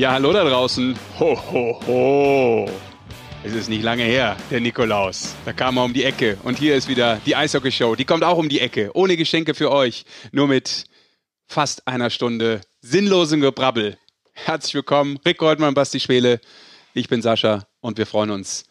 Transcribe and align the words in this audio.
Ja, 0.00 0.12
hallo 0.12 0.32
da 0.32 0.42
draußen. 0.44 0.98
Ho, 1.18 1.38
ho, 1.52 1.78
ho. 1.86 2.70
Es 3.44 3.52
ist 3.52 3.68
nicht 3.68 3.82
lange 3.82 4.02
her, 4.02 4.34
der 4.50 4.58
Nikolaus. 4.58 5.34
Da 5.44 5.52
kam 5.52 5.76
er 5.76 5.84
um 5.84 5.92
die 5.92 6.04
Ecke. 6.04 6.38
Und 6.42 6.56
hier 6.58 6.74
ist 6.74 6.88
wieder 6.88 7.20
die 7.26 7.36
Eishockey-Show. 7.36 7.96
Die 7.96 8.06
kommt 8.06 8.24
auch 8.24 8.38
um 8.38 8.48
die 8.48 8.60
Ecke. 8.60 8.92
Ohne 8.94 9.18
Geschenke 9.18 9.52
für 9.52 9.70
euch. 9.70 10.06
Nur 10.32 10.48
mit 10.48 10.86
fast 11.46 11.86
einer 11.86 12.08
Stunde 12.08 12.62
sinnlosem 12.80 13.42
Gebrabbel. 13.42 13.98
Herzlich 14.32 14.72
willkommen, 14.72 15.18
Rick 15.26 15.36
Goldmann, 15.36 15.74
Basti 15.74 16.00
Schwele. 16.00 16.40
Ich 16.94 17.10
bin 17.10 17.20
Sascha 17.20 17.66
und 17.82 17.98
wir 17.98 18.06
freuen 18.06 18.30
uns, 18.30 18.64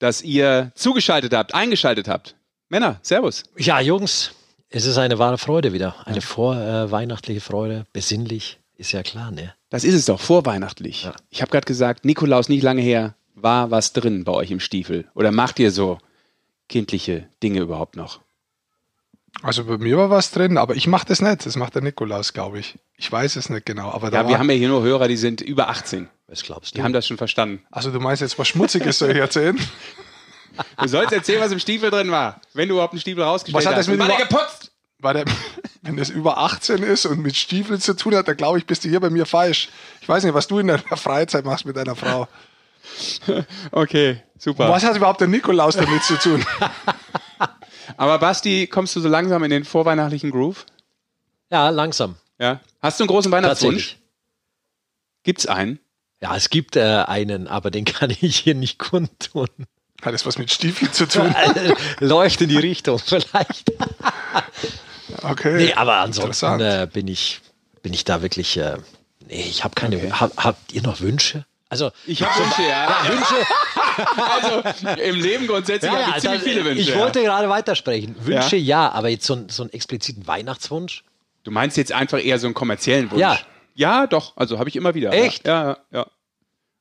dass 0.00 0.20
ihr 0.20 0.70
zugeschaltet 0.74 1.32
habt, 1.32 1.54
eingeschaltet 1.54 2.08
habt. 2.08 2.36
Männer, 2.68 2.98
Servus. 3.00 3.44
Ja, 3.56 3.80
Jungs, 3.80 4.32
es 4.68 4.84
ist 4.84 4.98
eine 4.98 5.18
wahre 5.18 5.38
Freude 5.38 5.72
wieder. 5.72 6.06
Eine 6.06 6.20
vorweihnachtliche 6.20 7.40
Freude, 7.40 7.86
besinnlich, 7.94 8.58
ist 8.76 8.92
ja 8.92 9.02
klar, 9.02 9.30
ne? 9.30 9.54
Das 9.74 9.82
ist 9.82 9.94
es 9.96 10.04
doch, 10.04 10.20
vorweihnachtlich. 10.20 11.02
Ja. 11.02 11.16
Ich 11.30 11.42
habe 11.42 11.50
gerade 11.50 11.66
gesagt, 11.66 12.04
Nikolaus, 12.04 12.48
nicht 12.48 12.62
lange 12.62 12.80
her, 12.80 13.16
war 13.34 13.72
was 13.72 13.92
drin 13.92 14.22
bei 14.22 14.30
euch 14.30 14.52
im 14.52 14.60
Stiefel? 14.60 15.10
Oder 15.16 15.32
macht 15.32 15.58
ihr 15.58 15.72
so 15.72 15.98
kindliche 16.68 17.28
Dinge 17.42 17.58
überhaupt 17.58 17.96
noch? 17.96 18.20
Also 19.42 19.64
bei 19.64 19.76
mir 19.76 19.96
war 19.98 20.10
was 20.10 20.30
drin, 20.30 20.58
aber 20.58 20.76
ich 20.76 20.86
mache 20.86 21.06
das 21.08 21.20
nicht. 21.20 21.44
Das 21.44 21.56
macht 21.56 21.74
der 21.74 21.82
Nikolaus, 21.82 22.32
glaube 22.32 22.60
ich. 22.60 22.78
Ich 22.96 23.10
weiß 23.10 23.34
es 23.34 23.50
nicht 23.50 23.66
genau. 23.66 23.90
Aber 23.90 24.12
da 24.12 24.22
Ja, 24.22 24.28
wir 24.28 24.38
haben 24.38 24.48
ja 24.48 24.54
hier 24.54 24.68
nur 24.68 24.84
Hörer, 24.84 25.08
die 25.08 25.16
sind 25.16 25.40
über 25.40 25.68
18. 25.68 26.08
Was 26.28 26.44
glaubst 26.44 26.74
Die 26.74 26.78
du? 26.78 26.84
haben 26.84 26.92
das 26.92 27.08
schon 27.08 27.16
verstanden. 27.16 27.64
also 27.72 27.90
du 27.90 27.98
meinst 27.98 28.22
jetzt 28.22 28.38
was 28.38 28.46
Schmutziges 28.46 29.00
soll 29.00 29.10
ich 29.10 29.16
erzählen? 29.16 29.58
Du 30.80 30.86
sollst 30.86 31.12
erzählen, 31.12 31.40
was 31.40 31.50
im 31.50 31.58
Stiefel 31.58 31.90
drin 31.90 32.12
war. 32.12 32.40
Wenn 32.52 32.68
du 32.68 32.74
überhauaupt 32.74 32.92
einen 32.92 33.00
Stiefel 33.00 33.24
rausgestellt 33.24 33.64
Was 33.64 33.68
hat 33.68 33.76
hast. 33.76 33.88
das 33.88 33.90
mit 33.92 33.98
war 33.98 34.06
der 34.06 34.24
geputzt? 34.24 34.63
Weil 34.98 35.14
der, 35.14 35.24
wenn 35.82 35.96
das 35.96 36.10
über 36.10 36.38
18 36.38 36.82
ist 36.82 37.06
und 37.06 37.20
mit 37.20 37.36
Stiefeln 37.36 37.80
zu 37.80 37.94
tun 37.94 38.14
hat, 38.14 38.28
dann 38.28 38.36
glaube 38.36 38.58
ich, 38.58 38.66
bist 38.66 38.84
du 38.84 38.88
hier 38.88 39.00
bei 39.00 39.10
mir 39.10 39.26
falsch. 39.26 39.68
Ich 40.00 40.08
weiß 40.08 40.24
nicht, 40.24 40.34
was 40.34 40.46
du 40.46 40.58
in 40.58 40.68
deiner 40.68 40.82
Freizeit 40.96 41.44
machst 41.44 41.66
mit 41.66 41.76
deiner 41.76 41.96
Frau. 41.96 42.28
Okay, 43.72 44.22
super. 44.38 44.68
Was 44.68 44.84
hat 44.84 44.94
überhaupt 44.94 45.18
der 45.18 45.26
Nikolaus 45.26 45.74
damit 45.74 46.02
zu 46.02 46.18
tun? 46.18 46.44
Aber 47.96 48.18
Basti, 48.18 48.66
kommst 48.66 48.94
du 48.94 49.00
so 49.00 49.08
langsam 49.08 49.42
in 49.42 49.48
den 49.48 49.64
vorweihnachtlichen 49.64 50.30
Groove? 50.30 50.66
Ja, 51.50 51.70
langsam. 51.70 52.16
Ja. 52.38 52.60
Hast 52.82 53.00
du 53.00 53.04
einen 53.04 53.08
großen 53.08 53.32
Weihnachtswunsch? 53.32 53.96
Gibt's 55.22 55.46
einen? 55.46 55.80
Ja, 56.20 56.36
es 56.36 56.50
gibt 56.50 56.76
äh, 56.76 57.04
einen, 57.06 57.48
aber 57.48 57.70
den 57.70 57.84
kann 57.84 58.10
ich 58.10 58.36
hier 58.36 58.54
nicht 58.54 58.78
kundtun. 58.78 59.48
Hat 60.02 60.12
das 60.12 60.26
was 60.26 60.38
mit 60.38 60.52
Stiefeln 60.52 60.92
zu 60.92 61.06
tun? 61.06 61.34
Läuft 62.00 62.40
in 62.42 62.48
die 62.48 62.58
Richtung 62.58 62.98
vielleicht. 62.98 63.72
Okay. 65.30 65.56
Nee, 65.56 65.72
aber 65.74 65.96
ansonsten 65.96 66.60
äh, 66.60 66.88
bin 66.92 67.08
ich 67.08 67.40
bin 67.82 67.92
ich 67.92 68.04
da 68.04 68.22
wirklich. 68.22 68.56
Äh, 68.56 68.76
nee, 69.28 69.46
ich 69.48 69.64
habe 69.64 69.74
keine. 69.74 70.20
Hab, 70.20 70.36
habt 70.36 70.72
ihr 70.72 70.82
noch 70.82 71.00
Wünsche? 71.00 71.44
Also 71.68 71.90
Ich 72.06 72.22
habe 72.22 72.32
Wünsche, 72.44 72.62
ja. 72.62 72.96
Wünsche. 73.08 73.34
Also 73.96 75.00
im 75.02 75.20
Leben 75.20 75.46
grundsätzlich 75.46 75.88
habe 75.90 76.02
ich 76.16 76.22
ziemlich 76.22 76.40
das- 76.40 76.48
viele 76.48 76.64
Wünsche. 76.64 76.80
Ich 76.80 76.88
ja. 76.88 76.98
wollte 76.98 77.22
gerade 77.22 77.48
weitersprechen. 77.48 78.16
Wünsche 78.18 78.56
Ja? 78.56 78.86
ja, 78.86 78.92
aber 78.92 79.08
jetzt 79.08 79.24
so, 79.24 79.44
so 79.48 79.62
einen 79.62 79.72
expliziten 79.72 80.26
Weihnachtswunsch? 80.26 81.04
Du 81.44 81.52
meinst 81.52 81.76
jetzt 81.76 81.92
einfach 81.92 82.18
eher 82.22 82.40
so 82.40 82.48
einen 82.48 82.54
kommerziellen 82.54 83.10
Wunsch? 83.12 83.20
Ja. 83.20 83.38
Ja, 83.76 84.08
doch. 84.08 84.36
Also 84.36 84.58
habe 84.58 84.68
ich 84.68 84.74
immer 84.74 84.94
wieder. 84.94 85.12
Echt? 85.12 85.46
Ja, 85.46 85.64
ja. 85.64 85.78
ja. 85.92 86.06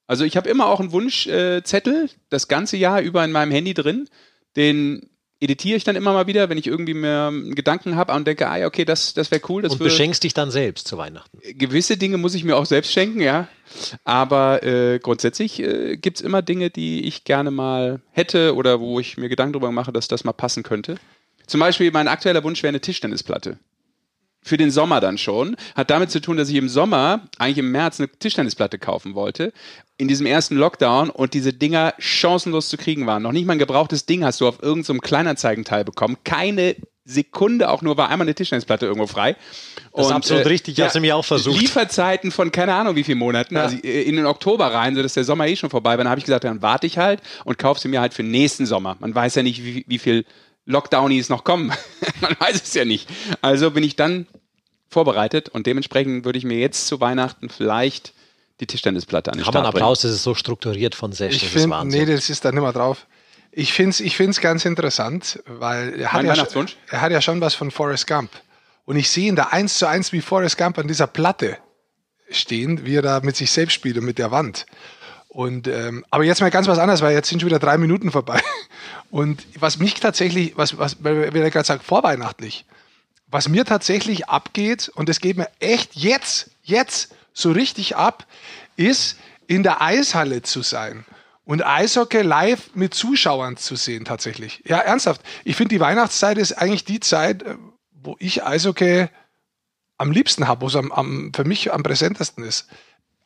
Also 0.08 0.24
ich 0.26 0.36
habe 0.38 0.50
immer 0.50 0.66
auch 0.68 0.80
einen 0.80 0.92
Wunschzettel 0.92 2.06
äh, 2.06 2.10
das 2.30 2.48
ganze 2.48 2.78
Jahr 2.78 3.02
über 3.02 3.24
in 3.24 3.32
meinem 3.32 3.52
Handy 3.52 3.74
drin. 3.76 4.10
Den 4.56 5.10
editiere 5.44 5.78
ich 5.78 5.84
dann 5.84 5.96
immer 5.96 6.14
mal 6.14 6.28
wieder, 6.28 6.50
wenn 6.50 6.58
ich 6.58 6.68
irgendwie 6.68 6.94
mir 6.94 7.32
Gedanken 7.50 7.96
habe 7.96 8.14
und 8.14 8.26
denke, 8.26 8.48
ah 8.48 8.58
ja, 8.58 8.68
okay, 8.68 8.86
das, 8.86 9.14
das 9.14 9.30
wäre 9.32 9.42
cool. 9.50 9.62
Das 9.62 9.74
Und 9.74 9.80
beschenkst 9.80 10.24
dich 10.24 10.34
dann 10.34 10.52
selbst 10.52 10.88
zu 10.88 10.98
Weihnachten. 10.98 11.38
gewisse 11.58 11.98
Dinge 11.98 12.18
muss 12.18 12.34
ich 12.34 12.44
mir 12.44 12.56
auch 12.56 12.66
selbst 12.66 12.92
schenken, 12.92 13.22
ja. 13.22 13.48
Aber 14.04 14.64
äh, 14.64 15.00
grundsätzlich 15.00 15.60
äh, 15.60 15.98
gibt 15.98 16.18
es 16.18 16.24
immer 16.24 16.42
Dinge, 16.42 16.70
die 16.70 17.06
ich 17.06 17.24
gerne 17.24 17.52
mal 17.52 18.02
hätte 18.12 18.56
oder 18.56 18.80
wo 18.80 19.00
ich 19.00 19.18
mir 19.18 19.30
Gedanken 19.30 19.54
darüber 19.54 19.72
mache, 19.72 19.92
dass 19.92 20.08
das 20.08 20.24
mal 20.24 20.34
passen 20.34 20.64
könnte. 20.64 20.96
Zum 21.48 21.60
Beispiel, 21.60 21.92
mein 21.92 22.08
aktueller 22.08 22.44
Wunsch 22.44 22.64
wäre 22.64 22.70
eine 22.70 22.82
Tischtennisplatte. 22.82 23.58
Für 24.44 24.58
den 24.58 24.72
Sommer 24.72 25.00
dann 25.00 25.18
schon. 25.18 25.56
Hat 25.76 25.90
damit 25.90 26.12
zu 26.12 26.20
tun, 26.22 26.38
dass 26.38 26.50
ich 26.50 26.56
im 26.56 26.70
Sommer, 26.70 27.22
eigentlich 27.38 27.60
im 27.60 27.72
März, 27.72 28.00
eine 28.00 28.10
Tischtennisplatte 28.10 28.78
kaufen 28.80 29.16
wollte. 29.16 29.54
In 29.98 30.08
diesem 30.08 30.26
ersten 30.26 30.56
Lockdown 30.56 31.10
und 31.10 31.34
diese 31.34 31.54
Dinger 31.54 31.94
chancenlos 32.00 32.70
zu 32.70 32.78
kriegen 32.78 33.06
waren. 33.06 33.24
Noch 33.24 33.32
nicht 33.32 33.46
mal 33.46 33.54
ein 33.54 33.60
gebrauchtes 33.60 34.06
Ding 34.06 34.24
hast 34.24 34.42
du 34.42 34.48
auf 34.48 34.62
irgendeinem 34.62 35.02
Kleinanzeigenteil 35.02 35.86
bekommen. 35.86 36.18
Keine 36.24 36.76
Sekunde 37.06 37.70
auch 37.70 37.82
nur 37.82 37.98
war 37.98 38.10
einmal 38.10 38.26
eine 38.26 38.34
Tischtennisplatte 38.34 38.86
irgendwo 38.86 39.08
frei. 39.08 39.36
Das 39.94 40.06
ist 40.06 40.12
Und, 40.12 40.16
absolut 40.16 40.46
richtig, 40.46 40.78
ich 40.78 40.84
hab's 40.84 40.94
nämlich 40.94 41.12
auch 41.12 41.26
versucht. 41.26 41.60
Lieferzeiten 41.60 42.32
von 42.32 42.52
keine 42.52 42.74
Ahnung 42.74 42.96
wie 42.96 43.04
vielen 43.04 43.18
Monaten, 43.18 43.58
also 43.58 43.76
äh, 43.78 44.04
in 44.04 44.16
den 44.16 44.26
Oktober 44.26 44.68
rein, 44.68 44.96
sodass 44.96 45.14
der 45.14 45.26
Sommer 45.26 45.48
eh 45.48 45.56
schon 45.56 45.70
vorbei 45.70 45.92
war. 45.92 45.98
Dann 45.98 46.10
habe 46.10 46.20
ich 46.20 46.26
gesagt, 46.26 46.46
dann 46.46 46.62
warte 46.62 46.88
ich 46.88 46.98
halt 46.98 47.22
und 47.44 47.58
kaufe 47.58 47.82
sie 47.82 47.90
mir 47.90 48.00
halt 48.00 48.14
für 48.14 48.24
nächsten 48.24 48.66
Sommer. 48.66 48.96
Man 49.00 49.14
weiß 49.14 49.36
ja 49.36 49.44
nicht, 49.44 49.64
wie, 49.64 49.84
wie 49.88 50.00
viel 50.00 50.26
Lockdownies 50.66 51.30
noch 51.30 51.44
kommen. 51.44 51.74
Man 52.22 52.36
weiß 52.40 52.62
es 52.64 52.74
ja 52.74 52.86
nicht. 52.86 53.10
Also 53.42 53.72
bin 53.72 53.84
ich 53.84 53.96
dann 53.96 54.28
vorbereitet 54.90 55.50
und 55.50 55.68
dementsprechend 55.68 56.26
würde 56.26 56.38
ich 56.38 56.46
mir 56.46 56.58
jetzt 56.58 56.88
zu 56.88 57.02
Weihnachten 57.02 57.50
vielleicht 57.50 58.14
die 58.60 58.68
Tischtennisplatte 58.68 59.32
an 59.32 59.40
den 59.40 59.48
Aber 59.48 59.60
ein 59.60 59.64
Start. 59.64 59.76
Applaus, 59.76 60.02
das 60.02 60.12
ist 60.12 60.24
so 60.24 60.36
strukturiert 60.36 60.96
von 60.96 61.12
Sesh, 61.12 61.36
Ich 61.36 61.50
finde, 61.50 61.86
nee, 61.88 62.06
das 62.06 62.30
ist 62.30 62.46
da 62.46 62.52
nicht 62.52 62.62
mehr 62.62 62.72
drauf. 62.72 63.08
Ich 63.52 63.74
finde 63.74 63.92
es 63.92 64.00
ich 64.00 64.16
find's 64.16 64.42
ganz 64.42 64.66
interessant, 64.66 65.44
weil 65.46 66.00
er 66.00 66.14
hat, 66.14 66.24
Mein 66.24 66.36
ja 66.36 66.50
schon, 66.50 66.68
er 66.90 67.02
hat 67.02 67.12
ja 67.12 67.22
schon 67.22 67.42
was 67.42 67.54
von 67.54 67.72
Forrest 67.72 68.08
Gump. 68.08 68.32
Und 68.86 68.96
ich 68.96 69.10
sehe 69.10 69.28
ihn 69.28 69.36
da 69.36 69.50
eins 69.52 69.78
zu 69.78 69.88
eins 69.88 70.12
wie 70.12 70.22
Forrest 70.22 70.58
Gump 70.58 70.78
an 70.78 70.88
dieser 70.88 71.08
Platte 71.08 71.58
stehen, 72.30 72.86
wie 72.86 72.96
er 72.96 73.02
da 73.02 73.20
mit 73.22 73.36
sich 73.36 73.52
selbst 73.52 73.74
spielt 73.74 73.98
und 73.98 74.06
mit 74.06 74.18
der 74.18 74.32
Wand. 74.32 74.66
Und 75.34 75.68
ähm, 75.68 76.06
aber 76.12 76.24
jetzt 76.24 76.42
mal 76.42 76.52
ganz 76.52 76.68
was 76.68 76.78
anderes, 76.78 77.02
weil 77.02 77.14
jetzt 77.14 77.28
sind 77.28 77.42
schon 77.42 77.50
wieder 77.50 77.60
drei 77.60 77.78
Minuten 77.80 78.12
vorbei. 78.12 78.40
Und 79.10 79.46
was 79.60 79.80
mich 79.80 79.96
tatsächlich, 79.96 80.56
was, 80.56 80.78
was, 80.78 81.04
weil 81.04 81.36
er 81.36 81.50
gerade 81.50 81.66
sagt, 81.66 81.84
vorweihnachtlich, 81.84 82.66
was 83.28 83.50
mir 83.50 83.66
tatsächlich 83.66 84.30
abgeht, 84.30 84.92
und 84.94 85.10
das 85.10 85.20
geht 85.20 85.38
mir 85.38 85.50
echt 85.60 85.96
jetzt, 85.96 86.52
jetzt 86.62 87.16
so 87.34 87.52
richtig 87.52 87.96
ab, 87.96 88.28
ist 88.76 89.18
in 89.48 89.64
der 89.64 89.82
Eishalle 89.82 90.44
zu 90.44 90.62
sein 90.62 91.04
und 91.46 91.66
Eishockey 91.66 92.22
live 92.22 92.70
mit 92.76 92.94
Zuschauern 92.94 93.58
zu 93.58 93.76
sehen 93.76 94.06
tatsächlich. 94.06 94.62
Ja, 94.66 94.78
ernsthaft. 94.78 95.22
Ich 95.44 95.56
finde, 95.56 95.76
die 95.76 95.80
Weihnachtszeit 95.80 96.38
ist 96.38 96.54
eigentlich 96.54 96.86
die 96.86 97.00
Zeit, 97.00 97.44
äh, 97.44 97.56
wo 97.92 98.16
ich 98.20 98.44
Eishockey 98.46 99.08
am 99.98 100.12
liebsten 100.12 100.48
habe, 100.48 100.62
wo 100.62 100.68
es 100.68 100.76
am, 100.76 100.92
am, 100.92 101.32
für 101.34 101.44
mich 101.44 101.74
am 101.74 101.82
präsentesten 101.82 102.44
ist. 102.44 102.68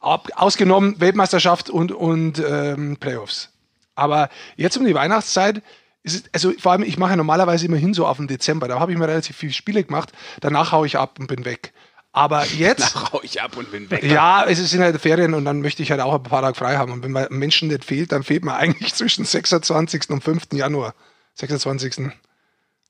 Ab, 0.08 0.30
ausgenommen 0.36 1.00
Weltmeisterschaft 1.00 1.70
und, 1.70 1.92
und 1.92 2.40
ähm, 2.40 2.98
Playoffs. 2.98 3.50
Aber 3.96 4.30
jetzt 4.56 4.78
um 4.78 4.86
die 4.86 4.94
Weihnachtszeit 4.94 5.62
ist 6.04 6.16
es, 6.16 6.24
also 6.34 6.54
vor 6.60 6.72
allem, 6.72 6.84
ich 6.84 6.98
mache 6.98 7.12
ja 7.12 7.16
normalerweise 7.18 7.66
immer 7.66 7.78
hin 7.78 7.94
so 7.94 8.06
auf 8.06 8.18
den 8.18 8.28
Dezember. 8.28 8.68
Da 8.68 8.80
habe 8.80 8.92
ich 8.92 8.98
mir 8.98 9.08
relativ 9.08 9.36
viele 9.36 9.54
Spiele 9.54 9.84
gemacht. 9.84 10.12
Danach 10.40 10.72
haue 10.72 10.86
ich 10.88 10.98
ab 10.98 11.20
und 11.20 11.28
bin 11.28 11.46
weg. 11.46 11.74
Aber 12.14 12.46
jetzt, 12.58 12.96
Dann 12.96 13.12
hau 13.12 13.20
ich 13.22 13.42
ab 13.42 13.58
und 13.58 13.72
bin 13.72 13.92
weg. 13.92 14.04
ja, 14.04 14.44
es 14.46 14.58
sind 14.70 14.82
halt 14.82 15.00
Ferien 15.02 15.34
und 15.34 15.46
dann 15.46 15.62
möchte 15.62 15.84
ich 15.84 15.92
halt 15.92 16.02
auch 16.02 16.16
ein 16.16 16.24
paar 16.24 16.42
Tage 16.42 16.56
frei 16.56 16.78
haben. 16.78 16.92
Und 16.92 17.04
wenn 17.04 17.12
man 17.12 17.28
Menschen 17.30 17.68
nicht 17.68 17.86
fehlt, 17.86 18.12
dann 18.12 18.24
fehlt 18.24 18.44
man 18.46 18.56
eigentlich 18.56 18.94
zwischen 18.96 19.26
26. 19.26 20.10
und 20.10 20.24
5. 20.24 20.54
Januar. 20.54 20.94
26. 21.36 22.10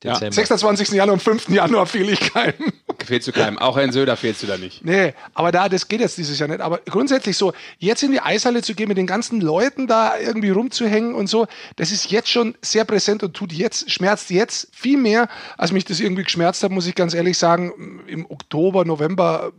Dezember. 0.03 0.31
26. 0.31 0.89
Januar 0.89 1.13
und 1.13 1.21
5. 1.23 1.49
Januar 1.49 1.85
fehle 1.87 2.11
ich 2.11 2.19
keinen. 2.33 2.53
Fehlst 3.05 3.27
du 3.27 3.31
keinem. 3.31 3.57
Auch 3.57 3.77
in 3.77 3.91
Söder 3.91 4.15
fehlst 4.17 4.43
du 4.43 4.47
da 4.47 4.57
nicht. 4.57 4.83
Nee, 4.85 5.13
aber 5.33 5.51
da, 5.51 5.69
das 5.69 5.87
geht 5.87 6.01
jetzt 6.01 6.17
dieses 6.17 6.37
Jahr 6.37 6.47
nicht. 6.49 6.61
Aber 6.61 6.79
grundsätzlich 6.85 7.35
so, 7.37 7.53
jetzt 7.79 8.03
in 8.03 8.11
die 8.11 8.19
Eishalle 8.19 8.61
zu 8.61 8.75
gehen, 8.75 8.87
mit 8.89 8.97
den 8.97 9.07
ganzen 9.07 9.39
Leuten 9.41 9.87
da 9.87 10.17
irgendwie 10.19 10.49
rumzuhängen 10.49 11.15
und 11.15 11.27
so, 11.27 11.47
das 11.77 11.91
ist 11.91 12.11
jetzt 12.11 12.29
schon 12.29 12.55
sehr 12.61 12.85
präsent 12.85 13.23
und 13.23 13.33
tut 13.33 13.51
jetzt, 13.53 13.89
schmerzt 13.89 14.29
jetzt 14.29 14.67
viel 14.71 14.97
mehr, 14.97 15.29
als 15.57 15.71
mich 15.71 15.85
das 15.85 15.99
irgendwie 15.99 16.23
geschmerzt 16.23 16.63
hat, 16.63 16.71
muss 16.71 16.85
ich 16.85 16.95
ganz 16.95 17.13
ehrlich 17.13 17.37
sagen, 17.37 18.03
im 18.07 18.29
Oktober, 18.29 18.85
November, 18.85 19.51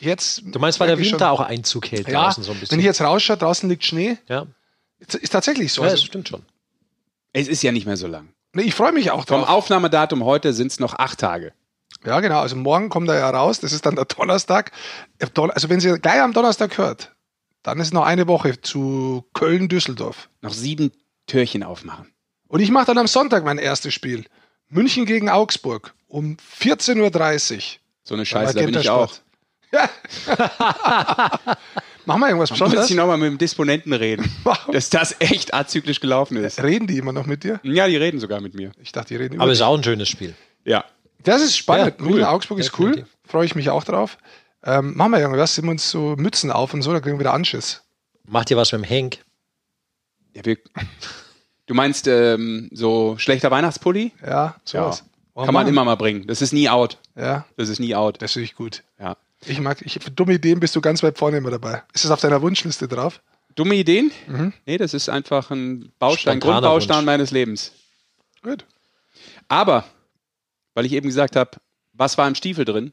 jetzt. 0.00 0.42
Du 0.44 0.58
meinst, 0.58 0.78
weil 0.78 0.88
der 0.88 0.98
Winter 0.98 1.10
schon- 1.18 1.22
auch 1.28 1.40
Einzug 1.40 1.90
hält 1.90 2.06
ja, 2.08 2.24
draußen 2.26 2.42
so 2.44 2.52
ein 2.52 2.58
bisschen? 2.60 2.72
wenn 2.72 2.80
ich 2.80 2.86
jetzt 2.86 3.00
rausschaue, 3.00 3.36
draußen 3.38 3.68
liegt 3.68 3.84
Schnee. 3.84 4.18
ja, 4.28 4.46
Ist, 4.98 5.14
ist 5.16 5.30
tatsächlich 5.30 5.72
so. 5.72 5.82
ja, 5.82 5.86
das 5.86 5.92
Also, 5.94 6.06
stimmt 6.06 6.28
schon. 6.28 6.42
Es 7.32 7.48
ist 7.48 7.62
ja 7.62 7.72
nicht 7.72 7.86
mehr 7.86 7.96
so 7.96 8.06
lang. 8.06 8.28
Nee, 8.54 8.62
ich 8.62 8.74
freue 8.74 8.92
mich 8.92 9.10
auch 9.10 9.26
Vom 9.26 9.40
drauf. 9.42 9.48
Aufnahmedatum 9.48 10.24
heute 10.24 10.52
sind 10.52 10.72
es 10.72 10.80
noch 10.80 10.94
acht 10.98 11.18
Tage. 11.18 11.52
Ja, 12.04 12.20
genau. 12.20 12.40
Also 12.40 12.56
morgen 12.56 12.88
kommt 12.88 13.08
er 13.08 13.18
ja 13.18 13.30
raus. 13.30 13.60
Das 13.60 13.72
ist 13.72 13.84
dann 13.86 13.96
der 13.96 14.04
Donnerstag. 14.06 14.72
Don- 15.34 15.50
Also 15.50 15.68
wenn 15.68 15.80
Sie 15.80 15.98
gleich 15.98 16.20
am 16.20 16.32
Donnerstag 16.32 16.78
hört, 16.78 17.14
dann 17.62 17.78
ist 17.80 17.92
noch 17.92 18.04
eine 18.06 18.26
Woche 18.26 18.60
zu 18.60 19.26
Köln-Düsseldorf. 19.34 20.28
Noch 20.40 20.52
sieben 20.54 20.92
Türchen 21.26 21.62
aufmachen. 21.62 22.12
Und 22.48 22.60
ich 22.60 22.70
mache 22.70 22.86
dann 22.86 22.98
am 22.98 23.06
Sonntag 23.06 23.44
mein 23.44 23.58
erstes 23.58 23.92
Spiel. 23.92 24.24
München 24.68 25.04
gegen 25.04 25.28
Augsburg 25.28 25.94
um 26.08 26.36
14.30 26.60 27.54
Uhr. 27.56 27.62
So 28.04 28.14
eine 28.14 28.24
Scheiße, 28.24 28.54
da 28.54 28.64
bin 28.64 28.74
ich 28.78 28.88
auch. 28.88 29.12
Ja. 29.72 29.88
Machen 32.10 32.20
wir 32.20 32.28
irgendwas 32.28 32.50
Muss 32.50 32.58
Besonderes? 32.58 32.90
ich 32.90 32.96
nochmal 32.96 33.18
mit 33.18 33.28
dem 33.28 33.38
Disponenten 33.38 33.92
reden, 33.92 34.30
dass 34.72 34.90
das 34.90 35.16
echt 35.20 35.54
azyklisch 35.54 36.00
gelaufen 36.00 36.36
ist. 36.36 36.62
Reden 36.62 36.86
die 36.86 36.98
immer 36.98 37.12
noch 37.12 37.26
mit 37.26 37.44
dir? 37.44 37.60
Ja, 37.62 37.86
die 37.88 37.96
reden 37.96 38.18
sogar 38.20 38.40
mit 38.40 38.54
mir. 38.54 38.72
Ich 38.82 38.92
dachte, 38.92 39.08
die 39.08 39.16
reden 39.16 39.34
über 39.34 39.42
Aber 39.44 39.52
dich. 39.52 39.60
ist 39.60 39.64
auch 39.64 39.76
ein 39.76 39.84
schönes 39.84 40.08
Spiel. 40.08 40.34
Ja. 40.64 40.84
Das 41.22 41.42
ist 41.42 41.56
spannend. 41.56 41.94
Ja, 42.00 42.06
cool. 42.06 42.24
Augsburg 42.24 42.58
ist 42.58 42.78
cool. 42.78 42.90
Definitiv. 42.92 43.16
Freue 43.26 43.44
ich 43.46 43.54
mich 43.54 43.70
auch 43.70 43.84
drauf. 43.84 44.18
Ähm, 44.64 44.96
machen 44.96 45.12
wir 45.12 45.20
irgendwas, 45.20 45.54
sind 45.54 45.64
wir 45.66 45.70
uns 45.70 45.90
so 45.90 46.16
Mützen 46.16 46.50
auf 46.50 46.74
und 46.74 46.82
so, 46.82 46.92
da 46.92 47.00
kriegen 47.00 47.16
wir 47.16 47.20
wieder 47.20 47.32
Anschiss. 47.34 47.82
Macht 48.26 48.50
ihr 48.50 48.56
was 48.56 48.72
mit 48.72 48.82
dem 48.82 48.84
Henk? 48.84 49.18
Ja, 50.34 50.44
wir, 50.44 50.58
du 51.66 51.74
meinst 51.74 52.06
ähm, 52.06 52.68
so 52.72 53.16
schlechter 53.18 53.50
Weihnachtspulli? 53.50 54.12
Ja, 54.26 54.56
sowas. 54.64 55.04
Wollen 55.34 55.46
Kann 55.46 55.54
man 55.54 55.66
immer 55.68 55.84
mal 55.84 55.94
bringen. 55.94 56.26
Das 56.26 56.42
ist 56.42 56.52
nie 56.52 56.68
out. 56.68 56.98
Ja, 57.16 57.46
Das 57.56 57.68
ist 57.68 57.78
nie 57.78 57.94
out. 57.94 58.20
das 58.20 58.32
finde 58.32 58.44
ich 58.44 58.54
gut. 58.54 58.82
Ja. 58.98 59.16
Ich 59.46 59.60
mag, 59.60 59.80
ich, 59.82 59.94
für 59.94 60.10
dumme 60.10 60.34
Ideen 60.34 60.60
bist 60.60 60.76
du 60.76 60.80
ganz 60.80 61.02
weit 61.02 61.18
vorne 61.18 61.38
immer 61.38 61.50
dabei. 61.50 61.82
Ist 61.92 62.04
das 62.04 62.10
auf 62.10 62.20
deiner 62.20 62.42
Wunschliste 62.42 62.88
drauf? 62.88 63.22
Dumme 63.54 63.74
Ideen? 63.74 64.12
Nee, 64.66 64.78
das 64.78 64.94
ist 64.94 65.08
einfach 65.08 65.50
ein 65.50 65.92
Baustein, 65.98 66.36
Spontaner 66.38 66.60
Grundbaustein 66.60 66.96
Wunsch. 66.98 67.06
meines 67.06 67.30
Lebens. 67.30 67.72
Gut. 68.42 68.64
Aber, 69.48 69.84
weil 70.74 70.86
ich 70.86 70.92
eben 70.92 71.08
gesagt 71.08 71.36
habe, 71.36 71.50
was 71.92 72.16
war 72.16 72.28
im 72.28 72.34
Stiefel 72.34 72.64
drin? 72.64 72.92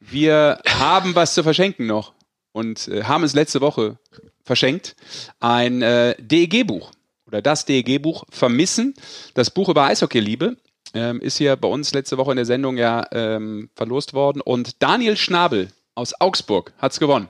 Wir 0.00 0.58
haben 0.66 1.14
was 1.14 1.34
zu 1.34 1.42
verschenken 1.42 1.86
noch 1.86 2.12
und 2.52 2.88
äh, 2.88 3.04
haben 3.04 3.24
es 3.24 3.34
letzte 3.34 3.60
Woche 3.60 3.98
verschenkt. 4.42 4.96
Ein 5.40 5.82
äh, 5.82 6.16
DEG-Buch 6.18 6.92
oder 7.26 7.40
das 7.40 7.64
DEG-Buch 7.64 8.24
Vermissen, 8.30 8.94
das 9.34 9.50
Buch 9.50 9.68
über 9.68 9.84
Eishockey-Liebe. 9.84 10.56
Ähm, 10.94 11.20
ist 11.20 11.38
hier 11.38 11.56
bei 11.56 11.68
uns 11.68 11.92
letzte 11.92 12.16
Woche 12.16 12.30
in 12.30 12.36
der 12.36 12.46
Sendung 12.46 12.76
ja 12.76 13.04
ähm, 13.12 13.68
verlost 13.74 14.14
worden. 14.14 14.40
Und 14.40 14.82
Daniel 14.82 15.16
Schnabel 15.16 15.70
aus 15.94 16.18
Augsburg 16.20 16.72
hat's 16.78 17.00
gewonnen. 17.00 17.28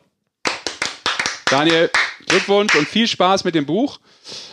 Daniel, 1.51 1.91
Glückwunsch 2.27 2.75
und 2.75 2.87
viel 2.87 3.07
Spaß 3.07 3.45
mit 3.45 3.55
dem 3.55 3.67
Buch 3.67 4.01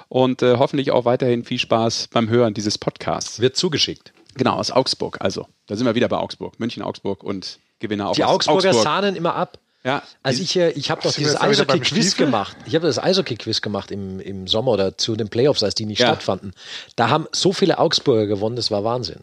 und 0.08 0.42
äh, 0.42 0.58
hoffentlich 0.58 0.92
auch 0.92 1.06
weiterhin 1.06 1.44
viel 1.44 1.60
Spaß 1.60 2.10
beim 2.12 2.30
Hören 2.30 2.54
dieses 2.54 2.78
Podcasts. 2.78 3.40
Wird 3.40 3.56
zugeschickt. 3.56 4.14
Genau, 4.36 4.56
aus 4.56 4.72
Augsburg. 4.72 5.18
Also, 5.20 5.48
da 5.68 5.76
sind 5.76 5.86
wir 5.86 5.96
wieder 5.96 6.08
bei 6.08 6.18
Augsburg. 6.18 6.60
München, 6.60 6.84
Augsburg 6.84 7.24
und 7.24 7.60
Gewinner 7.80 8.10
auch 8.10 8.16
Die 8.16 8.24
aus 8.24 8.36
Augsburger 8.48 8.70
Augsburg. 8.70 8.84
sahnen 8.84 9.16
immer 9.16 9.36
ab. 9.36 9.58
Ja, 9.84 10.04
Also 10.22 10.44
ich, 10.44 10.56
äh, 10.58 10.70
ich 10.72 10.92
habe 10.92 11.02
doch 11.02 11.12
dieses 11.14 11.40
Eishockey-Quiz 11.42 12.16
gemacht. 12.16 12.56
Ich 12.66 12.76
habe 12.76 12.86
das 12.86 13.00
Eishockey-Quiz 13.00 13.62
gemacht 13.62 13.90
im, 13.90 14.20
im 14.20 14.48
Sommer 14.48 14.72
oder 14.74 14.96
zu 14.98 15.16
den 15.16 15.28
Playoffs, 15.30 15.64
als 15.64 15.74
die 15.74 15.86
nicht 15.86 16.00
Ja. 16.00 16.08
stattfanden. 16.08 16.54
Da 16.96 17.10
haben 17.10 17.28
so 17.32 17.52
viele 17.52 17.80
Augsburger 17.80 18.28
gewonnen, 18.28 18.56
das 18.56 18.70
war 18.70 18.84
Wahnsinn. 18.84 19.22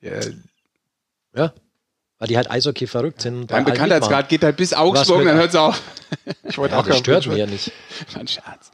Ja, 0.00 0.20
Ja. 1.34 1.52
Weil 2.18 2.28
die 2.28 2.36
halt 2.36 2.50
Eishockey 2.50 2.86
verrückt 2.86 3.22
sind. 3.22 3.50
Dein 3.50 3.58
allen 3.58 3.64
Bekanntheitsgrad 3.66 4.28
geht 4.28 4.42
halt 4.42 4.56
bis 4.56 4.74
Augsburg 4.74 5.20
und 5.20 5.26
dann 5.26 5.36
hört 5.36 5.50
es 5.50 5.56
auf. 5.56 5.80
ich 6.44 6.58
wollte 6.58 6.74
mitmachen. 6.76 6.78
auch 6.78 6.86
Ja, 6.86 6.90
das 6.90 6.98
stört 6.98 7.26
mich 7.28 7.36
ja 7.38 7.46
nicht. 7.46 7.72
Mein 8.14 8.26
Scherz. 8.28 8.70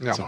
Ja. 0.00 0.12
So. 0.14 0.26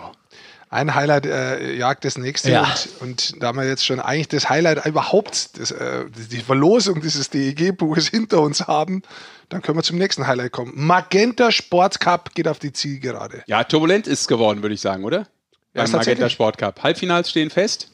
Ein 0.69 0.95
Highlight 0.95 1.27
äh, 1.27 1.75
jagt 1.75 2.05
das 2.05 2.19
nächste 2.19 2.51
Ja. 2.51 2.63
und, 3.01 3.33
und 3.33 3.43
da 3.43 3.53
wir 3.53 3.65
jetzt 3.67 3.87
schon 3.87 4.01
eigentlich 4.01 4.29
das 4.29 4.49
Highlight 4.51 4.85
überhaupt, 4.85 5.59
das, 5.59 5.71
äh, 5.71 6.07
die 6.11 6.39
Verlosung 6.39 7.01
dieses 7.01 7.31
DEG-Buches 7.31 8.09
hinter 8.09 8.41
uns 8.41 8.67
haben, 8.67 9.03
dann 9.49 9.63
können 9.63 9.79
wir 9.79 9.85
zum 9.85 9.97
nächsten 9.99 10.27
Highlight 10.27 10.51
kommen. 10.51 10.73
Magenta 10.75 11.53
Sport 11.53 12.01
Cup 12.01 12.35
geht 12.35 12.49
auf 12.49 12.59
die 12.59 12.73
Zielgerade. 12.73 13.45
Ja, 13.47 13.63
turbulent 13.63 14.09
ist 14.09 14.23
es 14.23 14.29
geworden, 14.29 14.63
würde 14.63 14.75
ich 14.75 14.81
sagen, 14.81 15.05
oder? 15.05 15.19
Ja, 15.19 15.27
Beim 15.75 15.85
ist 15.85 15.93
Magenta. 15.93 16.29
Sport 16.29 16.59
Cup. 16.59 16.83
Halbfinals 16.83 17.31
stehen 17.31 17.51
fest. 17.51 17.93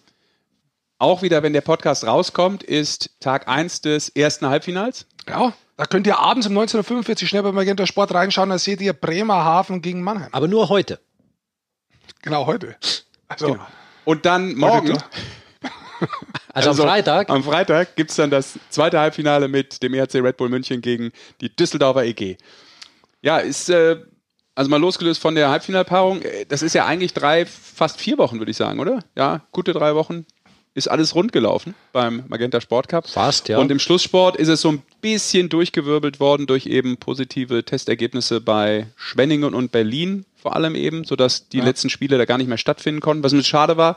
Auch 0.98 1.20
wieder, 1.20 1.42
wenn 1.42 1.52
der 1.52 1.62
Podcast 1.62 2.06
rauskommt, 2.06 2.62
ist 2.62 3.10
Tag 3.20 3.48
1 3.48 3.82
des 3.82 4.08
ersten 4.08 4.46
Halbfinals. 4.46 5.04
Ja, 5.28 5.52
da 5.76 5.84
könnt 5.84 6.06
ihr 6.06 6.18
abends 6.18 6.46
um 6.46 6.56
19.45 6.56 7.22
Uhr 7.22 7.28
schnell 7.28 7.42
bei 7.42 7.52
Magenta 7.52 7.86
Sport 7.86 8.14
reinschauen, 8.14 8.50
da 8.50 8.58
seht 8.58 8.80
ihr 8.80 8.92
Bremerhaven 8.92 9.82
gegen 9.82 10.00
Mannheim. 10.02 10.28
Aber 10.32 10.48
nur 10.48 10.68
heute. 10.68 11.00
Genau 12.22 12.46
heute. 12.46 12.76
Also, 13.28 13.52
Genau. 13.52 13.66
Und 14.04 14.24
dann 14.26 14.54
morgen, 14.54 14.88
klar. 14.88 15.04
Also, 16.54 16.70
am 16.70 16.76
Freitag. 16.76 17.30
Am 17.30 17.44
Freitag 17.44 17.94
gibt 17.96 18.10
es 18.10 18.16
dann 18.16 18.28
das 18.30 18.58
zweite 18.68 18.98
Halbfinale 18.98 19.48
mit 19.48 19.82
dem 19.82 19.94
ERC 19.94 20.16
Red 20.16 20.36
Bull 20.36 20.48
München 20.48 20.82
gegen 20.82 21.12
die 21.40 21.54
Düsseldorfer 21.54 22.04
EG. 22.04 22.36
Ja, 23.22 23.38
ist 23.38 23.70
äh, 23.70 23.96
also 24.54 24.68
mal 24.70 24.78
losgelöst 24.80 25.20
von 25.20 25.34
der 25.34 25.48
Halbfinalpaarung. 25.48 26.20
äh, 26.22 26.44
Das 26.46 26.60
ist 26.62 26.74
ja 26.74 26.84
eigentlich 26.84 27.14
drei, 27.14 27.46
fast 27.46 28.00
vier 28.00 28.18
Wochen, 28.18 28.38
würde 28.38 28.50
ich 28.50 28.56
sagen, 28.56 28.80
oder? 28.80 29.02
Ja, 29.16 29.42
gute 29.52 29.72
drei 29.72 29.94
Wochen. 29.94 30.26
Ist 30.74 30.88
alles 30.88 31.14
rund 31.14 31.32
gelaufen 31.32 31.74
beim 31.92 32.24
Magenta 32.28 32.60
Sport 32.60 32.88
Cup. 32.88 33.08
Fast, 33.08 33.48
ja. 33.48 33.58
Und 33.58 33.70
im 33.70 33.78
Schlusssport 33.78 34.36
ist 34.36 34.48
es 34.48 34.62
so 34.62 34.72
ein 34.72 34.82
bisschen 35.02 35.48
durchgewirbelt 35.50 36.18
worden 36.18 36.46
durch 36.46 36.66
eben 36.66 36.96
positive 36.96 37.62
Testergebnisse 37.64 38.40
bei 38.40 38.86
Schwenningen 38.96 39.54
und 39.54 39.70
Berlin 39.70 40.24
vor 40.42 40.56
allem 40.56 40.74
eben, 40.74 41.04
sodass 41.04 41.48
die 41.48 41.60
letzten 41.60 41.88
Spiele 41.88 42.18
da 42.18 42.24
gar 42.24 42.36
nicht 42.36 42.48
mehr 42.48 42.58
stattfinden 42.58 43.00
konnten, 43.00 43.22
was 43.22 43.30
bisschen 43.30 43.44
schade 43.44 43.76
war, 43.76 43.96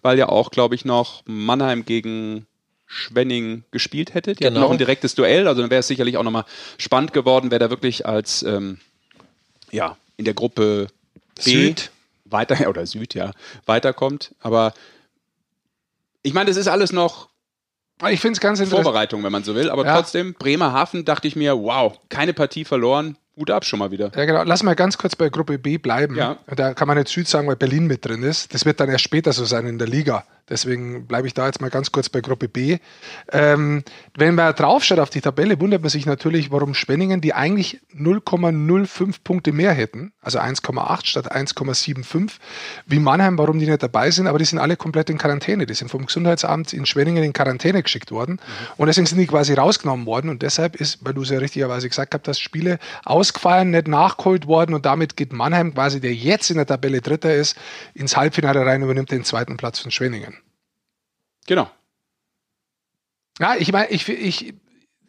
weil 0.00 0.18
ja 0.18 0.30
auch, 0.30 0.50
glaube 0.50 0.74
ich, 0.74 0.86
noch 0.86 1.22
Mannheim 1.26 1.84
gegen 1.84 2.46
Schwenning 2.86 3.64
gespielt 3.70 4.14
hätte. 4.14 4.34
Die 4.34 4.44
hatten 4.46 4.54
Genau. 4.54 4.66
noch 4.66 4.72
ein 4.72 4.78
direktes 4.78 5.14
Duell, 5.14 5.46
also 5.46 5.60
dann 5.60 5.70
wäre 5.70 5.80
es 5.80 5.86
sicherlich 5.86 6.16
auch 6.16 6.22
nochmal 6.22 6.46
spannend 6.78 7.12
geworden, 7.12 7.50
wer 7.50 7.58
da 7.58 7.68
wirklich 7.68 8.06
als 8.06 8.42
ähm, 8.42 8.78
ja, 9.70 9.96
in 10.16 10.24
der 10.24 10.32
Gruppe 10.34 10.86
B 11.36 11.40
Süd. 11.42 11.90
weiter 12.24 12.56
oder 12.70 12.86
Süd, 12.86 13.12
ja, 13.14 13.32
weiterkommt. 13.66 14.34
Aber 14.40 14.72
ich 16.22 16.32
meine, 16.32 16.48
das 16.48 16.56
ist 16.56 16.68
alles 16.68 16.92
noch 16.92 17.28
ich 18.10 18.18
finde 18.20 18.32
es 18.32 18.40
ganz 18.40 18.58
interessant. 18.58 18.84
Vorbereitung, 18.84 19.22
wenn 19.22 19.30
man 19.30 19.44
so 19.44 19.54
will. 19.54 19.70
Aber 19.70 19.84
Ja. 19.84 19.94
trotzdem, 19.94 20.34
Bremerhaven 20.34 21.04
dachte 21.04 21.28
ich 21.28 21.36
mir, 21.36 21.56
wow, 21.56 22.00
keine 22.08 22.32
Partie 22.32 22.64
verloren. 22.64 23.16
Hut 23.36 23.50
ab 23.50 23.64
schon 23.64 23.78
mal 23.78 23.90
wieder. 23.90 24.12
Ja, 24.14 24.24
genau. 24.26 24.42
Lass 24.42 24.62
mal 24.62 24.74
ganz 24.74 24.98
kurz 24.98 25.16
bei 25.16 25.30
Gruppe 25.30 25.58
B 25.58 25.78
bleiben. 25.78 26.16
Ja. 26.16 26.38
Da 26.54 26.74
kann 26.74 26.86
man 26.86 26.98
nicht 26.98 27.08
Süd 27.08 27.26
sagen, 27.26 27.48
weil 27.48 27.56
Berlin 27.56 27.86
mit 27.86 28.04
drin 28.04 28.22
ist. 28.22 28.52
Das 28.52 28.66
wird 28.66 28.78
dann 28.78 28.90
erst 28.90 29.04
später 29.04 29.32
so 29.32 29.44
sein 29.44 29.66
in 29.66 29.78
der 29.78 29.88
Liga. 29.88 30.24
Deswegen 30.48 31.06
bleibe 31.06 31.26
ich 31.26 31.34
da 31.34 31.46
jetzt 31.46 31.60
mal 31.60 31.70
ganz 31.70 31.92
kurz 31.92 32.08
bei 32.08 32.20
Gruppe 32.20 32.48
B. 32.48 32.78
Ähm, 33.32 33.84
wenn 34.16 34.34
man 34.34 34.54
draufschaut 34.54 34.98
auf 34.98 35.10
die 35.10 35.20
Tabelle, 35.20 35.60
wundert 35.60 35.82
man 35.82 35.90
sich 35.90 36.04
natürlich, 36.04 36.50
warum 36.50 36.74
Spenningen, 36.74 37.20
die 37.20 37.32
eigentlich 37.32 37.80
0,05 37.96 39.16
Punkte 39.22 39.52
mehr 39.52 39.72
hätten, 39.72 40.12
also 40.20 40.40
1,8 40.40 41.06
statt 41.06 41.32
1,75, 41.32 42.32
wie 42.86 42.98
Mannheim, 42.98 43.38
warum 43.38 43.58
die 43.58 43.66
nicht 43.66 43.82
dabei 43.82 44.10
sind, 44.10 44.26
aber 44.26 44.38
die 44.38 44.44
sind 44.44 44.58
alle 44.58 44.76
komplett 44.76 45.10
in 45.10 45.18
Quarantäne. 45.18 45.66
Die 45.66 45.74
sind 45.74 45.90
vom 45.90 46.06
Gesundheitsamt 46.06 46.72
in 46.72 46.86
Schwenningen 46.86 47.22
in 47.22 47.32
Quarantäne 47.32 47.82
geschickt 47.82 48.10
worden 48.10 48.40
und 48.76 48.88
deswegen 48.88 49.06
sind 49.06 49.18
die 49.18 49.26
quasi 49.26 49.54
rausgenommen 49.54 50.06
worden 50.06 50.28
und 50.28 50.42
deshalb 50.42 50.76
ist, 50.76 51.04
weil 51.04 51.14
du 51.14 51.22
es 51.22 51.30
ja 51.30 51.38
richtigerweise 51.38 51.88
gesagt 51.88 52.28
hast, 52.28 52.40
Spiele 52.40 52.78
ausgefallen, 53.04 53.70
nicht 53.70 53.88
nachgeholt 53.88 54.46
worden 54.46 54.74
und 54.74 54.86
damit 54.86 55.16
geht 55.16 55.32
Mannheim 55.32 55.72
quasi, 55.74 56.00
der 56.00 56.14
jetzt 56.14 56.50
in 56.50 56.56
der 56.56 56.66
Tabelle 56.66 57.00
Dritter 57.00 57.34
ist, 57.34 57.56
ins 57.94 58.16
Halbfinale 58.16 58.66
rein 58.66 58.82
und 58.82 58.84
übernimmt 58.84 59.10
den 59.10 59.24
zweiten 59.24 59.56
Platz 59.56 59.78
von 59.78 59.90
Schwenningen. 59.90 60.31
Genau. 61.46 61.70
Ja, 63.38 63.56
ich 63.56 63.72
meine, 63.72 63.90
ich, 63.90 64.08
ich, 64.08 64.54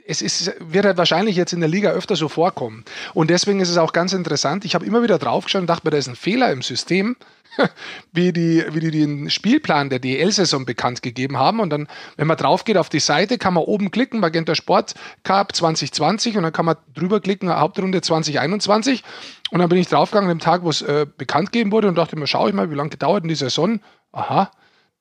es 0.06 0.22
ist, 0.22 0.54
wird 0.60 0.86
halt 0.86 0.98
wahrscheinlich 0.98 1.36
jetzt 1.36 1.54
in 1.54 1.60
der 1.60 1.70
Liga 1.70 1.92
öfter 1.92 2.16
so 2.16 2.28
vorkommen. 2.28 2.84
Und 3.14 3.30
deswegen 3.30 3.60
ist 3.60 3.70
es 3.70 3.78
auch 3.78 3.94
ganz 3.94 4.14
interessant. 4.14 4.66
Ich 4.66 4.76
habe 4.76 4.86
immer 4.86 5.04
wieder 5.04 5.18
draufgeschaut 5.18 5.62
und 5.62 5.68
dachte 5.68 5.86
mir, 5.86 5.92
da 5.92 5.98
ist 5.98 6.08
ein 6.08 6.16
Fehler 6.16 6.52
im 6.52 6.62
System, 6.62 7.16
wie 8.12 8.34
die, 8.34 8.64
wie 8.72 8.80
die 8.80 8.92
den 8.92 9.30
Spielplan 9.30 9.90
der 9.90 10.00
DL-Saison 10.00 10.66
bekannt 10.66 11.02
gegeben 11.02 11.38
haben. 11.38 11.60
Und 11.60 11.70
dann, 11.70 11.88
wenn 12.18 12.28
man 12.28 12.38
drauf 12.38 12.66
geht 12.66 12.78
auf 12.78 12.90
die 12.90 13.00
Seite, 13.00 13.38
kann 13.38 13.54
man 13.54 13.64
oben 13.64 13.92
klicken, 13.92 14.20
Magenta 14.20 14.56
Sport 14.56 14.96
Cup 15.24 15.56
2020 15.56 16.38
und 16.38 16.44
dann 16.44 16.54
kann 16.54 16.66
man 16.66 16.78
drüber 16.94 17.22
klicken, 17.22 17.50
Hauptrunde 17.50 18.02
2021. 18.02 19.04
Und 19.52 19.60
dann 19.60 19.70
bin 19.70 19.78
ich 19.78 19.88
draufgegangen 19.88 20.32
am 20.32 20.40
Tag, 20.40 20.64
wo 20.64 20.70
es 20.70 20.82
äh, 20.82 21.06
bekannt 21.18 21.52
gegeben 21.52 21.72
wurde 21.72 21.88
und 21.88 21.96
dachte 21.96 22.16
mir, 22.16 22.28
schau 22.28 22.48
ich 22.48 22.54
mal, 22.54 22.72
wie 22.72 22.76
lange 22.76 22.90
gedauert 22.90 23.24
denn 23.24 23.30
die 23.30 23.36
Saison? 23.36 23.80
Aha, 24.12 24.52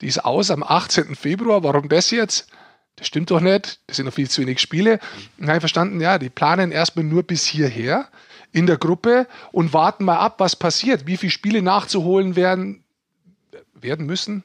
die 0.02 0.09
ist 0.09 0.25
aus 0.25 0.50
am 0.50 0.62
18. 0.62 1.14
Februar. 1.14 1.62
Warum 1.62 1.88
das 1.88 2.11
jetzt? 2.11 2.49
Das 2.97 3.06
stimmt 3.06 3.30
doch 3.30 3.40
nicht. 3.40 3.80
Das 3.87 3.97
sind 3.97 4.06
noch 4.06 4.12
viel 4.12 4.28
zu 4.28 4.42
wenig 4.42 4.61
Spiele. 4.61 4.94
Und 4.94 5.00
dann 5.38 5.49
habe 5.49 5.59
ich 5.59 5.62
verstanden, 5.62 6.00
ja, 6.00 6.18
die 6.18 6.28
planen 6.28 6.73
erstmal 6.73 7.04
nur 7.04 7.23
bis 7.23 7.47
hierher 7.47 8.09
in 8.52 8.66
der 8.66 8.76
Gruppe 8.76 9.26
und 9.50 9.73
warten 9.73 10.04
mal 10.04 10.18
ab, 10.18 10.35
was 10.38 10.56
passiert, 10.56 11.06
wie 11.06 11.16
viele 11.16 11.30
Spiele 11.32 11.62
nachzuholen 11.62 12.37
werden, 12.37 12.85
werden 13.73 14.04
müssen. 14.04 14.44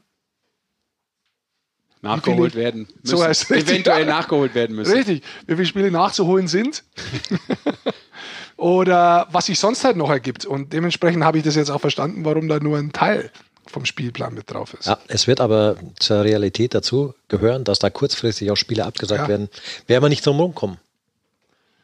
Nachgeholt 2.02 2.54
viele- 2.54 2.64
werden 2.64 2.82
müssen. 2.82 3.18
So 3.18 3.24
heißt 3.24 3.44
es 3.44 3.50
richtig. 3.50 3.70
Eventuell 3.74 4.06
nachgeholt 4.06 4.56
werden 4.56 4.76
müssen. 4.76 4.94
Richtig, 4.96 5.24
wie 5.48 5.56
viele 5.56 5.66
Spiele 5.66 5.92
nachzuholen 5.92 6.48
sind. 6.48 6.84
Oder 8.56 9.28
was 9.32 9.48
sich 9.48 9.60
sonst 9.60 9.84
halt 9.84 9.98
noch 9.98 10.10
ergibt. 10.10 10.46
Und 10.46 10.74
dementsprechend 10.74 11.24
habe 11.24 11.38
ich 11.38 11.44
das 11.44 11.56
jetzt 11.56 11.70
auch 11.70 11.82
verstanden, 11.82 12.24
warum 12.26 12.48
da 12.48 12.60
nur 12.60 12.78
ein 12.78 12.92
Teil 12.92 13.32
vom 13.70 13.86
Spielplan 13.86 14.34
mit 14.34 14.52
drauf 14.52 14.74
ist. 14.74 14.88
Ja, 14.88 14.98
es 15.08 15.28
wird 15.28 15.40
aber 15.42 15.76
zur 16.00 16.24
Realität 16.24 16.74
dazu 16.74 17.14
gehören, 17.28 17.64
dass 17.64 17.80
da 17.80 17.90
kurzfristig 17.90 18.50
auch 18.52 18.56
Spiele 18.58 18.86
abgesagt 18.86 19.24
Ja. 19.24 19.28
werden. 19.28 19.50
Werden 19.88 20.04
wir 20.04 20.10
nicht 20.10 20.26
drum 20.26 20.40
rumkommen. 20.40 20.78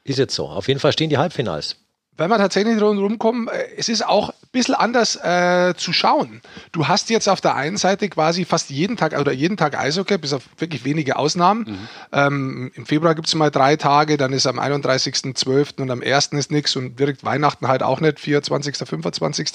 Ist 0.03 0.19
jetzt 0.19 0.35
so. 0.35 0.47
Auf 0.47 0.67
jeden 0.67 0.79
Fall 0.79 0.91
stehen 0.91 1.09
die 1.09 1.17
Halbfinals. 1.17 1.77
Wenn 2.15 2.29
wir 2.29 2.37
tatsächlich 2.37 2.77
drum 2.77 2.99
rumkommen, 2.99 3.47
äh, 3.47 3.69
es 3.75 3.89
ist 3.89 4.05
auch 4.05 4.29
ein 4.29 4.35
bisschen 4.51 4.75
anders 4.75 5.15
äh, 5.15 5.73
zu 5.75 5.93
schauen. 5.93 6.41
Du 6.71 6.87
hast 6.87 7.09
jetzt 7.09 7.27
auf 7.27 7.41
der 7.41 7.55
einen 7.55 7.77
Seite 7.77 8.07
quasi 8.07 8.45
fast 8.45 8.69
jeden 8.69 8.97
Tag 8.97 9.17
oder 9.19 9.31
jeden 9.31 9.57
Tag 9.57 9.75
Eishockey, 9.75 10.19
bis 10.19 10.31
auf 10.31 10.43
wirklich 10.59 10.85
wenige 10.85 11.15
Ausnahmen. 11.15 11.87
Ähm, 12.11 12.71
Im 12.75 12.85
Februar 12.85 13.15
gibt 13.15 13.27
es 13.29 13.33
mal 13.33 13.49
drei 13.49 13.77
Tage, 13.77 14.17
dann 14.17 14.31
ist 14.31 14.45
am 14.45 14.59
31.12. 14.59 15.81
und 15.81 15.89
am 15.89 16.03
1. 16.03 16.27
ist 16.33 16.51
nichts 16.51 16.75
und 16.75 16.99
direkt 16.99 17.23
Weihnachten 17.23 17.67
halt 17.67 17.81
auch 17.81 17.99
nicht, 17.99 18.19
24., 18.19 18.77
25. 18.87 19.49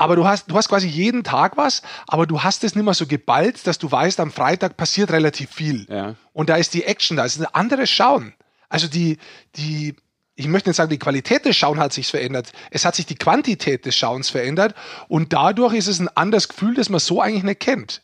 Aber 0.00 0.16
du 0.16 0.26
hast, 0.26 0.50
du 0.50 0.56
hast 0.56 0.70
quasi 0.70 0.86
jeden 0.86 1.24
Tag 1.24 1.58
was, 1.58 1.82
aber 2.06 2.26
du 2.26 2.42
hast 2.42 2.64
es 2.64 2.74
nicht 2.74 2.86
mehr 2.86 2.94
so 2.94 3.06
geballt, 3.06 3.66
dass 3.66 3.76
du 3.76 3.92
weißt, 3.92 4.18
am 4.20 4.32
Freitag 4.32 4.78
passiert 4.78 5.10
relativ 5.10 5.50
viel. 5.50 5.86
Ja. 5.90 6.14
Und 6.32 6.48
da 6.48 6.56
ist 6.56 6.72
die 6.72 6.84
Action, 6.84 7.18
da 7.18 7.26
ist 7.26 7.38
ein 7.38 7.44
anderes 7.44 7.90
Schauen. 7.90 8.32
Also 8.70 8.88
die, 8.88 9.18
die, 9.56 9.94
ich 10.36 10.48
möchte 10.48 10.70
nicht 10.70 10.78
sagen, 10.78 10.88
die 10.88 10.98
Qualität 10.98 11.44
des 11.44 11.54
Schauens 11.54 11.80
hat 11.80 11.92
sich 11.92 12.06
verändert. 12.06 12.50
Es 12.70 12.86
hat 12.86 12.94
sich 12.94 13.04
die 13.04 13.14
Quantität 13.14 13.84
des 13.84 13.94
Schauens 13.94 14.30
verändert 14.30 14.74
und 15.08 15.34
dadurch 15.34 15.74
ist 15.74 15.86
es 15.86 16.00
ein 16.00 16.08
anderes 16.08 16.48
Gefühl, 16.48 16.72
das 16.72 16.88
man 16.88 16.98
so 16.98 17.20
eigentlich 17.20 17.44
nicht 17.44 17.60
kennt. 17.60 18.00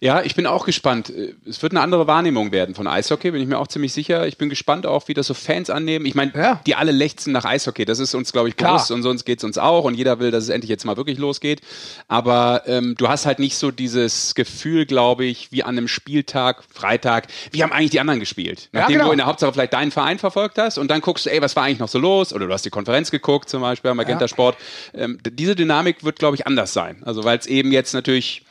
Ja, 0.00 0.22
ich 0.22 0.34
bin 0.34 0.46
auch 0.46 0.64
gespannt. 0.64 1.12
Es 1.46 1.62
wird 1.62 1.72
eine 1.72 1.80
andere 1.80 2.06
Wahrnehmung 2.06 2.52
werden 2.52 2.74
von 2.74 2.86
Eishockey, 2.86 3.30
bin 3.30 3.42
ich 3.42 3.48
mir 3.48 3.58
auch 3.58 3.68
ziemlich 3.68 3.92
sicher. 3.92 4.26
Ich 4.26 4.38
bin 4.38 4.48
gespannt 4.48 4.86
auch, 4.86 5.08
wie 5.08 5.14
das 5.14 5.26
so 5.26 5.34
Fans 5.34 5.70
annehmen. 5.70 6.06
Ich 6.06 6.14
meine, 6.14 6.32
ja. 6.34 6.60
die 6.66 6.74
alle 6.74 6.92
lechzen 6.92 7.32
nach 7.32 7.44
Eishockey. 7.44 7.84
Das 7.84 7.98
ist 7.98 8.14
uns, 8.14 8.32
glaube 8.32 8.48
ich, 8.48 8.56
bewusst 8.56 8.86
Klar. 8.86 8.96
und 8.96 9.02
sonst 9.02 9.24
geht 9.24 9.38
es 9.38 9.44
uns 9.44 9.58
auch 9.58 9.84
und 9.84 9.94
jeder 9.94 10.18
will, 10.18 10.30
dass 10.30 10.44
es 10.44 10.50
endlich 10.50 10.70
jetzt 10.70 10.84
mal 10.84 10.96
wirklich 10.96 11.18
losgeht. 11.18 11.60
Aber 12.08 12.62
ähm, 12.66 12.94
du 12.96 13.08
hast 13.08 13.26
halt 13.26 13.38
nicht 13.38 13.56
so 13.56 13.70
dieses 13.70 14.34
Gefühl, 14.34 14.86
glaube 14.86 15.24
ich, 15.24 15.52
wie 15.52 15.62
an 15.62 15.76
einem 15.76 15.88
Spieltag, 15.88 16.62
Freitag, 16.72 17.28
wie 17.52 17.62
haben 17.62 17.72
eigentlich 17.72 17.90
die 17.90 18.00
anderen 18.00 18.20
gespielt? 18.20 18.68
Nachdem 18.72 18.92
ja, 18.92 18.98
genau. 18.98 19.06
du 19.06 19.12
in 19.12 19.18
der 19.18 19.26
Hauptsache 19.26 19.52
vielleicht 19.52 19.72
deinen 19.72 19.90
Verein 19.90 20.18
verfolgt 20.18 20.58
hast 20.58 20.78
und 20.78 20.90
dann 20.90 21.00
guckst 21.00 21.26
du, 21.26 21.30
ey, 21.30 21.40
was 21.42 21.56
war 21.56 21.64
eigentlich 21.64 21.78
noch 21.78 21.88
so 21.88 21.98
los? 21.98 22.32
Oder 22.32 22.46
du 22.46 22.52
hast 22.52 22.64
die 22.64 22.70
Konferenz 22.70 23.10
geguckt, 23.10 23.48
zum 23.48 23.62
Beispiel 23.62 23.90
am 23.90 23.96
Magenta 23.96 24.24
ja. 24.24 24.28
Sport. 24.28 24.56
Ähm, 24.94 25.18
diese 25.24 25.54
Dynamik 25.56 26.04
wird, 26.04 26.18
glaube 26.18 26.36
ich, 26.36 26.46
anders 26.46 26.72
sein. 26.72 27.02
Also 27.04 27.24
weil 27.24 27.38
es 27.38 27.46
eben 27.46 27.72
jetzt 27.72 27.94
natürlich 27.94 28.44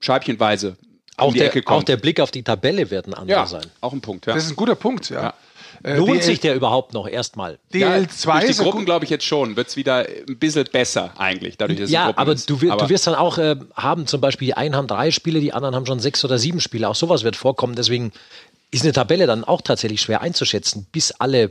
scheibchenweise 0.00 0.76
auch, 1.16 1.28
um 1.28 1.34
der, 1.34 1.52
auch 1.66 1.82
der 1.82 1.96
Blick 1.96 2.18
auf 2.20 2.30
die 2.30 2.42
Tabelle 2.42 2.90
wird 2.90 3.06
ein 3.06 3.14
anderer 3.14 3.40
ja, 3.40 3.46
sein. 3.46 3.66
Auch 3.80 3.92
ein 3.92 4.00
Punkt, 4.00 4.26
ja. 4.26 4.34
Das 4.34 4.44
ist 4.44 4.50
ein 4.50 4.56
guter 4.56 4.74
Punkt, 4.74 5.10
ja. 5.10 5.22
ja. 5.22 5.34
Äh, 5.82 5.96
Lohnt 5.96 6.14
DL 6.14 6.22
sich 6.22 6.40
der 6.40 6.54
überhaupt 6.54 6.92
noch 6.92 7.06
erstmal? 7.06 7.58
DL2 7.72 7.78
ja, 7.78 8.40
durch 8.40 8.56
die 8.56 8.62
Gruppen 8.62 8.84
glaube 8.84 9.04
ich 9.04 9.10
jetzt 9.10 9.24
schon, 9.24 9.56
wird 9.56 9.68
es 9.68 9.76
wieder 9.76 10.06
ein 10.06 10.38
bisschen 10.38 10.66
besser 10.72 11.12
eigentlich. 11.18 11.56
Dadurch, 11.56 11.78
dass 11.78 11.90
ja, 11.90 12.12
aber 12.16 12.34
du, 12.34 12.54
aber 12.70 12.84
du, 12.84 12.88
wirst 12.88 13.06
dann 13.06 13.14
auch 13.14 13.38
äh, 13.38 13.56
haben, 13.74 14.06
zum 14.06 14.20
Beispiel 14.20 14.46
die 14.46 14.54
einen 14.54 14.76
haben 14.76 14.86
drei 14.86 15.10
Spiele, 15.10 15.40
die 15.40 15.52
anderen 15.52 15.74
haben 15.74 15.86
schon 15.86 16.00
sechs 16.00 16.24
oder 16.24 16.38
sieben 16.38 16.60
Spiele. 16.60 16.88
Auch 16.88 16.94
sowas 16.94 17.22
wird 17.22 17.36
vorkommen. 17.36 17.74
Deswegen 17.74 18.12
ist 18.70 18.82
eine 18.82 18.92
Tabelle 18.92 19.26
dann 19.26 19.44
auch 19.44 19.62
tatsächlich 19.62 20.00
schwer 20.00 20.20
einzuschätzen, 20.20 20.86
bis 20.90 21.12
alle 21.12 21.50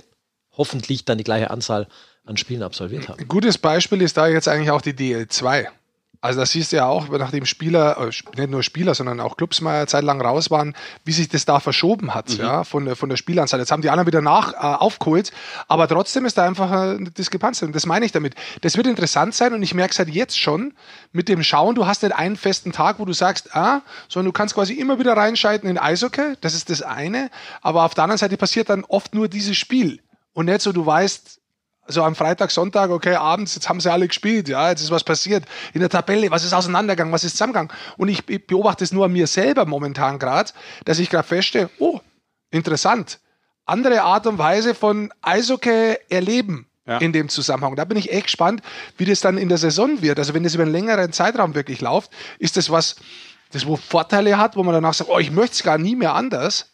hoffentlich 0.57 1.05
dann 1.05 1.17
die 1.17 1.23
gleiche 1.23 1.51
Anzahl 1.51 1.87
an 2.25 2.37
Spielen 2.37 2.63
absolviert 2.63 3.09
haben. 3.09 3.19
Ein 3.19 3.27
gutes 3.27 3.57
Beispiel 3.57 4.01
ist 4.01 4.17
da 4.17 4.27
jetzt 4.27 4.47
eigentlich 4.47 4.71
auch 4.71 4.81
die 4.81 4.93
DL2. 4.93 5.67
Also 6.23 6.39
das 6.39 6.51
siehst 6.51 6.71
du 6.71 6.77
ja 6.77 6.85
auch, 6.85 7.09
nachdem 7.09 7.43
Spieler, 7.45 7.97
äh, 7.97 8.05
nicht 8.37 8.49
nur 8.49 8.63
Spieler, 8.63 8.95
sondern 8.95 9.19
auch 9.19 9.35
Clubs 9.35 9.59
mal 9.59 9.75
eine 9.75 9.87
Zeit 9.87 10.05
lang 10.05 10.21
raus 10.21 10.49
waren, 10.49 10.73
wie 11.03 11.11
sich 11.11 11.27
das 11.27 11.43
da 11.43 11.59
verschoben 11.59 12.15
hat, 12.15 12.29
mhm. 12.29 12.37
ja, 12.37 12.63
von 12.63 12.85
der, 12.85 12.95
von 12.95 13.09
der 13.09 13.17
Spielanzahl. 13.17 13.59
Jetzt 13.59 13.73
haben 13.73 13.81
die 13.81 13.89
anderen 13.89 14.07
wieder 14.07 14.21
nach 14.21 14.53
äh, 14.53 14.55
aufgeholt, 14.55 15.33
aber 15.67 15.85
trotzdem 15.85 16.25
ist 16.25 16.37
da 16.37 16.45
einfach 16.45 16.71
eine 16.71 17.11
Diskrepanz. 17.11 17.61
Und 17.61 17.75
das 17.75 17.85
meine 17.85 18.05
ich 18.05 18.13
damit. 18.13 18.35
Das 18.61 18.77
wird 18.77 18.87
interessant 18.87 19.35
sein 19.35 19.53
und 19.53 19.63
ich 19.63 19.73
merke 19.73 19.91
es 19.91 19.99
halt 19.99 20.07
jetzt 20.07 20.39
schon 20.39 20.73
mit 21.11 21.27
dem 21.27 21.43
Schauen, 21.43 21.75
du 21.75 21.87
hast 21.87 22.03
nicht 22.03 22.15
einen 22.15 22.37
festen 22.37 22.71
Tag, 22.71 22.99
wo 22.99 23.05
du 23.05 23.11
sagst, 23.11 23.53
ah, 23.53 23.81
sondern 24.07 24.27
du 24.27 24.31
kannst 24.31 24.55
quasi 24.55 24.75
immer 24.75 24.99
wieder 24.99 25.17
reinschalten 25.17 25.69
in 25.69 25.77
Eishockey, 25.77 26.35
das 26.39 26.53
ist 26.53 26.69
das 26.69 26.81
eine, 26.81 27.31
aber 27.61 27.83
auf 27.83 27.95
der 27.95 28.05
anderen 28.05 28.19
Seite 28.19 28.37
passiert 28.37 28.69
dann 28.69 28.85
oft 28.85 29.13
nur 29.13 29.27
dieses 29.27 29.57
Spiel. 29.57 29.99
Und 30.31 30.45
nicht 30.45 30.61
so, 30.61 30.71
du 30.71 30.85
weißt, 30.85 31.41
also 31.85 32.03
am 32.03 32.15
Freitag, 32.15 32.51
Sonntag, 32.51 32.89
okay, 32.89 33.15
abends, 33.15 33.55
jetzt 33.55 33.67
haben 33.67 33.79
sie 33.79 33.91
alle 33.91 34.07
gespielt, 34.07 34.47
ja, 34.47 34.69
jetzt 34.69 34.81
ist 34.81 34.91
was 34.91 35.03
passiert 35.03 35.45
in 35.73 35.81
der 35.81 35.89
Tabelle, 35.89 36.31
was 36.31 36.43
ist 36.43 36.53
auseinandergegangen, 36.53 37.13
was 37.13 37.23
ist 37.23 37.33
zusammengegangen. 37.33 37.71
Und 37.97 38.07
ich, 38.07 38.27
ich 38.29 38.45
beobachte 38.47 38.83
es 38.83 38.93
nur 38.93 39.05
an 39.05 39.13
mir 39.13 39.27
selber 39.27 39.65
momentan 39.65 40.19
gerade, 40.19 40.51
dass 40.85 40.99
ich 40.99 41.09
gerade 41.09 41.27
feststelle, 41.27 41.69
oh, 41.79 41.99
interessant, 42.51 43.19
andere 43.65 44.01
Art 44.03 44.27
und 44.27 44.37
Weise 44.37 44.75
von 44.75 45.11
Eishockey 45.21 45.97
erleben. 46.09 46.67
Ja. 46.85 46.97
in 46.97 47.13
dem 47.13 47.29
Zusammenhang. 47.29 47.77
Da 47.77 47.85
bin 47.85 47.97
ich 47.97 48.11
echt 48.11 48.25
gespannt, 48.25 48.61
wie 48.97 49.05
das 49.05 49.21
dann 49.21 49.37
in 49.37 49.47
der 49.47 49.57
Saison 49.57 50.01
wird. 50.01 50.19
Also 50.19 50.33
wenn 50.33 50.43
das 50.43 50.53
über 50.53 50.63
einen 50.63 50.73
längeren 50.73 51.13
Zeitraum 51.13 51.55
wirklich 51.55 51.79
läuft, 51.79 52.11
ist 52.39 52.57
das 52.57 52.69
was, 52.69 52.97
das 53.53 53.65
wo 53.65 53.77
Vorteile 53.77 54.37
hat, 54.37 54.57
wo 54.57 54.63
man 54.63 54.73
danach 54.73 54.93
sagt, 54.93 55.09
oh, 55.09 55.17
ich 55.17 55.31
möchte 55.31 55.53
es 55.53 55.63
gar 55.63 55.77
nie 55.77 55.95
mehr 55.95 56.13
anders. 56.13 56.72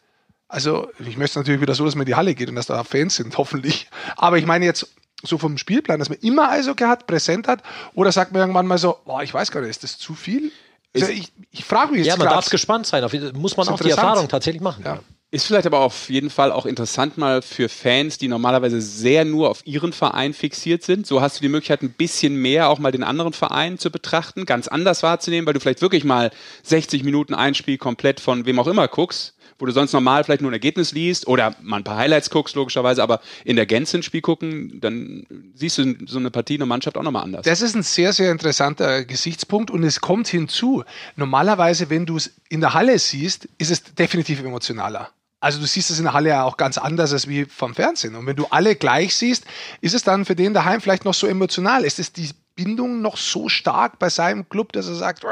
Also 0.50 0.90
ich 1.00 1.16
möchte 1.16 1.40
natürlich 1.40 1.62
wieder 1.62 1.76
so, 1.76 1.86
dass 1.86 1.96
man 1.96 2.02
in 2.02 2.08
die 2.08 2.16
Halle 2.16 2.36
geht 2.36 2.50
und 2.50 2.56
dass 2.56 2.66
da 2.66 2.84
Fans 2.84 3.16
sind, 3.16 3.38
hoffentlich. 3.38 3.88
Aber 4.18 4.38
ich 4.38 4.46
meine 4.46 4.66
jetzt 4.66 4.88
so 5.24 5.38
vom 5.38 5.58
Spielplan, 5.58 6.00
dass 6.00 6.10
man 6.10 6.18
immer 6.20 6.50
Eishockey 6.50 6.86
hat, 6.86 7.08
präsent 7.08 7.48
hat? 7.48 7.62
Oder 7.94 8.12
sagt 8.12 8.32
man 8.32 8.42
irgendwann 8.42 8.68
mal 8.68 8.78
so, 8.78 8.98
boah, 9.06 9.22
ich 9.22 9.34
weiß 9.34 9.52
gar 9.52 9.62
nicht, 9.62 9.70
ist 9.70 9.84
das 9.84 9.98
zu 9.98 10.16
viel? 10.16 10.52
Also 10.96 11.12
ich, 11.12 11.32
ich 11.52 11.66
frage 11.66 11.92
mich 11.92 12.00
jetzt 12.00 12.08
Ja, 12.08 12.18
man 12.18 12.28
darf 12.28 12.50
gespannt 12.50 12.88
sein. 12.88 13.04
Auf, 13.04 13.14
muss 13.34 13.58
man 13.58 13.68
auch 13.68 13.80
die 13.80 13.92
Erfahrung 13.92 14.28
tatsächlich 14.28 14.62
machen. 14.62 14.84
Ja. 14.86 15.00
Ist 15.32 15.46
vielleicht 15.46 15.68
aber 15.68 15.82
auf 15.82 16.10
jeden 16.10 16.32
Fall 16.32 16.52
auch 16.52 16.66
interessant 16.66 17.20
mal 17.20 17.44
für 17.44 17.70
Fans, 17.70 18.18
die 18.18 18.28
normalerweise 18.28 18.82
sehr 18.82 19.26
nur 19.26 19.52
auf 19.52 19.62
ihren 19.68 19.94
Verein 19.94 20.34
fixiert 20.34 20.82
sind. 20.82 21.06
So 21.06 21.22
hast 21.22 21.38
du 21.38 21.42
die 21.42 21.50
Möglichkeit, 21.50 21.84
ein 21.84 21.92
bisschen 21.92 22.36
mehr 22.36 22.70
auch 22.70 22.80
mal 22.80 22.92
den 22.92 23.04
anderen 23.04 23.34
Verein 23.34 23.78
zu 23.78 23.92
betrachten, 23.92 24.48
ganz 24.48 24.68
anders 24.68 25.04
wahrzunehmen, 25.04 25.46
weil 25.46 25.54
du 25.54 25.60
vielleicht 25.60 25.84
wirklich 25.84 26.04
mal 26.04 26.32
60 26.64 27.04
Minuten 27.04 27.36
ein 27.36 27.54
Spiel 27.54 27.78
komplett 27.78 28.20
von 28.20 28.48
wem 28.48 28.58
auch 28.58 28.68
immer 28.68 28.88
guckst 28.88 29.36
wo 29.60 29.66
du 29.66 29.72
sonst 29.72 29.94
normal 29.94 30.24
vielleicht 30.24 30.42
nur 30.42 30.50
ein 30.50 30.54
Ergebnis 30.54 30.94
liest 30.94 31.28
oder 31.28 31.56
mal 31.62 31.78
ein 31.78 31.84
paar 31.84 31.98
Highlights 31.98 32.30
guckst, 32.30 32.56
logischerweise, 32.56 33.04
aber 33.04 33.22
in 33.44 33.56
der 33.56 33.66
Gänze 33.66 33.98
ein 33.98 34.04
Spiel 34.04 34.22
gucken, 34.22 34.80
dann 34.80 35.26
siehst 35.54 35.78
du 35.78 35.96
so 36.08 36.18
eine 36.18 36.32
Partie, 36.32 36.56
eine 36.56 36.66
Mannschaft 36.66 36.98
auch 36.98 37.04
nochmal 37.04 37.24
anders. 37.24 37.44
Das 37.44 37.62
ist 37.62 37.76
ein 37.76 37.84
sehr, 37.84 38.14
sehr 38.14 38.32
interessanter 38.32 39.04
Gesichtspunkt 39.04 39.70
und 39.70 39.84
es 39.84 40.02
kommt 40.02 40.28
hinzu. 40.28 40.84
Normalerweise, 41.16 41.90
wenn 41.90 42.06
du 42.06 42.18
es 42.18 42.32
in 42.50 42.62
der 42.62 42.74
Halle 42.74 42.98
siehst, 42.98 43.48
ist 43.58 43.70
es 43.70 43.84
definitiv 43.84 44.40
emotionaler. 44.40 45.10
Also 45.42 45.60
du 45.60 45.66
siehst 45.68 45.90
es 45.90 46.00
in 46.00 46.04
der 46.04 46.14
Halle 46.14 46.30
ja 46.30 46.44
auch 46.44 46.58
ganz 46.58 46.78
anders 46.78 47.14
als 47.14 47.28
wie 47.28 47.46
vom 47.46 47.74
Fernsehen. 47.74 48.16
Und 48.16 48.26
wenn 48.26 48.36
du 48.36 48.48
alle 48.50 48.76
gleich 48.76 49.16
siehst, 49.16 49.46
ist 49.80 49.94
es 49.94 50.04
dann 50.04 50.26
für 50.26 50.36
den 50.36 50.54
daheim 50.54 50.82
vielleicht 50.82 51.06
noch 51.06 51.14
so 51.14 51.28
emotional. 51.28 51.86
Ist 51.86 52.00
es 52.00 52.12
die 52.12 52.30
Bindung 52.60 53.02
noch 53.02 53.16
so 53.16 53.48
stark 53.48 54.00
bei 54.00 54.10
seinem 54.10 54.50
Club, 54.50 54.74
dass 54.74 54.88
er 54.88 54.96
sagt, 54.96 55.24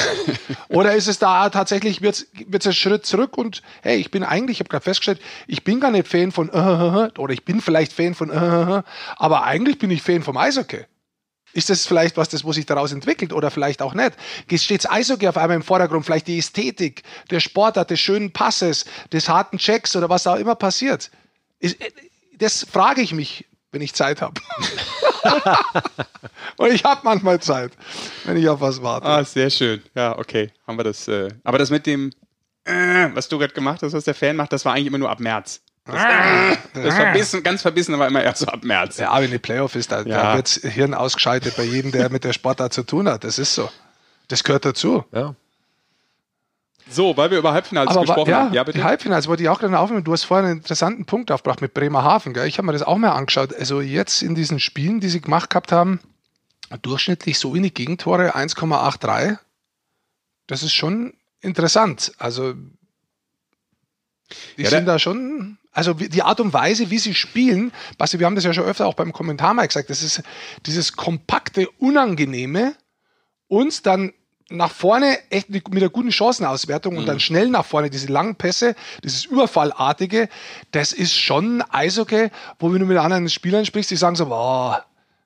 oder 0.68 0.94
ist 0.94 1.06
es 1.06 1.18
da 1.18 1.50
tatsächlich, 1.50 2.00
wird 2.00 2.26
es 2.50 2.66
ein 2.66 2.72
Schritt 2.72 3.04
zurück 3.04 3.36
und 3.36 3.60
hey, 3.82 3.98
ich 3.98 4.10
bin 4.10 4.24
eigentlich, 4.24 4.56
ich 4.56 4.60
habe 4.60 4.70
gerade 4.70 4.82
festgestellt, 4.82 5.20
ich 5.46 5.64
bin 5.64 5.80
gar 5.80 5.90
nicht 5.90 6.08
Fan 6.08 6.32
von 6.32 6.48
oder 7.18 7.34
ich 7.34 7.44
bin 7.44 7.60
vielleicht 7.60 7.92
Fan 7.92 8.14
von 8.14 8.30
aber 9.16 9.44
eigentlich 9.44 9.78
bin 9.78 9.90
ich 9.90 10.00
Fan 10.00 10.22
vom 10.22 10.38
Eishockey. 10.38 10.86
Ist 11.52 11.68
das 11.68 11.84
vielleicht 11.84 12.16
was, 12.16 12.30
das, 12.30 12.42
wo 12.44 12.52
sich 12.52 12.64
daraus 12.64 12.90
entwickelt 12.92 13.34
oder 13.34 13.50
vielleicht 13.50 13.82
auch 13.82 13.92
nicht? 13.92 14.12
Steht 14.54 14.90
Eishockey 14.90 15.28
auf 15.28 15.36
einmal 15.36 15.56
im 15.56 15.62
Vordergrund? 15.62 16.06
Vielleicht 16.06 16.26
die 16.26 16.38
Ästhetik, 16.38 17.02
der 17.30 17.40
Sportart, 17.40 17.90
des 17.90 18.00
schönen 18.00 18.32
Passes, 18.32 18.86
des 19.12 19.28
harten 19.28 19.58
Checks 19.58 19.94
oder 19.94 20.08
was 20.08 20.26
auch 20.26 20.36
immer 20.36 20.54
passiert? 20.54 21.10
Äh, 21.60 21.74
das 22.38 22.64
frage 22.64 23.02
ich 23.02 23.12
mich, 23.12 23.44
wenn 23.72 23.80
ich 23.80 23.94
Zeit 23.94 24.22
habe. 24.22 24.40
Und 26.56 26.72
ich 26.72 26.84
habe 26.84 27.00
manchmal 27.04 27.40
Zeit, 27.40 27.72
wenn 28.24 28.36
ich 28.36 28.48
auf 28.48 28.60
was 28.60 28.82
warte. 28.82 29.06
Ah, 29.06 29.24
sehr 29.24 29.50
schön. 29.50 29.82
Ja, 29.94 30.16
okay. 30.18 30.50
Haben 30.66 30.78
wir 30.78 30.84
das. 30.84 31.08
Äh, 31.08 31.30
aber 31.42 31.58
das 31.58 31.70
mit 31.70 31.86
dem, 31.86 32.12
äh, 32.64 33.08
was 33.14 33.28
du 33.28 33.38
gerade 33.38 33.54
gemacht 33.54 33.82
hast, 33.82 33.92
was 33.92 34.04
der 34.04 34.14
Fan 34.14 34.36
macht, 34.36 34.52
das 34.52 34.64
war 34.64 34.74
eigentlich 34.74 34.86
immer 34.86 34.98
nur 34.98 35.10
ab 35.10 35.20
März. 35.20 35.60
Das, 35.84 35.96
äh, 35.96 36.56
das 36.74 36.94
verbissen, 36.94 37.42
ganz 37.42 37.62
verbissen 37.62 37.98
war 37.98 38.06
immer 38.06 38.22
erst 38.22 38.40
so 38.40 38.46
ab 38.46 38.62
März. 38.62 38.98
Ja, 38.98 39.10
aber 39.10 39.24
in 39.24 39.32
die 39.32 39.38
Playoff 39.38 39.74
ist, 39.74 39.90
da, 39.90 40.02
ja. 40.02 40.22
da 40.22 40.36
wird 40.36 40.48
Hirn 40.48 40.94
ausgeschaltet 40.94 41.56
bei 41.56 41.64
jedem, 41.64 41.90
der 41.90 42.08
mit 42.10 42.22
der 42.22 42.32
Sportart 42.32 42.72
zu 42.72 42.84
tun 42.84 43.08
hat. 43.08 43.24
Das 43.24 43.38
ist 43.38 43.54
so. 43.54 43.68
Das 44.28 44.44
gehört 44.44 44.64
dazu. 44.64 45.04
Ja. 45.12 45.34
So, 46.92 47.16
weil 47.16 47.30
wir 47.30 47.38
über 47.38 47.52
Halbfinals 47.52 47.90
Aber 47.90 48.02
gesprochen 48.02 48.30
ja, 48.30 48.36
haben. 48.38 48.54
Ja, 48.54 48.64
bitte. 48.64 48.78
Die 48.78 48.84
Halbfinals 48.84 49.26
wollte 49.26 49.42
ich 49.42 49.48
auch 49.48 49.58
gerade 49.58 49.78
aufnehmen. 49.78 50.04
Du 50.04 50.12
hast 50.12 50.24
vorhin 50.24 50.46
einen 50.46 50.58
interessanten 50.58 51.06
Punkt 51.06 51.30
aufgebracht 51.30 51.60
mit 51.60 51.74
Bremerhaven. 51.74 52.34
Gell? 52.34 52.46
Ich 52.46 52.58
habe 52.58 52.66
mir 52.66 52.72
das 52.72 52.82
auch 52.82 52.98
mal 52.98 53.10
angeschaut. 53.10 53.54
Also 53.54 53.80
jetzt 53.80 54.22
in 54.22 54.34
diesen 54.34 54.60
Spielen, 54.60 55.00
die 55.00 55.08
sie 55.08 55.20
gemacht 55.20 55.50
gehabt 55.50 55.72
haben, 55.72 56.00
durchschnittlich 56.82 57.38
so 57.38 57.54
wenig 57.54 57.74
Gegentore, 57.74 58.36
1,83. 58.36 59.38
Das 60.46 60.62
ist 60.62 60.72
schon 60.72 61.14
interessant. 61.40 62.12
Also 62.18 62.54
die 64.56 64.62
ja, 64.62 64.70
sind 64.70 64.86
da 64.86 64.98
schon, 64.98 65.58
also 65.72 65.94
die 65.94 66.22
Art 66.22 66.40
und 66.40 66.52
Weise, 66.52 66.90
wie 66.90 66.98
sie 66.98 67.14
spielen, 67.14 67.72
Basti, 67.98 68.18
wir 68.18 68.26
haben 68.26 68.34
das 68.34 68.44
ja 68.44 68.54
schon 68.54 68.64
öfter 68.64 68.86
auch 68.86 68.94
beim 68.94 69.12
Kommentar 69.12 69.54
mal 69.54 69.66
gesagt, 69.66 69.90
das 69.90 70.02
ist 70.02 70.22
dieses 70.66 70.94
kompakte, 70.94 71.68
unangenehme 71.78 72.74
und 73.48 73.86
dann 73.86 74.12
nach 74.50 74.70
vorne 74.70 75.18
echt 75.30 75.50
mit 75.50 75.66
einer 75.70 75.88
guten 75.88 76.10
Chancenauswertung 76.10 76.94
mhm. 76.94 77.00
und 77.00 77.06
dann 77.06 77.16
mhm. 77.16 77.20
schnell 77.20 77.48
nach 77.48 77.64
vorne, 77.64 77.90
diese 77.90 78.08
langen 78.08 78.36
Pässe, 78.36 78.74
dieses 79.02 79.24
Überfallartige, 79.24 80.28
das 80.70 80.92
ist 80.92 81.16
schon 81.16 81.62
Eishockey, 81.70 82.30
wo 82.58 82.72
wenn 82.72 82.80
du 82.80 82.86
mit 82.86 82.98
anderen 82.98 83.28
Spielern 83.28 83.64
sprichst, 83.64 83.90
die 83.90 83.96
sagen 83.96 84.16
so, 84.16 84.26
boah, 84.26 84.84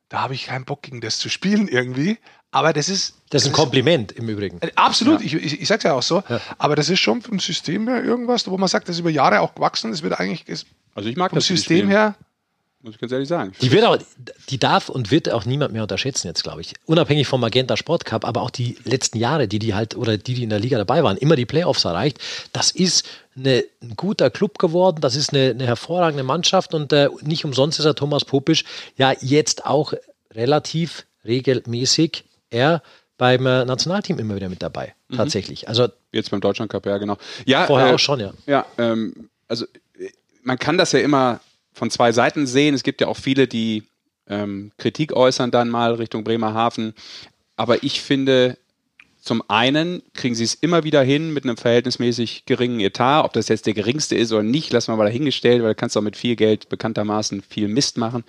da 0.09 0.21
habe 0.23 0.35
ich 0.35 0.47
keinen 0.47 0.65
Bock 0.65 0.83
gegen 0.83 1.01
das 1.01 1.19
zu 1.19 1.29
spielen 1.29 1.69
irgendwie. 1.69 2.19
Aber 2.53 2.73
das 2.73 2.89
ist. 2.89 3.17
Das 3.31 3.43
ist 3.43 3.49
ein 3.49 3.53
Kompliment 3.53 4.13
im 4.13 4.29
Übrigen. 4.29 4.59
Äh, 4.63 4.71
absolut, 4.77 5.21
ja. 5.21 5.27
ich, 5.27 5.35
ich, 5.35 5.61
ich 5.61 5.69
sage 5.69 5.79
es 5.79 5.85
ja 5.85 5.93
auch 5.93 6.03
so. 6.03 6.23
Ja. 6.29 6.41
Aber 6.59 6.77
das 6.77 6.89
ist 6.89 7.01
schon 7.01 7.21
vom 7.21 7.39
System 7.41 7.89
her 7.89 8.03
irgendwas, 8.03 8.49
wo 8.49 8.57
man 8.57 8.69
sagt, 8.69 8.89
das 8.89 8.97
ist 8.97 9.01
über 9.01 9.11
Jahre 9.11 9.41
auch 9.41 9.55
gewachsen. 9.55 9.91
Das 9.91 10.03
wird 10.03 10.19
eigentlich. 10.19 10.45
Also 10.95 11.09
ich 11.09 11.17
mag 11.17 11.31
vom 11.31 11.39
das 11.39 11.47
System 11.47 11.89
her 11.89 12.15
muss 12.87 12.95
ich 12.95 13.01
ganz 13.01 13.13
ehrlich 13.13 13.29
sagen. 13.29 13.53
Die, 13.61 13.73
wird 13.73 13.85
auch, 13.85 13.99
die 14.49 14.59
darf 14.59 14.89
und 14.89 15.11
wird 15.11 15.29
auch 15.31 15.45
niemand 15.45 15.73
mehr 15.73 15.83
unterschätzen 15.83 16.29
jetzt, 16.29 16.45
glaube 16.45 16.61
ich. 16.61 16.75
Unabhängig 16.87 17.27
vom 17.27 17.41
Magenta 17.41 17.77
Sport 17.77 18.05
Cup, 18.05 18.25
aber 18.25 18.43
auch 18.43 18.51
die 18.51 18.79
letzten 18.85 19.19
Jahre, 19.19 19.49
die 19.49 19.59
die 19.59 19.75
halt 19.75 19.97
oder 19.97 20.17
die, 20.17 20.35
die 20.35 20.45
in 20.45 20.51
der 20.51 20.61
Liga 20.61 20.79
dabei 20.79 21.03
waren, 21.03 21.17
immer 21.17 21.35
die 21.35 21.47
Playoffs 21.47 21.85
erreicht. 21.85 22.19
Das 22.53 22.71
ist 22.71 23.05
eine, 23.37 23.65
ein 23.83 23.97
guter 23.97 24.31
Club 24.31 24.59
geworden, 24.59 25.01
das 25.01 25.17
ist 25.17 25.35
eine, 25.35 25.51
eine 25.51 25.67
hervorragende 25.67 26.23
Mannschaft 26.23 26.75
und 26.75 26.93
äh, 26.93 27.09
nicht 27.23 27.45
umsonst 27.45 27.81
ist 27.81 27.85
er 27.85 27.97
Thomas 27.97 28.25
Popisch 28.25 28.65
ja 28.97 29.13
jetzt 29.21 29.67
auch 29.67 29.93
relativ 30.33 31.07
regelmäßig 31.25 32.25
er 32.51 32.83
beim 33.19 33.47
äh, 33.47 33.65
Nationalteam 33.65 34.21
immer 34.21 34.37
wieder 34.37 34.49
mit 34.49 34.63
dabei, 34.63 34.95
mhm. 35.09 35.17
tatsächlich. 35.17 35.69
Also 35.69 35.89
jetzt 36.13 36.31
beim 36.31 36.41
Deutschland 36.41 36.71
Cup, 36.71 36.87
ja 36.87 36.99
genau. 36.99 37.17
Ja, 37.47 37.67
vorher 37.67 37.89
äh, 37.89 37.95
auch 37.95 37.99
schon, 37.99 38.21
ja. 38.21 38.33
Ja, 38.47 38.65
ähm, 38.79 39.29
also 39.49 39.65
äh, 39.99 40.11
man 40.45 40.57
kann 40.57 40.79
das 40.79 40.93
ja 40.93 41.01
immer 41.01 41.41
von 41.77 41.91
zwei 41.91 42.11
Seiten 42.11 42.47
sehen. 42.47 42.75
Es 42.75 42.83
gibt 42.83 43.03
ja 43.03 43.07
auch 43.07 43.19
viele, 43.19 43.47
die 43.47 43.85
ähm, 44.29 44.73
Kritik 44.79 45.13
äußern 45.13 45.51
dann 45.51 45.69
mal 45.69 45.95
Richtung 45.95 46.25
Bremerhaven. 46.25 46.95
Aber 47.55 47.83
ich 47.83 48.01
finde, 48.01 48.57
zum 49.21 49.43
einen 49.49 50.03
kriegen 50.15 50.35
sie 50.35 50.45
es 50.45 50.55
immer 50.55 50.85
wieder 50.85 51.03
hin 51.03 51.35
mit 51.35 51.45
einem 51.45 51.59
verhältnismäßig 51.59 52.47
geringen 52.47 52.81
Etat. 52.81 53.25
Ob 53.25 53.35
das 53.35 53.49
jetzt 53.49 53.67
der 53.67 53.75
geringste 53.75 54.17
ist 54.17 54.33
oder 54.33 54.43
nicht, 54.43 54.73
lassen 54.73 54.91
wir 54.91 54.97
mal 54.97 55.05
dahingestellt, 55.05 55.63
weil 55.63 55.71
du 55.71 55.75
kannst 55.75 55.99
auch 55.99 56.03
mit 56.03 56.17
viel 56.17 56.35
Geld 56.35 56.71
bekanntermaßen 56.71 57.43
viel 57.43 57.69
Mist 57.69 57.99
machen. 57.99 58.25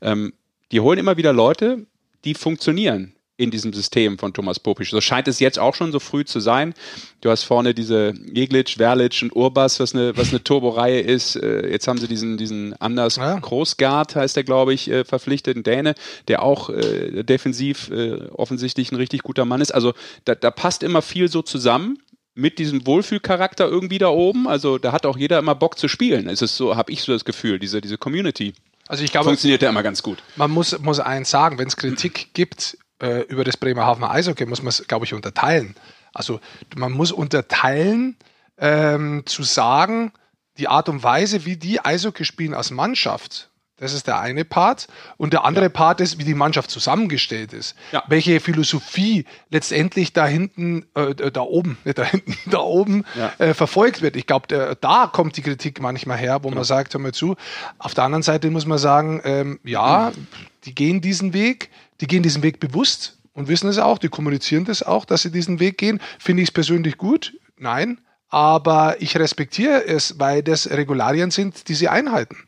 Ähm, 0.00 0.32
die 0.70 0.78
holen 0.78 0.98
immer 0.98 1.16
wieder 1.16 1.32
Leute, 1.32 1.86
die 2.24 2.34
funktionieren 2.34 3.13
in 3.36 3.50
diesem 3.50 3.72
System 3.72 4.16
von 4.18 4.32
Thomas 4.32 4.60
Popisch. 4.60 4.90
So 4.90 5.00
scheint 5.00 5.26
es 5.26 5.40
jetzt 5.40 5.58
auch 5.58 5.74
schon 5.74 5.90
so 5.90 5.98
früh 5.98 6.24
zu 6.24 6.38
sein. 6.38 6.72
Du 7.20 7.30
hast 7.30 7.42
vorne 7.42 7.74
diese 7.74 8.14
Jeglic, 8.32 8.76
Verlic 8.76 9.20
und 9.22 9.34
Urbas, 9.34 9.80
was 9.80 9.94
eine, 9.94 10.16
was 10.16 10.30
eine 10.30 10.44
Turboreihe 10.44 11.00
ist. 11.00 11.34
Äh, 11.34 11.68
jetzt 11.68 11.88
haben 11.88 11.98
sie 11.98 12.06
diesen, 12.06 12.36
diesen 12.36 12.74
Anders 12.80 13.16
ja. 13.16 13.36
Großgard, 13.36 14.14
heißt 14.14 14.36
der, 14.36 14.44
glaube 14.44 14.72
ich, 14.72 14.88
äh, 14.88 15.04
verpflichteten 15.04 15.64
Däne, 15.64 15.94
der 16.28 16.42
auch 16.42 16.70
äh, 16.70 17.24
defensiv 17.24 17.90
äh, 17.90 18.28
offensichtlich 18.30 18.92
ein 18.92 18.96
richtig 18.96 19.22
guter 19.22 19.44
Mann 19.44 19.60
ist. 19.60 19.74
Also 19.74 19.94
da, 20.24 20.36
da 20.36 20.52
passt 20.52 20.84
immer 20.84 21.02
viel 21.02 21.28
so 21.28 21.42
zusammen 21.42 21.98
mit 22.36 22.58
diesem 22.60 22.86
Wohlfühlcharakter 22.86 23.66
irgendwie 23.66 23.98
da 23.98 24.08
oben. 24.08 24.46
Also 24.46 24.78
da 24.78 24.92
hat 24.92 25.06
auch 25.06 25.16
jeder 25.16 25.40
immer 25.40 25.56
Bock 25.56 25.76
zu 25.76 25.88
spielen. 25.88 26.28
Es 26.28 26.40
ist 26.40 26.56
so, 26.56 26.76
habe 26.76 26.92
ich 26.92 27.02
so 27.02 27.12
das 27.12 27.24
Gefühl, 27.24 27.58
diese, 27.58 27.80
diese 27.80 27.98
Community. 27.98 28.54
Also 28.86 29.02
ich 29.02 29.10
glaube, 29.10 29.24
funktioniert 29.24 29.62
ja 29.62 29.70
immer 29.70 29.82
ganz 29.82 30.02
gut. 30.02 30.18
Man 30.36 30.50
muss, 30.50 30.78
muss 30.80 31.00
eins 31.00 31.30
sagen, 31.30 31.58
wenn 31.58 31.68
es 31.68 31.76
Kritik 31.76 32.34
gibt 32.34 32.76
äh, 33.00 33.20
über 33.22 33.44
das 33.44 33.56
Bremerhavener 33.56 34.10
Eishockey 34.10 34.46
muss 34.46 34.62
man 34.62 34.68
es, 34.68 34.86
glaube 34.86 35.04
ich, 35.04 35.14
unterteilen. 35.14 35.74
Also 36.12 36.40
man 36.76 36.92
muss 36.92 37.12
unterteilen, 37.12 38.16
ähm, 38.56 39.22
zu 39.26 39.42
sagen, 39.42 40.12
die 40.58 40.68
Art 40.68 40.88
und 40.88 41.02
Weise, 41.02 41.44
wie 41.44 41.56
die 41.56 41.80
Eishockey 41.80 42.24
spielen 42.24 42.54
als 42.54 42.70
Mannschaft, 42.70 43.50
das 43.76 43.92
ist 43.92 44.06
der 44.06 44.20
eine 44.20 44.44
Part. 44.44 44.86
Und 45.16 45.32
der 45.32 45.44
andere 45.44 45.64
ja. 45.64 45.68
Part 45.68 46.00
ist, 46.00 46.18
wie 46.18 46.24
die 46.24 46.34
Mannschaft 46.34 46.70
zusammengestellt 46.70 47.52
ist. 47.52 47.74
Ja. 47.90 48.04
Welche 48.06 48.38
Philosophie 48.38 49.24
letztendlich 49.50 50.12
da 50.12 50.26
hinten, 50.26 50.86
äh, 50.94 51.14
da 51.14 51.40
oben, 51.40 51.76
nicht 51.84 51.98
da 51.98 52.04
hinten, 52.04 52.36
da 52.50 52.58
oben 52.58 53.04
ja. 53.16 53.32
äh, 53.38 53.52
verfolgt 53.52 54.00
wird. 54.00 54.14
Ich 54.14 54.26
glaube, 54.26 54.76
da 54.80 55.06
kommt 55.08 55.36
die 55.36 55.42
Kritik 55.42 55.80
manchmal 55.80 56.18
her, 56.18 56.44
wo 56.44 56.50
man 56.50 56.64
sagt, 56.64 56.94
hör 56.94 57.00
mal 57.00 57.12
zu. 57.12 57.34
Auf 57.78 57.94
der 57.94 58.04
anderen 58.04 58.22
Seite 58.22 58.48
muss 58.50 58.64
man 58.64 58.78
sagen, 58.78 59.20
ähm, 59.24 59.58
ja, 59.64 60.12
mhm. 60.14 60.26
die 60.64 60.74
gehen 60.74 61.00
diesen 61.00 61.32
Weg 61.32 61.70
die 62.00 62.06
gehen 62.06 62.22
diesen 62.22 62.42
Weg 62.42 62.60
bewusst 62.60 63.18
und 63.32 63.48
wissen 63.48 63.68
es 63.68 63.78
auch, 63.78 63.98
die 63.98 64.08
kommunizieren 64.08 64.64
das 64.64 64.82
auch, 64.82 65.04
dass 65.04 65.22
sie 65.22 65.30
diesen 65.30 65.60
Weg 65.60 65.78
gehen. 65.78 66.00
Finde 66.18 66.42
ich 66.42 66.48
es 66.48 66.52
persönlich 66.52 66.96
gut? 66.96 67.38
Nein. 67.58 67.98
Aber 68.30 68.96
ich 68.98 69.16
respektiere 69.16 69.86
es, 69.86 70.18
weil 70.18 70.42
das 70.42 70.68
Regularien 70.68 71.30
sind, 71.30 71.68
die 71.68 71.74
sie 71.74 71.88
einhalten. 71.88 72.38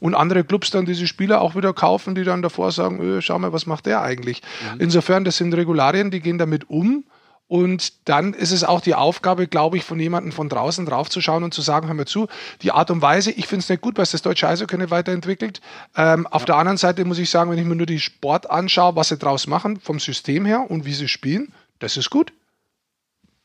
Und 0.00 0.16
andere 0.16 0.42
Clubs 0.42 0.70
dann 0.70 0.86
diese 0.86 1.06
Spieler 1.06 1.40
auch 1.40 1.54
wieder 1.54 1.72
kaufen, 1.72 2.16
die 2.16 2.24
dann 2.24 2.42
davor 2.42 2.72
sagen, 2.72 3.00
öh, 3.00 3.20
schau 3.20 3.38
mal, 3.38 3.52
was 3.52 3.64
macht 3.64 3.86
der 3.86 4.02
eigentlich? 4.02 4.42
Mhm. 4.74 4.80
Insofern, 4.80 5.24
das 5.24 5.36
sind 5.36 5.54
Regularien, 5.54 6.10
die 6.10 6.18
gehen 6.18 6.38
damit 6.38 6.68
um 6.68 7.04
und 7.48 8.08
dann 8.08 8.34
ist 8.34 8.50
es 8.50 8.64
auch 8.64 8.80
die 8.80 8.94
Aufgabe, 8.94 9.46
glaube 9.46 9.76
ich, 9.76 9.84
von 9.84 10.00
jemandem 10.00 10.32
von 10.32 10.48
draußen 10.48 10.84
draufzuschauen 10.84 11.44
und 11.44 11.54
zu 11.54 11.62
sagen, 11.62 11.86
hör 11.86 11.94
mir 11.94 12.06
zu, 12.06 12.26
die 12.62 12.72
Art 12.72 12.90
und 12.90 13.02
Weise, 13.02 13.30
ich 13.30 13.46
finde 13.46 13.62
es 13.62 13.68
nicht 13.68 13.82
gut, 13.82 13.96
weil 13.96 14.02
es 14.02 14.10
das 14.10 14.22
deutsche 14.22 14.48
Eishockey 14.48 14.76
nicht 14.76 14.90
weiterentwickelt. 14.90 15.60
Ähm, 15.96 16.26
auf 16.26 16.44
der 16.44 16.56
anderen 16.56 16.76
Seite 16.76 17.04
muss 17.04 17.18
ich 17.18 17.30
sagen, 17.30 17.50
wenn 17.50 17.58
ich 17.58 17.64
mir 17.64 17.76
nur 17.76 17.86
die 17.86 18.00
Sport 18.00 18.50
anschaue, 18.50 18.96
was 18.96 19.08
sie 19.08 19.16
draus 19.16 19.46
machen, 19.46 19.78
vom 19.78 20.00
System 20.00 20.44
her 20.44 20.66
und 20.68 20.84
wie 20.84 20.94
sie 20.94 21.08
spielen, 21.08 21.52
das 21.78 21.96
ist 21.96 22.10
gut. 22.10 22.32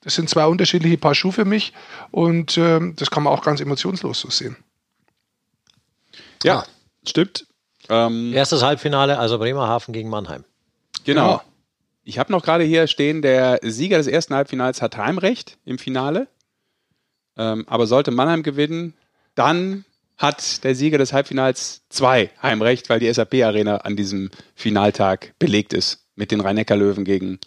Das 0.04 0.16
sind 0.16 0.30
zwei 0.30 0.48
unterschiedliche 0.48 0.98
Paar 0.98 1.14
Schuhe 1.14 1.32
für 1.32 1.46
mich 1.46 1.74
und 2.10 2.58
ähm, 2.58 2.96
das 2.98 3.12
kann 3.12 3.22
man 3.22 3.34
auch 3.34 3.44
ganz 3.44 3.62
emotionslos 3.62 4.20
so 4.20 4.32
sehen. 4.32 4.56
Ja, 6.44 6.62
ah. 6.62 6.68
stimmt. 7.08 7.46
Ähm, 7.88 8.34
Erstes 8.34 8.64
Halbfinale, 8.64 9.20
also 9.20 9.38
Bremerhaven 9.38 9.94
gegen 9.94 10.10
Mannheim. 10.10 10.44
Genau. 11.04 11.34
Ja. 11.34 11.44
Ich 12.04 12.18
habe 12.18 12.32
noch 12.32 12.44
gerade 12.44 12.64
hier 12.64 12.88
stehen, 12.88 13.22
der 13.22 13.60
Sieger 13.62 13.98
des 13.98 14.08
ersten 14.08 14.34
Halbfinals 14.34 14.82
hat 14.82 14.98
Heimrecht 14.98 15.58
im 15.66 15.78
Finale. 15.78 16.28
Ähm, 17.38 17.66
aber 17.68 17.88
sollte 17.88 18.12
Mannheim 18.12 18.44
gewinnen, 18.44 18.96
dann 19.36 19.86
hat 20.18 20.64
der 20.64 20.76
Sieger 20.76 20.98
des 20.98 21.14
Halbfinals 21.14 21.84
zwei 21.90 22.32
Heimrecht, 22.42 22.90
weil 22.90 23.00
die 23.00 23.12
SAP-Arena 23.12 23.78
an 23.78 23.96
diesem 23.96 24.30
Finaltag 24.56 25.34
belegt 25.40 25.74
ist 25.74 26.06
mit 26.16 26.32
den 26.32 26.42
Rhein-Neckar-Löwen 26.42 27.06
gegen 27.06 27.40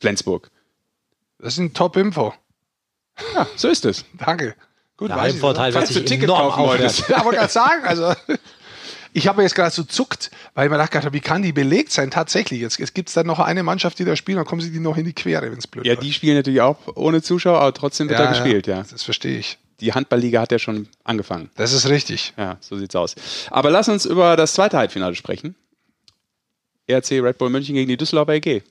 Flensburg. 0.00 0.50
Das 1.38 1.54
ist 1.54 1.58
ein 1.58 1.74
Top-Info. 1.74 2.34
Ja, 3.34 3.46
so 3.56 3.68
ist 3.68 3.84
es. 3.84 4.04
Danke. 4.18 4.54
Gut, 4.96 5.10
der 5.10 5.20
Heimvorteil 5.20 5.74
wird 5.74 5.86
sich 5.88 6.04
Ticket 6.04 6.24
enorm 6.24 6.52
kaufen 6.52 6.68
wolltest. 6.68 7.08
Ja, 7.08 7.18
aber 7.18 7.32
gerade 7.32 7.52
sagen, 7.52 7.84
also 7.84 8.14
ich 9.12 9.28
habe 9.28 9.42
jetzt 9.42 9.54
gerade 9.54 9.70
so 9.70 9.82
zuckt, 9.82 10.30
weil 10.54 10.66
ich 10.66 10.70
mir 10.70 10.78
dachte, 10.78 11.12
wie 11.12 11.20
kann 11.20 11.42
die 11.42 11.52
belegt 11.52 11.92
sein? 11.92 12.10
Tatsächlich. 12.10 12.60
Jetzt, 12.60 12.78
jetzt 12.78 12.94
gibt 12.94 13.08
es 13.08 13.14
dann 13.14 13.26
noch 13.26 13.38
eine 13.38 13.62
Mannschaft, 13.62 13.98
die 13.98 14.04
da 14.04 14.16
spielt, 14.16 14.38
dann 14.38 14.46
kommen 14.46 14.62
sie 14.62 14.70
die 14.70 14.80
noch 14.80 14.96
in 14.96 15.04
die 15.04 15.12
Quere, 15.12 15.50
wenn 15.50 15.58
es 15.58 15.66
blöd 15.66 15.84
Ja, 15.84 15.92
wird. 15.92 16.02
die 16.02 16.12
spielen 16.12 16.36
natürlich 16.36 16.60
auch 16.60 16.78
ohne 16.94 17.22
Zuschauer, 17.22 17.60
aber 17.60 17.74
trotzdem 17.74 18.08
wird 18.08 18.18
ja, 18.18 18.26
da 18.26 18.30
gespielt, 18.32 18.66
ja. 18.66 18.84
Das 18.90 19.02
verstehe 19.02 19.38
ich. 19.38 19.58
Die 19.80 19.92
Handballliga 19.92 20.40
hat 20.40 20.52
ja 20.52 20.58
schon 20.58 20.88
angefangen. 21.04 21.50
Das 21.56 21.72
ist 21.72 21.88
richtig. 21.88 22.32
Ja, 22.38 22.56
so 22.60 22.76
sieht's 22.76 22.94
aus. 22.94 23.16
Aber 23.50 23.70
lass 23.70 23.88
uns 23.88 24.06
über 24.06 24.36
das 24.36 24.54
zweite 24.54 24.78
Halbfinale 24.78 25.14
sprechen. 25.14 25.56
RC 26.88 27.22
Red 27.22 27.38
Bull 27.38 27.50
München 27.50 27.74
gegen 27.74 27.88
die 27.88 27.96
Düsseldorfer 27.96 28.34
EG. 28.34 28.62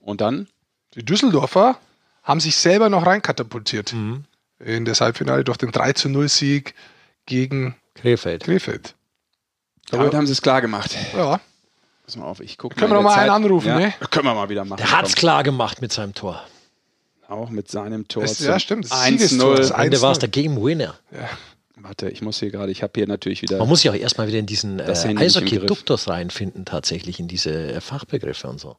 Und 0.00 0.20
dann? 0.20 0.48
Die 0.94 1.04
Düsseldorfer 1.04 1.78
haben 2.22 2.40
sich 2.40 2.56
selber 2.56 2.88
noch 2.88 3.06
reinkatapultiert 3.06 3.92
mhm. 3.92 4.24
in 4.58 4.84
das 4.84 5.00
Halbfinale 5.00 5.44
durch 5.44 5.58
den 5.58 5.72
3 5.72 5.92
zu 5.92 6.08
0 6.08 6.28
Sieg 6.28 6.74
gegen 7.26 7.74
Krefeld. 7.94 8.44
Krefeld. 8.44 8.94
Damit 9.90 10.14
haben 10.14 10.26
sie 10.26 10.32
es 10.32 10.42
klar 10.42 10.60
gemacht. 10.60 10.96
Ja. 11.14 11.40
Pass 12.04 12.16
mal 12.16 12.24
auf, 12.24 12.40
ich 12.40 12.56
gucke 12.56 12.76
Können 12.76 12.92
wir 12.92 12.96
noch 12.96 13.02
mal 13.02 13.18
einen 13.18 13.30
anrufen, 13.30 13.68
ja, 13.68 13.78
ne? 13.78 13.94
Können 14.10 14.26
wir 14.26 14.34
mal 14.34 14.48
wieder 14.48 14.64
machen. 14.64 14.78
Der 14.78 14.92
hat 14.92 15.06
es 15.06 15.16
klar 15.16 15.42
gemacht 15.42 15.82
mit 15.82 15.92
seinem 15.92 16.14
Tor. 16.14 16.40
Auch 17.28 17.50
mit 17.50 17.68
seinem 17.68 18.06
Tor. 18.06 18.22
Das, 18.22 18.38
ja, 18.38 18.60
stimmt. 18.60 18.86
1-0. 18.86 19.72
Am 19.72 19.80
Ende 19.80 20.00
war 20.00 20.12
es 20.12 20.20
der 20.20 20.28
Game 20.28 20.62
Winner. 20.62 20.94
Ja. 21.10 21.28
Warte, 21.78 22.08
ich 22.08 22.22
muss 22.22 22.40
hier 22.40 22.50
gerade, 22.50 22.72
ich 22.72 22.82
habe 22.82 22.92
hier 22.94 23.06
natürlich 23.06 23.42
wieder. 23.42 23.58
Man 23.58 23.68
muss 23.68 23.82
ja 23.82 23.92
auch 23.92 23.96
erstmal 23.96 24.28
wieder 24.28 24.38
in 24.38 24.46
diesen 24.46 24.78
äh, 24.78 24.92
Eishockey-Duktus 24.92 26.08
reinfinden, 26.08 26.64
tatsächlich, 26.64 27.20
in 27.20 27.28
diese 27.28 27.50
äh, 27.50 27.80
Fachbegriffe 27.80 28.48
und 28.48 28.58
so. 28.58 28.76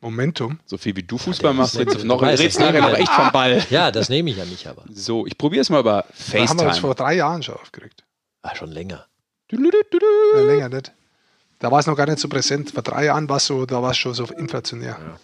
Momentum. 0.00 0.60
So 0.64 0.78
viel 0.78 0.94
wie 0.96 1.02
du 1.02 1.18
Fußball 1.18 1.52
machst, 1.52 1.76
redest 1.76 2.02
du 2.02 2.06
noch, 2.06 2.22
redest 2.22 2.60
nachher 2.60 2.84
aber 2.84 2.98
echt 2.98 3.10
vom 3.10 3.32
Ball. 3.32 3.64
Ja, 3.70 3.90
das 3.90 4.08
nehme 4.08 4.30
ich 4.30 4.36
ja 4.36 4.44
nicht, 4.44 4.66
aber. 4.66 4.84
So, 4.92 5.26
ich 5.26 5.36
probiere 5.36 5.62
es 5.62 5.70
mal 5.70 5.80
über 5.80 6.04
FaceTime. 6.12 6.44
Da 6.44 6.48
haben 6.50 6.60
wir 6.60 6.68
uns 6.68 6.78
vor 6.78 6.94
drei 6.94 7.14
Jahren 7.14 7.42
schon 7.42 7.56
aufgeregt. 7.56 8.04
Ah, 8.42 8.54
schon 8.54 8.70
länger. 8.70 9.07
Ja, 9.50 10.40
länger 10.40 10.68
nicht. 10.68 10.92
Da 11.58 11.70
war 11.70 11.80
es 11.80 11.86
noch 11.86 11.96
gar 11.96 12.06
nicht 12.06 12.18
so 12.18 12.28
präsent. 12.28 12.70
Vor 12.70 12.82
drei 12.82 13.06
Jahren 13.06 13.28
war 13.28 13.38
es 13.38 13.46
so, 13.46 13.66
da 13.66 13.82
war 13.82 13.90
es 13.90 13.96
schon 13.96 14.14
so 14.14 14.24
inflationär. 14.24 14.98
Ja. 15.00 15.20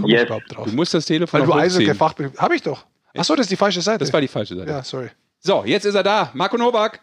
Komm 0.00 0.10
yes. 0.10 0.20
ich 0.20 0.26
überhaupt 0.26 0.56
drauf. 0.56 0.68
Du 0.68 0.74
musst 0.74 0.94
das 0.94 1.04
Telefon 1.04 1.40
Weil 1.40 1.46
du 1.46 1.52
Eishockey 1.52 1.94
Fachbegriff. 1.94 2.38
Habe 2.38 2.54
ich 2.54 2.62
doch. 2.62 2.84
Achso, 3.16 3.34
das 3.34 3.44
ist 3.44 3.50
die 3.50 3.56
falsche 3.56 3.80
Seite. 3.80 3.98
Das 3.98 4.12
war 4.12 4.20
die 4.20 4.28
falsche 4.28 4.56
Seite. 4.56 4.70
Ja, 4.70 4.82
sorry. 4.82 5.10
So, 5.40 5.64
jetzt 5.64 5.84
ist 5.84 5.94
er 5.94 6.02
da. 6.02 6.30
Marco 6.34 6.56
Nowak. 6.56 7.00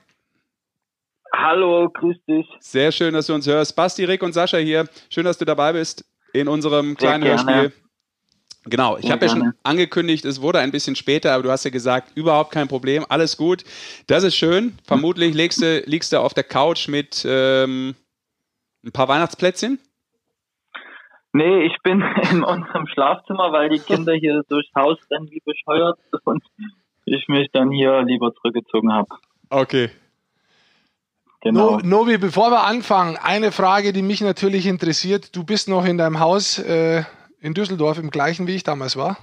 Hallo, 1.33 1.89
grüß 1.93 2.17
dich. 2.27 2.45
Sehr 2.59 2.91
schön, 2.91 3.13
dass 3.13 3.27
du 3.27 3.33
uns 3.33 3.47
hörst. 3.47 3.75
Basti, 3.75 4.03
Rick 4.03 4.23
und 4.23 4.33
Sascha 4.33 4.57
hier. 4.57 4.87
Schön, 5.09 5.25
dass 5.25 5.37
du 5.37 5.45
dabei 5.45 5.73
bist 5.73 6.03
in 6.33 6.47
unserem 6.47 6.95
kleinen 6.97 7.23
Hörspiel. 7.23 7.71
Genau, 8.65 8.97
ich 8.97 9.09
habe 9.09 9.25
ja 9.25 9.31
schon 9.31 9.53
angekündigt, 9.63 10.23
es 10.23 10.39
wurde 10.39 10.59
ein 10.59 10.71
bisschen 10.71 10.95
später, 10.95 11.33
aber 11.33 11.41
du 11.41 11.49
hast 11.49 11.63
ja 11.63 11.71
gesagt, 11.71 12.11
überhaupt 12.15 12.51
kein 12.51 12.67
Problem, 12.67 13.05
alles 13.09 13.35
gut. 13.35 13.63
Das 14.05 14.23
ist 14.23 14.35
schön. 14.35 14.77
Vermutlich 14.85 15.33
liegst 15.33 15.63
du, 15.63 15.79
liegst 15.87 16.13
du 16.13 16.19
auf 16.19 16.35
der 16.35 16.43
Couch 16.43 16.87
mit 16.87 17.25
ähm, 17.27 17.95
ein 18.85 18.91
paar 18.91 19.07
Weihnachtsplätzchen? 19.07 19.79
Nee, 21.33 21.63
ich 21.63 21.75
bin 21.81 22.03
in 22.31 22.43
unserem 22.43 22.85
Schlafzimmer, 22.85 23.51
weil 23.51 23.69
die 23.69 23.79
Kinder 23.79 24.13
hier 24.13 24.43
durchs 24.49 24.69
Haus 24.75 24.99
rennen 25.09 25.31
wie 25.31 25.41
bescheuert 25.43 25.97
und 26.23 26.43
ich 27.05 27.27
mich 27.27 27.49
dann 27.51 27.71
hier 27.71 28.03
lieber 28.03 28.31
zurückgezogen 28.35 28.93
habe. 28.93 29.07
Okay. 29.49 29.89
Genau. 31.41 31.79
No, 31.79 31.81
Novi, 31.83 32.19
bevor 32.19 32.51
wir 32.51 32.63
anfangen, 32.63 33.17
eine 33.17 33.51
Frage, 33.51 33.93
die 33.93 34.03
mich 34.03 34.21
natürlich 34.21 34.67
interessiert. 34.67 35.35
Du 35.35 35.43
bist 35.43 35.67
noch 35.67 35.85
in 35.85 35.97
deinem 35.97 36.19
Haus 36.19 36.59
äh, 36.59 37.03
in 37.41 37.53
Düsseldorf 37.53 37.97
im 37.97 38.11
gleichen, 38.11 38.47
wie 38.47 38.55
ich 38.55 38.63
damals 38.63 38.95
war. 38.95 39.17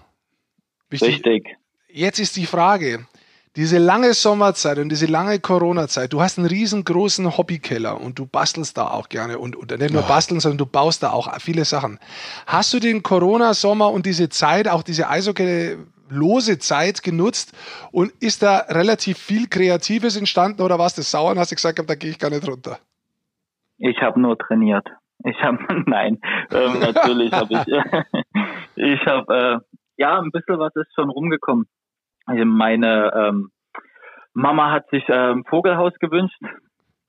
Wichtig. 0.90 1.14
Richtig. 1.14 1.56
Jetzt 1.88 2.18
ist 2.18 2.36
die 2.36 2.46
Frage, 2.46 3.06
diese 3.56 3.78
lange 3.78 4.12
Sommerzeit 4.12 4.78
und 4.78 4.88
diese 4.90 5.06
lange 5.06 5.38
Corona-Zeit, 5.38 6.12
du 6.12 6.20
hast 6.20 6.38
einen 6.38 6.46
riesengroßen 6.46 7.38
Hobbykeller 7.38 8.00
und 8.00 8.18
du 8.18 8.26
bastelst 8.26 8.76
da 8.76 8.90
auch 8.90 9.08
gerne 9.08 9.38
und, 9.38 9.56
und 9.56 9.76
nicht 9.78 9.92
nur 9.92 10.02
basteln, 10.02 10.40
sondern 10.40 10.58
du 10.58 10.66
baust 10.66 11.02
da 11.02 11.10
auch 11.10 11.40
viele 11.40 11.64
Sachen. 11.64 11.98
Hast 12.46 12.72
du 12.74 12.78
den 12.78 13.02
Corona-Sommer 13.02 13.90
und 13.90 14.06
diese 14.06 14.28
Zeit, 14.28 14.68
auch 14.68 14.82
diese 14.82 15.08
Eishockey-lose 15.08 16.58
Zeit 16.58 17.02
genutzt 17.02 17.52
und 17.90 18.12
ist 18.20 18.42
da 18.42 18.58
relativ 18.68 19.18
viel 19.18 19.48
Kreatives 19.48 20.16
entstanden 20.16 20.62
oder 20.62 20.78
was 20.78 20.94
das 20.94 21.10
sauer 21.10 21.30
und 21.30 21.38
hast 21.38 21.50
du 21.50 21.56
gesagt, 21.56 21.82
da 21.84 21.94
gehe 21.94 22.10
ich 22.10 22.18
gar 22.18 22.30
nicht 22.30 22.46
runter? 22.46 22.78
Ich 23.78 24.00
habe 24.02 24.20
nur 24.20 24.36
trainiert. 24.36 24.86
Ich 25.24 25.42
habe, 25.42 25.58
nein, 25.86 26.18
ähm, 26.52 26.80
natürlich 26.80 27.32
habe 27.32 27.54
ich, 27.54 27.66
ich 28.76 29.06
habe, 29.06 29.34
äh, 29.34 29.76
ja, 29.96 30.18
ein 30.18 30.30
bisschen 30.30 30.58
was 30.58 30.74
ist 30.76 30.94
schon 30.94 31.10
rumgekommen. 31.10 31.66
Also 32.26 32.44
meine 32.44 33.12
ähm, 33.14 33.50
Mama 34.32 34.70
hat 34.70 34.88
sich 34.90 35.04
ähm, 35.08 35.44
Vogelhaus 35.44 35.94
gewünscht. 35.98 36.38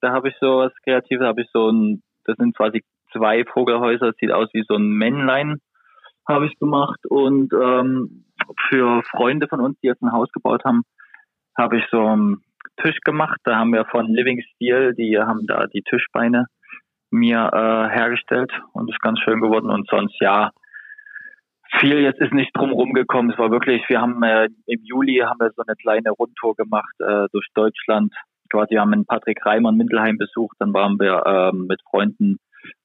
Da 0.01 0.11
habe 0.11 0.29
ich 0.29 0.35
so 0.39 0.59
was 0.59 0.73
Kreatives, 0.83 1.25
habe 1.25 1.41
ich 1.41 1.49
so 1.53 1.69
ein, 1.69 2.01
das 2.25 2.37
sind 2.37 2.55
quasi 2.55 2.83
zwei 3.11 3.43
Vogelhäuser, 3.45 4.13
sieht 4.19 4.31
aus 4.31 4.49
wie 4.53 4.63
so 4.67 4.75
ein 4.75 4.89
Männlein, 4.89 5.59
habe 6.27 6.47
ich 6.47 6.57
gemacht. 6.57 6.99
Und 7.07 7.53
ähm, 7.53 8.25
für 8.69 9.03
Freunde 9.03 9.47
von 9.47 9.59
uns, 9.59 9.77
die 9.81 9.87
jetzt 9.87 10.01
ein 10.01 10.11
Haus 10.11 10.31
gebaut 10.31 10.63
haben, 10.63 10.83
habe 11.57 11.77
ich 11.77 11.83
so 11.91 12.03
einen 12.05 12.43
Tisch 12.81 12.99
gemacht. 13.03 13.39
Da 13.43 13.57
haben 13.57 13.73
wir 13.73 13.85
von 13.85 14.07
Living 14.07 14.41
Steel, 14.55 14.95
die 14.95 15.19
haben 15.19 15.45
da 15.45 15.67
die 15.67 15.83
Tischbeine 15.83 16.45
mir 17.11 17.49
äh, 17.53 17.95
hergestellt 17.95 18.51
und 18.73 18.89
ist 18.89 19.01
ganz 19.01 19.19
schön 19.19 19.41
geworden. 19.41 19.69
Und 19.69 19.87
sonst 19.89 20.15
ja, 20.19 20.51
viel 21.79 21.99
jetzt 21.99 22.19
ist 22.19 22.33
nicht 22.33 22.55
drum 22.55 22.71
rumgekommen. 22.71 23.31
Es 23.31 23.37
war 23.37 23.51
wirklich, 23.51 23.83
wir 23.87 24.01
haben 24.01 24.21
äh, 24.23 24.49
im 24.65 24.81
Juli 24.83 25.17
haben 25.17 25.39
wir 25.39 25.51
so 25.55 25.63
eine 25.65 25.75
kleine 25.75 26.11
Rundtour 26.11 26.55
gemacht 26.55 26.93
äh, 26.99 27.27
durch 27.31 27.47
Deutschland. 27.53 28.13
Quasi 28.51 28.71
wir 28.71 28.81
haben 28.81 28.93
einen 28.93 29.05
Patrick 29.05 29.45
Reimann 29.45 29.77
Mindelheim 29.77 30.17
besucht, 30.17 30.55
dann 30.59 30.73
waren 30.73 30.99
wir 30.99 31.23
ähm, 31.25 31.67
mit 31.67 31.81
Freunden, 31.89 32.39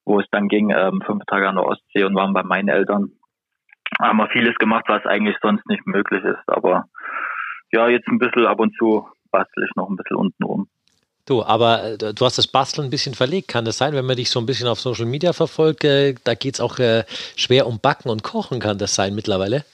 wo 0.05 0.19
es 0.19 0.27
dann 0.31 0.47
ging, 0.47 0.69
ähm, 0.69 1.01
fünf 1.05 1.23
Tage 1.25 1.49
an 1.49 1.55
der 1.55 1.65
Ostsee 1.65 2.03
und 2.03 2.15
waren 2.15 2.33
bei 2.33 2.43
meinen 2.43 2.69
Eltern. 2.69 3.11
Haben 3.99 4.17
wir 4.17 4.29
vieles 4.29 4.55
gemacht, 4.55 4.85
was 4.87 5.05
eigentlich 5.05 5.37
sonst 5.41 5.65
nicht 5.67 5.87
möglich 5.87 6.23
ist. 6.23 6.47
Aber 6.47 6.85
ja, 7.71 7.87
jetzt 7.87 8.07
ein 8.07 8.19
bisschen 8.19 8.45
ab 8.45 8.59
und 8.59 8.75
zu 8.75 9.07
bastel 9.31 9.63
ich 9.63 9.75
noch 9.75 9.89
ein 9.89 9.95
bisschen 9.95 10.17
unten 10.17 10.43
rum. 10.43 10.67
Du, 11.25 11.43
aber 11.43 11.83
äh, 11.83 12.13
du 12.13 12.25
hast 12.25 12.37
das 12.37 12.47
Basteln 12.47 12.87
ein 12.87 12.91
bisschen 12.91 13.15
verlegt. 13.15 13.47
Kann 13.47 13.65
das 13.65 13.77
sein, 13.77 13.93
wenn 13.93 14.05
man 14.05 14.15
dich 14.15 14.29
so 14.29 14.39
ein 14.39 14.45
bisschen 14.45 14.67
auf 14.67 14.79
Social 14.79 15.07
Media 15.07 15.33
verfolgt, 15.33 15.83
äh, 15.83 16.13
da 16.23 16.35
geht 16.35 16.55
es 16.55 16.61
auch 16.61 16.77
äh, 16.77 17.03
schwer 17.35 17.65
um 17.67 17.79
Backen 17.79 18.09
und 18.09 18.23
Kochen, 18.23 18.59
kann 18.59 18.77
das 18.77 18.95
sein 18.95 19.15
mittlerweile? 19.15 19.65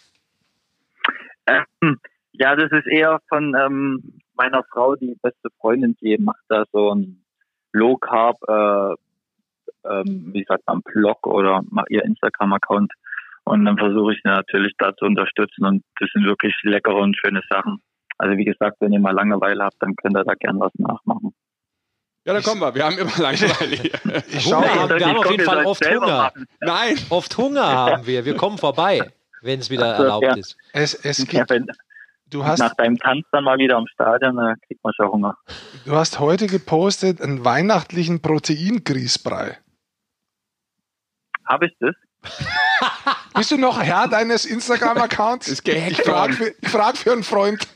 Ähm, 1.47 1.99
ja, 2.31 2.55
das 2.55 2.71
ist 2.71 2.87
eher 2.87 3.19
von 3.27 3.55
ähm, 3.55 4.19
meiner 4.35 4.63
Frau, 4.71 4.95
die 4.95 5.17
beste 5.21 5.49
Freundin, 5.59 5.97
die 6.01 6.17
macht 6.17 6.41
da 6.47 6.63
so 6.71 6.95
ein 6.95 7.21
Low 7.73 7.97
Carb, 7.97 8.37
äh, 8.47 8.95
ähm, 9.89 10.29
wie 10.33 10.45
sagt 10.45 10.65
man, 10.67 10.81
Blog 10.81 11.27
oder 11.27 11.61
ihr 11.89 12.03
Instagram-Account. 12.03 12.93
Und 13.43 13.65
dann 13.65 13.77
versuche 13.77 14.13
ich 14.13 14.23
natürlich 14.23 14.73
da 14.77 14.95
zu 14.95 15.05
unterstützen 15.05 15.65
und 15.65 15.83
das 15.99 16.09
sind 16.13 16.25
wirklich 16.25 16.55
leckere 16.63 16.95
und 16.95 17.17
schöne 17.17 17.41
Sachen. 17.49 17.81
Also 18.21 18.37
wie 18.37 18.45
gesagt, 18.45 18.77
wenn 18.81 18.93
ihr 18.93 18.99
mal 18.99 19.15
Langeweile 19.15 19.63
habt, 19.63 19.77
dann 19.79 19.95
könnt 19.95 20.15
ihr 20.15 20.23
da 20.23 20.35
gern 20.35 20.59
was 20.59 20.71
nachmachen. 20.75 21.33
Ja, 22.23 22.33
dann 22.33 22.43
kommen 22.43 22.61
wir. 22.61 22.75
Wir 22.75 22.85
haben 22.85 22.99
immer 22.99 23.17
Langeweile 23.17 23.75
hier. 23.75 24.25
ich 24.29 24.45
Hunger 24.45 24.75
haben, 24.75 24.99
wir 24.99 25.07
haben 25.07 25.17
auf 25.17 25.31
jeden 25.31 25.43
Fall 25.43 25.65
oft 25.65 25.83
Hunger. 25.83 26.05
Machen. 26.05 26.47
Nein. 26.59 26.97
Oft 27.09 27.35
Hunger 27.39 27.65
haben 27.65 28.05
wir. 28.05 28.23
Wir 28.23 28.37
kommen 28.37 28.59
vorbei, 28.59 29.11
wenn 29.41 29.59
es 29.59 29.71
wieder 29.71 29.87
also, 29.87 30.03
erlaubt 30.03 30.25
ja. 30.25 30.35
ist. 30.35 30.55
Es, 30.71 30.93
es 30.93 31.25
gibt, 31.25 31.49
ja, 31.49 31.59
du 32.27 32.45
hast, 32.45 32.59
nach 32.59 32.75
deinem 32.75 32.99
Tanz 32.99 33.25
dann 33.31 33.43
mal 33.43 33.57
wieder 33.57 33.77
am 33.77 33.87
Stadion, 33.87 34.35
da 34.35 34.53
kriegt 34.67 34.83
man 34.83 34.93
schon 34.93 35.09
Hunger. 35.09 35.35
Du 35.85 35.95
hast 35.95 36.19
heute 36.19 36.45
gepostet 36.45 37.23
einen 37.23 37.43
weihnachtlichen 37.43 38.21
Proteingrießbrei. 38.21 39.57
Habe 41.47 41.65
ich 41.65 41.75
das? 41.79 41.95
Bist 43.33 43.49
du 43.49 43.57
noch 43.57 43.81
Herr 43.81 44.07
deines 44.07 44.45
Instagram-Accounts? 44.45 45.47
Ich 45.47 46.01
frage 46.03 46.33
für, 46.33 46.53
frag 46.69 46.97
für 46.97 47.13
einen 47.13 47.23
Freund. 47.23 47.67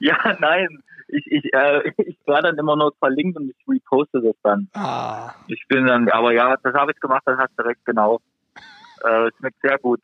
Ja, 0.00 0.36
nein. 0.40 0.82
Ich, 1.08 1.26
ich, 1.26 1.52
äh, 1.52 1.92
ich 1.98 2.16
war 2.26 2.40
dann 2.42 2.56
immer 2.56 2.76
nur 2.76 2.94
verlinkt 2.98 3.38
und 3.38 3.50
ich 3.50 3.56
reposte 3.68 4.22
das 4.22 4.34
dann. 4.42 4.68
Ah. 4.72 5.34
Ich 5.48 5.62
bin 5.68 5.86
dann, 5.86 6.08
aber 6.08 6.32
ja, 6.32 6.56
das 6.62 6.74
habe 6.74 6.92
ich 6.92 7.00
gemacht, 7.00 7.22
das 7.26 7.38
hast 7.38 7.52
du 7.56 7.64
recht, 7.64 7.84
genau. 7.84 8.20
Äh, 9.02 9.30
schmeckt 9.38 9.60
sehr 9.62 9.78
gut. 9.78 10.00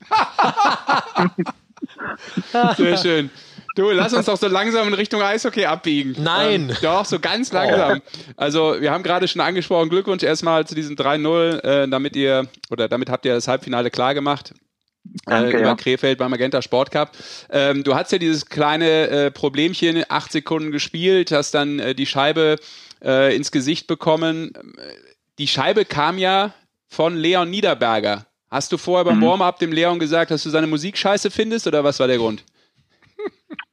sehr 2.76 2.96
schön. 2.98 3.30
Du, 3.74 3.90
lass 3.90 4.12
uns 4.12 4.26
doch 4.26 4.36
so 4.36 4.48
langsam 4.48 4.88
in 4.88 4.94
Richtung 4.94 5.22
Eishockey 5.22 5.64
abbiegen. 5.64 6.14
Nein. 6.22 6.68
Ähm, 6.68 6.76
doch, 6.82 7.06
so 7.06 7.18
ganz 7.18 7.52
langsam. 7.52 8.02
Also, 8.36 8.78
wir 8.78 8.90
haben 8.90 9.02
gerade 9.02 9.26
schon 9.28 9.40
angesprochen, 9.40 9.88
Glückwunsch 9.88 10.22
erstmal 10.22 10.66
zu 10.66 10.74
diesem 10.74 10.94
3-0, 10.94 11.64
äh, 11.64 11.88
damit 11.88 12.14
ihr, 12.14 12.48
oder 12.70 12.88
damit 12.88 13.08
habt 13.08 13.24
ihr 13.24 13.32
das 13.32 13.48
Halbfinale 13.48 13.90
klar 13.90 14.12
gemacht. 14.12 14.52
Danke, 15.24 15.56
äh, 15.56 15.60
über 15.60 15.68
ja. 15.68 15.74
Krefeld 15.74 16.18
beim 16.18 16.30
Magenta 16.30 16.62
Sport 16.62 16.90
Cup. 16.90 17.12
Ähm, 17.50 17.84
du 17.84 17.94
hast 17.94 18.12
ja 18.12 18.18
dieses 18.18 18.46
kleine 18.46 19.08
äh, 19.08 19.30
Problemchen, 19.30 20.04
acht 20.08 20.32
Sekunden 20.32 20.70
gespielt, 20.70 21.32
hast 21.32 21.54
dann 21.54 21.78
äh, 21.78 21.94
die 21.94 22.06
Scheibe 22.06 22.56
äh, 23.02 23.34
ins 23.34 23.50
Gesicht 23.50 23.86
bekommen. 23.86 24.52
Die 25.38 25.48
Scheibe 25.48 25.84
kam 25.84 26.18
ja 26.18 26.54
von 26.88 27.16
Leon 27.16 27.50
Niederberger. 27.50 28.26
Hast 28.50 28.70
du 28.70 28.76
vorher 28.76 29.04
beim 29.04 29.18
mhm. 29.18 29.22
Warm-Up 29.22 29.58
dem 29.58 29.72
Leon 29.72 29.98
gesagt, 29.98 30.30
dass 30.30 30.42
du 30.42 30.50
seine 30.50 30.66
Musik 30.66 30.98
scheiße 30.98 31.30
findest 31.30 31.66
oder 31.66 31.82
was 31.84 31.98
war 32.00 32.06
der 32.06 32.18
Grund? 32.18 32.44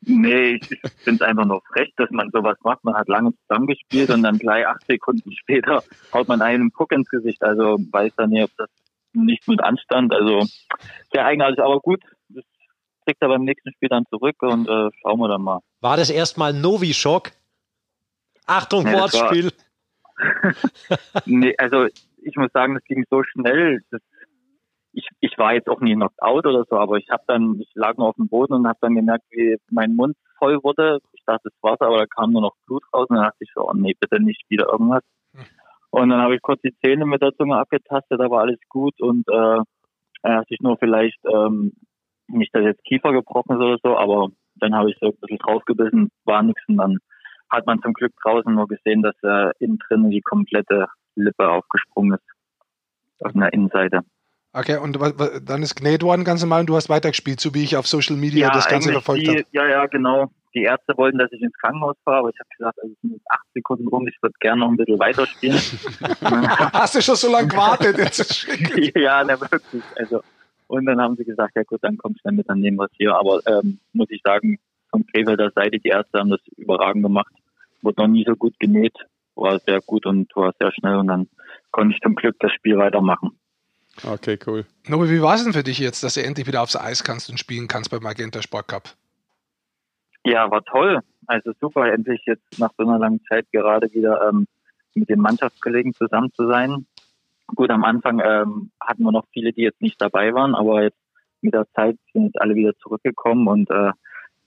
Nee, 0.02 0.56
ich 0.56 0.68
finde 1.04 1.22
es 1.24 1.30
einfach 1.30 1.46
nur 1.46 1.62
frech, 1.74 1.94
dass 1.98 2.10
man 2.12 2.32
sowas 2.32 2.58
macht. 2.63 2.84
Man 2.84 2.96
hat 2.96 3.08
lange 3.08 3.32
zusammengespielt 3.42 4.10
und 4.10 4.24
dann 4.24 4.39
gleich 4.39 4.65
acht 4.65 4.86
Sekunden 4.88 5.32
später 5.34 5.84
haut 6.13 6.28
man 6.28 6.42
einen 6.42 6.72
Puck 6.72 6.92
ins 6.94 7.10
Gesicht. 7.10 7.44
Also 7.44 7.78
weiß 7.92 8.13
dann 8.15 8.30
nicht, 8.32 8.44
ob 8.44 8.52
das 8.58 8.70
nicht 9.13 9.48
mit 9.48 9.63
Anstand. 9.63 10.13
Also 10.13 10.41
sehr 11.12 11.26
eigenartig, 11.26 11.60
aber 11.60 11.80
gut. 11.80 12.02
Das 12.30 12.43
kriegt 13.06 13.22
er 13.22 13.30
beim 13.30 13.43
nächsten 13.43 13.72
Spiel 13.74 13.89
dann 13.89 14.06
zurück 14.10 14.36
und 14.41 14.67
äh, 14.67 14.89
schauen 15.02 15.19
wir 15.19 15.28
dann 15.28 15.41
mal. 15.41 15.60
War 15.82 15.98
das 15.98 16.10
erstmal 16.10 16.54
Novi-Schock? 16.54 17.32
Achtung, 18.45 18.84
nee, 18.84 18.93
Wortspiel. 18.93 19.52
nee, 21.26 21.56
also 21.58 21.86
ich 22.22 22.36
muss 22.36 22.52
sagen, 22.52 22.76
das 22.76 22.84
ging 22.84 23.06
so 23.10 23.24
schnell. 23.24 23.82
Das, 23.91 24.02
ich, 24.91 25.08
ich 25.19 25.38
war 25.38 25.54
jetzt 25.54 25.69
auch 25.69 25.82
nie 25.82 25.93
knocked 25.93 26.22
out 26.22 26.45
oder 26.45 26.65
so, 26.69 26.78
aber 26.78 26.98
ich 26.98 27.10
habe 27.10 27.24
dann, 27.28 27.60
ich 27.60 27.69
lag 27.76 27.98
nur 27.98 28.08
auf 28.08 28.15
dem 28.15 28.28
Boden 28.28 28.54
und 28.54 28.67
habe 28.67 28.80
dann 28.82 28.95
gemerkt, 28.95 29.26
wie 29.30 29.56
mein 29.69 29.95
Mund 29.95 30.17
voll 30.38 30.62
wurde. 30.63 31.00
Ich 31.13 31.24
dachte, 31.26 31.50
das 31.50 31.54
war's, 31.62 31.80
aber 31.80 32.00
da 32.00 32.06
kam 32.08 32.32
nur 32.32 32.41
noch 32.41 32.56
Blut 32.65 32.84
raus 32.93 33.08
und 33.10 33.17
dann 33.17 33.26
dachte 33.26 33.43
ich 33.43 33.52
so, 33.54 33.69
oh 33.69 33.74
nee, 33.74 33.95
bitte 34.00 34.22
nicht 34.22 34.43
wieder 34.50 34.67
irgendwas. 34.67 35.04
Und 35.91 36.10
dann 36.10 36.21
habe 36.21 36.36
ich 36.36 36.41
kurz 36.41 36.62
die 36.62 36.75
Zähne 36.84 37.06
mit 37.06 37.21
der 37.21 37.34
Zunge 37.36 37.58
abgetastet, 37.58 38.19
da 38.19 38.30
war 38.30 38.41
alles 38.41 38.60
gut 38.69 38.99
und 39.02 39.28
äh, 39.28 39.62
er 40.21 40.36
hat 40.38 40.47
sich 40.47 40.60
nur 40.60 40.78
vielleicht 40.78 41.19
ähm, 41.25 41.73
nicht, 42.28 42.54
dass 42.54 42.63
jetzt 42.63 42.84
Kiefer 42.84 43.12
gebrochen 43.12 43.56
ist 43.56 43.62
oder 43.62 43.78
so, 43.82 43.97
aber 43.97 44.30
dann 44.56 44.75
habe 44.75 44.91
ich 44.91 44.97
so 44.99 45.08
ein 45.08 45.17
bisschen 45.19 45.39
draufgebissen, 45.39 46.12
war 46.25 46.43
nichts 46.43 46.62
und 46.67 46.78
dann 46.78 46.97
hat 47.49 47.65
man 47.65 47.82
zum 47.82 47.93
Glück 47.93 48.13
draußen 48.21 48.54
nur 48.54 48.67
gesehen, 48.67 49.02
dass 49.02 49.15
er 49.23 49.49
äh, 49.49 49.65
innen 49.65 49.80
drin 49.88 50.12
die 50.12 50.21
komplette 50.21 50.88
Lippe 51.15 51.49
aufgesprungen 51.49 52.13
ist. 52.19 53.25
Auf 53.25 53.36
einer 53.36 53.52
Innenseite. 53.52 54.02
Okay, 54.54 54.78
und 54.78 54.97
dann 55.43 55.63
ist 55.63 55.75
genäht 55.75 56.04
worden 56.04 56.23
ganz 56.23 56.41
normal 56.41 56.62
und 56.62 56.69
du 56.69 56.75
hast 56.75 56.89
weitergespielt, 56.89 57.39
so 57.39 57.54
wie 57.54 57.63
ich 57.63 57.78
auf 57.78 57.88
Social 57.88 58.15
Media 58.15 58.47
ja, 58.47 58.54
das 58.54 58.67
Ganze 58.67 58.91
verfolgt 58.91 59.28
habe. 59.28 59.43
Ja, 59.52 59.67
ja, 59.67 59.86
genau 59.88 60.30
die 60.54 60.64
Ärzte 60.64 60.98
wollten, 60.98 61.18
dass 61.18 61.32
ich 61.32 61.42
ins 61.42 61.54
Krankenhaus 61.58 61.96
fahre, 62.04 62.20
aber 62.20 62.30
ich 62.30 62.40
habe 62.40 62.50
gesagt, 62.58 62.80
also 62.82 62.94
es 62.94 63.02
sind 63.02 63.12
jetzt 63.14 63.26
acht 63.30 63.46
Sekunden 63.54 63.88
rum, 63.88 64.08
ich 64.08 64.18
würde 64.22 64.36
gerne 64.40 64.62
noch 64.62 64.70
ein 64.70 64.78
bisschen 64.78 65.00
weiterspielen. 65.00 65.58
Hast 66.74 66.96
du 66.96 67.02
schon 67.02 67.16
so 67.16 67.32
lange 67.32 67.48
gewartet? 67.48 67.98
Jetzt 67.98 68.48
ja, 68.96 69.24
na, 69.24 69.40
wirklich. 69.40 69.84
Also, 69.96 70.24
und 70.68 70.86
dann 70.86 71.00
haben 71.02 71.16
sie 71.16 71.26
gesagt, 71.26 71.56
ja 71.56 71.64
gut, 71.64 71.80
dann 71.84 71.98
kommst 71.98 72.22
du 72.24 72.32
mit, 72.32 72.50
dann 72.50 72.60
nehmen 72.60 72.78
wir 72.78 72.86
es 72.86 72.92
hier. 72.98 73.16
Aber 73.16 73.40
ähm, 73.48 73.80
muss 73.94 74.10
ich 74.10 74.22
sagen, 74.24 74.60
von 74.90 75.06
Krefelder 75.08 75.52
Seite, 75.52 75.80
die 75.80 75.90
Ärzte 75.90 76.20
haben 76.20 76.30
das 76.30 76.42
überragend 76.58 77.04
gemacht. 77.04 77.34
Wurde 77.82 78.02
noch 78.02 78.08
nie 78.08 78.26
so 78.26 78.36
gut 78.36 78.60
genäht, 78.60 78.96
war 79.36 79.60
sehr 79.60 79.82
gut 79.82 80.06
und 80.06 80.36
war 80.36 80.54
sehr 80.60 80.72
schnell 80.74 80.98
und 80.98 81.08
dann 81.08 81.28
konnte 81.72 81.96
ich 81.96 82.02
zum 82.02 82.16
Glück 82.16 82.36
das 82.40 82.52
Spiel 82.54 82.78
weitermachen. 82.78 83.40
Okay, 84.04 84.38
cool. 84.48 84.66
Nobi, 84.88 85.10
wie 85.10 85.22
war 85.22 85.36
es 85.36 85.44
denn 85.44 85.54
für 85.54 85.64
dich 85.64 85.80
jetzt, 85.80 86.04
dass 86.04 86.14
du 86.14 86.24
endlich 86.24 86.48
wieder 86.48 86.62
aufs 86.62 86.76
Eis 86.76 87.04
kannst 87.04 87.30
und 87.30 87.40
spielen 87.40 87.68
kannst 87.68 87.92
beim 87.92 88.02
Magenta 88.02 88.42
Sport 88.42 88.68
Cup? 88.68 88.96
Ja, 90.26 90.50
war 90.52 90.64
toll. 90.64 91.00
Also 91.28 91.52
super, 91.60 91.92
endlich 91.92 92.22
jetzt 92.26 92.60
nach 92.60 92.72
so 92.78 92.84
einer 92.84 93.00
langen 93.00 93.22
Zeit 93.26 93.46
gerade 93.52 93.92
wieder 93.94 94.28
ähm, 94.28 94.48
mit 94.96 95.10
den 95.10 95.20
Mannschaftskollegen 95.20 95.94
zusammen 95.94 96.32
zu 96.34 96.48
sein. 96.48 96.86
Gut, 97.48 97.70
am 97.70 97.84
Anfang 97.84 98.20
ähm, 98.24 98.72
hatten 98.82 99.04
wir 99.04 99.12
noch 99.12 99.26
viele, 99.32 99.54
die 99.54 99.62
jetzt 99.62 99.82
nicht 99.82 100.02
dabei 100.02 100.34
waren, 100.34 100.56
aber 100.56 100.84
jetzt 100.84 101.00
mit 101.42 101.54
der 101.54 101.68
Zeit 101.74 101.98
sind 102.14 102.26
jetzt 102.26 102.42
alle 102.42 102.56
wieder 102.56 102.76
zurückgekommen 102.78 103.48
und 103.48 103.70
äh, 103.70 103.92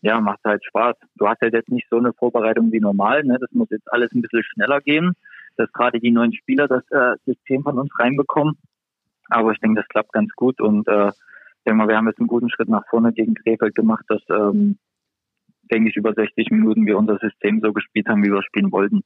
ja, 0.02 0.20
macht 0.20 0.40
halt 0.44 0.64
Spaß. 0.64 0.96
Du 1.14 1.28
hast 1.28 1.40
halt 1.40 1.54
jetzt 1.54 1.70
nicht 1.70 1.86
so 1.88 1.96
eine 1.96 2.12
Vorbereitung 2.12 2.72
wie 2.72 2.80
normal, 2.80 3.22
ne? 3.24 3.38
Das 3.40 3.50
muss 3.52 3.70
jetzt 3.70 3.90
alles 3.92 4.12
ein 4.12 4.20
bisschen 4.20 4.42
schneller 4.42 4.80
gehen, 4.80 5.12
dass 5.56 5.72
gerade 5.72 6.00
die 6.00 6.10
neuen 6.10 6.32
Spieler 6.32 6.68
das 6.68 6.82
äh, 6.90 7.16
System 7.24 7.62
von 7.62 7.78
uns 7.78 7.90
reinbekommen. 7.98 8.58
Aber 9.30 9.52
ich 9.52 9.60
denke, 9.60 9.80
das 9.80 9.88
klappt 9.88 10.12
ganz 10.12 10.32
gut 10.34 10.60
und 10.60 10.86
äh, 10.88 11.08
ich 11.08 11.64
denke 11.64 11.78
mal, 11.78 11.88
wir 11.88 11.96
haben 11.96 12.08
jetzt 12.08 12.18
einen 12.18 12.26
guten 12.26 12.50
Schritt 12.50 12.68
nach 12.68 12.86
vorne 12.90 13.12
gegen 13.12 13.34
Krefeld 13.34 13.76
gemacht, 13.76 14.04
dass 14.08 14.22
ähm, 14.30 14.78
denke 15.70 15.90
ich, 15.90 15.96
über 15.96 16.12
60 16.12 16.50
Minuten 16.50 16.86
wir 16.86 16.98
unser 16.98 17.18
System 17.18 17.60
so 17.62 17.72
gespielt 17.72 18.08
haben, 18.08 18.22
wie 18.22 18.30
wir 18.30 18.42
spielen 18.42 18.72
wollten. 18.72 19.02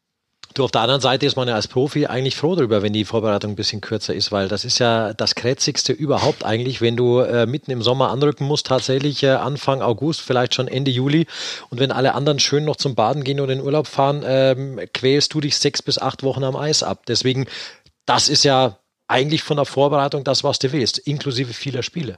Du, 0.55 0.64
auf 0.64 0.71
der 0.71 0.81
anderen 0.81 1.03
Seite 1.03 1.27
ist 1.27 1.37
man 1.37 1.49
ja 1.49 1.55
als 1.55 1.69
Profi 1.69 2.07
eigentlich 2.07 2.35
froh 2.35 2.55
darüber, 2.55 2.83
wenn 2.83 2.95
die 2.95 3.05
Vorbereitung 3.05 3.53
ein 3.53 3.57
bisschen 3.57 3.83
kürzer 3.83 4.14
ist, 4.14 4.33
weil 4.33 4.49
das 4.49 4.64
ist 4.64 4.79
ja 4.79 5.12
das 5.12 5.35
Krätzigste 5.35 5.92
überhaupt 5.92 6.47
eigentlich, 6.47 6.81
wenn 6.81 6.97
du 6.97 7.19
äh, 7.21 7.45
mitten 7.45 7.71
im 7.71 7.83
Sommer 7.83 8.11
anrücken 8.11 8.47
musst, 8.47 8.69
tatsächlich 8.69 9.23
äh, 9.23 9.33
Anfang 9.33 9.83
August, 9.83 10.23
vielleicht 10.23 10.55
schon 10.55 10.66
Ende 10.66 10.90
Juli. 10.90 11.27
Und 11.69 11.79
wenn 11.79 11.92
alle 11.92 12.14
anderen 12.14 12.38
schön 12.38 12.64
noch 12.64 12.77
zum 12.77 12.95
Baden 12.95 13.23
gehen 13.23 13.40
oder 13.40 13.53
in 13.53 13.59
den 13.59 13.66
Urlaub 13.66 13.87
fahren, 13.87 14.23
ähm, 14.25 14.81
quälst 14.95 15.35
du 15.35 15.40
dich 15.40 15.59
sechs 15.59 15.83
bis 15.83 15.99
acht 15.99 16.23
Wochen 16.23 16.42
am 16.42 16.57
Eis 16.57 16.83
ab. 16.83 17.03
Deswegen, 17.07 17.47
das 18.07 18.31
ist 18.31 18.45
ja 18.45 18.79
eigentlich 19.09 19.42
von 19.42 19.57
der 19.57 19.66
Vorbereitung 19.66 20.25
das, 20.25 20.42
was 20.42 20.59
du 20.59 20.73
willst, 20.73 21.07
inklusive 21.07 21.53
vieler 21.53 21.83
Spiele. 21.83 22.16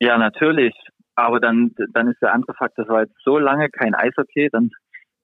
Ja, 0.00 0.16
natürlich. 0.16 0.74
Aber 1.14 1.40
dann, 1.40 1.74
dann 1.92 2.08
ist 2.08 2.22
der 2.22 2.32
andere 2.32 2.54
Fakt, 2.54 2.78
das 2.78 2.88
war 2.88 3.02
jetzt 3.02 3.16
so 3.22 3.38
lange 3.38 3.68
kein 3.68 3.94
Eishockey, 3.94 4.48
dann 4.50 4.70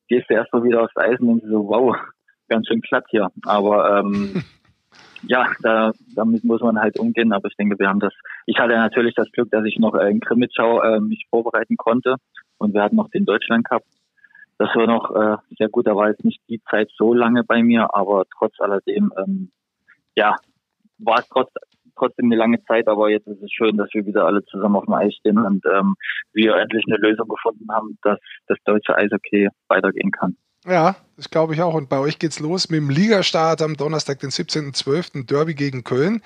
gehst 0.08 0.28
du 0.28 0.34
erst 0.34 0.52
mal 0.52 0.64
wieder 0.64 0.82
aufs 0.82 0.96
Eis 0.96 1.18
und 1.20 1.28
denkst 1.28 1.46
so, 1.48 1.68
wow, 1.68 1.96
ganz 2.48 2.66
schön 2.66 2.80
platt 2.80 3.04
hier. 3.08 3.30
Aber 3.44 4.00
ähm, 4.00 4.42
ja, 5.22 5.50
da, 5.62 5.92
damit 6.14 6.44
muss 6.44 6.60
man 6.60 6.78
halt 6.78 6.98
umgehen. 6.98 7.32
Aber 7.32 7.48
ich 7.48 7.56
denke, 7.56 7.78
wir 7.78 7.88
haben 7.88 8.00
das. 8.00 8.14
Ich 8.46 8.58
hatte 8.58 8.74
natürlich 8.74 9.14
das 9.14 9.30
Glück, 9.32 9.50
dass 9.50 9.64
ich 9.64 9.78
noch 9.78 9.94
in 9.94 10.20
Krimitschau 10.20 10.80
äh, 10.82 11.00
mich 11.00 11.26
vorbereiten 11.30 11.76
konnte 11.76 12.16
und 12.58 12.74
wir 12.74 12.82
hatten 12.82 12.96
noch 12.96 13.10
den 13.10 13.24
Deutschland 13.24 13.64
Cup. 13.68 13.82
Das 14.58 14.74
war 14.74 14.86
noch 14.86 15.14
äh, 15.14 15.36
sehr 15.56 15.68
gut. 15.68 15.86
Da 15.86 15.94
war 15.94 16.08
jetzt 16.08 16.24
nicht 16.24 16.40
die 16.48 16.60
Zeit 16.68 16.90
so 16.96 17.14
lange 17.14 17.44
bei 17.44 17.62
mir, 17.62 17.94
aber 17.94 18.24
trotz 18.36 18.58
alledem, 18.60 19.12
ähm, 19.16 19.50
ja, 20.16 20.34
war 20.98 21.20
es 21.20 21.28
trotz, 21.28 21.52
trotzdem 21.98 22.26
eine 22.26 22.36
lange 22.36 22.62
Zeit. 22.64 22.88
Aber 22.88 23.10
jetzt 23.10 23.26
ist 23.26 23.42
es 23.42 23.50
schön, 23.52 23.76
dass 23.76 23.88
wir 23.92 24.06
wieder 24.06 24.24
alle 24.26 24.44
zusammen 24.44 24.76
auf 24.76 24.84
dem 24.84 24.94
Eis 24.94 25.14
stehen 25.14 25.38
und 25.38 25.64
ähm, 25.66 25.94
wir 26.32 26.56
endlich 26.56 26.84
eine 26.86 26.96
Lösung 26.96 27.28
gefunden 27.28 27.66
haben, 27.70 27.98
dass 28.02 28.18
das 28.46 28.58
deutsche 28.64 28.96
Eishockey 28.96 29.48
weitergehen 29.68 30.10
kann. 30.10 30.36
Ja, 30.66 30.96
das 31.16 31.30
glaube 31.30 31.54
ich 31.54 31.62
auch. 31.62 31.74
Und 31.74 31.88
bei 31.88 31.98
euch 31.98 32.18
geht's 32.18 32.40
los 32.40 32.68
mit 32.68 32.78
dem 32.78 32.90
Ligastart 32.90 33.62
am 33.62 33.76
Donnerstag, 33.76 34.18
den 34.18 34.30
17.12. 34.30 35.24
Derby 35.24 35.54
gegen 35.54 35.84
Köln. 35.84 36.20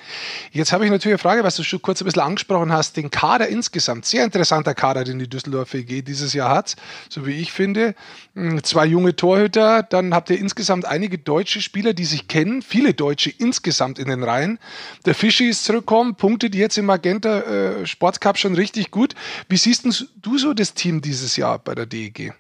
Jetzt 0.51 0.73
habe 0.73 0.85
ich 0.85 0.91
natürlich 0.91 1.15
eine 1.15 1.19
Frage, 1.19 1.45
was 1.45 1.57
du 1.57 1.63
schon 1.63 1.83
kurz 1.83 2.01
ein 2.01 2.07
bisschen 2.07 2.23
angesprochen 2.23 2.73
hast. 2.73 2.97
Den 2.97 3.11
Kader 3.11 3.49
insgesamt, 3.49 4.07
sehr 4.07 4.25
interessanter 4.25 4.75
Kader, 4.75 5.05
den 5.05 5.19
die 5.19 5.29
Düsseldorfer 5.29 5.79
EG 5.79 6.03
dieses 6.03 6.33
Jahr 6.33 6.49
hat, 6.49 6.77
so 7.11 7.27
wie 7.27 7.33
ich 7.33 7.53
finde. 7.53 7.95
Hm, 8.35 8.65
zwei 8.65 8.87
junge 8.87 9.15
Torhüter, 9.15 9.83
dann 9.83 10.15
habt 10.15 10.31
ihr 10.31 10.39
insgesamt 10.39 10.87
einige 10.87 11.19
deutsche 11.19 11.61
Spieler, 11.61 11.93
die 11.93 12.07
sich 12.07 12.27
kennen, 12.27 12.63
viele 12.63 12.95
Deutsche 12.95 13.31
insgesamt 13.31 13.99
in 13.99 14.09
den 14.09 14.25
Reihen. 14.25 14.59
Der 15.05 15.15
Fischi 15.15 15.49
ist 15.49 15.65
zurückgekommen, 15.65 16.17
punktet 16.17 16.55
jetzt 16.55 16.79
im 16.79 16.87
Magenta 16.87 17.41
äh, 17.41 17.87
Sportcup 17.87 18.39
schon 18.39 18.55
richtig 18.55 18.91
gut. 18.91 19.15
Wie 19.49 19.59
siehst 19.59 19.85
du 19.85 20.39
so 20.39 20.55
das 20.55 20.73
Team 20.73 21.03
dieses 21.03 21.37
Jahr 21.37 21.59
bei 21.59 21.75
der 21.75 21.87
DEG? 21.87 22.33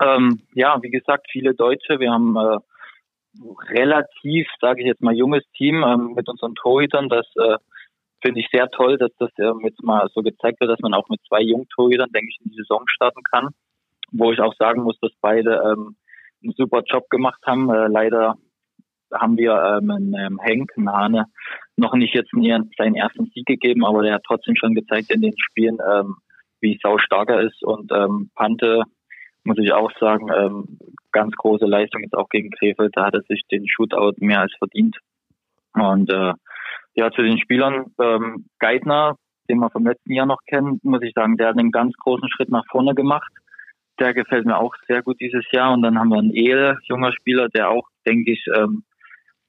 Ähm, 0.00 0.40
ja, 0.54 0.80
wie 0.82 0.90
gesagt, 0.90 1.26
viele 1.30 1.54
Deutsche. 1.54 1.98
Wir 1.98 2.12
haben 2.12 2.36
äh, 2.36 2.58
relativ, 3.70 4.46
sage 4.60 4.80
ich 4.80 4.86
jetzt 4.86 5.02
mal, 5.02 5.14
junges 5.14 5.44
Team 5.56 5.82
ähm, 5.82 6.12
mit 6.14 6.28
unseren 6.28 6.54
Torhütern. 6.54 7.08
Das 7.08 7.26
äh, 7.36 7.56
finde 8.22 8.40
ich 8.40 8.48
sehr 8.52 8.68
toll, 8.70 8.98
dass 8.98 9.10
das 9.18 9.30
äh, 9.38 9.52
jetzt 9.62 9.82
mal 9.82 10.08
so 10.14 10.22
gezeigt 10.22 10.60
wird, 10.60 10.70
dass 10.70 10.80
man 10.80 10.94
auch 10.94 11.08
mit 11.08 11.20
zwei 11.28 11.40
jungen 11.40 11.68
Torhütern, 11.68 12.10
denke 12.12 12.28
ich, 12.30 12.44
in 12.44 12.50
die 12.50 12.56
Saison 12.56 12.84
starten 12.88 13.22
kann. 13.30 13.50
Wo 14.10 14.32
ich 14.32 14.40
auch 14.40 14.54
sagen 14.54 14.82
muss, 14.82 14.98
dass 15.00 15.12
beide 15.20 15.62
ähm, 15.64 15.96
einen 16.42 16.54
super 16.56 16.82
Job 16.86 17.08
gemacht 17.10 17.40
haben. 17.44 17.68
Äh, 17.70 17.88
leider 17.88 18.36
haben 19.12 19.36
wir 19.36 19.52
ähm, 19.52 19.90
einen 19.90 20.14
ähm, 20.14 20.40
Henk, 20.40 20.70
einen 20.76 20.92
Hane, 20.92 21.26
noch 21.76 21.94
nicht 21.94 22.14
jetzt 22.14 22.32
ihren, 22.34 22.70
seinen 22.76 22.94
ersten 22.94 23.26
Sieg 23.34 23.46
gegeben, 23.46 23.84
aber 23.84 24.02
der 24.02 24.14
hat 24.14 24.24
trotzdem 24.26 24.56
schon 24.56 24.74
gezeigt 24.74 25.10
in 25.10 25.22
den 25.22 25.34
Spielen, 25.38 25.78
ähm, 25.92 26.16
wie 26.60 26.78
sau 26.82 26.98
stark 26.98 27.30
er 27.30 27.40
ist. 27.40 27.62
Und 27.62 27.92
ähm, 27.92 28.30
Pante 28.34 28.82
muss 29.44 29.58
ich 29.58 29.72
auch 29.72 29.90
sagen, 29.98 30.28
ähm, 30.34 30.78
ganz 31.12 31.34
große 31.34 31.64
Leistung 31.64 32.02
jetzt 32.02 32.16
auch 32.16 32.28
gegen 32.28 32.50
Krefeld. 32.50 32.92
Da 32.94 33.06
hat 33.06 33.14
er 33.14 33.22
sich 33.22 33.42
den 33.50 33.68
Shootout 33.68 34.14
mehr 34.18 34.40
als 34.40 34.54
verdient. 34.58 34.98
Und 35.74 36.10
äh, 36.12 36.34
ja, 36.94 37.10
zu 37.10 37.22
den 37.22 37.38
Spielern, 37.38 37.86
ähm, 38.00 38.46
Geithner, 38.58 39.16
den 39.48 39.58
wir 39.58 39.70
vom 39.70 39.86
letzten 39.86 40.12
Jahr 40.12 40.26
noch 40.26 40.42
kennen, 40.46 40.80
muss 40.82 41.02
ich 41.02 41.12
sagen, 41.14 41.36
der 41.36 41.48
hat 41.48 41.58
einen 41.58 41.70
ganz 41.70 41.94
großen 41.96 42.28
Schritt 42.30 42.50
nach 42.50 42.64
vorne 42.70 42.94
gemacht. 42.94 43.30
Der 43.98 44.14
gefällt 44.14 44.46
mir 44.46 44.58
auch 44.58 44.74
sehr 44.86 45.02
gut 45.02 45.20
dieses 45.20 45.44
Jahr. 45.52 45.72
Und 45.72 45.82
dann 45.82 45.98
haben 45.98 46.10
wir 46.10 46.18
einen 46.18 46.34
Ehle, 46.34 46.78
junger 46.84 47.12
Spieler, 47.12 47.48
der 47.48 47.70
auch, 47.70 47.88
denke 48.06 48.32
ich, 48.32 48.44
ähm, 48.54 48.84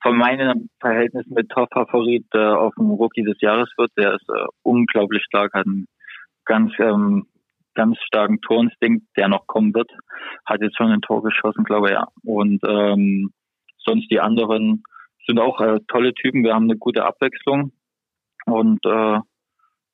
von 0.01 0.17
meinem 0.17 0.69
Verhältnis 0.79 1.25
mit 1.27 1.49
Top-Favorit 1.49 2.25
äh, 2.33 2.37
auf 2.37 2.73
dem 2.75 2.89
Rookie 2.91 3.23
des 3.23 3.39
Jahres 3.41 3.69
wird. 3.77 3.91
Der 3.97 4.13
ist 4.15 4.29
äh, 4.29 4.45
unglaublich 4.63 5.23
stark, 5.23 5.53
hat 5.53 5.65
einen 5.65 5.87
ganz 6.45 6.71
ähm, 6.79 7.27
ganz 7.79 7.97
starken 8.05 8.41
Torinstinkt, 8.41 9.07
der 9.15 9.29
noch 9.29 9.47
kommen 9.47 9.73
wird. 9.73 9.89
Hat 10.45 10.61
jetzt 10.61 10.75
schon 10.75 10.91
ein 10.91 11.01
Tor 11.01 11.23
geschossen, 11.23 11.63
glaube 11.63 11.87
ich, 11.87 11.93
ja. 11.93 12.07
Und 12.25 12.59
ähm, 12.67 13.31
sonst 13.77 14.11
die 14.11 14.19
anderen 14.19 14.83
sind 15.25 15.39
auch 15.39 15.61
äh, 15.61 15.79
tolle 15.87 16.13
Typen. 16.13 16.43
Wir 16.43 16.53
haben 16.53 16.65
eine 16.65 16.75
gute 16.75 17.05
Abwechslung. 17.05 17.71
Und 18.45 18.85
äh, 18.85 19.19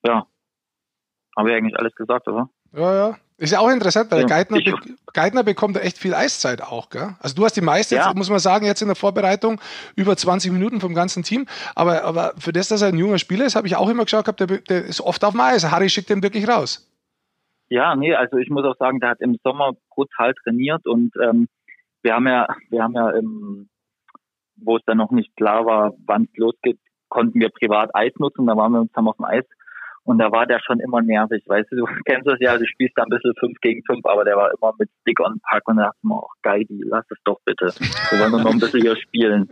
ja, 0.07 0.25
habe 1.37 1.49
ich 1.49 1.55
eigentlich 1.55 1.77
alles 1.77 1.93
gesagt, 1.93 2.27
oder? 2.27 2.49
Ja, 2.73 2.95
ja. 2.95 3.17
Ist 3.37 3.51
ja 3.51 3.59
auch 3.59 3.69
interessant, 3.69 4.09
weil 4.11 4.21
ja, 4.21 4.27
Geithner, 4.27 4.59
be 4.63 4.73
Geithner 5.13 5.43
bekommt 5.43 5.77
echt 5.77 5.97
viel 5.97 6.13
Eiszeit 6.13 6.61
auch, 6.61 6.89
gell? 6.89 7.15
Also 7.19 7.35
du 7.35 7.43
hast 7.43 7.53
die 7.53 7.61
meiste, 7.61 7.95
ja. 7.95 8.13
muss 8.15 8.29
man 8.29 8.39
sagen, 8.39 8.65
jetzt 8.65 8.81
in 8.81 8.87
der 8.87 8.95
Vorbereitung 8.95 9.59
über 9.95 10.15
20 10.15 10.53
Minuten 10.53 10.79
vom 10.79 10.95
ganzen 10.95 11.21
Team. 11.21 11.45
Aber, 11.75 12.03
aber 12.03 12.33
für 12.37 12.53
das, 12.53 12.69
dass 12.69 12.81
er 12.81 12.87
ein 12.87 12.97
junger 12.97 13.19
Spieler 13.19 13.45
ist, 13.45 13.55
habe 13.55 13.67
ich 13.67 13.75
auch 13.75 13.89
immer 13.89 14.05
geschaut 14.05 14.25
gehabt, 14.25 14.39
der, 14.39 14.47
der 14.47 14.85
ist 14.85 15.01
oft 15.01 15.23
auf 15.25 15.33
dem 15.33 15.41
Eis. 15.41 15.69
Harry 15.69 15.89
schickt 15.89 16.09
den 16.09 16.23
wirklich 16.23 16.47
raus. 16.47 16.89
Ja, 17.69 17.95
nee, 17.95 18.13
also 18.13 18.37
ich 18.37 18.49
muss 18.49 18.65
auch 18.65 18.77
sagen, 18.77 18.99
der 18.99 19.09
hat 19.11 19.21
im 19.21 19.37
Sommer 19.43 19.73
brutal 19.89 20.33
trainiert 20.43 20.85
und 20.85 21.13
ähm, 21.21 21.47
wir 22.03 22.13
haben 22.13 22.27
ja, 22.27 22.47
wir 22.69 22.83
haben 22.83 22.93
ja 22.93 23.09
im, 23.11 23.69
wo 24.57 24.77
es 24.77 24.83
dann 24.85 24.97
noch 24.97 25.11
nicht 25.11 25.35
klar 25.35 25.65
war, 25.65 25.93
wann 26.05 26.23
es 26.31 26.37
losgeht, 26.37 26.79
konnten 27.09 27.39
wir 27.39 27.49
privat 27.49 27.89
Eis 27.95 28.13
nutzen, 28.19 28.45
da 28.45 28.55
waren 28.55 28.71
wir 28.73 28.81
uns 28.81 28.91
zusammen 28.91 29.09
auf 29.09 29.17
dem 29.17 29.25
Eis 29.25 29.45
und 30.05 30.19
da 30.19 30.31
war 30.31 30.45
der 30.45 30.59
schon 30.59 30.79
immer 30.79 31.01
nervig, 31.01 31.43
weißt 31.47 31.71
du, 31.71 31.77
du 31.77 31.85
kennst 32.05 32.27
das 32.27 32.37
ja, 32.39 32.55
du 32.57 32.65
spielst 32.67 32.95
da 32.95 33.03
ein 33.03 33.09
bisschen 33.09 33.33
fünf 33.39 33.59
gegen 33.61 33.81
fünf, 33.83 34.05
aber 34.05 34.23
der 34.23 34.37
war 34.37 34.51
immer 34.51 34.73
mit 34.77 34.89
Stick 35.01 35.19
on 35.19 35.39
Pack 35.49 35.67
und 35.67 35.77
da 35.77 35.85
dachte 35.85 35.97
man, 36.03 36.19
oh, 36.19 36.29
geil, 36.43 36.65
lass 36.69 37.05
es 37.09 37.17
doch 37.23 37.39
bitte. 37.43 37.73
Wir 38.11 38.19
wollen 38.19 38.31
noch 38.31 38.45
ein 38.45 38.59
bisschen 38.59 38.81
hier 38.81 38.95
spielen. 38.95 39.49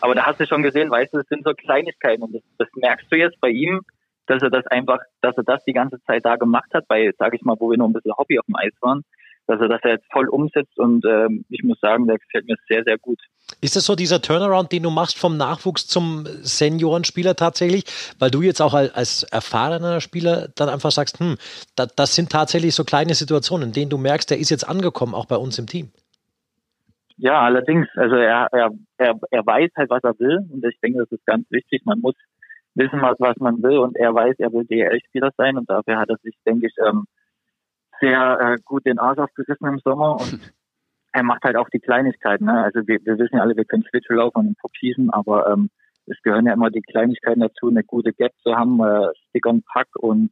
Aber 0.00 0.14
da 0.14 0.24
hast 0.24 0.40
du 0.40 0.46
schon 0.46 0.62
gesehen, 0.62 0.90
weißt 0.90 1.12
du, 1.12 1.18
das 1.18 1.28
sind 1.28 1.44
so 1.44 1.52
Kleinigkeiten 1.52 2.22
und 2.22 2.34
das, 2.34 2.42
das 2.56 2.68
merkst 2.74 3.12
du 3.12 3.18
jetzt 3.18 3.38
bei 3.42 3.50
ihm, 3.50 3.82
dass 4.26 4.42
er 4.42 4.50
das 4.50 4.66
einfach, 4.66 4.98
dass 5.20 5.36
er 5.36 5.44
das 5.44 5.64
die 5.64 5.72
ganze 5.72 6.00
Zeit 6.02 6.24
da 6.24 6.36
gemacht 6.36 6.72
hat, 6.74 6.86
bei, 6.88 7.12
sage 7.18 7.36
ich 7.36 7.42
mal, 7.42 7.56
wo 7.58 7.70
wir 7.70 7.78
noch 7.78 7.86
ein 7.86 7.92
bisschen 7.92 8.16
Hobby 8.16 8.38
auf 8.38 8.46
dem 8.46 8.56
Eis 8.56 8.72
waren, 8.80 9.02
dass 9.46 9.60
er 9.60 9.68
das 9.68 9.80
jetzt 9.84 10.06
voll 10.12 10.28
umsetzt 10.28 10.78
und 10.78 11.04
ähm, 11.04 11.44
ich 11.48 11.62
muss 11.64 11.78
sagen, 11.80 12.06
der 12.06 12.18
gefällt 12.18 12.46
mir 12.46 12.56
sehr, 12.68 12.84
sehr 12.84 12.98
gut. 12.98 13.18
Ist 13.60 13.76
das 13.76 13.84
so 13.84 13.94
dieser 13.94 14.22
Turnaround, 14.22 14.72
den 14.72 14.84
du 14.84 14.90
machst 14.90 15.18
vom 15.18 15.36
Nachwuchs 15.36 15.86
zum 15.86 16.24
Seniorenspieler 16.26 17.36
tatsächlich, 17.36 17.84
weil 18.18 18.30
du 18.30 18.42
jetzt 18.42 18.60
auch 18.60 18.74
als 18.74 19.24
erfahrener 19.24 20.00
Spieler 20.00 20.48
dann 20.56 20.68
einfach 20.68 20.90
sagst, 20.90 21.18
hm, 21.18 21.36
da, 21.76 21.86
das 21.86 22.14
sind 22.14 22.30
tatsächlich 22.30 22.74
so 22.74 22.84
kleine 22.84 23.14
Situationen, 23.14 23.68
in 23.68 23.74
denen 23.74 23.90
du 23.90 23.98
merkst, 23.98 24.30
der 24.30 24.38
ist 24.38 24.50
jetzt 24.50 24.68
angekommen, 24.68 25.14
auch 25.14 25.26
bei 25.26 25.36
uns 25.36 25.58
im 25.58 25.66
Team. 25.66 25.90
Ja, 27.18 27.40
allerdings, 27.42 27.88
also 27.94 28.16
er, 28.16 28.48
er, 28.52 28.70
er, 28.98 29.14
er 29.30 29.46
weiß 29.46 29.70
halt, 29.76 29.90
was 29.90 30.02
er 30.02 30.18
will 30.18 30.38
und 30.50 30.64
ich 30.64 30.78
denke, 30.80 31.00
das 31.00 31.12
ist 31.12 31.24
ganz 31.26 31.48
wichtig. 31.50 31.82
Man 31.84 32.00
muss 32.00 32.14
wissen, 32.74 33.02
was, 33.02 33.16
was 33.18 33.36
man 33.36 33.62
will 33.62 33.78
und 33.78 33.96
er 33.96 34.14
weiß, 34.14 34.36
er 34.38 34.52
will 34.52 34.64
DL-Spieler 34.64 35.30
sein 35.36 35.56
und 35.56 35.68
dafür 35.68 35.98
hat 35.98 36.08
er 36.08 36.16
sich, 36.22 36.36
denke 36.46 36.66
ich, 36.66 36.74
ähm, 36.84 37.04
sehr 38.00 38.38
äh, 38.40 38.58
gut 38.64 38.86
den 38.86 38.98
Arsch 38.98 39.18
aufgerissen 39.18 39.66
im 39.66 39.78
Sommer 39.78 40.20
und 40.20 40.40
er 41.12 41.22
macht 41.22 41.44
halt 41.44 41.56
auch 41.56 41.68
die 41.68 41.80
Kleinigkeiten. 41.80 42.46
Ne? 42.46 42.64
Also 42.64 42.86
wir, 42.86 42.98
wir 43.04 43.18
wissen 43.18 43.36
ja 43.36 43.42
alle, 43.42 43.56
wir 43.56 43.64
können 43.64 43.84
Schlittschuh 43.84 44.14
laufen 44.14 44.48
und 44.48 44.58
Puck 44.58 44.72
schießen, 44.74 45.10
aber 45.10 45.50
ähm, 45.52 45.70
es 46.06 46.20
gehören 46.22 46.46
ja 46.46 46.54
immer 46.54 46.70
die 46.70 46.82
Kleinigkeiten 46.82 47.40
dazu, 47.40 47.68
eine 47.68 47.84
gute 47.84 48.12
Gap 48.12 48.32
zu 48.42 48.56
haben, 48.56 48.80
äh, 48.80 49.08
Stick 49.28 49.46
on 49.46 49.62
Pack 49.62 49.88
und 49.98 50.30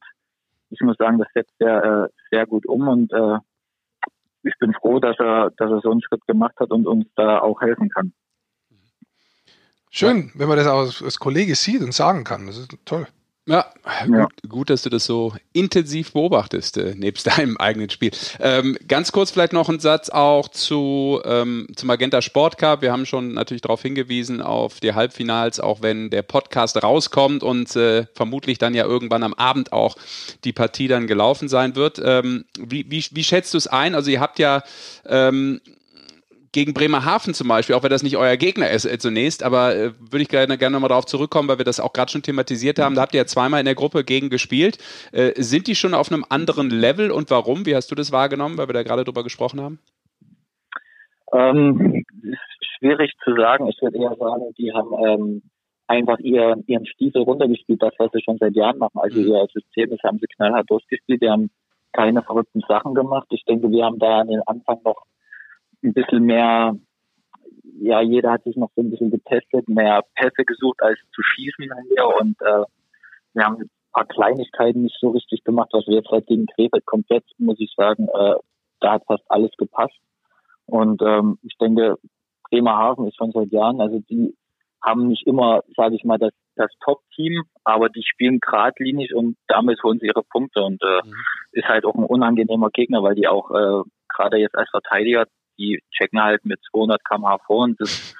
ich 0.70 0.81
muss 0.81 0.96
sagen, 0.96 1.18
das 1.18 1.29
setzt 1.35 1.55
er 1.59 1.85
äh, 1.85 2.09
sehr 2.31 2.46
gut 2.46 2.66
um 2.66 2.88
und 2.88 3.12
äh, 3.12 3.38
ich 4.42 4.55
bin 4.59 4.72
froh, 4.72 4.98
dass 5.00 5.18
er, 5.18 5.50
dass 5.57 5.70
er 5.70 5.81
so 5.81 5.90
einen 5.90 6.03
Schritt 6.03 6.26
gemacht 6.26 6.55
hat 6.59 6.70
und 6.70 6.87
uns 6.87 7.07
da 7.14 7.40
auch 7.40 7.61
helfen 7.61 7.90
kann. 7.90 8.12
Schön, 9.90 10.29
ja. 10.29 10.40
wenn 10.40 10.48
man 10.48 10.57
das 10.57 10.66
auch 10.66 11.03
als 11.03 11.18
Kollege 11.18 11.55
sieht 11.55 11.83
und 11.83 11.92
sagen 11.92 12.24
kann. 12.24 12.46
Das 12.46 12.57
ist 12.57 12.70
toll. 12.85 13.07
Ja, 13.46 13.66
ja. 14.07 14.24
Gut, 14.24 14.33
gut, 14.48 14.70
dass 14.70 14.83
du 14.83 14.90
das 14.90 15.07
so 15.07 15.33
intensiv 15.53 16.12
beobachtest, 16.12 16.76
äh, 16.76 16.94
nebst 16.94 17.26
deinem 17.38 17.57
eigenen 17.57 17.90
Spiel. 17.90 18.12
Ähm, 18.38 18.79
ganz 18.87 19.11
kurz 19.11 19.33
vielleicht 19.33 19.53
noch 19.53 19.68
ein 19.68 19.81
Satz 19.81 20.09
auch 20.09 20.48
zu, 20.48 21.20
ähm, 21.24 21.66
zum 21.74 21.88
Magenta 21.88 22.22
Sport 22.22 22.59
Cup. 22.59 22.81
Wir 22.83 22.92
haben 22.92 23.07
schon 23.07 23.33
natürlich 23.33 23.62
darauf 23.62 23.83
hingewiesen, 23.83 24.40
auf 24.40 24.79
die 24.79 24.94
Halbfinals, 24.94 25.59
auch 25.59 25.83
wenn 25.83 26.11
der 26.11 26.22
Podcast 26.22 26.81
rauskommt 26.81 27.42
und 27.42 27.74
äh, 27.74 28.07
vermutlich 28.14 28.59
dann 28.59 28.74
ja 28.74 28.85
irgendwann 28.85 29.24
am 29.24 29.35
Abend 29.35 29.72
auch 29.72 29.96
die 30.44 30.53
Partie 30.53 30.87
dann 30.87 31.09
gelaufen 31.09 31.48
sein 31.48 31.74
wird. 31.74 32.00
Ähm, 32.05 32.44
wie, 32.57 32.88
wie, 32.88 33.05
wie 33.11 33.24
schätzt 33.24 33.53
du 33.55 33.59
es 33.59 33.66
ein? 33.66 33.96
Also 33.96 34.11
ihr 34.11 34.20
habt 34.20 34.38
ja 34.38 34.62
ähm, 35.07 35.61
gegen 36.53 36.75
Bremerhaven 36.75 37.35
zum 37.35 37.49
Beispiel, 37.49 37.77
auch 37.77 37.83
wenn 37.83 37.91
das 37.91 38.03
nicht 38.03 38.17
euer 38.17 38.37
Gegner 38.37 38.71
ist 38.71 38.85
äh, 38.85 38.99
zunächst, 38.99 39.43
aber 39.43 39.77
äh, 39.77 39.93
würde 39.99 40.23
ich 40.23 40.29
gerne, 40.29 40.59
gerne 40.59 40.75
nochmal 40.75 40.89
darauf 40.89 41.07
zurückkommen, 41.07 41.49
weil 41.49 41.59
wir 41.59 41.65
das 41.65 41.81
auch 41.81 41.93
gerade 41.93 42.11
schon 42.11 42.23
thematisiert 42.23 42.79
haben. 42.79 42.95
Da 42.95 43.03
habt 43.03 43.15
ihr 43.15 43.21
ja 43.21 43.27
zweimal 43.27 43.61
in 43.61 43.67
der 43.67 43.75
Gruppe 43.75 44.05
gegen 44.05 44.31
gespielt. 44.31 44.79
Äh, 45.13 45.33
sind 45.41 45.67
die 45.69 45.75
schon 45.75 45.95
auf 45.95 46.11
einem 46.11 46.25
anderen 46.29 46.71
Level 46.71 47.11
und 47.11 47.31
warum? 47.31 47.67
Wie 47.67 47.77
hast 47.77 47.91
du 47.91 47.95
das 47.95 48.11
wahrgenommen, 48.11 48.59
weil 48.59 48.69
wir 48.69 48.75
da 48.75 48.83
gerade 48.83 49.05
drüber 49.05 49.23
gesprochen 49.23 49.61
haben? 49.61 49.79
Ähm, 51.33 52.05
schwierig 52.79 53.13
zu 53.25 53.35
sagen. 53.37 53.69
Ich 53.69 53.81
würde 53.81 53.99
eher 53.99 54.17
sagen, 54.19 54.53
die 54.59 54.73
haben 54.73 54.91
ähm, 55.07 55.43
einfach 55.87 56.19
ihr, 56.19 56.57
ihren 56.67 56.87
Stiefel 56.87 57.23
runtergespielt, 57.23 57.81
das, 57.81 57.95
was 57.99 58.11
sie 58.13 58.23
schon 58.23 58.39
seit 58.39 58.57
Jahren 58.57 58.79
machen. 58.79 58.99
Also 58.99 59.21
mhm. 59.21 59.29
ihr 59.29 59.47
System, 59.53 59.91
das 59.91 60.03
haben 60.03 60.19
sie 60.19 60.27
knallhart 60.27 60.69
durchgespielt. 60.69 61.23
Die 61.23 61.31
haben 61.31 61.51
keine 61.93 62.23
verrückten 62.23 62.63
Sachen 62.67 62.95
gemacht. 62.95 63.29
Ich 63.31 63.45
denke, 63.45 63.71
wir 63.71 63.85
haben 63.85 63.99
da 63.99 64.21
an 64.21 64.29
den 64.29 64.43
Anfang 64.47 64.81
noch 64.85 65.05
ein 65.83 65.93
bisschen 65.93 66.25
mehr, 66.25 66.77
ja, 67.81 68.01
jeder 68.01 68.33
hat 68.33 68.45
sich 68.45 68.57
noch 68.57 68.71
so 68.75 68.83
ein 68.83 68.90
bisschen 68.90 69.11
getestet, 69.11 69.69
mehr 69.69 70.05
Pässe 70.14 70.45
gesucht 70.45 70.83
als 70.83 70.99
zu 71.14 71.23
schießen 71.23 71.71
hier 71.88 72.07
und 72.21 72.40
äh, 72.40 72.64
wir 73.33 73.45
haben 73.45 73.57
ein 73.61 73.71
paar 73.93 74.07
Kleinigkeiten 74.07 74.83
nicht 74.83 74.99
so 75.01 75.11
richtig 75.11 75.45
gemacht, 75.45 75.71
was 75.73 75.87
wir 75.87 75.97
jetzt 75.97 76.11
halt 76.11 76.27
gegen 76.27 76.47
Krefeld 76.47 76.85
komplett, 76.87 77.25
muss 77.38 77.61
ich 77.61 77.73
sagen, 77.77 78.09
äh, 78.09 78.35
da 78.81 78.93
hat 78.93 79.05
fast 79.07 79.25
alles 79.29 79.51
gepasst. 79.57 79.99
Und 80.66 81.03
ähm, 81.03 81.38
ich 81.43 81.57
denke, 81.59 81.97
Bremerhaven 82.51 83.07
ist 83.09 83.16
schon 83.16 83.33
seit 83.33 83.53
Jahren, 83.53 83.81
also 83.81 84.01
die 84.09 84.37
haben 84.83 85.09
nicht 85.09 85.27
immer, 85.27 85.62
sage 85.77 85.95
ich 85.95 86.05
mal, 86.05 86.19
das, 86.19 86.33
das 86.57 86.71
Top-Team, 86.85 87.43
aber 87.64 87.88
die 87.88 88.03
spielen 88.03 88.40
geradlinig 88.40 89.14
und 89.14 89.37
damit 89.47 89.83
holen 89.83 89.99
sie 90.01 90.07
ihre 90.07 90.23
Punkte 90.23 90.62
und 90.62 90.83
äh, 90.83 91.07
mhm. 91.07 91.14
ist 91.53 91.69
halt 91.69 91.85
auch 91.85 91.95
ein 91.95 92.05
unangenehmer 92.05 92.71
Gegner, 92.71 93.03
weil 93.03 93.14
die 93.14 93.29
auch 93.29 93.51
äh, 93.51 93.83
gerade 94.09 94.38
jetzt 94.38 94.57
als 94.57 94.71
Verteidiger, 94.71 95.27
die 95.61 95.83
checken 95.96 96.20
halt 96.20 96.44
mit 96.44 96.59
200 96.70 97.05
km/h 97.05 97.38
vor 97.46 97.64
und 97.64 97.81
das 97.81 98.14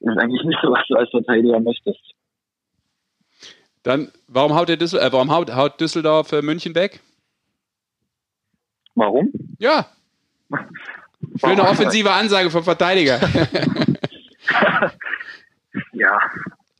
ist 0.00 0.18
eigentlich 0.18 0.42
nicht 0.46 0.58
so, 0.62 0.70
was 0.70 0.86
du 0.88 0.96
als 0.96 1.10
Verteidiger 1.10 1.60
möchtest. 1.60 2.00
Dann, 3.82 4.10
warum 4.26 4.54
haut, 4.54 4.68
der 4.68 4.76
Düssel 4.76 5.00
äh, 5.00 5.12
warum 5.12 5.30
haut, 5.30 5.54
haut 5.54 5.80
Düsseldorf 5.80 6.32
äh, 6.32 6.42
München 6.42 6.74
weg? 6.74 7.00
Warum? 8.94 9.30
Ja. 9.58 9.86
Eine 11.42 11.62
offensive 11.62 12.10
Ansage 12.10 12.50
vom 12.50 12.64
Verteidiger. 12.64 13.20
ja, 15.92 16.18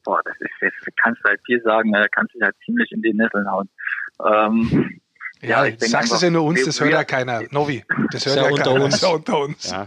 boah, 0.04 0.20
das 0.24 0.34
ist 0.40 0.50
jetzt, 0.60 0.96
kannst 0.96 1.20
du 1.22 1.28
halt 1.28 1.40
viel 1.44 1.60
sagen, 1.62 1.92
da 1.92 2.06
kannst 2.08 2.34
du 2.34 2.38
dich 2.38 2.44
halt 2.46 2.56
ziemlich 2.64 2.90
in 2.92 3.02
die 3.02 3.12
Nesseln 3.14 3.50
hauen. 3.50 3.68
Ähm, 4.24 5.00
ja, 5.42 5.66
ja 5.66 5.76
sagst 5.78 6.12
es 6.12 6.22
ja 6.22 6.30
nur 6.30 6.44
uns, 6.44 6.64
das 6.64 6.80
hört 6.80 6.92
ja 6.92 7.04
keiner. 7.04 7.42
Novi, 7.50 7.84
das 8.12 8.26
hört 8.26 8.36
ja, 8.36 8.44
ja 8.44 8.50
unter 8.50 8.72
keiner. 8.72 8.84
uns. 8.84 9.00
Ja 9.00 9.08
unter 9.08 9.38
uns. 9.40 9.70
Ja. 9.70 9.86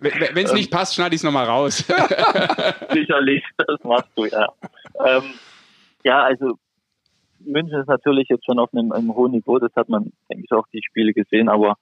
Wenn 0.00 0.44
es 0.46 0.52
nicht 0.52 0.70
passt, 0.70 0.94
schneide 0.94 1.14
ich 1.14 1.20
es 1.20 1.24
nochmal 1.24 1.46
raus. 1.46 1.78
Sicherlich, 2.92 3.44
das 3.56 3.82
machst 3.84 4.10
du, 4.16 4.26
ja. 4.26 4.48
Ähm, 5.04 5.22
ja, 6.02 6.22
also 6.24 6.58
München 7.40 7.80
ist 7.80 7.88
natürlich 7.88 8.28
jetzt 8.28 8.44
schon 8.44 8.58
auf 8.58 8.72
einem, 8.72 8.92
einem, 8.92 9.14
hohen 9.14 9.32
Niveau, 9.32 9.58
das 9.58 9.74
hat 9.76 9.88
man, 9.88 10.12
denke 10.30 10.44
ich, 10.44 10.52
auch 10.52 10.66
die 10.72 10.82
Spiele 10.82 11.12
gesehen, 11.12 11.48
aber 11.48 11.76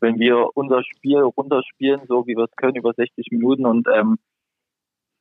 wenn 0.00 0.18
wir 0.18 0.48
unser 0.54 0.82
Spiel 0.84 1.20
runterspielen, 1.20 2.02
so 2.06 2.26
wie 2.26 2.36
wir 2.36 2.44
es 2.44 2.56
können, 2.56 2.76
über 2.76 2.92
60 2.92 3.28
Minuten 3.30 3.66
und 3.66 3.86
ähm, 3.92 4.18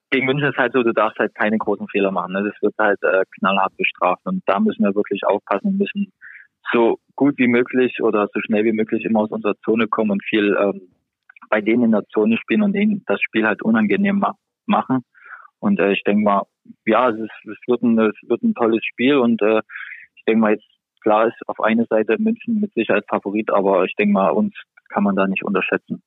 gegen 0.09 0.25
München 0.25 0.49
ist 0.49 0.57
halt 0.57 0.73
so, 0.73 0.81
du 0.81 0.93
darfst 0.93 1.19
halt 1.19 1.35
keine 1.35 1.57
großen 1.57 1.87
Fehler 1.89 2.11
machen. 2.11 2.33
Ne? 2.33 2.43
Das 2.43 2.61
wird 2.61 2.73
halt 2.79 3.01
äh, 3.03 3.25
knallhart 3.37 3.75
bestraft 3.77 4.25
und 4.25 4.41
da 4.47 4.59
müssen 4.59 4.83
wir 4.83 4.95
wirklich 4.95 5.23
aufpassen, 5.25 5.77
müssen 5.77 6.11
so 6.71 6.99
gut 7.15 7.37
wie 7.37 7.47
möglich 7.47 8.01
oder 8.01 8.27
so 8.33 8.39
schnell 8.41 8.63
wie 8.63 8.73
möglich 8.73 9.03
immer 9.05 9.21
aus 9.21 9.31
unserer 9.31 9.57
Zone 9.65 9.87
kommen 9.87 10.11
und 10.11 10.23
viel 10.23 10.55
ähm, 10.59 10.89
bei 11.49 11.61
denen 11.61 11.85
in 11.85 11.91
der 11.91 12.05
Zone 12.13 12.37
spielen 12.37 12.61
und 12.61 12.73
denen 12.73 13.03
das 13.07 13.21
Spiel 13.21 13.45
halt 13.45 13.61
unangenehm 13.63 14.19
ma 14.19 14.35
machen. 14.65 15.03
Und 15.59 15.79
äh, 15.79 15.93
ich 15.93 16.03
denke 16.03 16.23
mal, 16.23 16.43
ja, 16.85 17.09
es, 17.09 17.19
ist, 17.19 17.31
es, 17.45 17.57
wird 17.67 17.81
ein, 17.81 17.97
es 17.99 18.15
wird 18.29 18.43
ein 18.43 18.53
tolles 18.53 18.85
Spiel 18.85 19.17
und 19.17 19.41
äh, 19.41 19.61
ich 20.15 20.23
denke 20.25 20.41
mal 20.41 20.51
jetzt, 20.51 20.67
klar 21.01 21.27
ist 21.27 21.35
auf 21.47 21.59
eine 21.59 21.85
Seite 21.89 22.17
München 22.19 22.59
mit 22.59 22.73
Sicherheit 22.73 23.05
Favorit, 23.09 23.49
aber 23.51 23.85
ich 23.85 23.95
denke 23.95 24.13
mal, 24.13 24.29
uns 24.29 24.53
kann 24.89 25.03
man 25.03 25.15
da 25.15 25.27
nicht 25.27 25.43
unterschätzen. 25.43 26.01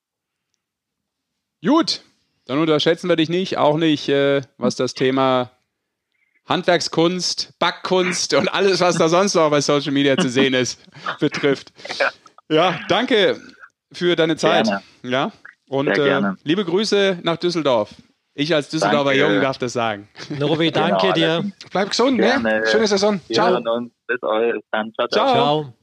Gut, 1.65 2.03
dann 2.47 2.59
unterschätzen 2.59 3.09
wir 3.09 3.17
dich 3.17 3.29
nicht, 3.29 3.59
auch 3.59 3.77
nicht, 3.77 4.09
äh, 4.09 4.43
was 4.59 4.77
das 4.77 4.95
Thema 4.95 5.51
Handwerkskunst, 6.47 7.59
Backkunst 7.59 8.35
und 8.35 8.49
alles, 8.49 8.81
was 8.81 8.97
da 8.97 9.09
sonst 9.09 9.35
noch 9.35 9.51
bei 9.51 9.61
Social 9.61 9.93
Media 9.93 10.17
zu 10.17 10.29
sehen 10.29 10.55
ist, 10.55 10.81
betrifft. 11.21 11.73
Ja, 12.49 12.81
danke 12.89 13.41
für 13.93 14.17
deine 14.17 14.37
Zeit. 14.37 14.67
Gerne. 14.67 14.83
Ja, 15.03 15.33
und 15.69 15.89
äh, 15.89 16.21
liebe 16.45 16.65
Grüße 16.65 17.21
nach 17.23 17.37
Düsseldorf. 17.37 17.95
Ich 18.35 18.55
als 18.55 18.71
Düsseldorfer 18.71 19.11
danke. 19.11 19.21
Jungen 19.21 19.41
darf 19.43 19.59
das 19.59 19.75
sagen. 19.75 20.09
Novi, 20.39 20.71
danke 20.71 21.13
genau, 21.13 21.13
dir. 21.13 21.53
Bleib 21.71 21.91
gesund, 21.91 22.17
ne? 22.17 22.27
Gerne. 22.27 22.67
Schöne 22.67 22.87
Saison. 22.87 23.21
Wir 23.27 23.35
ciao. 23.35 23.61
Bis 24.07 24.19
dann. 24.71 24.93
Ciao, 24.95 25.09
ciao. 25.09 25.33
ciao. 25.33 25.75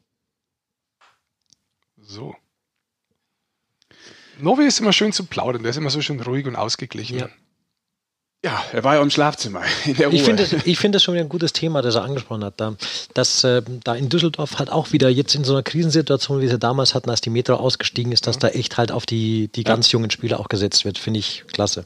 So. 1.98 2.36
Novi 4.40 4.66
ist 4.66 4.80
immer 4.80 4.94
schön 4.94 5.12
zu 5.12 5.26
plaudern, 5.26 5.64
der 5.64 5.72
ist 5.72 5.78
immer 5.78 5.90
so 5.90 6.02
schön 6.02 6.20
ruhig 6.22 6.48
und 6.48 6.56
ausgeglichen. 6.56 7.20
Ja. 7.20 7.30
Ja, 8.44 8.64
er 8.72 8.86
war 8.86 8.96
ja 8.96 9.02
im 9.02 9.10
Schlafzimmer 9.10 9.64
in 9.86 9.96
der 9.96 10.08
Ruhe. 10.08 10.16
Ich 10.16 10.24
finde 10.24 10.48
ich 10.64 10.80
find 10.80 10.96
das 10.96 11.04
schon 11.04 11.14
wieder 11.14 11.26
ein 11.26 11.30
gutes 11.30 11.52
Thema, 11.52 11.82
das 11.82 11.96
er 11.96 12.04
angesprochen 12.04 12.46
hat. 12.46 12.54
Da, 12.58 12.76
dass 13.14 13.44
äh, 13.44 13.62
da 13.84 13.96
in 13.96 14.08
Düsseldorf 14.08 14.60
halt 14.60 14.72
auch 14.72 14.94
wieder 14.94 15.10
jetzt 15.10 15.36
in 15.36 15.44
so 15.44 15.54
einer 15.54 15.64
Krisensituation, 15.64 16.40
wie 16.40 16.48
sie 16.48 16.58
damals 16.58 16.96
hatten, 16.96 17.10
als 17.10 17.20
die 17.20 17.30
Metro 17.30 17.56
ausgestiegen 17.56 18.14
ist, 18.14 18.28
dass 18.28 18.38
ja. 18.38 18.42
da 18.42 18.48
echt 18.50 18.78
halt 18.78 18.92
auf 18.94 19.06
die, 19.06 19.50
die 19.50 19.66
ganz 19.66 19.92
jungen 19.92 20.10
Spieler 20.10 20.40
auch 20.40 20.48
gesetzt 20.48 20.86
wird. 20.86 20.98
Finde 20.98 21.20
ich 21.20 21.44
klasse. 21.52 21.86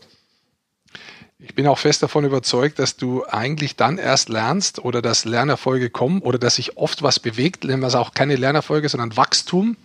Ich 1.40 1.56
bin 1.56 1.68
auch 1.68 1.78
fest 1.78 2.04
davon 2.04 2.24
überzeugt, 2.24 2.80
dass 2.80 2.96
du 2.96 3.26
eigentlich 3.26 3.76
dann 3.76 3.98
erst 3.98 4.30
lernst 4.30 4.80
oder 4.80 5.02
dass 5.02 5.26
Lernerfolge 5.26 5.90
kommen 5.90 6.22
oder 6.22 6.38
dass 6.38 6.56
sich 6.56 6.78
oft 6.78 7.02
was 7.02 7.20
bewegt, 7.20 7.66
nennen 7.66 7.82
wir 7.82 7.88
es 7.88 7.96
auch 7.96 8.14
keine 8.14 8.38
Lernerfolge, 8.38 8.88
sondern 8.88 9.18
Wachstum, 9.18 9.76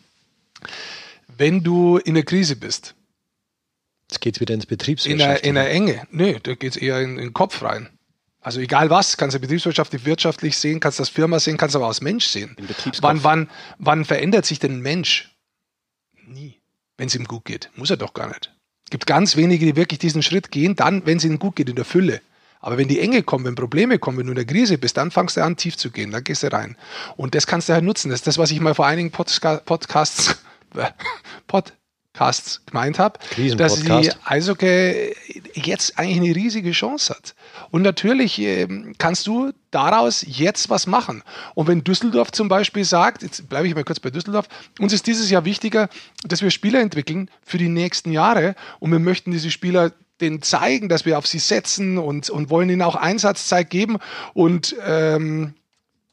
wenn 1.37 1.65
du 1.65 1.97
in 1.97 2.15
der 2.15 2.25
Krise 2.25 2.55
bist. 2.55 2.95
Jetzt 4.11 4.21
geht 4.21 4.37
es 4.37 4.41
wieder 4.41 4.55
ins 4.55 4.67
Betriebswirtschaft. 4.67 5.45
In 5.45 5.55
der, 5.55 5.71
Enge. 5.71 6.07
Nö, 6.11 6.39
da 6.43 6.55
geht 6.55 6.77
es 6.77 6.77
eher 6.77 7.01
in, 7.01 7.19
in, 7.19 7.27
den 7.27 7.33
Kopf 7.35 7.63
rein. 7.63 7.91
Also 8.41 8.61
egal 8.61 8.89
was, 8.89 9.17
kannst 9.17 9.37
du 9.37 9.41
betriebswirtschaftlich, 9.41 10.05
wirtschaftlich 10.05 10.57
sehen, 10.57 10.81
kannst 10.81 11.01
das 11.01 11.11
Firma 11.11 11.39
sehen, 11.41 11.57
kannst 11.57 11.77
aber 11.77 11.85
auch 11.85 11.91
als 11.91 12.01
Mensch 12.01 12.27
sehen. 12.27 12.57
Wann, 13.01 13.23
wann, 13.23 13.51
wann 13.79 14.05
verändert 14.05 14.47
sich 14.47 14.59
denn 14.59 14.79
ein 14.79 14.81
Mensch? 14.81 15.37
Nie. 16.27 16.61
Wenn 16.97 17.09
es 17.09 17.15
ihm 17.15 17.27
gut 17.27 17.45
geht. 17.45 17.71
Muss 17.77 17.91
er 17.91 17.97
doch 17.97 18.15
gar 18.15 18.29
nicht. 18.29 18.53
Es 18.85 18.91
gibt 18.91 19.07
ganz 19.07 19.37
wenige, 19.37 19.67
die 19.67 19.77
wirklich 19.77 19.99
diesen 19.99 20.23
Schritt 20.23 20.51
gehen, 20.51 20.75
dann, 20.75 21.05
wenn 21.05 21.19
es 21.19 21.25
ihnen 21.25 21.39
gut 21.39 21.57
geht, 21.57 21.69
in 21.69 21.77
der 21.77 21.85
Fülle. 21.85 22.23
Aber 22.61 22.79
wenn 22.79 22.89
die 22.89 23.01
Enge 23.01 23.23
kommen, 23.23 23.45
wenn 23.45 23.55
Probleme 23.55 23.99
kommen, 23.99 24.19
wenn 24.19 24.27
du 24.27 24.33
in 24.33 24.37
der 24.37 24.47
Krise 24.47 24.79
bist, 24.79 24.97
dann 24.97 25.11
fangst 25.11 25.37
du 25.37 25.45
an, 25.45 25.57
tief 25.57 25.77
zu 25.77 25.91
gehen, 25.91 26.11
dann 26.11 26.25
gehst 26.25 26.43
du 26.43 26.51
rein. 26.51 26.77
Und 27.17 27.35
das 27.35 27.47
kannst 27.47 27.69
du 27.69 27.75
halt 27.75 27.85
nutzen. 27.85 28.09
Das 28.09 28.21
ist 28.21 28.27
das, 28.27 28.39
was 28.39 28.51
ich 28.51 28.61
mal 28.61 28.75
vor 28.75 28.87
einigen 28.87 29.11
Podca 29.11 29.59
Podcasts, 29.59 30.43
Pod, 31.47 31.73
Podcasts 32.19 32.61
gemeint 32.67 32.99
habe, 32.99 33.19
dass 33.57 33.81
die 33.81 34.11
Eishockey 34.25 35.15
jetzt 35.55 35.99
eigentlich 35.99 36.17
eine 36.17 36.35
riesige 36.37 36.73
Chance 36.73 37.15
hat. 37.15 37.35
Und 37.71 37.83
natürlich 37.83 38.41
äh, 38.41 38.67
kannst 38.99 39.27
du 39.29 39.53
daraus 39.71 40.25
jetzt 40.27 40.69
was 40.69 40.87
machen. 40.87 41.23
Und 41.55 41.69
wenn 41.69 41.85
Düsseldorf 41.85 42.33
zum 42.33 42.49
Beispiel 42.49 42.85
sagt, 42.85 43.23
jetzt 43.23 43.49
bleibe 43.49 43.69
ich 43.69 43.75
mal 43.75 43.85
kurz 43.85 44.01
bei 44.01 44.11
Düsseldorf, 44.11 44.49
uns 44.81 44.93
ist 44.93 45.07
dieses 45.07 45.31
Jahr 45.31 45.45
wichtiger, 45.45 45.89
dass 46.25 46.43
wir 46.43 46.51
Spieler 46.51 46.81
entwickeln 46.81 47.31
für 47.43 47.59
die 47.59 47.69
nächsten 47.69 48.11
Jahre 48.11 48.57
und 48.81 48.91
wir 48.91 48.99
möchten 48.99 49.31
diese 49.31 49.51
Spieler 49.51 49.93
den 50.21 50.43
zeigen, 50.43 50.89
dass 50.89 51.05
wir 51.05 51.17
auf 51.17 51.29
sie 51.29 51.39
setzen 51.39 51.99
und, 51.99 52.29
und 52.29 52.51
wollen 52.51 52.69
ihnen 52.69 52.83
auch 52.83 52.97
Einsatzzeit 52.97 53.71
geben 53.71 53.99
und 54.35 54.75
ähm, 54.85 55.55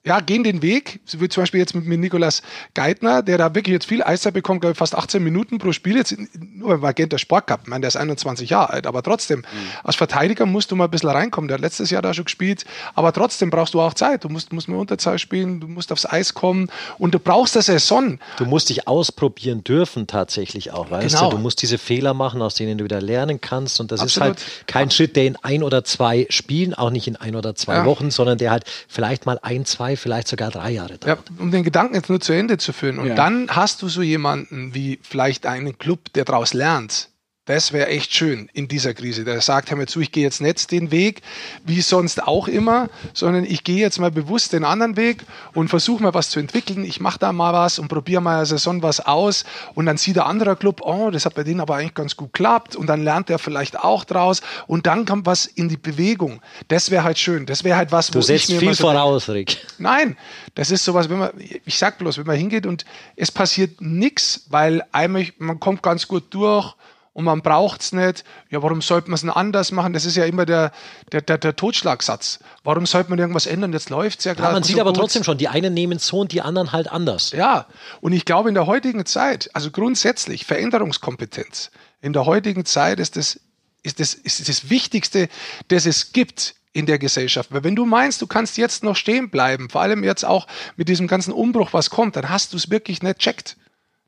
ja, 0.05 0.19
gehen 0.19 0.43
den 0.43 0.61
Weg, 0.61 0.99
wie 1.11 1.27
zum 1.29 1.41
Beispiel 1.41 1.59
jetzt 1.59 1.73
mit, 1.73 1.85
mit 1.85 1.99
Nikolas 1.99 2.43
Geithner, 2.75 3.23
der 3.23 3.39
da 3.39 3.55
wirklich 3.55 3.73
jetzt 3.73 3.87
viel 3.87 4.03
Eiszeit 4.03 4.35
bekommt, 4.35 4.61
glaube 4.61 4.73
ich, 4.73 4.77
fast 4.77 4.95
18 4.95 5.23
Minuten 5.23 5.57
pro 5.57 5.71
Spiel, 5.71 5.97
jetzt 5.97 6.15
nur 6.53 6.69
beim 6.69 6.79
Magenta 6.81 7.17
Sport 7.17 7.47
Cup, 7.47 7.61
ich 7.63 7.69
meine, 7.69 7.81
der 7.81 7.87
ist 7.87 7.95
21 7.95 8.51
Jahre 8.51 8.69
alt, 8.69 8.85
aber 8.85 9.01
trotzdem, 9.01 9.39
mhm. 9.39 9.43
als 9.83 9.95
Verteidiger 9.95 10.45
musst 10.45 10.69
du 10.69 10.75
mal 10.75 10.85
ein 10.85 10.91
bisschen 10.91 11.09
reinkommen, 11.09 11.47
der 11.47 11.55
hat 11.55 11.61
letztes 11.61 11.89
Jahr 11.89 12.03
da 12.03 12.13
schon 12.13 12.25
gespielt, 12.25 12.65
aber 12.93 13.13
trotzdem 13.13 13.49
brauchst 13.49 13.73
du 13.73 13.81
auch 13.81 13.95
Zeit, 13.95 14.23
du 14.23 14.29
musst, 14.29 14.53
musst 14.53 14.67
mal 14.67 14.77
Unterzahl 14.77 15.17
spielen, 15.17 15.59
du 15.59 15.67
musst 15.67 15.91
aufs 15.91 16.05
Eis 16.05 16.35
kommen 16.35 16.69
und 16.99 17.15
du 17.15 17.19
brauchst 17.19 17.55
eine 17.55 17.63
Saison. 17.63 18.19
Du 18.37 18.45
musst 18.45 18.69
dich 18.69 18.87
ausprobieren 18.87 19.63
dürfen 19.63 20.05
tatsächlich 20.05 20.71
auch, 20.71 20.91
weißt 20.91 21.15
genau. 21.15 21.31
du, 21.31 21.37
du 21.37 21.41
musst 21.41 21.63
diese 21.63 21.79
Fehler 21.79 22.13
machen, 22.13 22.43
aus 22.43 22.53
denen 22.53 22.77
du 22.77 22.83
wieder 22.83 23.01
lernen 23.01 23.41
kannst 23.41 23.79
und 23.79 23.91
das 23.91 24.01
Absolut. 24.01 24.37
ist 24.37 24.45
halt 24.45 24.67
kein 24.67 24.91
Schritt, 24.91 25.15
der 25.15 25.25
in 25.25 25.35
ein 25.37 25.63
oder 25.63 25.83
zwei 25.83 26.27
Spielen, 26.29 26.75
auch 26.75 26.91
nicht 26.91 27.07
in 27.07 27.15
ein 27.15 27.35
oder 27.35 27.55
zwei 27.55 27.77
ja. 27.77 27.85
Wochen, 27.85 28.11
sondern 28.11 28.37
der 28.37 28.51
halt 28.51 28.65
vielleicht 28.87 29.25
mal 29.25 29.39
ein, 29.41 29.65
zwei 29.65 29.94
vielleicht 29.97 30.27
sogar 30.27 30.51
drei 30.51 30.71
Jahre 30.71 30.97
dauert. 30.97 31.29
Ja, 31.29 31.35
um 31.41 31.51
den 31.51 31.63
Gedanken 31.63 31.95
jetzt 31.95 32.09
nur 32.09 32.19
zu 32.19 32.33
Ende 32.33 32.57
zu 32.57 32.73
führen. 32.73 32.99
Und 32.99 33.07
ja. 33.07 33.15
dann 33.15 33.47
hast 33.49 33.81
du 33.81 33.87
so 33.87 34.01
jemanden 34.01 34.73
wie 34.73 34.99
vielleicht 35.01 35.45
einen 35.45 35.77
Club, 35.77 36.13
der 36.13 36.25
daraus 36.25 36.53
lernt, 36.53 37.09
das 37.45 37.71
wäre 37.73 37.87
echt 37.87 38.11
schön 38.13 38.49
in 38.53 38.67
dieser 38.67 38.95
Krise. 38.95 39.23
Der 39.23 39.39
sagt, 39.39 39.69
hör 39.69 39.77
mir 39.77 39.85
zu, 39.85 39.99
ich 40.01 40.11
gehe 40.11 40.23
jetzt 40.23 40.41
nicht 40.41 40.71
den 40.71 40.89
Weg, 40.89 41.21
wie 41.63 41.81
sonst 41.81 42.23
auch 42.23 42.47
immer, 42.47 42.89
sondern 43.13 43.43
ich 43.45 43.63
gehe 43.63 43.77
jetzt 43.77 43.99
mal 43.99 44.09
bewusst 44.09 44.51
den 44.51 44.63
anderen 44.63 44.97
Weg 44.97 45.23
und 45.53 45.69
versuche 45.69 46.01
mal 46.01 46.15
was 46.15 46.31
zu 46.31 46.39
entwickeln. 46.39 46.83
Ich 46.83 46.99
mache 46.99 47.19
da 47.19 47.31
mal 47.31 47.53
was 47.53 47.77
und 47.77 47.87
probiere 47.87 48.19
mal 48.21 48.37
eine 48.37 48.45
Saison 48.47 48.81
was 48.81 48.99
aus. 48.99 49.43
Und 49.75 49.85
dann 49.85 49.97
sieht 49.97 50.15
der 50.15 50.25
andere 50.25 50.55
Club, 50.55 50.81
oh, 50.81 51.11
das 51.11 51.25
hat 51.25 51.35
bei 51.35 51.43
denen 51.43 51.59
aber 51.59 51.75
eigentlich 51.75 51.93
ganz 51.93 52.15
gut 52.15 52.33
geklappt. 52.33 52.75
Und 52.75 52.87
dann 52.87 53.03
lernt 53.03 53.29
er 53.29 53.37
vielleicht 53.37 53.79
auch 53.79 54.05
draus. 54.05 54.41
Und 54.65 54.87
dann 54.87 55.05
kommt 55.05 55.27
was 55.27 55.45
in 55.45 55.69
die 55.69 55.77
Bewegung. 55.77 56.41
Das 56.67 56.89
wäre 56.89 57.03
halt 57.03 57.19
schön. 57.19 57.45
Das 57.45 57.63
wäre 57.63 57.77
halt 57.77 57.91
was, 57.91 58.07
du 58.07 58.17
wo 58.17 58.21
setzt 58.23 58.49
ich 58.49 58.55
mir 58.55 58.59
viel 58.59 58.73
so 58.73 58.87
voraus, 58.87 59.29
Rick. 59.29 59.57
Nein, 59.77 60.17
das 60.55 60.71
ist 60.71 60.83
sowas, 60.83 61.09
wenn 61.09 61.19
man, 61.19 61.29
ich 61.37 61.77
sag 61.77 61.99
bloß, 61.99 62.17
wenn 62.17 62.25
man 62.25 62.37
hingeht 62.37 62.65
und 62.65 62.85
es 63.15 63.31
passiert 63.31 63.81
nichts, 63.81 64.45
weil 64.49 64.83
einmal, 64.91 65.27
man 65.37 65.59
kommt 65.59 65.83
ganz 65.83 66.07
gut 66.07 66.23
durch 66.31 66.75
und 67.15 67.23
man 67.23 67.41
braucht 67.41 67.79
es 67.79 67.93
nicht. 67.93 68.25
Ja, 68.49 68.61
warum 68.61 68.81
sollte 68.81 69.09
man 69.09 69.15
es 69.15 69.21
denn 69.21 69.29
anders 69.29 69.71
machen? 69.71 69.93
Das 69.93 70.03
ist 70.03 70.17
ja 70.17 70.25
immer 70.25 70.45
der, 70.45 70.73
der, 71.13 71.21
der, 71.21 71.37
der 71.37 71.55
Totschlagsatz. 71.55 72.39
Warum 72.65 72.85
sollte 72.85 73.09
man 73.09 73.17
irgendwas 73.17 73.45
ändern? 73.45 73.71
Jetzt 73.71 73.89
läuft 73.89 74.19
es 74.19 74.25
ja 74.25 74.33
gerade. 74.33 74.49
Ja, 74.49 74.53
man 74.53 74.63
sieht 74.63 74.75
so 74.75 74.81
aber 74.81 74.91
gut. 74.91 74.99
trotzdem 74.99 75.23
schon, 75.23 75.37
die 75.37 75.47
einen 75.47 75.73
nehmen 75.73 75.97
so 75.97 76.19
und 76.19 76.33
die 76.33 76.41
anderen 76.41 76.73
halt 76.73 76.91
anders. 76.91 77.31
Ja, 77.31 77.67
und 78.01 78.11
ich 78.11 78.25
glaube, 78.25 78.49
in 78.49 78.55
der 78.55 78.67
heutigen 78.67 79.05
Zeit, 79.05 79.49
also 79.53 79.71
grundsätzlich 79.71 80.45
Veränderungskompetenz, 80.45 81.71
in 82.01 82.11
der 82.11 82.25
heutigen 82.25 82.65
Zeit 82.65 82.99
ist 82.99 83.15
das, 83.15 83.39
ist 83.81 84.01
das, 84.01 84.13
ist 84.13 84.49
das 84.49 84.69
Wichtigste, 84.69 85.29
das 85.69 85.85
es 85.85 86.11
gibt 86.11 86.55
in 86.73 86.85
der 86.85 86.99
Gesellschaft. 86.99 87.53
Weil 87.53 87.63
wenn 87.63 87.77
du 87.77 87.85
meinst, 87.85 88.21
du 88.21 88.27
kannst 88.27 88.57
jetzt 88.57 88.83
noch 88.83 88.97
stehen 88.97 89.29
bleiben, 89.29 89.69
vor 89.69 89.79
allem 89.79 90.03
jetzt 90.03 90.25
auch 90.25 90.47
mit 90.75 90.89
diesem 90.89 91.07
ganzen 91.07 91.31
Umbruch, 91.31 91.71
was 91.71 91.89
kommt, 91.89 92.17
dann 92.17 92.27
hast 92.27 92.51
du 92.51 92.57
es 92.57 92.69
wirklich 92.69 93.01
nicht 93.01 93.19
checkt 93.19 93.55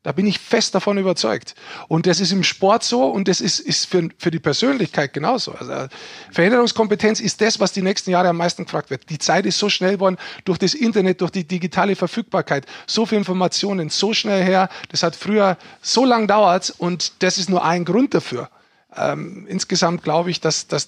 Da 0.08 0.14
bin 0.14 0.26
ich 0.26 0.40
fest 0.40 0.74
davon 0.74 0.98
überzeugt. 0.98 1.54
Und 1.90 2.08
das 2.08 2.22
ist 2.22 2.32
im 2.32 2.42
Sport 2.42 2.82
so 2.86 3.08
und 3.08 3.28
das 3.28 3.42
ist, 3.42 3.60
ist 3.60 3.88
für, 3.88 4.08
für 4.18 4.32
die 4.32 4.40
Persönlichkeit 4.40 5.12
genauso. 5.12 5.52
Also 5.52 5.94
Veränderungskompetenz 6.32 7.20
ist 7.20 7.42
das, 7.42 7.60
was 7.60 7.74
die 7.74 7.82
nächsten 7.82 8.12
Jahre 8.12 8.30
am 8.30 8.38
meisten 8.38 8.64
gefragt 8.64 8.90
wird. 8.90 9.10
Die 9.10 9.18
Zeit 9.18 9.46
ist 9.46 9.60
so 9.60 9.68
schnell 9.68 9.96
geworden 9.96 10.16
durch 10.46 10.60
das 10.60 10.76
Internet, 10.76 11.20
durch 11.20 11.32
die 11.32 11.44
digitale 11.44 11.98
Verfügbarkeit. 11.98 12.66
So 12.86 13.06
viele 13.06 13.20
Informationen, 13.20 13.90
so 13.90 14.14
schnell 14.14 14.46
her. 14.46 14.70
Das 14.92 15.04
hat 15.04 15.14
früher 15.14 15.58
so 15.82 16.06
lang 16.06 16.26
dauert 16.26 16.74
und 16.78 17.22
das 17.22 17.38
ist 17.38 17.50
nur 17.50 17.66
ein 17.66 17.84
Grund 17.84 18.14
dafür. 18.14 18.50
Ähm, 18.96 19.46
insgesamt 19.50 20.04
glaube 20.04 20.32
ich, 20.32 20.40
dass, 20.40 20.68
dass 20.68 20.88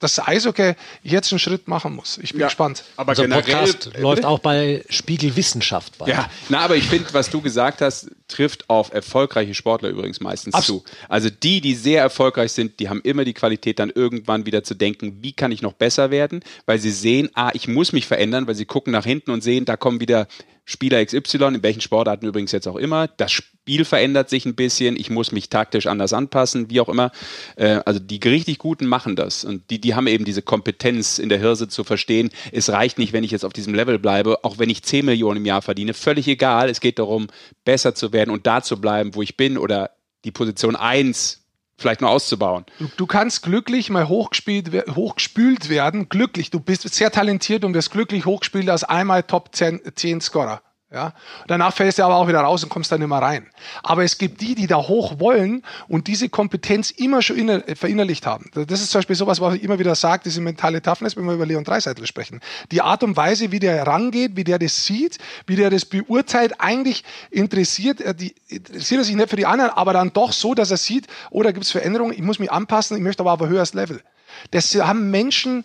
dass 0.00 0.18
Eishockey 0.18 0.74
jetzt 1.02 1.32
einen 1.32 1.38
Schritt 1.38 1.68
machen 1.68 1.94
muss. 1.94 2.18
Ich 2.18 2.32
bin 2.32 2.40
ja, 2.40 2.46
gespannt. 2.48 2.84
Aber 2.96 3.10
Unser 3.10 3.22
generell 3.22 3.42
Podcast 3.42 3.90
äh, 3.94 4.00
läuft 4.00 4.24
auch 4.24 4.40
bei 4.40 4.84
Spiegel 4.88 5.36
Wissenschaft 5.36 5.98
bei. 5.98 6.08
Ja, 6.08 6.28
na, 6.48 6.60
aber 6.60 6.76
ich 6.76 6.88
finde, 6.88 7.12
was 7.12 7.30
du 7.30 7.40
gesagt 7.40 7.82
hast, 7.82 8.10
trifft 8.26 8.68
auf 8.68 8.92
erfolgreiche 8.92 9.54
Sportler 9.54 9.90
übrigens 9.90 10.20
meistens 10.20 10.54
Abs 10.54 10.66
zu. 10.66 10.82
Also 11.08 11.28
die, 11.30 11.60
die 11.60 11.74
sehr 11.74 12.00
erfolgreich 12.00 12.52
sind, 12.52 12.80
die 12.80 12.88
haben 12.88 13.02
immer 13.02 13.24
die 13.24 13.34
Qualität, 13.34 13.78
dann 13.78 13.90
irgendwann 13.90 14.46
wieder 14.46 14.64
zu 14.64 14.74
denken, 14.74 15.18
wie 15.20 15.32
kann 15.32 15.52
ich 15.52 15.62
noch 15.62 15.74
besser 15.74 16.10
werden, 16.10 16.40
weil 16.66 16.78
sie 16.78 16.90
sehen, 16.90 17.30
ah, 17.34 17.50
ich 17.52 17.68
muss 17.68 17.92
mich 17.92 18.06
verändern, 18.06 18.46
weil 18.46 18.54
sie 18.54 18.64
gucken 18.64 18.92
nach 18.92 19.04
hinten 19.04 19.30
und 19.30 19.42
sehen, 19.42 19.66
da 19.66 19.76
kommen 19.76 20.00
wieder 20.00 20.26
Spieler 20.70 21.04
XY, 21.04 21.46
in 21.46 21.62
welchen 21.62 21.80
Sportarten 21.80 22.26
übrigens 22.26 22.52
jetzt 22.52 22.68
auch 22.68 22.76
immer. 22.76 23.08
Das 23.08 23.32
Spiel 23.32 23.84
verändert 23.84 24.30
sich 24.30 24.46
ein 24.46 24.54
bisschen, 24.54 24.96
ich 24.96 25.10
muss 25.10 25.32
mich 25.32 25.48
taktisch 25.48 25.86
anders 25.86 26.12
anpassen, 26.12 26.70
wie 26.70 26.80
auch 26.80 26.88
immer. 26.88 27.10
Äh, 27.56 27.80
also 27.84 27.98
die 27.98 28.20
richtig 28.24 28.58
Guten 28.58 28.86
machen 28.86 29.16
das 29.16 29.44
und 29.44 29.68
die, 29.70 29.80
die 29.80 29.94
haben 29.94 30.06
eben 30.06 30.24
diese 30.24 30.42
Kompetenz 30.42 31.18
in 31.18 31.28
der 31.28 31.38
Hirse 31.38 31.68
zu 31.68 31.82
verstehen, 31.82 32.30
es 32.52 32.70
reicht 32.70 32.98
nicht, 32.98 33.12
wenn 33.12 33.24
ich 33.24 33.32
jetzt 33.32 33.44
auf 33.44 33.52
diesem 33.52 33.74
Level 33.74 33.98
bleibe, 33.98 34.44
auch 34.44 34.58
wenn 34.58 34.70
ich 34.70 34.82
10 34.82 35.04
Millionen 35.04 35.38
im 35.38 35.46
Jahr 35.46 35.62
verdiene, 35.62 35.92
völlig 35.92 36.28
egal. 36.28 36.68
Es 36.68 36.80
geht 36.80 36.98
darum, 36.98 37.26
besser 37.64 37.94
zu 37.94 38.12
werden 38.12 38.30
und 38.30 38.46
da 38.46 38.62
zu 38.62 38.80
bleiben, 38.80 39.14
wo 39.14 39.22
ich 39.22 39.36
bin 39.36 39.58
oder 39.58 39.90
die 40.24 40.30
Position 40.30 40.76
1 40.76 41.39
vielleicht 41.80 42.00
nur 42.00 42.10
auszubauen. 42.10 42.64
Du, 42.78 42.88
du, 42.96 43.06
kannst 43.06 43.42
glücklich 43.42 43.90
mal 43.90 44.08
hochgespielt, 44.08 44.70
hochgespült 44.94 45.68
werden, 45.68 46.08
glücklich. 46.08 46.50
Du 46.50 46.60
bist 46.60 46.88
sehr 46.94 47.10
talentiert 47.10 47.64
und 47.64 47.74
wirst 47.74 47.90
glücklich 47.90 48.26
hochgespielt 48.26 48.68
als 48.68 48.84
einmal 48.84 49.22
Top 49.22 49.54
10, 49.54 49.80
10 49.94 50.20
Scorer. 50.20 50.62
Ja? 50.92 51.14
Danach 51.46 51.72
fällst 51.72 51.98
du 51.98 52.04
aber 52.04 52.16
auch 52.16 52.26
wieder 52.26 52.40
raus 52.40 52.64
und 52.64 52.68
kommst 52.68 52.90
dann 52.90 53.00
immer 53.00 53.18
rein. 53.18 53.46
Aber 53.82 54.02
es 54.02 54.18
gibt 54.18 54.40
die, 54.40 54.56
die 54.56 54.66
da 54.66 54.76
hoch 54.76 55.20
wollen 55.20 55.62
und 55.86 56.08
diese 56.08 56.28
Kompetenz 56.28 56.90
immer 56.90 57.22
schon 57.22 57.36
inner, 57.36 57.62
verinnerlicht 57.76 58.26
haben. 58.26 58.50
Das 58.54 58.80
ist 58.80 58.90
zum 58.90 58.98
Beispiel 58.98 59.14
sowas, 59.14 59.40
was 59.40 59.54
ich 59.54 59.62
immer 59.62 59.78
wieder 59.78 59.94
sage, 59.94 60.22
diese 60.24 60.40
mentale 60.40 60.82
Toughness, 60.82 61.16
wenn 61.16 61.24
wir 61.26 61.34
über 61.34 61.46
Leon 61.46 61.62
Dreiseitel 61.62 62.06
sprechen. 62.06 62.40
Die 62.72 62.82
Art 62.82 63.04
und 63.04 63.16
Weise, 63.16 63.52
wie 63.52 63.60
der 63.60 63.76
herangeht, 63.76 64.32
wie 64.34 64.42
der 64.42 64.58
das 64.58 64.84
sieht, 64.84 65.18
wie 65.46 65.54
der 65.54 65.70
das 65.70 65.84
beurteilt, 65.84 66.54
eigentlich 66.58 67.04
interessiert 67.30 68.00
er, 68.00 68.12
die, 68.12 68.34
interessiert 68.48 69.02
er 69.02 69.04
sich 69.04 69.14
nicht 69.14 69.30
für 69.30 69.36
die 69.36 69.46
anderen, 69.46 69.70
aber 69.70 69.92
dann 69.92 70.12
doch 70.12 70.32
so, 70.32 70.54
dass 70.54 70.72
er 70.72 70.76
sieht, 70.76 71.06
oh, 71.30 71.44
da 71.44 71.52
gibt 71.52 71.66
es 71.66 71.70
Veränderungen, 71.70 72.14
ich 72.14 72.22
muss 72.22 72.40
mich 72.40 72.50
anpassen, 72.50 72.96
ich 72.96 73.02
möchte 73.02 73.22
aber 73.22 73.32
auf 73.32 73.42
ein 73.42 73.48
höheres 73.48 73.74
Level. 73.74 74.02
Das 74.50 74.74
haben 74.74 75.10
Menschen 75.10 75.64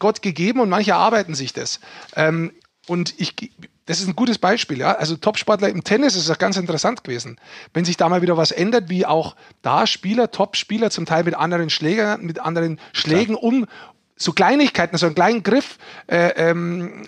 Gott 0.00 0.20
gegeben 0.20 0.60
und 0.60 0.68
manche 0.68 0.92
erarbeiten 0.92 1.34
sich 1.36 1.52
das. 1.52 1.78
Ähm, 2.16 2.52
und 2.86 3.14
ich 3.18 3.34
das 3.86 4.00
ist 4.00 4.08
ein 4.08 4.16
gutes 4.16 4.38
Beispiel, 4.38 4.78
ja. 4.78 4.92
Also 4.92 5.16
Topsportler 5.16 5.68
im 5.68 5.84
Tennis 5.84 6.16
ist 6.16 6.28
ja 6.28 6.34
ganz 6.34 6.56
interessant 6.56 7.04
gewesen. 7.04 7.36
Wenn 7.74 7.84
sich 7.84 7.96
da 7.96 8.08
mal 8.08 8.22
wieder 8.22 8.36
was 8.36 8.50
ändert, 8.50 8.88
wie 8.88 9.04
auch 9.04 9.36
da 9.60 9.86
Spieler, 9.86 10.30
Top-Spieler 10.30 10.90
zum 10.90 11.04
Teil 11.04 11.24
mit 11.24 11.34
anderen 11.34 11.68
Schlägern, 11.68 12.22
mit 12.24 12.40
anderen 12.40 12.80
Schlägen 12.92 13.34
um, 13.34 13.66
so 14.16 14.32
Kleinigkeiten, 14.32 14.96
so 14.96 15.06
einen 15.06 15.14
kleinen 15.14 15.42
Griff 15.42 15.78
äh, 16.06 16.28
ähm, 16.36 17.02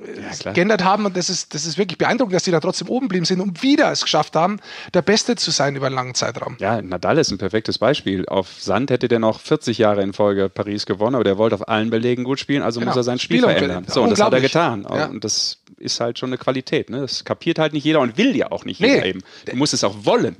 ja, 0.44 0.52
geändert 0.52 0.82
haben. 0.82 1.07
Und 1.07 1.16
das 1.16 1.30
ist, 1.30 1.54
das 1.54 1.64
ist 1.64 1.78
wirklich 1.78 1.98
beeindruckend, 1.98 2.34
dass 2.34 2.42
die 2.42 2.50
da 2.50 2.59
trotzdem 2.59 2.88
oben 2.88 3.07
geblieben 3.07 3.24
sind 3.24 3.40
und 3.40 3.62
wieder 3.62 3.92
es 3.92 4.02
geschafft 4.02 4.34
haben, 4.34 4.59
der 4.92 5.02
Beste 5.02 5.36
zu 5.36 5.52
sein 5.52 5.76
über 5.76 5.86
einen 5.86 5.94
langen 5.94 6.14
Zeitraum. 6.14 6.57
Ja, 6.59 6.82
Nadal 6.82 7.18
ist 7.18 7.30
ein 7.30 7.38
perfektes 7.38 7.78
Beispiel. 7.78 8.26
Auf 8.26 8.61
Sand 8.61 8.90
hätte 8.90 9.07
der 9.07 9.20
noch 9.20 9.40
40 9.40 9.78
Jahre 9.78 10.02
in 10.02 10.12
Folge 10.12 10.48
Paris 10.48 10.84
gewonnen, 10.84 11.14
aber 11.14 11.24
der 11.24 11.38
wollte 11.38 11.54
auf 11.54 11.68
allen 11.68 11.90
Belegen 11.90 12.24
gut 12.24 12.40
spielen, 12.40 12.62
also 12.62 12.80
genau. 12.80 12.90
muss 12.90 12.96
er 12.96 13.04
sein 13.04 13.18
Spiel, 13.20 13.40
Spiel 13.40 13.50
verändern. 13.50 13.86
So, 13.88 14.02
und 14.02 14.11
das 14.11 14.20
hat 14.20 14.32
er 14.32 14.40
getan. 14.40 14.86
Ja. 14.90 15.07
Und 15.07 15.22
das 15.22 15.59
ist 15.78 16.00
halt 16.00 16.18
schon 16.18 16.30
eine 16.30 16.38
Qualität. 16.38 16.90
Ne? 16.90 17.00
Das 17.00 17.24
kapiert 17.24 17.59
halt 17.59 17.72
nicht 17.72 17.84
jeder 17.84 18.00
und 18.00 18.18
will 18.18 18.34
ja 18.34 18.50
auch 18.50 18.64
nicht 18.64 18.80
nee. 18.80 18.88
jeder 18.88 19.07
eben. 19.07 19.22
Du 19.44 19.57
musst 19.57 19.74
es 19.74 19.84
auch 19.84 19.94
wollen. 20.04 20.36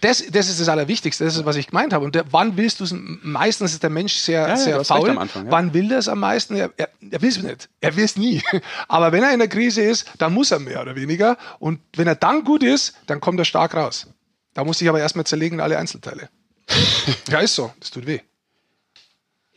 Das, 0.00 0.24
das 0.30 0.48
ist 0.48 0.60
das 0.60 0.68
Allerwichtigste, 0.68 1.24
das 1.24 1.36
ist, 1.36 1.44
was 1.44 1.56
ich 1.56 1.66
gemeint 1.68 1.92
habe. 1.92 2.04
Und 2.04 2.14
der, 2.14 2.24
wann 2.32 2.56
willst 2.56 2.80
du 2.80 2.84
es? 2.84 2.94
Meistens 2.94 3.72
ist 3.72 3.82
der 3.82 3.90
Mensch 3.90 4.14
sehr, 4.14 4.48
ja, 4.48 4.56
sehr 4.56 4.84
faul. 4.84 5.10
Anfang, 5.18 5.46
ja. 5.46 5.52
Wann 5.52 5.74
will 5.74 5.92
er 5.92 5.98
es 5.98 6.08
am 6.08 6.20
meisten? 6.20 6.56
Er, 6.56 6.70
er, 6.76 6.88
er 7.10 7.20
will 7.20 7.28
es 7.28 7.42
nicht. 7.42 7.68
Er 7.80 7.94
will 7.96 8.04
es 8.04 8.16
nie. 8.16 8.42
Aber 8.88 9.12
wenn 9.12 9.22
er 9.22 9.32
in 9.32 9.38
der 9.38 9.48
Krise 9.48 9.82
ist, 9.82 10.06
dann 10.18 10.32
muss 10.32 10.50
er 10.50 10.60
mehr 10.60 10.80
oder 10.80 10.96
weniger. 10.96 11.36
Und 11.58 11.80
wenn 11.94 12.06
er 12.06 12.14
dann 12.14 12.44
gut 12.44 12.62
ist, 12.62 12.94
dann 13.06 13.20
kommt 13.20 13.38
er 13.38 13.44
stark 13.44 13.74
raus. 13.74 14.06
Da 14.54 14.64
muss 14.64 14.80
ich 14.80 14.88
aber 14.88 15.00
erstmal 15.00 15.26
zerlegen, 15.26 15.60
alle 15.60 15.76
Einzelteile. 15.76 16.30
ja, 17.28 17.40
ist 17.40 17.54
so. 17.54 17.72
Das 17.78 17.90
tut 17.90 18.06
weh. 18.06 18.20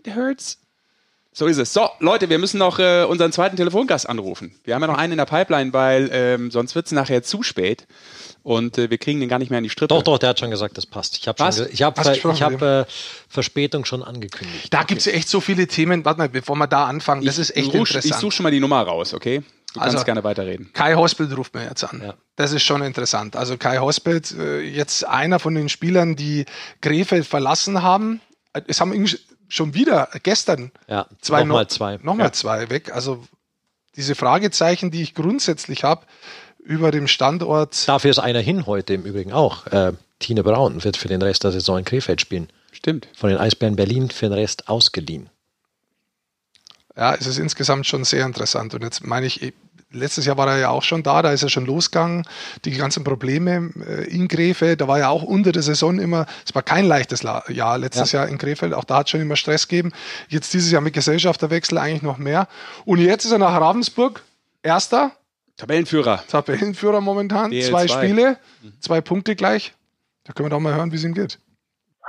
It 0.04 0.14
hurts. 0.14 0.60
So 1.32 1.46
ist 1.46 1.58
es. 1.58 1.74
So, 1.74 1.88
Leute, 2.00 2.30
wir 2.30 2.40
müssen 2.40 2.58
noch 2.58 2.80
äh, 2.80 3.04
unseren 3.04 3.32
zweiten 3.32 3.56
Telefongast 3.56 4.10
anrufen. 4.10 4.60
Wir 4.64 4.76
haben 4.76 4.82
ja 4.82 4.88
noch 4.88 4.98
einen 4.98 5.14
in 5.14 5.18
der 5.18 5.26
Pipeline, 5.26 5.74
weil 5.74 6.10
ähm, 6.12 6.52
sonst 6.52 6.74
wird 6.76 6.88
es 6.88 6.92
nachher 6.92 7.22
zu 7.22 7.44
spät 7.44 7.86
und 8.42 8.78
äh, 8.78 8.90
wir 8.90 8.98
kriegen 8.98 9.20
den 9.20 9.30
gar 9.30 9.38
nicht 9.38 9.50
mehr 9.50 9.60
in 9.60 9.64
die 9.64 9.70
Strippe. 9.70 9.94
Doch, 9.94 10.02
doch, 10.02 10.18
der 10.18 10.30
hat 10.30 10.40
schon 10.40 10.50
gesagt, 10.50 10.78
das 10.78 10.86
passt. 10.86 11.18
Ich 11.18 11.28
habe 11.28 11.38
ich 11.72 11.84
hab, 11.84 12.00
ich 12.00 12.42
hab, 12.42 12.62
äh, 12.62 12.86
Verspätung 13.28 13.86
schon 13.86 14.02
angekündigt. 14.02 14.74
Da 14.74 14.80
okay. 14.80 14.88
gibt 14.88 15.00
es 15.00 15.06
ja 15.06 15.12
echt 15.14 15.30
so 15.30 15.40
viele 15.40 15.68
Themen. 15.68 16.04
Warte 16.04 16.18
mal, 16.18 16.30
bevor 16.30 16.56
wir 16.56 16.68
da 16.68 16.86
anfangen, 16.86 17.24
das 17.24 17.38
ist 17.38 17.56
echt 17.56 17.68
rusch, 17.74 17.92
interessant. 17.92 18.06
Ich 18.06 18.20
suche 18.20 18.32
schon 18.32 18.44
mal 18.44 18.52
die 18.52 18.60
Nummer 18.60 18.82
raus, 18.82 19.14
okay? 19.14 19.44
Du 19.74 19.80
also, 19.80 19.94
kannst 19.94 20.06
gerne 20.06 20.24
weiterreden. 20.24 20.72
Kai 20.74 20.96
Hospelt 20.96 21.36
ruft 21.38 21.54
mir 21.54 21.64
jetzt 21.64 21.84
an. 21.84 22.02
Ja. 22.04 22.16
Das 22.36 22.54
ist 22.54 22.64
schon 22.64 22.82
interessant. 22.82 23.36
Also 23.36 23.56
Kai 23.58 23.78
Hospelt, 23.78 24.32
äh, 24.32 24.62
jetzt 24.62 25.06
einer 25.06 25.38
von 25.38 25.54
den 25.54 25.70
Spielern, 25.70 26.16
die 26.16 26.46
Krefeld 26.82 27.28
verlassen 27.28 27.84
haben. 27.84 28.20
Es 28.66 28.82
haben 28.82 28.94
schon 29.50 29.74
wieder 29.74 30.10
gestern 30.24 30.72
ja, 30.88 31.08
zwei 31.20 31.44
nochmal 31.44 31.64
noch, 31.64 31.70
zwei. 31.70 31.98
Nochmal 31.98 32.28
ja. 32.28 32.32
zwei 32.32 32.70
weg. 32.70 32.94
Also 32.94 33.28
diese 33.96 34.16
Fragezeichen, 34.16 34.92
die 34.92 35.02
ich 35.02 35.16
grundsätzlich 35.16 35.84
habe, 35.84 36.06
über 36.60 36.92
dem 36.92 37.08
Standort. 37.08 37.88
Dafür 37.88 38.12
ist 38.12 38.20
einer 38.20 38.40
hin 38.40 38.66
heute 38.66 38.94
im 38.94 39.04
Übrigen 39.04 39.34
auch. 39.34 39.66
Äh, 39.68 39.94
Tine 40.20 40.44
Braun 40.44 40.84
wird 40.84 40.98
für 40.98 41.08
den 41.08 41.22
Rest 41.22 41.44
der 41.44 41.52
Saison 41.52 41.80
in 41.80 41.86
Krefeld 41.86 42.22
spielen. 42.22 42.50
Stimmt. 42.72 43.08
Von 43.14 43.30
den 43.30 43.40
Eisbären 43.40 43.76
Berlin 43.76 44.10
für 44.10 44.28
den 44.28 44.34
Rest 44.34 44.70
ausgeliehen. 44.70 45.30
Ja, 46.96 47.16
es 47.16 47.28
ist 47.28 47.38
insgesamt 47.38 47.88
schon 47.88 48.04
sehr 48.04 48.26
interessant. 48.26 48.74
Und 48.74 48.84
jetzt 48.84 49.06
meine 49.06 49.26
ich, 49.26 49.54
letztes 49.92 50.26
Jahr 50.26 50.38
war 50.38 50.48
er 50.48 50.58
ja 50.58 50.70
auch 50.70 50.84
schon 50.84 51.04
da, 51.04 51.22
da 51.22 51.32
ist 51.32 51.44
er 51.44 51.50
schon 51.50 51.66
losgegangen. 51.66 52.26
Die 52.66 52.72
ganzen 52.72 53.04
Probleme 53.04 53.72
äh, 53.86 54.10
in 54.10 54.28
Krefeld, 54.28 54.82
da 54.82 54.88
war 54.88 55.00
ja 55.00 55.10
auch 55.10 55.24
unter 55.24 55.52
der 55.52 55.62
Saison 55.62 56.00
immer, 56.00 56.26
es 56.46 56.54
war 56.54 56.62
kein 56.62 56.86
leichtes 56.86 57.24
Jahr 57.24 57.78
letztes 57.78 58.12
ja. 58.12 58.22
Jahr 58.22 58.30
in 58.30 58.38
Krefeld, 58.38 58.74
auch 58.74 58.84
da 58.84 58.98
hat 58.98 59.08
es 59.08 59.12
schon 59.12 59.22
immer 59.22 59.36
Stress 59.36 59.68
gegeben. 59.68 59.92
Jetzt 60.28 60.54
dieses 60.54 60.72
Jahr 60.72 60.82
mit 60.82 60.94
Gesellschafterwechsel 60.94 61.78
eigentlich 61.78 62.02
noch 62.02 62.18
mehr. 62.18 62.48
Und 62.86 63.00
jetzt 63.00 63.26
ist 63.26 63.32
er 63.32 63.40
nach 63.40 63.60
Ravensburg, 63.60 64.24
Erster, 64.62 65.12
Tabellenführer. 65.56 66.24
Tabellenführer 66.28 67.02
momentan. 67.02 67.52
DL2. 67.52 67.70
Zwei 67.70 67.88
Spiele, 67.88 68.38
zwei 68.80 69.02
Punkte 69.02 69.36
gleich. 69.36 69.74
Da 70.24 70.34
können 70.34 70.46
wir 70.46 70.52
doch 70.52 70.60
mal 70.60 70.74
hören, 70.74 70.92
wie 70.92 70.96
es 70.96 71.04
ihm 71.04 71.14
geht. 71.14 71.40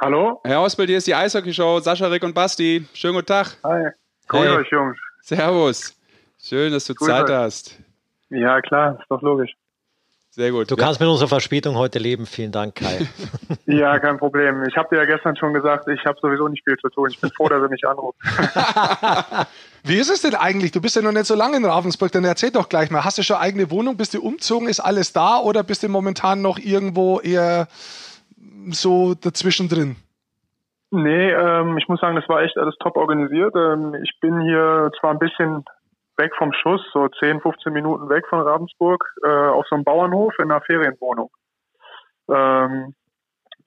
Hallo? 0.00 0.40
Herr 0.44 0.60
Ausbild, 0.60 0.88
hier 0.88 0.98
ist 0.98 1.06
die 1.06 1.14
Eishockey-Show. 1.14 1.80
Sascha, 1.80 2.06
Rick 2.06 2.22
und 2.22 2.34
Basti. 2.34 2.86
Schönen 2.94 3.14
guten 3.14 3.26
Tag. 3.26 3.56
Hi. 3.64 3.90
Grüß 4.28 4.40
hey. 4.40 4.48
euch, 4.50 4.68
Jungs. 4.70 4.96
Servus. 5.22 5.99
Schön, 6.42 6.72
dass 6.72 6.86
du 6.86 6.94
Grüß 6.94 7.08
Zeit 7.08 7.28
hast. 7.28 7.78
Ja, 8.30 8.60
klar, 8.60 8.98
ist 8.98 9.10
doch 9.10 9.22
logisch. 9.22 9.52
Sehr 10.32 10.52
gut. 10.52 10.70
Du 10.70 10.76
ja. 10.76 10.84
kannst 10.84 11.00
mit 11.00 11.08
unserer 11.08 11.28
Verspätung 11.28 11.74
heute 11.74 11.98
leben. 11.98 12.24
Vielen 12.24 12.52
Dank, 12.52 12.76
Kai. 12.76 13.08
ja, 13.66 13.98
kein 13.98 14.16
Problem. 14.16 14.62
Ich 14.68 14.76
habe 14.76 14.88
dir 14.90 15.02
ja 15.02 15.04
gestern 15.04 15.36
schon 15.36 15.52
gesagt, 15.52 15.88
ich 15.88 16.04
habe 16.06 16.18
sowieso 16.22 16.46
nicht 16.46 16.62
viel 16.62 16.76
zu 16.76 16.88
tun. 16.88 17.08
Ich 17.10 17.20
bin 17.20 17.30
froh, 17.30 17.48
dass 17.48 17.60
er 17.60 17.68
mich 17.68 17.84
anruft. 17.84 18.18
Wie 19.84 19.96
ist 19.96 20.08
es 20.08 20.22
denn 20.22 20.36
eigentlich? 20.36 20.70
Du 20.70 20.80
bist 20.80 20.94
ja 20.94 21.02
noch 21.02 21.10
nicht 21.10 21.26
so 21.26 21.34
lange 21.34 21.56
in 21.56 21.64
Ravensburg, 21.64 22.12
dann 22.12 22.24
erzähl 22.24 22.52
doch 22.52 22.68
gleich 22.68 22.92
mal. 22.92 23.04
Hast 23.04 23.18
du 23.18 23.22
schon 23.22 23.36
eigene 23.36 23.70
Wohnung? 23.72 23.96
Bist 23.96 24.14
du 24.14 24.22
umzogen? 24.22 24.68
Ist 24.68 24.78
alles 24.78 25.12
da 25.12 25.38
oder 25.38 25.64
bist 25.64 25.82
du 25.82 25.88
momentan 25.88 26.42
noch 26.42 26.58
irgendwo 26.60 27.18
eher 27.18 27.66
so 28.70 29.14
dazwischen 29.14 29.68
drin? 29.68 29.96
Nee, 30.92 31.32
ähm, 31.32 31.76
ich 31.76 31.88
muss 31.88 32.00
sagen, 32.00 32.16
das 32.16 32.28
war 32.28 32.42
echt 32.42 32.56
alles 32.56 32.76
top 32.80 32.96
organisiert. 32.96 33.54
Ähm, 33.56 33.94
ich 34.02 34.18
bin 34.20 34.40
hier 34.40 34.90
zwar 35.00 35.10
ein 35.10 35.18
bisschen 35.18 35.64
weg 36.20 36.32
vom 36.36 36.52
Schuss, 36.52 36.82
so 36.92 37.08
10, 37.08 37.40
15 37.40 37.72
Minuten 37.72 38.08
weg 38.08 38.26
von 38.28 38.40
Ravensburg, 38.40 39.04
äh, 39.24 39.28
auf 39.28 39.66
so 39.68 39.74
einem 39.74 39.84
Bauernhof 39.84 40.32
in 40.38 40.50
einer 40.50 40.60
Ferienwohnung. 40.60 41.30
Ähm, 42.30 42.94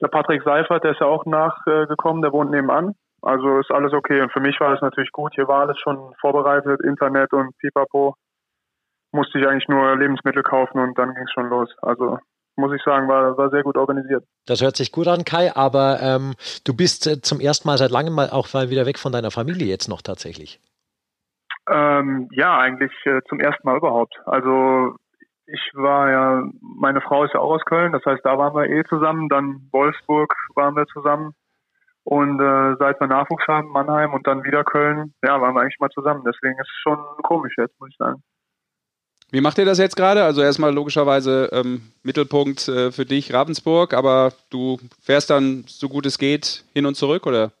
der 0.00 0.08
Patrick 0.08 0.42
Seifert, 0.42 0.84
der 0.84 0.92
ist 0.92 1.00
ja 1.00 1.06
auch 1.06 1.24
nachgekommen, 1.26 2.22
der 2.22 2.32
wohnt 2.32 2.50
nebenan. 2.50 2.94
Also 3.22 3.58
ist 3.58 3.70
alles 3.70 3.92
okay. 3.92 4.20
Und 4.20 4.32
für 4.32 4.40
mich 4.40 4.58
war 4.60 4.74
es 4.74 4.82
natürlich 4.82 5.12
gut. 5.12 5.32
Hier 5.34 5.48
war 5.48 5.62
alles 5.62 5.78
schon 5.78 6.14
vorbereitet, 6.20 6.80
Internet 6.82 7.32
und 7.32 7.56
Pipapo. 7.58 8.14
Musste 9.12 9.38
ich 9.38 9.46
eigentlich 9.46 9.68
nur 9.68 9.96
Lebensmittel 9.96 10.42
kaufen 10.42 10.78
und 10.78 10.98
dann 10.98 11.14
ging 11.14 11.24
es 11.24 11.32
schon 11.32 11.48
los. 11.48 11.70
Also 11.80 12.18
muss 12.56 12.74
ich 12.74 12.82
sagen, 12.82 13.08
war, 13.08 13.36
war 13.36 13.50
sehr 13.50 13.62
gut 13.62 13.76
organisiert. 13.76 14.24
Das 14.46 14.60
hört 14.60 14.76
sich 14.76 14.92
gut 14.92 15.08
an, 15.08 15.24
Kai, 15.24 15.54
aber 15.56 16.00
ähm, 16.00 16.34
du 16.64 16.74
bist 16.74 17.06
äh, 17.06 17.20
zum 17.20 17.40
ersten 17.40 17.66
Mal 17.66 17.78
seit 17.78 17.90
langem 17.90 18.14
mal 18.14 18.30
auch 18.30 18.52
mal 18.52 18.70
wieder 18.70 18.86
weg 18.86 18.98
von 18.98 19.12
deiner 19.12 19.30
Familie 19.30 19.66
jetzt 19.66 19.88
noch 19.88 20.02
tatsächlich. 20.02 20.60
Ähm, 21.68 22.28
ja, 22.32 22.58
eigentlich 22.58 22.92
äh, 23.04 23.20
zum 23.28 23.40
ersten 23.40 23.66
Mal 23.66 23.76
überhaupt. 23.76 24.14
Also 24.26 24.96
ich 25.46 25.60
war 25.74 26.10
ja, 26.10 26.42
meine 26.60 27.00
Frau 27.00 27.24
ist 27.24 27.34
ja 27.34 27.40
auch 27.40 27.54
aus 27.54 27.64
Köln, 27.64 27.92
das 27.92 28.04
heißt, 28.04 28.24
da 28.24 28.38
waren 28.38 28.54
wir 28.54 28.68
eh 28.68 28.84
zusammen. 28.84 29.28
Dann 29.28 29.68
Wolfsburg 29.72 30.34
waren 30.54 30.76
wir 30.76 30.86
zusammen. 30.86 31.32
Und 32.02 32.38
äh, 32.38 32.76
seit 32.78 33.00
wir 33.00 33.06
Nachwuchs 33.06 33.46
haben, 33.48 33.68
Mannheim 33.68 34.12
und 34.12 34.26
dann 34.26 34.44
wieder 34.44 34.62
Köln, 34.62 35.14
ja, 35.24 35.40
waren 35.40 35.54
wir 35.54 35.62
eigentlich 35.62 35.80
mal 35.80 35.88
zusammen. 35.88 36.22
Deswegen 36.26 36.58
ist 36.60 36.68
es 36.68 36.82
schon 36.82 36.98
komisch 37.22 37.54
jetzt, 37.56 37.78
muss 37.80 37.90
ich 37.90 37.96
sagen. 37.96 38.22
Wie 39.30 39.40
macht 39.40 39.58
ihr 39.58 39.64
das 39.64 39.78
jetzt 39.78 39.96
gerade? 39.96 40.22
Also 40.22 40.42
erstmal 40.42 40.72
logischerweise 40.72 41.48
ähm, 41.52 41.80
Mittelpunkt 42.02 42.68
äh, 42.68 42.92
für 42.92 43.06
dich 43.06 43.32
Ravensburg, 43.32 43.94
aber 43.94 44.32
du 44.50 44.78
fährst 45.02 45.30
dann 45.30 45.64
so 45.66 45.88
gut 45.88 46.04
es 46.04 46.18
geht 46.18 46.64
hin 46.74 46.84
und 46.84 46.94
zurück, 46.94 47.26
oder? 47.26 47.52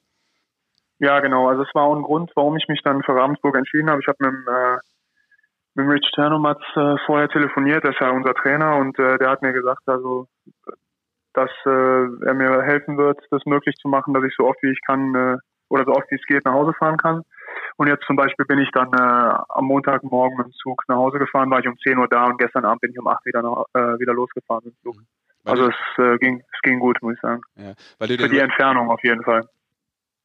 Ja, 1.04 1.20
genau. 1.20 1.48
Also 1.48 1.64
es 1.64 1.74
war 1.74 1.82
auch 1.82 1.94
ein 1.94 2.02
Grund, 2.02 2.32
warum 2.34 2.56
ich 2.56 2.66
mich 2.66 2.80
dann 2.82 3.02
für 3.02 3.14
Ravensburg 3.14 3.54
entschieden 3.56 3.90
habe. 3.90 4.00
Ich 4.00 4.08
habe 4.08 4.16
mit, 4.20 4.48
äh, 4.48 4.78
mit 5.74 5.86
Rich 5.86 6.10
Ternomatz 6.14 6.62
äh, 6.76 6.96
vorher 7.04 7.28
telefoniert, 7.28 7.84
der 7.84 7.90
ist 7.90 8.00
ja 8.00 8.08
unser 8.08 8.32
Trainer 8.32 8.76
und 8.76 8.98
äh, 8.98 9.18
der 9.18 9.28
hat 9.28 9.42
mir 9.42 9.52
gesagt, 9.52 9.82
also 9.84 10.28
dass 11.34 11.50
äh, 11.66 12.26
er 12.26 12.32
mir 12.32 12.62
helfen 12.62 12.96
wird, 12.96 13.20
das 13.30 13.44
möglich 13.44 13.74
zu 13.76 13.88
machen, 13.88 14.14
dass 14.14 14.24
ich 14.24 14.34
so 14.34 14.46
oft 14.46 14.62
wie 14.62 14.70
ich 14.70 14.80
kann 14.86 15.14
äh, 15.14 15.36
oder 15.68 15.84
so 15.84 15.92
oft 15.92 16.10
wie 16.10 16.14
es 16.14 16.24
geht 16.26 16.46
nach 16.46 16.54
Hause 16.54 16.72
fahren 16.78 16.96
kann. 16.96 17.20
Und 17.76 17.88
jetzt 17.88 18.06
zum 18.06 18.16
Beispiel 18.16 18.46
bin 18.46 18.60
ich 18.60 18.70
dann 18.72 18.88
äh, 18.94 19.38
am 19.48 19.66
Montagmorgen 19.66 20.38
mit 20.38 20.46
dem 20.46 20.52
Zug 20.52 20.84
nach 20.88 20.96
Hause 20.96 21.18
gefahren, 21.18 21.50
war 21.50 21.60
ich 21.60 21.68
um 21.68 21.76
10 21.76 21.98
Uhr 21.98 22.08
da 22.08 22.24
und 22.24 22.38
gestern 22.38 22.64
Abend 22.64 22.80
bin 22.80 22.92
ich 22.92 22.98
um 22.98 23.08
8 23.08 23.26
wieder, 23.26 23.42
nach, 23.42 23.64
äh, 23.74 23.98
wieder 23.98 24.14
losgefahren 24.14 24.62
mit 24.64 24.74
dem 24.74 24.80
Zug. 24.80 25.02
also 25.44 25.68
es, 25.68 25.98
äh, 25.98 26.16
ging, 26.16 26.40
es 26.50 26.60
ging 26.62 26.78
gut, 26.78 27.02
muss 27.02 27.14
ich 27.14 27.20
sagen. 27.20 27.42
Ja, 27.56 27.74
Für 27.98 28.06
die 28.06 28.38
Entfernung 28.38 28.90
auf 28.90 29.02
jeden 29.02 29.22
Fall. 29.22 29.42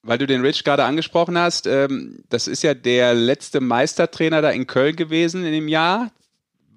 Weil 0.01 0.17
du 0.17 0.27
den 0.27 0.41
Rich 0.41 0.63
gerade 0.63 0.85
angesprochen 0.85 1.37
hast, 1.37 1.67
ähm, 1.67 2.23
das 2.29 2.47
ist 2.47 2.63
ja 2.63 2.73
der 2.73 3.13
letzte 3.13 3.59
Meistertrainer 3.59 4.41
da 4.41 4.49
in 4.49 4.65
Köln 4.65 4.95
gewesen 4.95 5.45
in 5.45 5.51
dem 5.51 5.67
Jahr. 5.67 6.09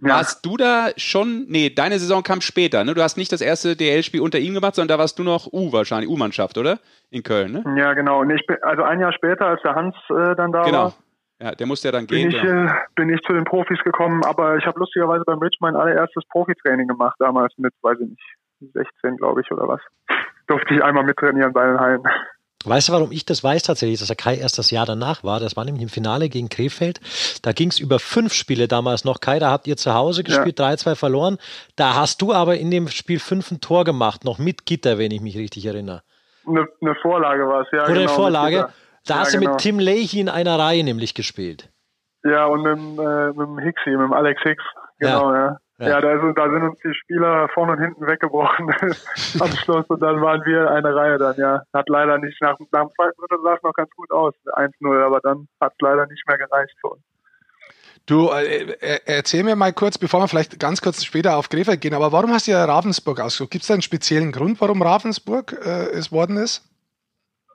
Ja. 0.00 0.16
Warst 0.16 0.44
du 0.44 0.56
da 0.56 0.88
schon, 0.96 1.46
nee, 1.48 1.70
deine 1.70 2.00
Saison 2.00 2.24
kam 2.24 2.40
später, 2.40 2.82
ne? 2.82 2.94
Du 2.94 3.02
hast 3.02 3.16
nicht 3.16 3.30
das 3.30 3.40
erste 3.40 3.76
DL-Spiel 3.76 4.20
unter 4.20 4.40
ihm 4.40 4.52
gemacht, 4.52 4.74
sondern 4.74 4.96
da 4.96 5.00
warst 5.00 5.16
du 5.20 5.22
noch 5.22 5.52
U 5.52 5.72
wahrscheinlich, 5.72 6.10
U-Mannschaft, 6.10 6.58
oder? 6.58 6.80
In 7.10 7.22
Köln, 7.22 7.52
ne? 7.52 7.64
Ja, 7.76 7.92
genau. 7.94 8.20
Und 8.20 8.30
ich 8.30 8.44
bin, 8.44 8.56
also 8.62 8.82
ein 8.82 8.98
Jahr 8.98 9.12
später, 9.12 9.46
als 9.46 9.62
der 9.62 9.76
Hans 9.76 9.94
äh, 10.10 10.34
dann 10.34 10.50
da 10.50 10.64
genau. 10.64 10.84
war. 10.84 10.94
Ja, 11.40 11.52
der 11.52 11.66
musste 11.68 11.88
ja 11.88 11.92
dann 11.92 12.08
bin 12.08 12.30
gehen. 12.30 12.30
Ich, 12.30 12.42
ja. 12.42 12.64
äh, 12.66 12.74
bin 12.96 13.10
ich 13.10 13.20
zu 13.22 13.32
den 13.32 13.44
Profis 13.44 13.78
gekommen, 13.84 14.24
aber 14.24 14.56
ich 14.56 14.66
habe 14.66 14.80
lustigerweise 14.80 15.22
beim 15.24 15.38
Rich 15.38 15.58
mein 15.60 15.76
allererstes 15.76 16.24
Profitraining 16.30 16.88
gemacht, 16.88 17.16
damals 17.20 17.52
mit, 17.58 17.72
weiß 17.82 17.98
ich 18.00 18.10
nicht, 18.10 18.74
16, 18.74 19.16
glaube 19.18 19.40
ich, 19.42 19.52
oder 19.52 19.68
was. 19.68 19.80
Durfte 20.48 20.74
ich 20.74 20.82
einmal 20.82 21.04
mittrainieren 21.04 21.52
bei 21.52 21.66
den 21.66 21.78
Hallen. 21.78 22.02
Weißt 22.64 22.88
du, 22.88 22.92
warum 22.92 23.12
ich 23.12 23.24
das 23.24 23.42
weiß 23.42 23.62
tatsächlich, 23.62 23.98
dass 23.98 24.08
der 24.08 24.16
Kai 24.16 24.36
erst 24.36 24.58
das 24.58 24.70
Jahr 24.70 24.86
danach 24.86 25.24
war? 25.24 25.40
Das 25.40 25.56
war 25.56 25.64
nämlich 25.64 25.82
im 25.82 25.88
Finale 25.88 26.28
gegen 26.28 26.48
Krefeld. 26.48 27.00
Da 27.42 27.52
ging 27.52 27.68
es 27.68 27.78
über 27.78 27.98
fünf 27.98 28.32
Spiele 28.32 28.68
damals 28.68 29.04
noch. 29.04 29.20
Kai, 29.20 29.38
da 29.38 29.50
habt 29.50 29.66
ihr 29.66 29.76
zu 29.76 29.94
Hause 29.94 30.22
gespielt, 30.24 30.58
ja. 30.58 30.70
3-2 30.70 30.94
verloren. 30.94 31.38
Da 31.76 31.94
hast 31.94 32.22
du 32.22 32.32
aber 32.32 32.56
in 32.56 32.70
dem 32.70 32.88
Spiel 32.88 33.18
fünf 33.18 33.50
ein 33.50 33.60
Tor 33.60 33.84
gemacht, 33.84 34.24
noch 34.24 34.38
mit 34.38 34.66
Gitter, 34.66 34.98
wenn 34.98 35.10
ich 35.10 35.20
mich 35.20 35.36
richtig 35.36 35.66
erinnere. 35.66 36.02
Eine, 36.46 36.66
eine 36.80 36.94
Vorlage 36.96 37.46
war 37.46 37.62
es, 37.62 37.68
ja. 37.72 37.84
Oder 37.84 37.94
genau, 37.94 38.00
eine 38.00 38.08
Vorlage. 38.08 38.68
Da 39.06 39.14
ja, 39.14 39.20
hast 39.20 39.34
du 39.34 39.38
genau. 39.38 39.52
mit 39.52 39.60
Tim 39.60 39.78
Leahy 39.78 40.20
in 40.20 40.28
einer 40.28 40.58
Reihe 40.58 40.84
nämlich 40.84 41.14
gespielt. 41.14 41.68
Ja, 42.24 42.46
und 42.46 42.62
mit, 42.62 42.78
äh, 42.78 43.26
mit 43.28 43.38
dem 43.38 43.58
Hixi, 43.58 43.90
mit 43.90 44.00
dem 44.00 44.12
Alex 44.12 44.40
Hicks. 44.42 44.64
Genau, 44.98 45.32
ja. 45.32 45.46
Ja, 45.46 45.58
ja 45.78 46.00
da, 46.00 46.12
ist, 46.12 46.38
da, 46.38 46.50
sind 46.50 46.62
uns 46.62 46.78
die 46.80 46.94
Spieler 46.94 47.48
vorne 47.48 47.72
und 47.72 47.80
hinten 47.80 48.06
weggebrochen 48.06 48.70
am 49.40 49.50
Schluss 49.52 49.86
und 49.88 50.00
dann 50.02 50.20
waren 50.20 50.44
wir 50.44 50.70
eine 50.70 50.94
Reihe 50.94 51.18
dann, 51.18 51.36
ja. 51.36 51.62
Hat 51.72 51.88
leider 51.88 52.18
nicht, 52.18 52.40
nach, 52.40 52.56
nach 52.72 52.82
dem 52.82 52.90
zweiten 52.94 53.20
Drittel 53.20 53.38
sah 53.42 53.54
es 53.54 53.62
noch 53.62 53.74
ganz 53.74 53.90
gut 53.96 54.10
aus, 54.10 54.34
1-0, 54.46 55.04
aber 55.04 55.20
dann 55.20 55.48
hat 55.60 55.72
es 55.72 55.80
leider 55.80 56.06
nicht 56.06 56.26
mehr 56.26 56.38
gereicht 56.38 56.74
für 56.80 56.88
uns. 56.88 57.02
Du, 58.06 58.30
äh, 58.30 58.98
erzähl 59.06 59.44
mir 59.44 59.54
mal 59.54 59.72
kurz, 59.72 59.96
bevor 59.96 60.20
wir 60.20 60.28
vielleicht 60.28 60.58
ganz 60.58 60.82
kurz 60.82 61.04
später 61.04 61.36
auf 61.36 61.48
Krefeld 61.48 61.80
gehen, 61.80 61.94
aber 61.94 62.10
warum 62.10 62.32
hast 62.32 62.48
du 62.48 62.50
ja 62.50 62.64
Ravensburg 62.64 63.20
ausgesucht? 63.20 63.52
Gibt 63.52 63.62
es 63.62 63.68
da 63.68 63.74
einen 63.74 63.82
speziellen 63.82 64.32
Grund, 64.32 64.60
warum 64.60 64.82
Ravensburg 64.82 65.52
äh, 65.52 65.90
es 65.92 66.10
worden 66.10 66.36
ist? 66.36 66.68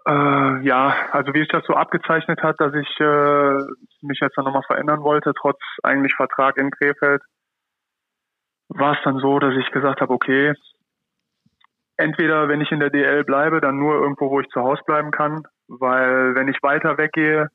Äh, 0.07 0.65
ja, 0.65 0.95
also 1.11 1.33
wie 1.33 1.39
sich 1.39 1.49
das 1.49 1.65
so 1.67 1.73
abgezeichnet 1.73 2.41
hat, 2.41 2.55
dass 2.61 2.73
ich 2.73 2.87
äh, 3.01 3.57
mich 4.01 4.19
jetzt 4.21 4.37
dann 4.37 4.45
nochmal 4.45 4.63
verändern 4.65 5.01
wollte, 5.01 5.33
trotz 5.37 5.59
eigentlich 5.83 6.13
Vertrag 6.15 6.55
in 6.57 6.71
Krefeld, 6.71 7.21
war 8.69 8.93
es 8.93 8.99
dann 9.03 9.19
so, 9.19 9.39
dass 9.39 9.55
ich 9.55 9.71
gesagt 9.71 10.01
habe, 10.01 10.13
okay, 10.13 10.53
entweder 11.97 12.47
wenn 12.47 12.61
ich 12.61 12.71
in 12.71 12.79
der 12.79 12.89
DL 12.89 13.23
bleibe, 13.23 13.61
dann 13.61 13.77
nur 13.77 13.95
irgendwo, 13.95 14.29
wo 14.29 14.39
ich 14.39 14.47
zu 14.49 14.61
Hause 14.61 14.81
bleiben 14.85 15.11
kann, 15.11 15.43
weil 15.67 16.35
wenn 16.35 16.47
ich 16.47 16.61
weiter 16.61 16.97
weggehe, 16.97 17.49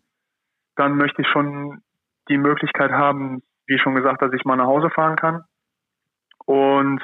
dann 0.76 0.96
möchte 0.96 1.22
ich 1.22 1.28
schon 1.28 1.82
die 2.28 2.38
Möglichkeit 2.38 2.90
haben, 2.90 3.42
wie 3.66 3.78
schon 3.78 3.94
gesagt, 3.94 4.22
dass 4.22 4.32
ich 4.32 4.44
mal 4.44 4.56
nach 4.56 4.66
Hause 4.66 4.90
fahren 4.90 5.16
kann. 5.16 5.44
Und 6.44 7.02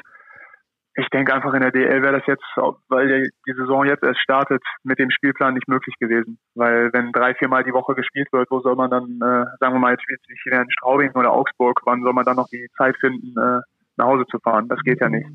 ich 0.95 1.07
denke 1.09 1.33
einfach 1.33 1.53
in 1.53 1.61
der 1.61 1.71
DL 1.71 2.01
wäre 2.01 2.19
das 2.19 2.27
jetzt, 2.27 2.43
weil 2.89 3.29
die 3.47 3.53
Saison 3.53 3.85
jetzt 3.85 4.03
erst 4.03 4.19
startet, 4.19 4.61
mit 4.83 4.99
dem 4.99 5.09
Spielplan 5.11 5.53
nicht 5.53 5.67
möglich 5.67 5.95
gewesen. 5.99 6.39
Weil 6.55 6.91
wenn 6.91 7.11
drei, 7.11 7.35
viermal 7.35 7.63
die 7.63 7.73
Woche 7.73 7.95
gespielt 7.95 8.27
wird, 8.33 8.51
wo 8.51 8.59
soll 8.59 8.75
man 8.75 8.89
dann, 8.89 9.03
äh, 9.03 9.45
sagen 9.59 9.75
wir 9.75 9.79
mal 9.79 9.91
jetzt 9.91 10.03
wie 10.07 10.35
hier 10.43 10.61
in 10.61 10.71
Straubing 10.71 11.11
oder 11.11 11.31
Augsburg, 11.31 11.79
wann 11.85 12.01
soll 12.01 12.13
man 12.13 12.25
dann 12.25 12.35
noch 12.35 12.47
die 12.47 12.67
Zeit 12.75 12.97
finden, 12.97 13.33
äh, 13.39 13.61
nach 13.99 14.07
Hause 14.07 14.25
zu 14.31 14.39
fahren? 14.39 14.67
Das 14.67 14.79
geht 14.81 14.99
ja 15.01 15.09
nicht. 15.09 15.27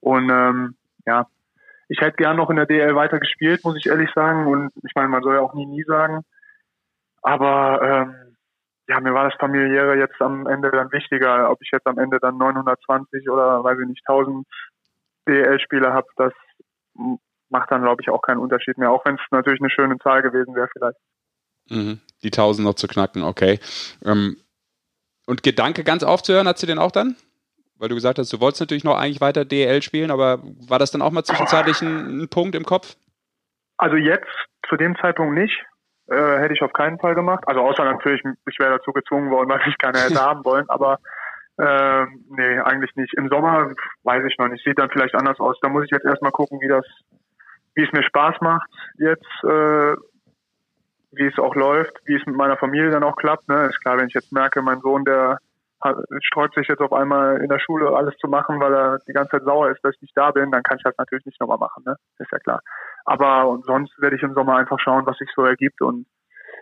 Und 0.00 0.30
ähm, 0.30 0.74
ja, 1.06 1.26
ich 1.88 2.00
hätte 2.00 2.16
gern 2.16 2.36
noch 2.36 2.50
in 2.50 2.56
der 2.56 2.66
DL 2.66 2.94
weiter 2.94 3.18
gespielt, 3.18 3.64
muss 3.64 3.76
ich 3.76 3.86
ehrlich 3.86 4.10
sagen. 4.14 4.46
Und 4.46 4.70
ich 4.82 4.92
meine, 4.94 5.08
man 5.08 5.22
soll 5.22 5.34
ja 5.34 5.40
auch 5.40 5.54
nie, 5.54 5.66
nie 5.66 5.84
sagen. 5.84 6.22
Aber 7.22 7.82
ähm, 7.82 8.36
ja, 8.88 9.00
mir 9.00 9.14
war 9.14 9.28
das 9.28 9.38
familiäre 9.38 9.96
jetzt 9.96 10.20
am 10.20 10.46
Ende 10.46 10.70
dann 10.70 10.92
wichtiger, 10.92 11.50
ob 11.50 11.62
ich 11.62 11.70
jetzt 11.72 11.86
am 11.86 11.98
Ende 11.98 12.18
dann 12.20 12.36
920 12.36 13.28
oder 13.30 13.62
weiß 13.62 13.78
ich 13.80 13.88
nicht 13.88 14.02
1000 14.06 14.46
DL-Spieler 15.28 15.92
habe, 15.92 16.08
das 16.16 16.32
macht 17.48 17.70
dann 17.70 17.82
glaube 17.82 18.02
ich 18.02 18.10
auch 18.10 18.22
keinen 18.22 18.40
Unterschied 18.40 18.76
mehr, 18.78 18.90
auch 18.90 19.04
wenn 19.04 19.14
es 19.14 19.20
natürlich 19.30 19.60
eine 19.60 19.70
schöne 19.70 19.98
Zahl 19.98 20.22
gewesen 20.22 20.54
wäre 20.54 20.68
vielleicht. 20.72 20.98
Mhm. 21.68 22.00
Die 22.22 22.28
1000 22.28 22.66
noch 22.66 22.74
zu 22.74 22.88
knacken, 22.88 23.22
okay. 23.22 23.60
Ähm, 24.04 24.36
und 25.26 25.42
Gedanke 25.42 25.84
ganz 25.84 26.02
aufzuhören, 26.02 26.48
hat 26.48 26.58
sie 26.58 26.66
den 26.66 26.78
auch 26.78 26.90
dann? 26.90 27.16
Weil 27.82 27.88
du 27.88 27.96
gesagt 27.96 28.20
hast, 28.20 28.32
du 28.32 28.38
wolltest 28.38 28.60
natürlich 28.60 28.84
noch 28.84 28.96
eigentlich 28.96 29.20
weiter 29.20 29.44
DL 29.44 29.82
spielen, 29.82 30.12
aber 30.12 30.38
war 30.68 30.78
das 30.78 30.92
dann 30.92 31.02
auch 31.02 31.10
mal 31.10 31.24
zwischenzeitlich 31.24 31.82
ein, 31.82 32.22
ein 32.22 32.28
Punkt 32.28 32.54
im 32.54 32.64
Kopf? 32.64 32.94
Also 33.76 33.96
jetzt, 33.96 34.30
zu 34.68 34.76
dem 34.76 34.94
Zeitpunkt 35.00 35.34
nicht. 35.34 35.60
Äh, 36.06 36.38
hätte 36.38 36.54
ich 36.54 36.62
auf 36.62 36.72
keinen 36.72 37.00
Fall 37.00 37.16
gemacht. 37.16 37.42
Also 37.48 37.60
außer 37.60 37.84
natürlich, 37.84 38.22
ich 38.48 38.58
wäre 38.60 38.78
dazu 38.78 38.92
gezwungen 38.92 39.32
worden, 39.32 39.48
weil 39.50 39.68
ich 39.68 39.76
keine 39.78 39.98
hätte 39.98 40.20
haben 40.20 40.44
wollen, 40.44 40.70
aber 40.70 41.00
äh, 41.58 42.06
nee, 42.30 42.60
eigentlich 42.60 42.94
nicht. 42.94 43.14
Im 43.14 43.28
Sommer 43.28 43.72
weiß 44.04 44.22
ich 44.28 44.38
noch 44.38 44.46
nicht. 44.46 44.62
Sieht 44.64 44.78
dann 44.78 44.90
vielleicht 44.90 45.16
anders 45.16 45.40
aus. 45.40 45.58
Da 45.60 45.68
muss 45.68 45.84
ich 45.84 45.90
jetzt 45.90 46.06
erstmal 46.06 46.30
gucken, 46.30 46.60
wie 46.60 46.68
das, 46.68 46.86
wie 47.74 47.82
es 47.82 47.90
mir 47.90 48.04
Spaß 48.04 48.36
macht 48.42 48.70
jetzt, 48.98 49.26
äh, 49.42 49.96
wie 51.10 51.26
es 51.26 51.36
auch 51.36 51.56
läuft, 51.56 51.98
wie 52.04 52.14
es 52.14 52.24
mit 52.26 52.36
meiner 52.36 52.58
Familie 52.58 52.90
dann 52.90 53.02
auch 53.02 53.16
klappt. 53.16 53.48
Ne? 53.48 53.64
Ist 53.64 53.80
klar, 53.80 53.98
wenn 53.98 54.06
ich 54.06 54.14
jetzt 54.14 54.30
merke, 54.30 54.62
mein 54.62 54.82
Sohn, 54.82 55.04
der 55.04 55.38
hat, 55.82 55.96
sträubt 56.22 56.54
sich 56.54 56.68
jetzt 56.68 56.80
auf 56.80 56.92
einmal 56.92 57.38
in 57.38 57.48
der 57.48 57.58
Schule 57.58 57.94
alles 57.96 58.16
zu 58.18 58.28
machen, 58.28 58.60
weil 58.60 58.72
er 58.72 58.98
die 59.06 59.12
ganze 59.12 59.32
Zeit 59.32 59.44
sauer 59.44 59.70
ist, 59.70 59.84
dass 59.84 59.94
ich 59.94 60.02
nicht 60.02 60.16
da 60.16 60.30
bin, 60.30 60.50
dann 60.50 60.62
kann 60.62 60.78
ich 60.78 60.84
das 60.84 60.96
natürlich 60.98 61.26
nicht 61.26 61.40
nochmal 61.40 61.58
machen, 61.58 61.82
ne? 61.84 61.96
Ist 62.18 62.32
ja 62.32 62.38
klar. 62.38 62.60
Aber 63.04 63.58
sonst 63.64 64.00
werde 64.00 64.16
ich 64.16 64.22
im 64.22 64.34
Sommer 64.34 64.56
einfach 64.56 64.78
schauen, 64.80 65.06
was 65.06 65.18
sich 65.18 65.30
so 65.34 65.44
ergibt. 65.44 65.80
Und 65.82 66.06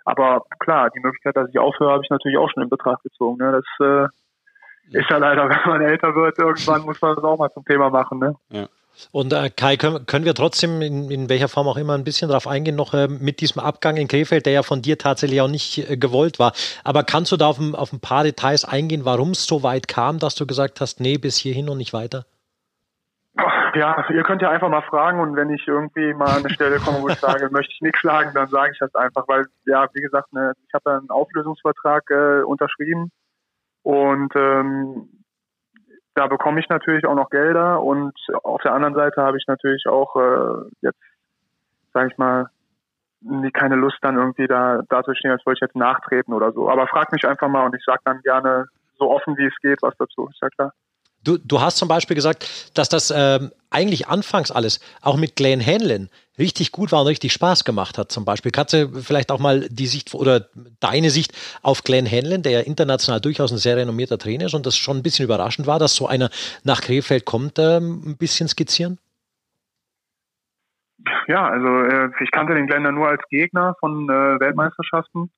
aber 0.05 0.45
klar, 0.59 0.91
die 0.91 1.01
Möglichkeit, 1.01 1.37
dass 1.37 1.49
ich 1.51 1.59
aufhöre, 1.59 1.93
habe 1.93 2.05
ich 2.05 2.11
natürlich 2.11 2.39
auch 2.39 2.51
schon 2.51 2.63
in 2.63 2.71
Betracht 2.71 3.03
gezogen. 3.03 3.39
Ne? 3.39 3.53
Das 3.53 3.87
äh, 3.87 4.99
ist 4.99 5.11
ja 5.11 5.19
leider, 5.19 5.49
wenn 5.51 5.71
man 5.71 5.83
älter 5.83 6.15
wird, 6.15 6.39
irgendwann 6.39 6.83
muss 6.83 7.01
man 7.01 7.15
das 7.15 7.25
auch 7.25 7.39
mal 7.39 7.51
zum 7.51 7.65
Thema 7.65 7.91
machen. 7.91 8.19
Ne? 8.19 8.35
Ja. 8.49 8.67
Und 9.13 9.33
äh, 9.33 9.51
Kai, 9.51 9.77
können, 9.77 10.07
können 10.07 10.25
wir 10.25 10.35
trotzdem 10.35 10.83
in, 10.83 11.11
in 11.11 11.29
welcher 11.29 11.49
Form 11.49 11.69
auch 11.69 11.77
immer 11.77 11.95
ein 11.95 12.05
bisschen 12.05 12.29
darauf 12.29 12.47
eingehen, 12.47 12.77
noch 12.77 12.95
äh, 12.95 13.09
mit 13.09 13.41
diesem 13.41 13.61
Abgang 13.61 13.97
in 13.97 14.09
Krefeld, 14.09 14.47
der 14.47 14.53
ja 14.53 14.63
von 14.63 14.83
dir 14.83 14.99
tatsächlich 14.99 15.41
auch 15.41 15.49
nicht 15.49 15.91
äh, 15.91 15.97
gewollt 15.97 16.39
war. 16.39 16.53
Aber 16.85 17.03
kannst 17.03 17.33
du 17.33 17.37
da 17.37 17.47
auf 17.47 17.59
ein, 17.59 17.75
auf 17.75 17.93
ein 17.93 18.01
paar 18.01 18.25
Details 18.25 18.65
eingehen, 18.65 19.05
warum 19.05 19.31
es 19.31 19.45
so 19.45 19.63
weit 19.63 19.89
kam, 19.89 20.19
dass 20.19 20.35
du 20.35 20.47
gesagt 20.47 20.81
hast, 20.81 21.01
nee, 21.01 21.19
bis 21.19 21.37
hierhin 21.37 21.69
und 21.69 21.79
nicht 21.79 21.93
weiter? 21.93 22.25
Ja, 23.75 24.05
ihr 24.11 24.25
könnt 24.25 24.43
ja 24.43 24.51
einfach 24.51 24.69
mal 24.69 24.83
fragen 24.83 25.21
und 25.21 25.37
wenn 25.37 25.51
ich 25.51 25.67
irgendwie 25.67 26.13
mal 26.13 26.31
an 26.31 26.45
eine 26.45 26.51
Stelle 26.51 26.79
komme, 26.79 27.01
wo 27.01 27.09
ich 27.09 27.19
sage, 27.21 27.49
möchte 27.51 27.73
ich 27.73 27.81
nichts 27.81 28.03
sagen, 28.03 28.33
dann 28.35 28.49
sage 28.49 28.73
ich 28.73 28.79
das 28.79 28.95
einfach, 28.95 29.27
weil 29.29 29.47
ja, 29.65 29.87
wie 29.95 30.01
gesagt, 30.01 30.33
ne, 30.33 30.53
ich 30.67 30.75
habe 30.75 30.99
einen 30.99 31.11
Auflösungsvertrag 31.11 32.11
äh, 32.11 32.43
unterschrieben 32.43 33.11
und 33.83 34.33
ähm, 34.35 35.20
da 36.15 36.27
bekomme 36.27 36.61
ich 36.61 36.69
natürlich 36.69 37.07
auch 37.07 37.15
noch 37.15 37.31
Gelder 37.31 37.83
und 37.83 38.15
auf 38.43 38.63
der 38.63 38.73
anderen 38.73 38.95
Seite 38.95 39.23
habe 39.23 39.39
ich 39.39 39.45
natürlich 39.47 39.87
auch 39.87 40.17
äh, 40.17 40.69
jetzt, 40.81 41.01
sage 41.93 42.09
ich 42.11 42.19
mal, 42.19 42.51
keine 43.53 43.77
Lust 43.77 43.99
dann 44.01 44.17
irgendwie 44.17 44.47
da 44.47 44.83
da 44.89 45.03
zu 45.03 45.15
stehen, 45.15 45.31
als 45.31 45.45
wollte 45.45 45.59
ich 45.59 45.69
jetzt 45.69 45.77
nachtreten 45.77 46.33
oder 46.33 46.53
so. 46.53 46.71
Aber 46.71 46.87
frag 46.87 47.13
mich 47.13 47.27
einfach 47.27 47.49
mal 47.49 47.67
und 47.67 47.75
ich 47.77 47.85
sage 47.85 48.01
dann 48.05 48.23
gerne 48.23 48.67
so 48.99 49.11
offen 49.11 49.37
wie 49.37 49.47
es 49.47 49.57
geht 49.61 49.83
was 49.83 49.95
dazu, 49.99 50.29
ist 50.29 50.41
ja 50.41 50.49
klar. 50.49 50.73
Du, 51.23 51.37
du 51.37 51.61
hast 51.61 51.77
zum 51.77 51.89
Beispiel 51.89 52.15
gesagt, 52.15 52.71
dass 52.75 52.89
das 52.89 53.13
ähm, 53.15 53.51
eigentlich 53.69 54.09
anfangs 54.09 54.51
alles 54.51 54.81
auch 55.03 55.17
mit 55.17 55.37
Glenn 55.37 55.65
Hanlon 55.65 56.09
richtig 56.39 56.73
gut 56.73 56.93
war 56.93 57.03
und 57.03 57.09
richtig 57.09 57.33
Spaß 57.33 57.65
gemacht 57.65 57.99
hat. 57.99 58.11
Zum 58.11 58.25
Beispiel 58.25 58.51
kannst 58.51 58.73
du 58.73 58.89
vielleicht 59.03 59.31
auch 59.31 59.39
mal 59.39 59.69
die 59.69 59.87
Sicht 59.87 60.15
oder 60.15 60.47
deine 60.81 61.11
Sicht 61.11 61.33
auf 61.63 61.85
Glenn 61.85 62.11
Hanlon, 62.11 62.43
der 62.43 62.53
ja 62.53 62.61
international 62.61 63.21
durchaus 63.21 63.53
ein 63.53 63.59
sehr 63.59 63.77
renommierter 63.77 64.17
Trainer 64.17 64.47
ist 64.47 64.55
und 64.55 64.65
das 64.65 64.77
schon 64.77 64.97
ein 64.97 65.03
bisschen 65.03 65.27
überraschend 65.27 65.67
war, 65.67 65.79
dass 65.79 65.95
so 65.95 66.07
einer 66.07 66.31
nach 66.65 66.81
Krefeld 66.81 67.27
kommt, 67.27 67.59
ähm, 67.59 68.03
ein 68.07 68.17
bisschen 68.17 68.49
skizzieren? 68.49 68.99
Ja, 71.29 71.49
also 71.49 71.69
äh, 71.83 72.11
ich 72.21 72.31
kannte 72.31 72.55
den 72.55 72.67
Glenn 72.67 72.95
nur 72.95 73.09
als 73.09 73.23
Gegner 73.29 73.75
von 73.79 74.09
äh, 74.09 74.41
Weltmeisterschaften 74.41 75.31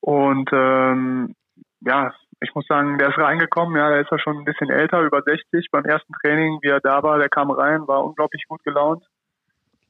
und 0.00 0.48
ähm, 0.52 1.34
ja, 1.80 2.12
ich 2.40 2.54
muss 2.54 2.66
sagen, 2.66 2.98
der 2.98 3.08
ist 3.08 3.18
reingekommen, 3.18 3.76
ja, 3.76 3.88
der 3.88 4.00
ist 4.00 4.10
ja 4.10 4.18
schon 4.18 4.38
ein 4.38 4.44
bisschen 4.44 4.70
älter, 4.70 5.00
über 5.00 5.22
60. 5.22 5.68
Beim 5.70 5.84
ersten 5.84 6.12
Training, 6.20 6.58
wie 6.62 6.68
er 6.68 6.80
da 6.80 7.02
war, 7.02 7.18
der 7.18 7.28
kam 7.28 7.50
rein, 7.50 7.86
war 7.88 8.04
unglaublich 8.04 8.44
gut 8.48 8.62
gelaunt. 8.64 9.04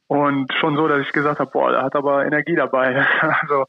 Und 0.06 0.52
schon 0.60 0.76
so, 0.76 0.86
dass 0.86 1.00
ich 1.00 1.12
gesagt 1.12 1.40
habe, 1.40 1.50
boah, 1.50 1.72
der 1.72 1.82
hat 1.82 1.96
aber 1.96 2.24
Energie 2.24 2.54
dabei. 2.54 3.04
also, 3.20 3.64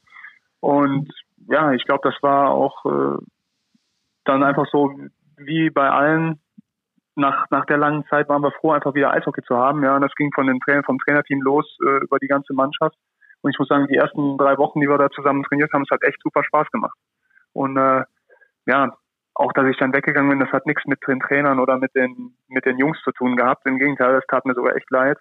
und 0.60 1.12
ja, 1.48 1.72
ich 1.72 1.84
glaube, 1.84 2.08
das 2.08 2.22
war 2.22 2.50
auch 2.50 2.84
äh, 2.84 3.18
dann 4.24 4.44
einfach 4.44 4.66
so 4.70 4.92
wie 5.36 5.70
bei 5.70 5.88
allen. 5.88 6.40
Nach, 7.16 7.46
nach 7.50 7.64
der 7.64 7.78
langen 7.78 8.04
Zeit 8.06 8.28
waren 8.28 8.42
wir 8.42 8.52
froh, 8.52 8.70
einfach 8.70 8.94
wieder 8.94 9.10
Eishockey 9.10 9.42
zu 9.42 9.56
haben. 9.56 9.82
Ja, 9.82 9.96
und 9.96 10.02
das 10.02 10.14
ging 10.14 10.30
von 10.32 10.46
den 10.46 10.60
Trainer, 10.60 10.84
vom 10.84 11.00
Trainerteam 11.00 11.40
los 11.40 11.66
äh, 11.84 12.04
über 12.04 12.20
die 12.20 12.28
ganze 12.28 12.54
Mannschaft. 12.54 12.94
Und 13.40 13.50
ich 13.50 13.58
muss 13.58 13.66
sagen, 13.66 13.88
die 13.88 13.96
ersten 13.96 14.38
drei 14.38 14.56
Wochen, 14.56 14.80
die 14.80 14.88
wir 14.88 14.98
da 14.98 15.10
zusammen 15.10 15.42
trainiert 15.42 15.72
haben, 15.72 15.82
es 15.82 15.90
hat 15.90 16.04
echt 16.04 16.22
super 16.22 16.44
Spaß 16.44 16.70
gemacht. 16.70 16.96
Und 17.54 17.76
äh, 17.76 18.04
ja, 18.68 18.96
auch 19.34 19.52
dass 19.52 19.66
ich 19.66 19.76
dann 19.78 19.92
weggegangen 19.92 20.30
bin, 20.30 20.40
das 20.40 20.52
hat 20.52 20.66
nichts 20.66 20.84
mit 20.84 21.00
den 21.06 21.20
Trainern 21.20 21.58
oder 21.58 21.78
mit 21.78 21.94
den, 21.94 22.36
mit 22.48 22.66
den 22.66 22.78
Jungs 22.78 22.98
zu 23.02 23.12
tun 23.12 23.36
gehabt. 23.36 23.66
Im 23.66 23.78
Gegenteil, 23.78 24.14
das 24.14 24.26
tat 24.28 24.44
mir 24.44 24.54
sogar 24.54 24.76
echt 24.76 24.90
leid. 24.90 25.18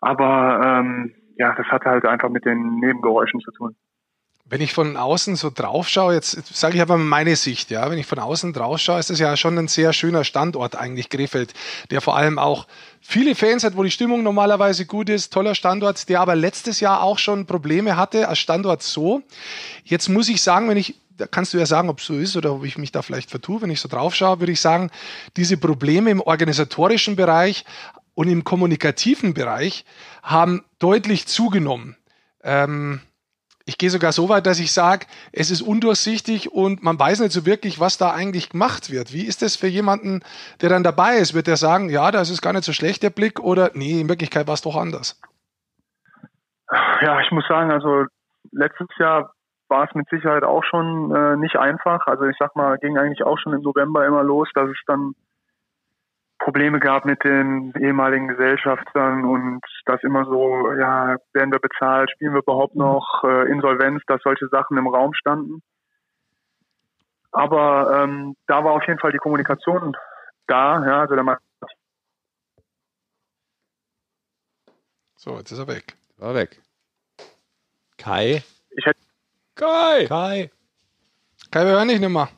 Aber 0.00 0.60
ähm, 0.64 1.14
ja, 1.36 1.54
das 1.54 1.66
hat 1.66 1.84
halt 1.84 2.06
einfach 2.06 2.28
mit 2.28 2.44
den 2.44 2.76
Nebengeräuschen 2.76 3.40
zu 3.40 3.50
tun. 3.52 3.76
Wenn 4.44 4.60
ich 4.60 4.72
von 4.72 4.96
außen 4.96 5.36
so 5.36 5.50
drauf 5.54 5.88
schaue, 5.88 6.14
jetzt 6.14 6.54
sage 6.54 6.76
ich 6.76 6.82
aber 6.82 6.98
meine 6.98 7.36
Sicht, 7.36 7.70
ja, 7.70 7.88
wenn 7.90 7.98
ich 7.98 8.06
von 8.06 8.18
außen 8.18 8.52
drauf 8.52 8.78
schaue, 8.78 8.98
ist 8.98 9.10
es 9.10 9.18
ja 9.18 9.36
schon 9.36 9.56
ein 9.56 9.68
sehr 9.68 9.92
schöner 9.92 10.24
Standort 10.24 10.76
eigentlich, 10.76 11.08
Krefeld, 11.08 11.54
der 11.90 12.00
vor 12.00 12.16
allem 12.16 12.38
auch 12.38 12.66
viele 13.00 13.34
Fans 13.34 13.64
hat, 13.64 13.76
wo 13.76 13.82
die 13.82 13.90
Stimmung 13.90 14.22
normalerweise 14.22 14.84
gut 14.84 15.08
ist, 15.08 15.32
toller 15.32 15.54
Standort, 15.54 16.08
der 16.08 16.20
aber 16.20 16.34
letztes 16.34 16.80
Jahr 16.80 17.02
auch 17.02 17.18
schon 17.18 17.46
Probleme 17.46 17.96
hatte 17.96 18.28
als 18.28 18.40
Standort 18.40 18.82
so. 18.82 19.22
Jetzt 19.84 20.08
muss 20.08 20.28
ich 20.28 20.42
sagen, 20.42 20.68
wenn 20.68 20.76
ich 20.76 20.96
da 21.16 21.26
kannst 21.26 21.54
du 21.54 21.58
ja 21.58 21.66
sagen, 21.66 21.88
ob 21.88 21.98
es 21.98 22.06
so 22.06 22.14
ist 22.14 22.36
oder 22.36 22.52
ob 22.52 22.64
ich 22.64 22.78
mich 22.78 22.92
da 22.92 23.02
vielleicht 23.02 23.30
vertue. 23.30 23.62
Wenn 23.62 23.70
ich 23.70 23.80
so 23.80 23.88
drauf 23.88 24.14
schaue, 24.14 24.40
würde 24.40 24.52
ich 24.52 24.60
sagen, 24.60 24.90
diese 25.36 25.56
Probleme 25.56 26.10
im 26.10 26.20
organisatorischen 26.20 27.16
Bereich 27.16 27.64
und 28.14 28.28
im 28.28 28.44
kommunikativen 28.44 29.34
Bereich 29.34 29.84
haben 30.22 30.64
deutlich 30.78 31.26
zugenommen. 31.26 31.96
Ähm, 32.42 33.00
ich 33.64 33.78
gehe 33.78 33.90
sogar 33.90 34.12
so 34.12 34.28
weit, 34.28 34.46
dass 34.46 34.58
ich 34.58 34.72
sage, 34.72 35.06
es 35.30 35.50
ist 35.50 35.62
undurchsichtig 35.62 36.52
und 36.52 36.82
man 36.82 36.98
weiß 36.98 37.20
nicht 37.20 37.32
so 37.32 37.46
wirklich, 37.46 37.78
was 37.78 37.96
da 37.96 38.12
eigentlich 38.12 38.50
gemacht 38.50 38.90
wird. 38.90 39.12
Wie 39.12 39.24
ist 39.24 39.42
das 39.42 39.54
für 39.54 39.68
jemanden, 39.68 40.22
der 40.60 40.68
dann 40.68 40.82
dabei 40.82 41.16
ist? 41.16 41.34
Wird 41.34 41.46
der 41.46 41.56
sagen, 41.56 41.88
ja, 41.88 42.10
das 42.10 42.30
ist 42.30 42.42
gar 42.42 42.52
nicht 42.52 42.64
so 42.64 42.72
schlecht, 42.72 43.02
der 43.02 43.10
Blick, 43.10 43.38
oder 43.38 43.70
nee, 43.74 44.00
in 44.00 44.08
Wirklichkeit 44.08 44.48
war 44.48 44.54
es 44.54 44.62
doch 44.62 44.76
anders? 44.76 45.20
Ja, 47.02 47.20
ich 47.20 47.30
muss 47.30 47.46
sagen, 47.46 47.70
also 47.70 48.06
letztes 48.50 48.88
Jahr 48.98 49.32
war 49.72 49.88
es 49.88 49.94
mit 49.94 50.06
Sicherheit 50.10 50.44
auch 50.44 50.62
schon 50.64 51.14
äh, 51.16 51.36
nicht 51.36 51.56
einfach. 51.56 52.06
Also 52.06 52.24
ich 52.24 52.36
sag 52.38 52.54
mal, 52.54 52.76
ging 52.76 52.98
eigentlich 52.98 53.24
auch 53.24 53.38
schon 53.38 53.54
im 53.54 53.62
November 53.62 54.06
immer 54.06 54.22
los, 54.22 54.48
dass 54.54 54.68
es 54.68 54.78
dann 54.86 55.14
Probleme 56.38 56.78
gab 56.78 57.06
mit 57.06 57.24
den 57.24 57.72
ehemaligen 57.80 58.28
Gesellschaftern 58.28 59.24
und 59.24 59.60
das 59.86 60.02
immer 60.02 60.26
so, 60.26 60.72
ja, 60.72 61.16
werden 61.32 61.52
wir 61.52 61.58
bezahlt, 61.58 62.10
spielen 62.10 62.34
wir 62.34 62.42
überhaupt 62.42 62.74
noch, 62.74 63.24
äh, 63.24 63.50
Insolvenz, 63.50 64.02
dass 64.06 64.20
solche 64.22 64.48
Sachen 64.48 64.76
im 64.76 64.88
Raum 64.88 65.14
standen. 65.14 65.62
Aber 67.30 68.02
ähm, 68.02 68.34
da 68.46 68.62
war 68.64 68.72
auf 68.72 68.86
jeden 68.86 68.98
Fall 68.98 69.12
die 69.12 69.18
Kommunikation 69.18 69.96
da, 70.48 70.84
ja, 70.84 71.00
also 71.00 71.14
der. 71.14 71.38
So, 75.16 75.38
jetzt 75.38 75.52
ist 75.52 75.58
er 75.58 75.68
weg. 75.68 75.94
War 76.18 76.34
weg. 76.34 76.60
Kai? 77.96 78.42
Ich 79.62 79.68
Kai! 79.68 80.06
Kai? 80.06 80.50
Kai, 81.52 81.64
wir 81.64 81.72
hören 81.72 81.86
dich 81.86 82.00
nicht 82.00 82.08
mehr. 82.08 82.28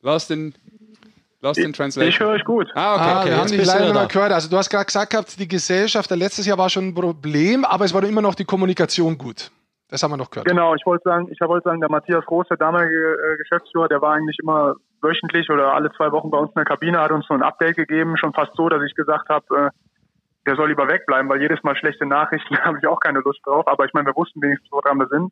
Lost 0.00 0.30
in, 0.30 0.54
lost 1.42 1.58
in 1.58 1.74
Translation. 1.74 2.08
Ich 2.08 2.18
höre 2.18 2.30
euch 2.30 2.44
gut. 2.44 2.70
Ah, 2.74 2.94
okay. 2.94 3.04
Ah, 3.04 3.20
okay, 3.20 3.30
wir 3.30 3.36
haben 3.36 3.50
dich 3.50 3.66
leider 3.66 3.84
nicht 3.84 3.94
mehr 3.94 4.06
gehört. 4.06 4.32
Also 4.32 4.48
du 4.48 4.56
hast 4.56 4.70
gerade 4.70 4.86
gesagt 4.86 5.10
gehabt, 5.10 5.38
die 5.38 5.48
Gesellschaft, 5.48 6.08
der 6.08 6.16
letztes 6.16 6.46
Jahr 6.46 6.56
war 6.56 6.70
schon 6.70 6.88
ein 6.88 6.94
Problem, 6.94 7.66
aber 7.66 7.84
es 7.84 7.92
war 7.92 8.02
immer 8.04 8.22
noch 8.22 8.34
die 8.34 8.46
Kommunikation 8.46 9.18
gut. 9.18 9.50
Das 9.88 10.02
haben 10.02 10.12
wir 10.12 10.16
noch 10.16 10.30
gehört. 10.30 10.48
Genau, 10.48 10.74
ich 10.74 10.86
wollte 10.86 11.02
sagen, 11.04 11.28
ich 11.30 11.38
wollte 11.40 11.68
sagen, 11.68 11.80
der 11.80 11.90
Matthias 11.90 12.24
Groß, 12.24 12.48
der 12.48 12.56
damalige 12.56 12.94
äh, 12.94 13.36
Geschäftsführer, 13.36 13.88
der 13.88 14.00
war 14.00 14.14
eigentlich 14.14 14.38
immer 14.42 14.76
wöchentlich 15.02 15.50
oder 15.50 15.74
alle 15.74 15.92
zwei 15.92 16.10
Wochen 16.10 16.30
bei 16.30 16.38
uns 16.38 16.48
in 16.50 16.54
der 16.56 16.64
Kabine, 16.64 17.00
hat 17.00 17.12
uns 17.12 17.26
so 17.26 17.34
ein 17.34 17.42
Update 17.42 17.76
gegeben, 17.76 18.16
schon 18.16 18.32
fast 18.32 18.52
so, 18.56 18.70
dass 18.70 18.82
ich 18.82 18.94
gesagt 18.94 19.28
habe, 19.28 19.44
äh, 19.54 19.70
der 20.46 20.56
soll 20.56 20.68
lieber 20.68 20.88
wegbleiben, 20.88 21.28
weil 21.28 21.42
jedes 21.42 21.62
Mal 21.62 21.76
schlechte 21.76 22.06
Nachrichten 22.06 22.56
habe 22.64 22.78
ich 22.78 22.86
auch 22.86 23.00
keine 23.00 23.20
Lust 23.20 23.40
drauf. 23.44 23.66
Aber 23.68 23.84
ich 23.84 23.92
meine, 23.92 24.06
wir 24.06 24.16
wussten 24.16 24.40
wenigstens, 24.40 24.72
woran 24.72 24.96
wir 24.96 25.08
sind. 25.08 25.30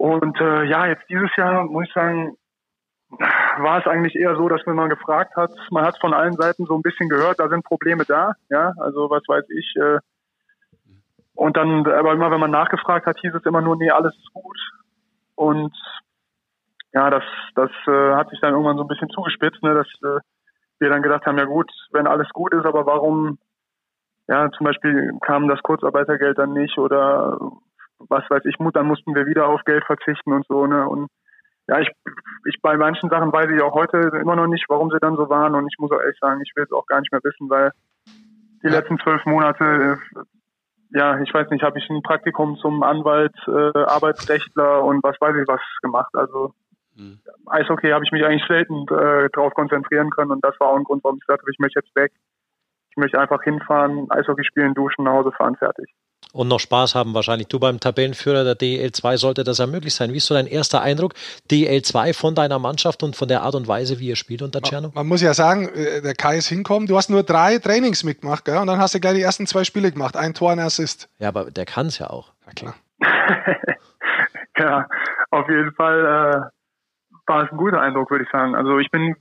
Und 0.00 0.40
äh, 0.40 0.64
ja, 0.64 0.86
jetzt 0.86 1.06
dieses 1.10 1.28
Jahr 1.36 1.62
muss 1.66 1.84
ich 1.86 1.92
sagen, 1.92 2.34
war 3.10 3.80
es 3.80 3.86
eigentlich 3.86 4.16
eher 4.16 4.34
so, 4.34 4.48
dass 4.48 4.66
wenn 4.66 4.74
man 4.74 4.88
gefragt 4.88 5.36
hat, 5.36 5.50
man 5.70 5.84
hat 5.84 6.00
von 6.00 6.14
allen 6.14 6.32
Seiten 6.32 6.64
so 6.64 6.74
ein 6.74 6.80
bisschen 6.80 7.10
gehört, 7.10 7.38
da 7.38 7.50
sind 7.50 7.66
Probleme 7.66 8.06
da, 8.06 8.32
ja, 8.48 8.72
also 8.78 9.10
was 9.10 9.22
weiß 9.28 9.44
ich. 9.50 9.76
Äh, 9.76 9.98
und 11.34 11.54
dann, 11.58 11.86
aber 11.86 12.14
immer 12.14 12.30
wenn 12.30 12.40
man 12.40 12.50
nachgefragt 12.50 13.04
hat, 13.04 13.18
hieß 13.20 13.34
es 13.34 13.44
immer 13.44 13.60
nur, 13.60 13.76
nee, 13.76 13.90
alles 13.90 14.16
ist 14.16 14.32
gut. 14.32 14.58
Und 15.34 15.76
ja, 16.94 17.10
das, 17.10 17.24
das 17.54 17.70
äh, 17.86 18.14
hat 18.14 18.30
sich 18.30 18.40
dann 18.40 18.54
irgendwann 18.54 18.78
so 18.78 18.84
ein 18.84 18.88
bisschen 18.88 19.10
zugespitzt, 19.10 19.62
ne, 19.62 19.74
dass 19.74 19.88
äh, 20.02 20.20
wir 20.78 20.88
dann 20.88 21.02
gedacht 21.02 21.26
haben, 21.26 21.36
ja 21.36 21.44
gut, 21.44 21.70
wenn 21.92 22.06
alles 22.06 22.30
gut 22.30 22.54
ist, 22.54 22.64
aber 22.64 22.86
warum, 22.86 23.38
ja, 24.28 24.50
zum 24.52 24.64
Beispiel 24.64 25.12
kam 25.20 25.46
das 25.46 25.60
Kurzarbeitergeld 25.62 26.38
dann 26.38 26.54
nicht 26.54 26.78
oder 26.78 27.38
was 28.08 28.28
weiß 28.30 28.44
ich, 28.46 28.56
dann 28.72 28.86
mussten 28.86 29.14
wir 29.14 29.26
wieder 29.26 29.46
auf 29.46 29.62
Geld 29.64 29.84
verzichten 29.84 30.32
und 30.32 30.46
so, 30.46 30.66
ne, 30.66 30.88
und 30.88 31.08
ja, 31.68 31.78
ich, 31.78 31.90
ich 32.46 32.56
bei 32.62 32.76
manchen 32.76 33.10
Sachen 33.10 33.32
weiß 33.32 33.50
ich 33.50 33.62
auch 33.62 33.74
heute 33.74 33.98
immer 34.20 34.34
noch 34.34 34.48
nicht, 34.48 34.64
warum 34.68 34.90
sie 34.90 34.98
dann 35.00 35.16
so 35.16 35.28
waren 35.28 35.54
und 35.54 35.68
ich 35.70 35.78
muss 35.78 35.92
auch 35.92 36.00
ehrlich 36.00 36.18
sagen, 36.20 36.40
ich 36.44 36.52
will 36.56 36.64
es 36.64 36.72
auch 36.72 36.86
gar 36.86 37.00
nicht 37.00 37.12
mehr 37.12 37.20
wissen, 37.22 37.48
weil 37.48 37.70
die 38.62 38.68
Ja. 38.68 38.72
letzten 38.72 38.98
zwölf 38.98 39.24
Monate, 39.26 39.98
äh, 40.14 40.20
ja, 40.90 41.20
ich 41.20 41.32
weiß 41.32 41.48
nicht, 41.50 41.62
habe 41.62 41.78
ich 41.78 41.88
ein 41.88 42.02
Praktikum 42.02 42.56
zum 42.56 42.82
Anwalt, 42.82 43.34
äh, 43.46 43.78
Arbeitsrechtler 43.78 44.82
und 44.82 45.02
was 45.04 45.16
weiß 45.20 45.36
ich 45.36 45.46
was 45.46 45.60
gemacht. 45.82 46.10
Also 46.14 46.52
Mhm. 46.96 47.20
Eishockey 47.46 47.90
habe 47.90 48.04
ich 48.04 48.12
mich 48.12 48.24
eigentlich 48.24 48.46
selten 48.48 48.86
äh, 48.88 49.28
drauf 49.30 49.54
konzentrieren 49.54 50.10
können 50.10 50.32
und 50.32 50.44
das 50.44 50.58
war 50.58 50.68
auch 50.68 50.76
ein 50.76 50.84
Grund, 50.84 51.04
warum 51.04 51.18
ich 51.18 51.26
sagte, 51.26 51.46
ich 51.50 51.58
möchte 51.58 51.80
jetzt 51.80 51.94
weg. 51.94 52.12
Ich 52.90 52.96
möchte 52.96 53.20
einfach 53.20 53.42
hinfahren, 53.42 54.10
Eishockey 54.10 54.44
spielen, 54.44 54.74
duschen, 54.74 55.04
nach 55.04 55.12
Hause 55.12 55.32
fahren, 55.32 55.56
fertig. 55.56 55.94
Und 56.32 56.48
noch 56.48 56.60
Spaß 56.60 56.94
haben 56.94 57.14
wahrscheinlich. 57.14 57.48
Du 57.48 57.58
beim 57.58 57.80
Tabellenführer 57.80 58.44
der 58.44 58.54
DL2 58.54 59.16
sollte 59.16 59.44
das 59.44 59.58
ja 59.58 59.66
möglich 59.66 59.94
sein. 59.94 60.12
Wie 60.12 60.18
ist 60.18 60.26
so 60.26 60.34
dein 60.34 60.46
erster 60.46 60.80
Eindruck 60.80 61.14
DL2 61.50 62.14
von 62.14 62.34
deiner 62.34 62.58
Mannschaft 62.58 63.02
und 63.02 63.16
von 63.16 63.28
der 63.28 63.42
Art 63.42 63.54
und 63.54 63.66
Weise, 63.66 63.98
wie 63.98 64.08
ihr 64.08 64.16
spielt 64.16 64.42
unter 64.42 64.60
Tscherno? 64.60 64.92
Man 64.94 65.08
muss 65.08 65.22
ja 65.22 65.34
sagen, 65.34 65.68
äh, 65.68 66.02
der 66.02 66.14
Kai 66.14 66.36
ist 66.36 66.48
hinkommen. 66.48 66.86
Du 66.86 66.96
hast 66.96 67.10
nur 67.10 67.22
drei 67.22 67.58
Trainings 67.58 68.04
mitgemacht, 68.04 68.44
gell? 68.44 68.58
Und 68.58 68.68
dann 68.68 68.78
hast 68.78 68.94
du 68.94 69.00
gleich 69.00 69.14
die 69.14 69.22
ersten 69.22 69.46
zwei 69.46 69.64
Spiele 69.64 69.90
gemacht. 69.90 70.16
Ein 70.16 70.34
Tor, 70.34 70.52
ein 70.52 70.60
Assist. 70.60 71.08
Ja, 71.18 71.28
aber 71.28 71.50
der 71.50 71.66
kann 71.66 71.86
es 71.86 71.98
ja 71.98 72.08
auch. 72.10 72.32
Ja, 72.46 72.52
klar. 72.52 72.74
ja, 74.58 74.86
auf 75.30 75.48
jeden 75.48 75.72
Fall 75.72 76.00
äh, 76.00 76.40
war 77.26 77.44
es 77.44 77.50
ein 77.50 77.58
guter 77.58 77.80
Eindruck, 77.80 78.10
würde 78.10 78.24
ich 78.24 78.30
sagen. 78.30 78.54
Also 78.54 78.78
ich 78.78 78.90
bin, 78.90 79.16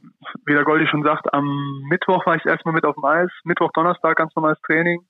wie 0.45 0.53
der 0.53 0.63
Goldi 0.63 0.87
schon 0.87 1.03
sagt, 1.03 1.33
am 1.33 1.81
Mittwoch 1.89 2.25
war 2.25 2.35
ich 2.35 2.45
erstmal 2.45 2.73
mit 2.73 2.85
auf 2.85 2.95
dem 2.95 3.05
Eis. 3.05 3.31
Mittwoch, 3.43 3.71
Donnerstag 3.73 4.17
ganz 4.17 4.35
normales 4.35 4.59
Training. 4.65 5.01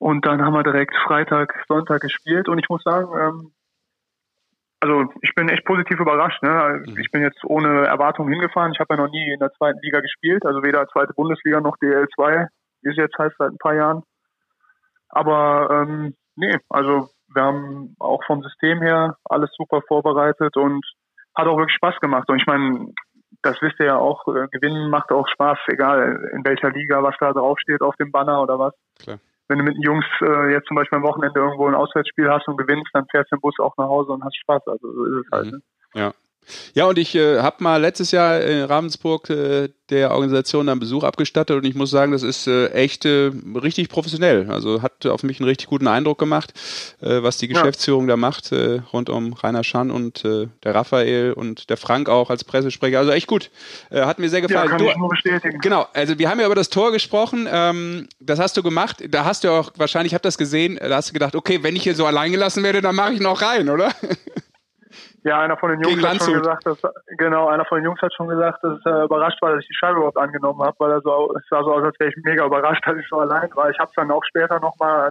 Und 0.00 0.24
dann 0.24 0.42
haben 0.42 0.54
wir 0.54 0.62
direkt 0.62 0.96
Freitag, 1.06 1.52
Sonntag 1.68 2.00
gespielt. 2.00 2.48
Und 2.48 2.58
ich 2.58 2.70
muss 2.70 2.82
sagen, 2.82 3.08
ähm, 3.20 3.52
also 4.80 5.12
ich 5.20 5.34
bin 5.34 5.50
echt 5.50 5.66
positiv 5.66 6.00
überrascht. 6.00 6.42
Ne? 6.42 6.82
Ich 6.98 7.10
bin 7.10 7.20
jetzt 7.20 7.44
ohne 7.44 7.86
Erwartung 7.86 8.26
hingefahren. 8.26 8.72
Ich 8.72 8.80
habe 8.80 8.94
ja 8.94 9.02
noch 9.02 9.12
nie 9.12 9.30
in 9.30 9.38
der 9.38 9.52
zweiten 9.52 9.78
Liga 9.82 10.00
gespielt, 10.00 10.46
also 10.46 10.62
weder 10.62 10.88
zweite 10.88 11.12
Bundesliga 11.12 11.60
noch 11.60 11.76
DL2, 11.76 12.46
wie 12.80 12.88
es 12.88 12.96
jetzt 12.96 13.18
heißt 13.18 13.36
seit 13.38 13.50
ein 13.50 13.58
paar 13.58 13.74
Jahren. 13.74 14.02
Aber 15.10 15.68
ähm, 15.70 16.14
nee, 16.34 16.56
also 16.70 17.10
wir 17.34 17.42
haben 17.42 17.94
auch 17.98 18.24
vom 18.24 18.42
System 18.42 18.80
her 18.80 19.18
alles 19.24 19.50
super 19.54 19.82
vorbereitet 19.86 20.56
und 20.56 20.82
hat 21.34 21.46
auch 21.46 21.58
wirklich 21.58 21.76
Spaß 21.76 22.00
gemacht. 22.00 22.30
Und 22.30 22.40
ich 22.40 22.46
meine, 22.46 22.86
das 23.42 23.60
wisst 23.60 23.78
ihr 23.80 23.86
ja 23.86 23.98
auch, 23.98 24.26
äh, 24.28 24.48
gewinnen 24.50 24.88
macht 24.88 25.12
auch 25.12 25.28
Spaß, 25.28 25.58
egal 25.66 26.30
in 26.32 26.42
welcher 26.46 26.70
Liga, 26.70 27.02
was 27.02 27.16
da 27.20 27.34
draufsteht 27.34 27.82
auf 27.82 27.96
dem 27.96 28.10
Banner 28.10 28.40
oder 28.40 28.58
was. 28.58 28.72
Klar. 28.98 29.18
Wenn 29.50 29.58
du 29.58 29.64
mit 29.64 29.74
den 29.74 29.82
Jungs 29.82 30.06
äh, 30.20 30.52
jetzt 30.52 30.68
zum 30.68 30.76
Beispiel 30.76 30.98
am 30.98 31.02
Wochenende 31.02 31.40
irgendwo 31.40 31.66
ein 31.66 31.74
Auswärtsspiel 31.74 32.30
hast 32.30 32.46
und 32.46 32.56
gewinnst, 32.56 32.88
dann 32.92 33.04
fährst 33.10 33.32
du 33.32 33.34
im 33.34 33.40
Bus 33.40 33.58
auch 33.58 33.76
nach 33.76 33.88
Hause 33.88 34.12
und 34.12 34.22
hast 34.22 34.38
Spaß. 34.38 34.62
Also 34.68 34.92
so 34.92 35.04
ist 35.06 35.26
es 35.26 35.32
halt. 35.32 35.46
Mhm. 35.46 35.50
Ne? 35.50 35.62
Ja. 35.94 36.12
Ja, 36.74 36.86
und 36.86 36.98
ich 36.98 37.14
äh, 37.14 37.38
habe 37.38 37.62
mal 37.62 37.80
letztes 37.80 38.10
Jahr 38.10 38.40
in 38.40 38.64
Ravensburg 38.64 39.30
äh, 39.30 39.68
der 39.90 40.12
Organisation 40.12 40.68
einen 40.68 40.80
Besuch 40.80 41.04
abgestattet 41.04 41.56
und 41.56 41.64
ich 41.64 41.74
muss 41.74 41.90
sagen, 41.90 42.12
das 42.12 42.22
ist 42.22 42.46
äh, 42.46 42.68
echt 42.68 43.04
äh, 43.04 43.30
richtig 43.62 43.88
professionell. 43.88 44.50
Also 44.50 44.82
hat 44.82 45.04
auf 45.06 45.22
mich 45.22 45.40
einen 45.40 45.48
richtig 45.48 45.68
guten 45.68 45.88
Eindruck 45.88 46.18
gemacht, 46.18 46.52
äh, 47.00 47.22
was 47.22 47.38
die 47.38 47.48
Geschäftsführung 47.48 48.04
ja. 48.04 48.10
da 48.10 48.16
macht, 48.16 48.52
äh, 48.52 48.80
rund 48.92 49.10
um 49.10 49.32
Rainer 49.32 49.64
Schan 49.64 49.90
und 49.90 50.24
äh, 50.24 50.48
der 50.62 50.74
Raphael 50.74 51.32
und 51.32 51.70
der 51.70 51.76
Frank 51.76 52.08
auch 52.08 52.30
als 52.30 52.44
Pressesprecher. 52.44 52.98
Also 52.98 53.10
echt 53.10 53.26
gut. 53.26 53.50
Äh, 53.90 54.02
hat 54.02 54.18
mir 54.18 54.28
sehr 54.28 54.40
gefallen. 54.40 54.70
Ja, 54.70 54.76
kann 54.76 54.86
ich 54.86 54.96
nur 54.96 55.08
bestätigen. 55.08 55.58
Genau, 55.60 55.86
also 55.92 56.18
wir 56.18 56.30
haben 56.30 56.40
ja 56.40 56.46
über 56.46 56.54
das 56.54 56.70
Tor 56.70 56.92
gesprochen. 56.92 57.48
Ähm, 57.50 58.08
das 58.20 58.38
hast 58.38 58.56
du 58.56 58.62
gemacht. 58.62 59.02
Da 59.08 59.24
hast 59.24 59.44
du 59.44 59.50
auch 59.50 59.72
wahrscheinlich, 59.76 60.12
ich 60.12 60.14
habe 60.14 60.22
das 60.22 60.38
gesehen, 60.38 60.78
da 60.80 60.96
hast 60.96 61.10
du 61.10 61.12
gedacht, 61.12 61.34
okay, 61.34 61.62
wenn 61.62 61.76
ich 61.76 61.82
hier 61.82 61.94
so 61.94 62.06
allein 62.06 62.30
gelassen 62.30 62.62
werde, 62.62 62.80
dann 62.80 62.94
mache 62.94 63.14
ich 63.14 63.20
noch 63.20 63.42
rein, 63.42 63.68
oder? 63.68 63.90
Ja, 65.22 65.40
einer 65.40 65.56
von 65.56 65.70
den 65.70 65.80
Jungs 65.82 66.02
hat 66.02 66.22
schon 66.22 66.38
gesagt, 66.38 66.66
dass, 66.66 66.78
genau, 67.18 67.48
einer 67.48 67.64
von 67.64 67.78
den 67.78 67.84
Jungs 67.84 68.00
hat 68.00 68.12
schon 68.14 68.28
gesagt, 68.28 68.62
dass 68.62 68.78
er 68.86 69.04
überrascht 69.04 69.40
war, 69.42 69.52
dass 69.52 69.62
ich 69.62 69.68
die 69.68 69.74
Scheibe 69.74 69.96
überhaupt 69.96 70.16
angenommen 70.16 70.62
habe, 70.62 70.74
weil 70.78 70.92
er 70.92 71.00
so, 71.02 71.34
es 71.36 71.44
sah 71.50 71.62
so 71.62 71.74
aus, 71.74 71.84
als 71.84 71.98
wäre 72.00 72.10
ich 72.10 72.16
mega 72.24 72.46
überrascht, 72.46 72.82
dass 72.86 72.96
ich 72.96 73.06
so 73.08 73.18
allein 73.18 73.50
war. 73.54 73.70
Ich 73.70 73.78
habe 73.78 73.90
dann 73.94 74.10
auch 74.10 74.24
später 74.24 74.60
nochmal, 74.60 75.10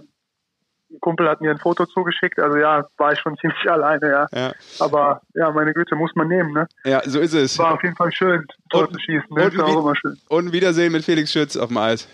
ein 0.90 1.00
Kumpel 1.00 1.28
hat 1.28 1.40
mir 1.40 1.52
ein 1.52 1.58
Foto 1.58 1.86
zugeschickt, 1.86 2.40
also 2.40 2.58
ja, 2.58 2.84
war 2.96 3.12
ich 3.12 3.20
schon 3.20 3.36
ziemlich 3.40 3.70
alleine, 3.70 4.10
ja. 4.10 4.26
ja. 4.32 4.52
Aber 4.80 5.20
ja, 5.34 5.50
meine 5.52 5.72
Güte, 5.72 5.94
muss 5.94 6.10
man 6.16 6.26
nehmen, 6.26 6.52
ne? 6.52 6.66
Ja, 6.84 7.02
so 7.04 7.20
ist 7.20 7.34
es. 7.34 7.56
War 7.58 7.74
auf 7.74 7.82
jeden 7.84 7.96
Fall 7.96 8.10
schön, 8.10 8.44
Tor 8.68 8.90
zu 8.90 8.98
schießen, 8.98 9.28
ne? 9.30 9.44
Und, 9.44 9.60
auch 9.60 9.80
immer 9.80 9.94
schön. 9.94 10.18
und 10.28 10.52
Wiedersehen 10.52 10.92
mit 10.92 11.04
Felix 11.04 11.30
Schütz 11.32 11.56
auf 11.56 11.68
dem 11.68 11.76
Eis. 11.76 12.08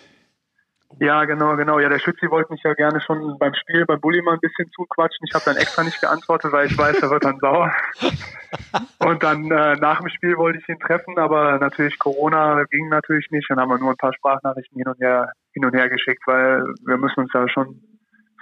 Ja, 0.99 1.25
genau, 1.25 1.57
genau. 1.57 1.79
Ja, 1.79 1.89
der 1.89 1.99
Schützi 1.99 2.31
wollte 2.31 2.53
mich 2.53 2.63
ja 2.63 2.73
gerne 2.75 3.01
schon 3.01 3.39
beim 3.39 3.55
Spiel 3.55 3.85
beim 3.85 4.01
Bulli 4.01 4.23
mal 4.23 4.35
ein 4.35 4.41
bisschen 4.41 4.71
zuquatschen. 4.71 5.27
Ich 5.29 5.35
habe 5.35 5.45
dann 5.45 5.57
extra 5.57 5.83
nicht 5.83 6.01
geantwortet, 6.01 6.53
weil 6.53 6.67
ich 6.67 6.79
weiß, 6.79 7.03
er 7.03 7.11
wird 7.11 7.25
dann 7.25 7.39
sauer. 7.39 7.73
Und 9.01 9.23
dann 9.23 9.51
äh, 9.51 9.77
nach 9.77 10.01
dem 10.01 10.09
Spiel 10.09 10.37
wollte 10.37 10.59
ich 10.59 10.69
ihn 10.69 10.79
treffen, 10.79 11.19
aber 11.19 11.59
natürlich 11.59 11.99
Corona 11.99 12.65
ging 12.71 12.89
natürlich 12.89 13.31
nicht. 13.31 13.51
Dann 13.51 13.59
haben 13.59 13.71
wir 13.71 13.79
nur 13.79 13.91
ein 13.91 13.97
paar 13.97 14.15
Sprachnachrichten 14.15 14.79
hin 14.79 14.89
und 14.89 14.99
her 15.01 15.33
hin 15.53 15.65
und 15.65 15.75
her 15.75 15.89
geschickt, 15.89 16.23
weil 16.27 16.63
wir 16.87 16.97
müssen 16.97 17.21
uns 17.21 17.33
ja 17.35 17.49
schon 17.49 17.81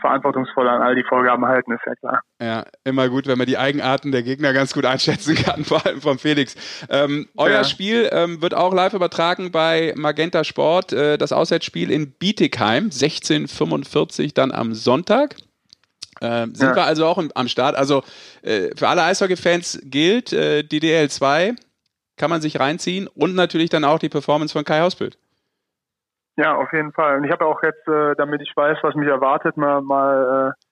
verantwortungsvoll 0.05 0.69
an 0.69 0.83
all 0.83 0.95
die 0.95 1.03
Vorgaben 1.03 1.47
halten, 1.47 1.73
ist 1.73 1.81
ja 1.87 1.95
klar. 1.95 2.21
Ja, 2.39 2.65
immer 2.85 3.09
gut, 3.09 3.27
wenn 3.27 3.39
man 3.39 3.47
die 3.47 3.57
Eigenarten 3.57 4.13
der 4.13 4.23
Gegner 4.23 4.53
ganz 4.53 4.75
gut 4.75 4.85
einschätzen 4.85 5.35
kann, 5.35 5.65
vor 5.65 5.85
allem 5.87 6.03
von 6.03 6.19
Felix. 6.19 6.55
Ähm, 6.91 7.27
euer 7.39 7.51
ja. 7.51 7.65
Spiel 7.65 8.11
ähm, 8.13 8.43
wird 8.43 8.53
auch 8.53 8.75
live 8.75 8.93
übertragen 8.93 9.51
bei 9.51 9.95
Magenta 9.97 10.45
Sport. 10.45 10.93
Äh, 10.93 11.17
das 11.17 11.33
Auswärtsspiel 11.33 11.91
in 11.91 12.13
Bietigheim, 12.13 12.85
1645 12.85 14.35
dann 14.35 14.53
am 14.53 14.75
Sonntag. 14.75 15.37
Äh, 16.21 16.49
sind 16.53 16.61
ja. 16.61 16.77
wir 16.77 16.85
also 16.85 17.07
auch 17.07 17.17
im, 17.17 17.33
am 17.35 17.49
Start. 17.49 17.75
Also 17.75 18.03
äh, 18.43 18.71
für 18.77 18.89
alle 18.89 19.05
Eishockey-Fans 19.05 19.81
gilt 19.85 20.35
äh, 20.35 20.65
die 20.65 20.81
DL2, 20.81 21.57
kann 22.19 22.29
man 22.29 22.43
sich 22.43 22.61
reinziehen 22.61 23.09
und 23.09 23.35
natürlich 23.35 23.71
dann 23.71 23.85
auch 23.85 23.99
die 23.99 24.11
Performance 24.11 24.53
von 24.53 24.65
Kai 24.65 24.81
Hausbild. 24.81 25.17
Ja, 26.37 26.57
auf 26.57 26.72
jeden 26.72 26.93
Fall. 26.93 27.16
Und 27.16 27.24
ich 27.24 27.30
habe 27.30 27.47
auch 27.47 27.62
jetzt, 27.62 27.87
äh, 27.87 28.14
damit 28.16 28.43
ich 28.43 28.53
weiß, 28.57 28.78
was 28.82 28.95
mich 28.95 29.09
erwartet, 29.09 29.57
mal, 29.57 29.80
mal 29.82 30.53
äh, 30.53 30.64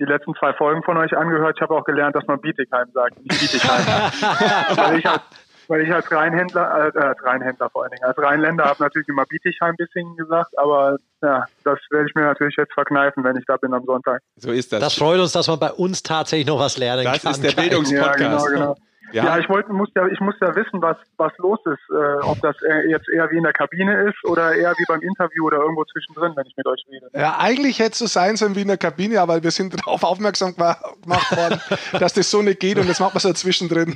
die 0.00 0.04
letzten 0.04 0.34
zwei 0.34 0.52
Folgen 0.54 0.82
von 0.82 0.96
euch 0.96 1.16
angehört. 1.16 1.56
Ich 1.56 1.62
habe 1.62 1.74
auch 1.74 1.84
gelernt, 1.84 2.16
dass 2.16 2.26
man 2.26 2.40
Bietigheim 2.40 2.88
sagt, 2.92 3.16
nicht 3.18 3.40
Bietigheim. 3.40 3.86
weil, 4.76 4.98
ich 4.98 5.06
als, 5.06 5.22
weil 5.68 5.82
ich 5.82 5.94
als 5.94 6.10
Rheinhändler, 6.10 6.92
äh, 6.94 6.98
als 6.98 7.22
Rheinhändler 7.22 7.70
vor 7.70 7.84
allen 7.84 7.92
Dingen, 7.92 8.02
als 8.02 8.18
Rheinländer 8.18 8.64
habe 8.64 8.82
natürlich 8.82 9.08
immer 9.08 9.24
Bietigheim 9.24 9.70
ein 9.70 9.76
bisschen 9.76 10.16
gesagt, 10.16 10.58
aber 10.58 10.96
ja, 11.22 11.44
das 11.62 11.78
werde 11.90 12.08
ich 12.08 12.14
mir 12.16 12.22
natürlich 12.22 12.56
jetzt 12.56 12.72
verkneifen, 12.72 13.22
wenn 13.22 13.36
ich 13.36 13.44
da 13.46 13.56
bin 13.56 13.72
am 13.72 13.84
Sonntag. 13.84 14.20
So 14.36 14.50
ist 14.50 14.72
das. 14.72 14.80
Das 14.80 14.94
freut 14.94 15.20
uns, 15.20 15.30
dass 15.30 15.46
man 15.46 15.60
bei 15.60 15.70
uns 15.70 16.02
tatsächlich 16.02 16.48
noch 16.48 16.58
was 16.58 16.76
lernen 16.76 17.04
das 17.04 17.22
kann. 17.22 17.32
Das 17.32 17.38
ist 17.38 17.56
der 17.56 17.62
Bildungspodcast. 17.62 18.18
Ja, 18.20 18.28
genau, 18.28 18.44
genau. 18.46 18.76
Ja, 19.14 19.24
ja 19.24 19.38
ich 19.38 19.48
wollte, 19.48 19.72
muss 19.72 19.88
ja, 19.94 20.08
ich 20.08 20.18
muss 20.18 20.34
ja 20.40 20.56
wissen, 20.56 20.82
was, 20.82 20.96
was 21.18 21.32
los 21.38 21.60
ist, 21.66 21.88
äh, 21.88 22.24
ob 22.24 22.40
das 22.40 22.56
jetzt 22.88 23.08
eher 23.08 23.30
wie 23.30 23.36
in 23.36 23.44
der 23.44 23.52
Kabine 23.52 24.08
ist 24.08 24.24
oder 24.24 24.56
eher 24.56 24.72
wie 24.76 24.84
beim 24.88 25.00
Interview 25.02 25.46
oder 25.46 25.58
irgendwo 25.58 25.84
zwischendrin, 25.84 26.32
wenn 26.34 26.44
ich 26.46 26.56
mit 26.56 26.66
euch 26.66 26.84
rede. 26.90 27.08
Ja, 27.14 27.38
eigentlich 27.38 27.78
hätte 27.78 27.92
es 27.92 27.98
so 28.00 28.06
sein 28.06 28.36
sollen 28.36 28.56
wie 28.56 28.62
in 28.62 28.68
der 28.68 28.76
Kabine, 28.76 29.20
aber 29.20 29.40
wir 29.40 29.52
sind 29.52 29.72
darauf 29.86 30.02
aufmerksam 30.02 30.56
gemacht 30.56 31.36
worden, 31.36 31.60
dass 32.00 32.12
das 32.12 32.28
so 32.28 32.42
nicht 32.42 32.58
geht 32.58 32.76
und 32.76 32.88
das 32.88 32.98
macht 32.98 33.14
man 33.14 33.20
so 33.20 33.32
zwischendrin. 33.32 33.94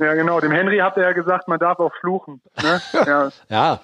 ja, 0.00 0.14
genau. 0.14 0.40
Dem 0.40 0.52
Henry 0.52 0.78
habt 0.78 0.96
ihr 0.96 1.02
ja 1.02 1.12
gesagt, 1.12 1.46
man 1.48 1.58
darf 1.58 1.78
auch 1.78 1.92
fluchen. 2.00 2.40
Ne? 2.62 2.80
Ja. 2.92 3.30
ja. 3.48 3.80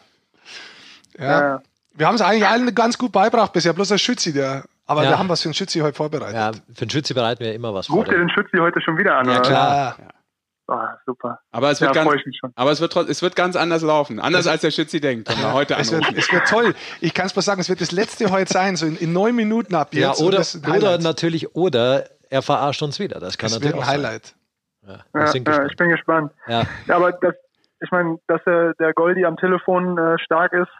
ja. 1.18 1.40
ja. 1.40 1.62
Wir 1.92 2.06
haben 2.06 2.14
es 2.14 2.22
eigentlich 2.22 2.46
allen 2.46 2.74
ganz 2.74 2.96
gut 2.96 3.12
beibracht 3.12 3.52
bisher, 3.52 3.74
bloß 3.74 3.88
der 3.88 3.98
Schützi, 3.98 4.32
der 4.32 4.64
aber 4.88 5.04
ja. 5.04 5.10
wir 5.10 5.18
haben 5.18 5.28
was 5.28 5.42
für 5.42 5.48
den 5.48 5.54
Schützi 5.54 5.80
heute 5.80 5.94
vorbereitet. 5.94 6.34
Ja, 6.34 6.50
für 6.74 6.86
den 6.86 6.90
Schützi 6.90 7.14
bereiten 7.14 7.44
wir 7.44 7.54
immer 7.54 7.74
was 7.74 7.86
vor. 7.86 7.98
Ruft 7.98 8.10
ihr 8.10 8.18
den 8.18 8.30
Schützi 8.30 8.56
heute 8.56 8.80
schon 8.80 8.96
wieder 8.98 9.16
an? 9.16 9.28
Ja, 9.28 9.40
klar. 9.40 9.96
Ja. 9.98 10.08
Oh, 10.70 10.76
super. 11.06 11.40
Aber 11.50 11.70
es 11.70 11.80
wird, 11.80 11.94
ja, 11.94 12.04
ganz, 12.04 12.22
aber 12.54 12.70
es 12.72 12.80
wird, 12.80 12.94
es 12.96 13.22
wird 13.22 13.36
ganz 13.36 13.56
anders 13.56 13.82
laufen. 13.82 14.18
Anders 14.18 14.46
als 14.46 14.62
der 14.62 14.70
Schützi 14.70 15.00
denkt, 15.00 15.28
wenn 15.28 15.38
wir 15.38 15.52
heute 15.52 15.74
es 15.76 15.92
wird, 15.92 16.04
es 16.14 16.30
wird 16.32 16.46
toll. 16.46 16.74
Ich 17.00 17.14
kann 17.14 17.26
es 17.26 17.36
mal 17.36 17.42
sagen, 17.42 17.60
es 17.60 17.68
wird 17.68 17.80
das 17.80 17.92
letzte 17.92 18.30
heute 18.30 18.52
sein, 18.52 18.76
so 18.76 18.84
in, 18.84 18.96
in 18.96 19.12
neun 19.12 19.34
Minuten 19.34 19.74
ab 19.74 19.88
jetzt. 19.92 20.20
Ja, 20.20 20.26
oder, 20.26 20.42
oder 20.76 20.98
natürlich, 20.98 21.54
oder 21.54 22.04
er 22.28 22.42
verarscht 22.42 22.82
uns 22.82 22.98
wieder. 22.98 23.18
Das 23.18 23.38
kann 23.38 23.48
das 23.48 23.60
natürlich 23.60 23.76
wird 23.76 23.84
ein 23.84 23.88
Highlight. 23.88 24.34
Ja, 24.86 24.92
ja, 25.14 25.32
ja, 25.34 25.66
ich 25.66 25.76
bin 25.76 25.88
gespannt. 25.88 26.32
Ja, 26.46 26.64
ja 26.86 26.96
aber 26.96 27.12
das, 27.12 27.34
ich 27.80 27.90
meine, 27.90 28.18
dass 28.26 28.42
der, 28.44 28.74
der 28.74 28.92
Goldi 28.92 29.24
am 29.24 29.36
Telefon 29.36 29.98
äh, 29.98 30.18
stark 30.18 30.52
ist, 30.52 30.70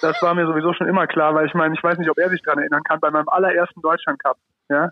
das 0.00 0.20
war 0.22 0.34
mir 0.34 0.46
sowieso 0.46 0.72
schon 0.72 0.88
immer 0.88 1.06
klar, 1.06 1.34
weil 1.34 1.46
ich 1.46 1.54
meine, 1.54 1.74
ich 1.74 1.82
weiß 1.82 1.98
nicht, 1.98 2.10
ob 2.10 2.18
er 2.18 2.30
sich 2.30 2.42
daran 2.42 2.60
erinnern 2.60 2.82
kann, 2.82 3.00
bei 3.00 3.10
meinem 3.10 3.28
allerersten 3.28 3.80
Deutschland 3.80 4.22
Cup, 4.22 4.36
ja, 4.68 4.90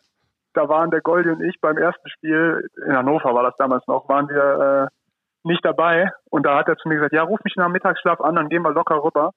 da 0.55 0.69
waren 0.69 0.91
der 0.91 1.01
Goldi 1.01 1.31
und 1.31 1.43
ich 1.43 1.61
beim 1.61 1.79
ersten 1.79 2.09
Spiel, 2.11 2.69
in 2.87 2.97
Hannover 2.97 3.35
war 3.35 3.43
das 3.43 3.57
damals 3.57 3.87
noch, 3.87 4.09
waren 4.09 4.29
wir 4.29 4.89
äh, 4.91 5.49
nicht 5.49 5.65
dabei 5.65 6.13
und 6.31 6.45
da 6.45 6.59
hat 6.59 6.69
er 6.69 6.77
zu 6.77 6.89
mir 6.89 6.97
gesagt, 6.97 7.15
ja, 7.15 7.23
ruf 7.23 7.41
mich 7.45 7.57
nach 7.57 7.67
dem 7.67 7.73
Mittagsschlaf 7.73 8.21
an, 8.21 8.37
dann 8.37 8.49
gehen 8.49 8.63
wir 8.63 8.73
locker 8.73 9.03
rüber. 9.03 9.33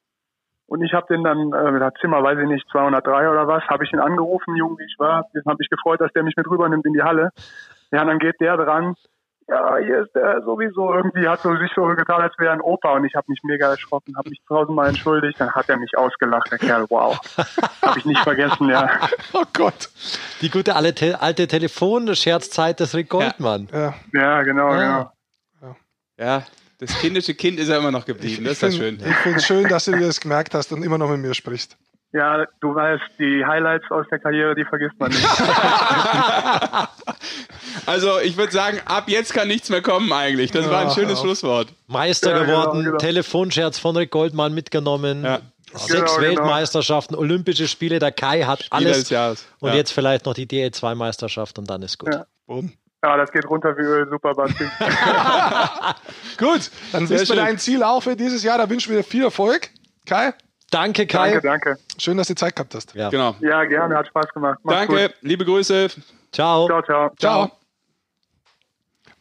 Und 0.67 0.83
ich 0.83 0.93
habe 0.93 1.05
den 1.07 1.23
dann, 1.23 1.53
äh, 1.53 1.91
Zimmer, 2.01 2.23
weiß 2.23 2.39
ich 2.39 2.47
nicht, 2.47 2.67
203 2.71 3.29
oder 3.29 3.47
was, 3.47 3.63
habe 3.67 3.83
ich 3.83 3.93
ihn 3.93 3.99
angerufen, 3.99 4.55
jung 4.55 4.77
wie 4.79 4.85
ich 4.85 4.95
war. 4.97 5.27
Den 5.33 5.43
habe 5.45 5.61
ich 5.61 5.69
gefreut, 5.69 6.01
dass 6.01 6.11
der 6.13 6.23
mich 6.23 6.35
mit 6.35 6.49
rübernimmt 6.49 6.85
in 6.85 6.93
die 6.93 7.03
Halle. 7.03 7.29
Ja, 7.91 8.03
dann 8.03 8.17
geht 8.17 8.41
der 8.41 8.57
dran 8.57 8.95
ja, 9.47 9.77
hier 9.77 10.01
ist 10.01 10.15
der 10.15 10.41
sowieso 10.43 10.93
irgendwie, 10.93 11.27
hat 11.27 11.41
so 11.41 11.55
sich 11.57 11.71
so 11.75 11.83
getan, 11.83 12.21
als 12.21 12.33
wäre 12.39 12.51
ein 12.51 12.61
Opa 12.61 12.93
und 12.93 13.05
ich 13.05 13.13
habe 13.15 13.25
mich 13.29 13.39
mega 13.43 13.69
erschrocken, 13.69 14.17
habe 14.17 14.29
mich 14.29 14.41
tausendmal 14.47 14.89
entschuldigt, 14.89 15.39
dann 15.39 15.51
hat 15.51 15.69
er 15.69 15.77
mich 15.77 15.95
ausgelacht, 15.97 16.51
der 16.51 16.57
Kerl, 16.57 16.85
wow. 16.89 17.19
habe 17.81 17.99
ich 17.99 18.05
nicht 18.05 18.21
vergessen, 18.21 18.69
ja. 18.69 18.89
Oh 19.33 19.43
Gott. 19.53 19.89
Die 20.41 20.49
gute 20.49 20.75
alte, 20.75 21.21
alte 21.21 21.47
Telefon-Scherzzeit 21.47 22.79
des 22.79 22.95
Rick 22.95 23.09
Goldmann. 23.09 23.67
Ja, 23.71 23.93
ja 24.13 24.41
genau, 24.41 24.73
ja. 24.73 25.11
genau. 25.59 25.75
Ja, 26.17 26.43
das 26.79 26.99
kindische 26.99 27.35
Kind 27.35 27.59
ist 27.59 27.69
ja 27.69 27.77
immer 27.77 27.91
noch 27.91 28.05
geblieben, 28.05 28.43
das 28.45 28.53
ist 28.53 28.63
das 28.63 28.75
schön. 28.75 28.99
Ich 28.99 29.15
finde 29.17 29.37
es 29.37 29.45
schön, 29.45 29.67
dass 29.67 29.85
du 29.85 29.91
dir 29.91 30.07
das 30.07 30.19
gemerkt 30.19 30.55
hast 30.55 30.71
und 30.71 30.83
immer 30.83 30.97
noch 30.97 31.09
mit 31.09 31.19
mir 31.19 31.33
sprichst. 31.33 31.77
Ja, 32.15 32.45
du 32.61 32.73
weißt, 32.73 33.03
die 33.19 33.45
Highlights 33.45 33.91
aus 33.91 34.05
der 34.09 34.19
Karriere, 34.19 34.55
die 34.55 34.63
vergisst 34.63 34.97
man 34.97 35.11
nicht. 35.11 35.21
also 37.85 38.21
ich 38.21 38.37
würde 38.37 38.53
sagen, 38.53 38.79
ab 38.85 39.03
jetzt 39.07 39.33
kann 39.33 39.49
nichts 39.49 39.69
mehr 39.69 39.81
kommen 39.81 40.13
eigentlich. 40.13 40.49
Das 40.51 40.69
war 40.69 40.83
ein 40.83 40.91
schönes 40.91 41.19
Schlusswort. 41.19 41.67
Meister 41.87 42.31
ja, 42.31 42.43
genau, 42.43 42.61
geworden, 42.61 42.85
genau, 42.85 42.97
Telefonscherz 42.99 43.79
von 43.79 43.97
Rick 43.97 44.11
Goldmann 44.11 44.53
mitgenommen. 44.53 45.25
Ja. 45.25 45.39
Sechs 45.73 45.87
genau, 45.89 46.05
genau. 46.05 46.21
Weltmeisterschaften, 46.21 47.15
genau. 47.15 47.25
Olympische 47.25 47.67
Spiele, 47.67 47.99
der 47.99 48.13
Kai 48.13 48.43
hat 48.43 48.65
alles. 48.69 49.11
Und 49.59 49.73
jetzt 49.73 49.91
vielleicht 49.91 50.25
noch 50.25 50.35
die 50.35 50.47
DL2-Meisterschaft 50.47 51.59
und 51.59 51.69
dann 51.69 51.81
ist 51.81 51.97
gut. 51.97 52.13
Ja. 52.13 52.25
Boom. 52.47 52.71
Ja, 53.03 53.17
das 53.17 53.29
geht 53.29 53.45
runter 53.45 53.77
wie 53.77 53.81
Öl, 53.81 54.07
super, 54.09 54.33
Basti. 54.33 54.63
Gut, 56.39 56.71
dann 56.91 57.05
Sehr 57.05 57.19
wissen 57.19 57.35
wir 57.35 57.43
dein 57.43 57.59
Ziel 57.59 57.83
auch 57.83 58.01
für 58.01 58.15
dieses 58.15 58.41
Jahr. 58.41 58.57
Da 58.57 58.67
wünschen 58.67 58.89
wir 58.91 59.03
dir 59.03 59.07
viel 59.07 59.23
Erfolg. 59.23 59.69
Kai? 60.07 60.33
Danke, 60.71 61.07
Kai. 61.07 61.31
Danke, 61.31 61.47
danke. 61.47 61.77
Schön, 61.97 62.17
dass 62.17 62.27
du 62.27 62.35
Zeit 62.35 62.55
gehabt 62.55 62.73
hast. 62.75 62.93
Ja, 62.95 63.09
genau. 63.09 63.35
ja 63.39 63.63
gerne, 63.65 63.95
hat 63.95 64.07
Spaß 64.07 64.33
gemacht. 64.33 64.59
Mach's 64.63 64.77
danke, 64.77 65.07
gut. 65.09 65.15
liebe 65.21 65.45
Grüße. 65.45 65.89
Ciao. 66.31 66.67
Ciao, 66.67 66.81
ciao. 66.81 67.11
Ciao. 67.17 67.51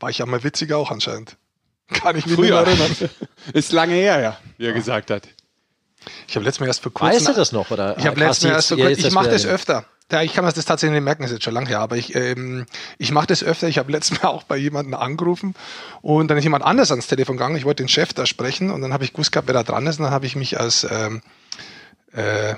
War 0.01 0.11
ich 0.11 0.19
ja 0.19 0.27
mal 0.27 0.43
witziger 0.43 0.79
auch 0.79 0.91
anscheinend. 0.91 1.37
Kann 1.89 2.17
ich 2.17 2.27
mich 2.27 2.35
Früher. 2.35 2.57
erinnern. 2.61 2.97
Ist 3.53 3.73
lange 3.73 3.95
her, 3.95 4.21
ja, 4.21 4.39
wie 4.57 4.65
er 4.65 4.71
ja. 4.71 4.75
gesagt 4.75 5.11
hat. 5.11 5.29
Ich 6.27 6.35
habe 6.35 6.45
letztes 6.45 6.61
Mal 6.61 6.67
erst 6.67 6.83
vor 6.83 6.93
kurzem. 6.93 7.17
Weißt 7.17 7.29
du 7.29 7.33
das 7.33 7.53
noch? 7.53 7.71
Oder 7.71 7.97
ich 7.99 8.07
habe 8.07 8.19
letztes 8.19 8.45
Mal 8.45 8.51
erst 8.55 8.69
vor 8.69 8.79
kurzem. 8.79 9.07
Ich 9.07 9.13
mache 9.13 9.31
das 9.31 9.47
öfter. 9.47 9.85
Ja, 10.13 10.23
ich 10.23 10.35
kann 10.35 10.45
das 10.45 10.55
tatsächlich 10.55 10.95
nicht 10.95 11.05
merken, 11.05 11.25
ist 11.25 11.33
jetzt 11.33 11.45
schon 11.45 11.55
lange 11.55 11.69
her, 11.69 11.81
aber 11.81 11.97
ich, 11.97 12.15
ähm, 12.15 12.67
ich 12.99 13.11
mache 13.11 13.27
das 13.27 13.43
öfter. 13.43 13.69
Ich 13.69 13.79
habe 13.79 13.91
letztes 13.91 14.23
Mal 14.23 14.29
auch 14.31 14.43
bei 14.43 14.57
jemandem 14.57 14.95
angerufen 14.95 15.55
und 16.03 16.29
dann 16.29 16.37
ist 16.37 16.45
jemand 16.45 16.65
anders 16.65 16.91
ans 16.91 17.07
Telefon 17.07 17.37
gegangen. 17.37 17.57
Ich 17.57 17.65
wollte 17.65 17.83
den 17.83 17.89
Chef 17.89 18.13
da 18.13 18.27
sprechen 18.27 18.71
und 18.71 18.83
dann 18.83 18.93
habe 18.93 19.05
ich 19.05 19.13
gewusst 19.13 19.33
gehabt, 19.33 19.49
wer 19.49 19.55
da 19.55 19.63
dran 19.63 19.87
ist 19.87 19.99
und 19.99 20.05
dann 20.05 20.13
habe 20.13 20.27
ich 20.27 20.37
mich 20.37 20.61
als 20.61 20.87
ähm, 20.91 21.23
äh, 22.13 22.55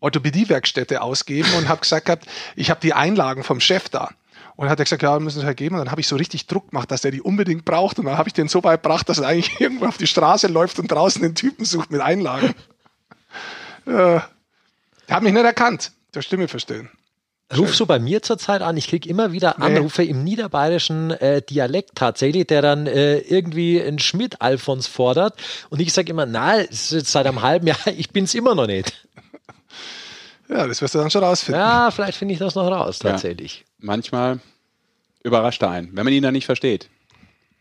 Orthopädiewerkstätte 0.00 1.00
ausgeben 1.00 1.48
und 1.56 1.68
habe 1.68 1.80
gesagt 1.80 2.06
gehabt, 2.06 2.26
ich 2.54 2.70
habe 2.70 2.80
die 2.80 2.92
Einlagen 2.92 3.42
vom 3.42 3.60
Chef 3.60 3.88
da. 3.88 4.10
Und 4.56 4.64
dann 4.64 4.70
hat 4.70 4.80
er 4.80 4.84
gesagt, 4.84 5.02
ja, 5.02 5.18
müssen 5.20 5.40
Sie 5.40 5.46
halt 5.46 5.56
geben. 5.56 5.76
Und 5.76 5.82
dann 5.82 5.90
habe 5.92 6.00
ich 6.00 6.08
so 6.08 6.16
richtig 6.16 6.48
Druck 6.48 6.70
gemacht, 6.70 6.90
dass 6.90 7.02
der 7.02 7.12
die 7.12 7.22
unbedingt 7.22 7.64
braucht. 7.64 7.98
Und 7.98 8.06
dann 8.06 8.18
habe 8.18 8.28
ich 8.28 8.32
den 8.32 8.48
so 8.48 8.64
weit 8.64 8.82
gebracht, 8.82 9.08
dass 9.08 9.18
er 9.18 9.28
eigentlich 9.28 9.60
irgendwo 9.60 9.86
auf 9.86 9.98
die 9.98 10.08
Straße 10.08 10.48
läuft 10.48 10.78
und 10.80 10.90
draußen 10.90 11.22
den 11.22 11.34
Typen 11.34 11.64
sucht 11.64 11.92
mit 11.92 12.00
Einlagen. 12.00 12.54
äh, 13.86 14.20
der 15.08 15.16
hat 15.16 15.22
mich 15.22 15.32
nicht 15.32 15.44
erkannt, 15.44 15.92
der 16.14 16.22
Stimme 16.22 16.48
verstehen. 16.48 16.90
Rufst 17.56 17.80
du 17.80 17.86
bei 17.86 17.98
mir 17.98 18.20
zurzeit 18.20 18.60
an? 18.60 18.76
Ich 18.76 18.88
kriege 18.88 19.08
immer 19.08 19.32
wieder 19.32 19.60
Anrufe 19.62 20.02
nee. 20.02 20.08
im 20.08 20.22
niederbayerischen 20.22 21.12
äh, 21.12 21.40
Dialekt 21.40 21.94
tatsächlich, 21.94 22.46
der 22.46 22.60
dann 22.60 22.86
äh, 22.86 23.18
irgendwie 23.20 23.80
einen 23.80 23.98
Schmidt-Alfons 23.98 24.86
fordert. 24.86 25.34
Und 25.70 25.80
ich 25.80 25.94
sage 25.94 26.10
immer, 26.10 26.26
na, 26.26 26.58
es 26.60 26.70
ist 26.70 26.92
jetzt 26.92 27.12
seit 27.12 27.26
einem 27.26 27.40
halben 27.40 27.66
Jahr, 27.66 27.78
ich 27.96 28.10
bin 28.10 28.24
es 28.24 28.34
immer 28.34 28.54
noch 28.54 28.66
nicht. 28.66 29.06
Ja, 30.50 30.66
das 30.66 30.82
wirst 30.82 30.94
du 30.94 30.98
dann 30.98 31.10
schon 31.10 31.24
rausfinden. 31.24 31.60
Ja, 31.60 31.90
vielleicht 31.90 32.18
finde 32.18 32.34
ich 32.34 32.40
das 32.40 32.54
noch 32.54 32.70
raus, 32.70 32.98
tatsächlich. 32.98 33.60
Ja, 33.60 33.64
manchmal 33.78 34.40
überrascht 35.22 35.62
er 35.62 35.70
einen, 35.70 35.96
wenn 35.96 36.04
man 36.04 36.12
ihn 36.12 36.22
dann 36.22 36.34
nicht 36.34 36.46
versteht. 36.46 36.88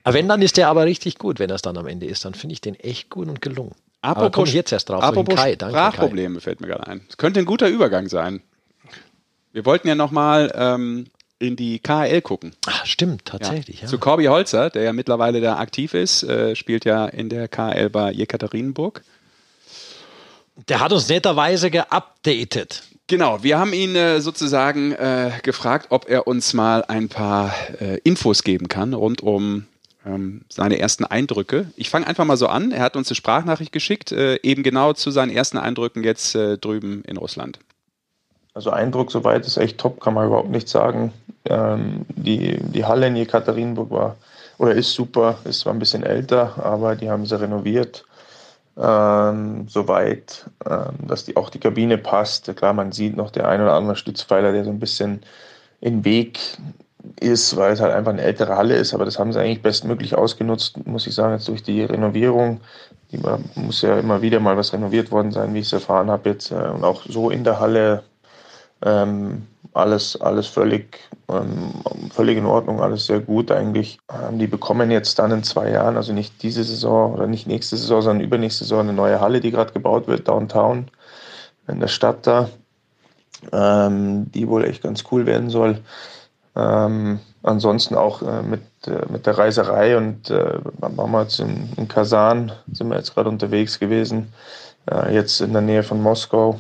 Aber 0.04 0.14
wenn, 0.14 0.28
dann 0.28 0.42
ist 0.42 0.58
der 0.58 0.70
aber 0.70 0.86
richtig 0.86 1.18
gut, 1.18 1.40
wenn 1.40 1.50
es 1.50 1.62
dann 1.62 1.78
am 1.78 1.88
Ende 1.88 2.06
ist. 2.06 2.24
Dann 2.24 2.34
finde 2.34 2.54
ich 2.54 2.62
den 2.62 2.76
echt 2.76 3.10
gut 3.10 3.28
und 3.28 3.42
gelungen. 3.42 3.76
Apropos, 4.02 4.22
aber 4.22 4.32
komme 4.32 4.48
ich 4.48 4.54
jetzt 4.54 4.72
erst 4.72 4.90
drauf. 4.90 5.04
Apropos 5.04 5.36
Kai, 5.36 5.56
danke, 5.56 5.76
Sprachprobleme 5.76 6.36
Kai. 6.36 6.42
fällt 6.42 6.62
mir 6.62 6.68
gerade 6.68 6.88
ein. 6.88 7.02
Es 7.10 7.18
könnte 7.18 7.40
ein 7.40 7.46
guter 7.46 7.68
Übergang 7.68 8.08
sein. 8.10 8.42
Wir 9.52 9.66
wollten 9.66 9.88
ja 9.88 9.96
nochmal 9.96 10.52
ähm, 10.56 11.08
in 11.40 11.56
die 11.56 11.80
KHL 11.80 12.22
gucken. 12.22 12.54
Ach, 12.68 12.86
stimmt, 12.86 13.26
tatsächlich. 13.26 13.78
Ja. 13.78 13.84
Ja. 13.84 13.88
Zu 13.90 13.98
Corby 13.98 14.26
Holzer, 14.26 14.70
der 14.70 14.84
ja 14.84 14.94
mittlerweile 14.94 15.42
da 15.42 15.58
aktiv 15.58 15.94
ist, 15.94 16.24
äh, 16.24 16.56
spielt 16.56 16.86
ja 16.86 17.06
in 17.08 17.30
der 17.30 17.48
KHL 17.48 17.90
bei 17.90 18.12
Jekaterinburg. 18.12 19.04
Der 20.68 20.80
hat 20.80 20.92
uns 20.92 21.08
netterweise 21.10 21.70
geupdatet. 21.70 22.84
Genau, 23.08 23.42
wir 23.42 23.58
haben 23.58 23.74
ihn 23.74 23.96
äh, 23.96 24.20
sozusagen 24.20 24.92
äh, 24.92 25.32
gefragt, 25.44 25.88
ob 25.92 26.10
er 26.10 26.28
uns 26.28 26.54
mal 26.54 26.84
ein 26.84 27.08
paar 27.08 27.54
äh, 27.80 28.00
Infos 28.04 28.44
geben 28.44 28.68
kann 28.68 28.94
rund 28.94 29.22
um 29.22 29.66
ähm, 30.08 30.42
seine 30.50 30.80
ersten 30.80 31.06
Eindrücke. 31.06 31.68
Ich 31.76 31.90
fange 31.90 32.08
einfach 32.08 32.26
mal 32.26 32.38
so 32.38 32.48
an. 32.48 32.72
Er 32.72 32.82
hat 32.82 32.96
uns 32.96 33.10
eine 33.10 33.16
Sprachnachricht 33.16 33.72
geschickt, 33.72 34.12
äh, 34.12 34.40
eben 34.42 34.64
genau 34.64 34.94
zu 34.94 35.12
seinen 35.12 35.32
ersten 35.32 35.58
Eindrücken 35.58 36.04
jetzt 36.04 36.36
äh, 36.36 36.58
drüben 36.58 37.04
in 37.04 37.18
Russland. 37.18 37.60
Also 38.54 38.72
Eindruck 38.72 39.12
soweit 39.12 39.46
ist 39.46 39.58
echt 39.58 39.78
top, 39.78 40.00
kann 40.00 40.14
man 40.14 40.28
überhaupt 40.28 40.50
nicht 40.50 40.68
sagen. 40.68 41.14
Ähm, 41.46 42.06
die, 42.10 42.58
die 42.60 42.86
Halle 42.86 43.08
in 43.08 43.16
Jekaterinburg 43.16 43.92
war 43.92 44.18
oder 44.58 44.74
ist 44.74 44.94
super, 44.94 45.38
ist 45.44 45.60
zwar 45.60 45.74
ein 45.74 45.80
bisschen 45.80 46.04
älter, 46.04 46.56
aber 46.64 46.96
die 46.96 47.10
haben 47.10 47.26
sie 47.26 47.40
renoviert. 47.40 48.06
Ähm, 48.76 49.68
soweit, 49.68 50.46
ähm, 50.68 51.08
dass 51.08 51.26
die, 51.26 51.36
auch 51.36 51.50
die 51.50 51.60
Kabine 51.60 51.98
passt. 51.98 52.56
Klar, 52.56 52.74
man 52.74 52.92
sieht 52.92 53.16
noch 53.16 53.32
der 53.32 53.48
ein 53.48 53.62
oder 53.62 53.74
andere 53.74 53.96
Stützpfeiler, 53.96 54.52
der 54.52 54.66
so 54.66 54.70
ein 54.70 54.80
bisschen 54.80 55.22
im 55.82 56.06
Weg 56.06 56.40
ist, 57.20 57.56
weil 57.58 57.74
es 57.74 57.82
halt 57.82 57.94
einfach 57.94 58.12
eine 58.12 58.22
ältere 58.22 58.56
Halle 58.56 58.76
ist, 58.76 58.94
aber 58.94 59.06
das 59.06 59.20
haben 59.20 59.34
sie 59.34 59.40
eigentlich 59.40 59.62
bestmöglich 59.62 60.16
ausgenutzt, 60.16 60.86
muss 60.86 61.08
ich 61.08 61.16
sagen, 61.16 61.34
jetzt 61.34 61.48
durch 61.48 61.64
die 61.64 61.84
Renovierung. 61.84 62.62
Die 63.12 63.20
muss 63.56 63.82
ja 63.82 63.98
immer 63.98 64.22
wieder 64.22 64.40
mal 64.40 64.58
was 64.58 64.74
renoviert 64.74 65.12
worden 65.12 65.32
sein, 65.32 65.54
wie 65.54 65.60
ich 65.60 65.68
es 65.68 65.74
erfahren 65.74 66.10
habe 66.12 66.30
jetzt. 66.30 66.52
Äh, 66.52 66.56
und 66.56 66.84
auch 66.84 67.04
so 67.08 67.30
in 67.30 67.44
der 67.44 67.60
Halle 67.60 68.04
ähm, 68.84 69.48
alles, 69.74 70.20
alles 70.20 70.48
völlig, 70.48 71.00
ähm, 71.30 71.72
völlig 72.12 72.38
in 72.38 72.46
Ordnung, 72.46 72.82
alles 72.82 73.06
sehr 73.06 73.20
gut 73.20 73.52
eigentlich. 73.52 74.00
Ähm, 74.12 74.40
die 74.40 74.48
bekommen 74.48 74.92
jetzt 74.92 75.20
dann 75.20 75.32
in 75.32 75.44
zwei 75.44 75.70
Jahren, 75.72 75.98
also 75.98 76.14
nicht 76.14 76.42
diese 76.44 76.64
Saison 76.64 77.14
oder 77.14 77.28
nicht 77.28 77.48
nächste 77.48 77.78
Saison, 77.78 78.02
sondern 78.02 78.26
übernächste 78.26 78.66
Saison 78.66 78.82
eine 78.82 78.94
neue 78.94 79.22
Halle, 79.22 79.40
die 79.40 79.52
gerade 79.52 79.74
gebaut 79.74 80.08
wird, 80.08 80.28
downtown 80.28 80.90
in 81.68 81.80
der 81.80 81.88
Stadt 81.88 82.26
da, 82.26 82.50
ähm, 83.52 84.32
die 84.32 84.48
wohl 84.48 84.66
echt 84.66 84.84
ganz 84.84 85.04
cool 85.12 85.26
werden 85.26 85.50
soll. 85.50 85.80
Ähm, 86.58 87.20
ansonsten 87.44 87.96
auch 87.96 88.24
äh, 88.24 88.42
mit, 88.42 88.62
äh, 88.88 89.06
mit 89.12 89.28
der 89.28 89.38
Reiserei 89.38 89.96
und 89.96 90.32
äh, 90.32 90.58
waren 90.80 91.12
wir 91.12 91.22
jetzt 91.22 91.40
in, 91.40 91.70
in 91.78 91.88
Kasan, 91.88 92.52
sind 92.72 92.90
wir 92.90 92.98
jetzt 92.98 93.14
gerade 93.14 93.30
unterwegs 93.30 93.80
gewesen, 93.80 94.34
äh, 94.90 95.14
jetzt 95.14 95.40
in 95.42 95.54
der 95.54 95.62
Nähe 95.62 95.84
von 95.84 96.02
Moskau 96.02 96.60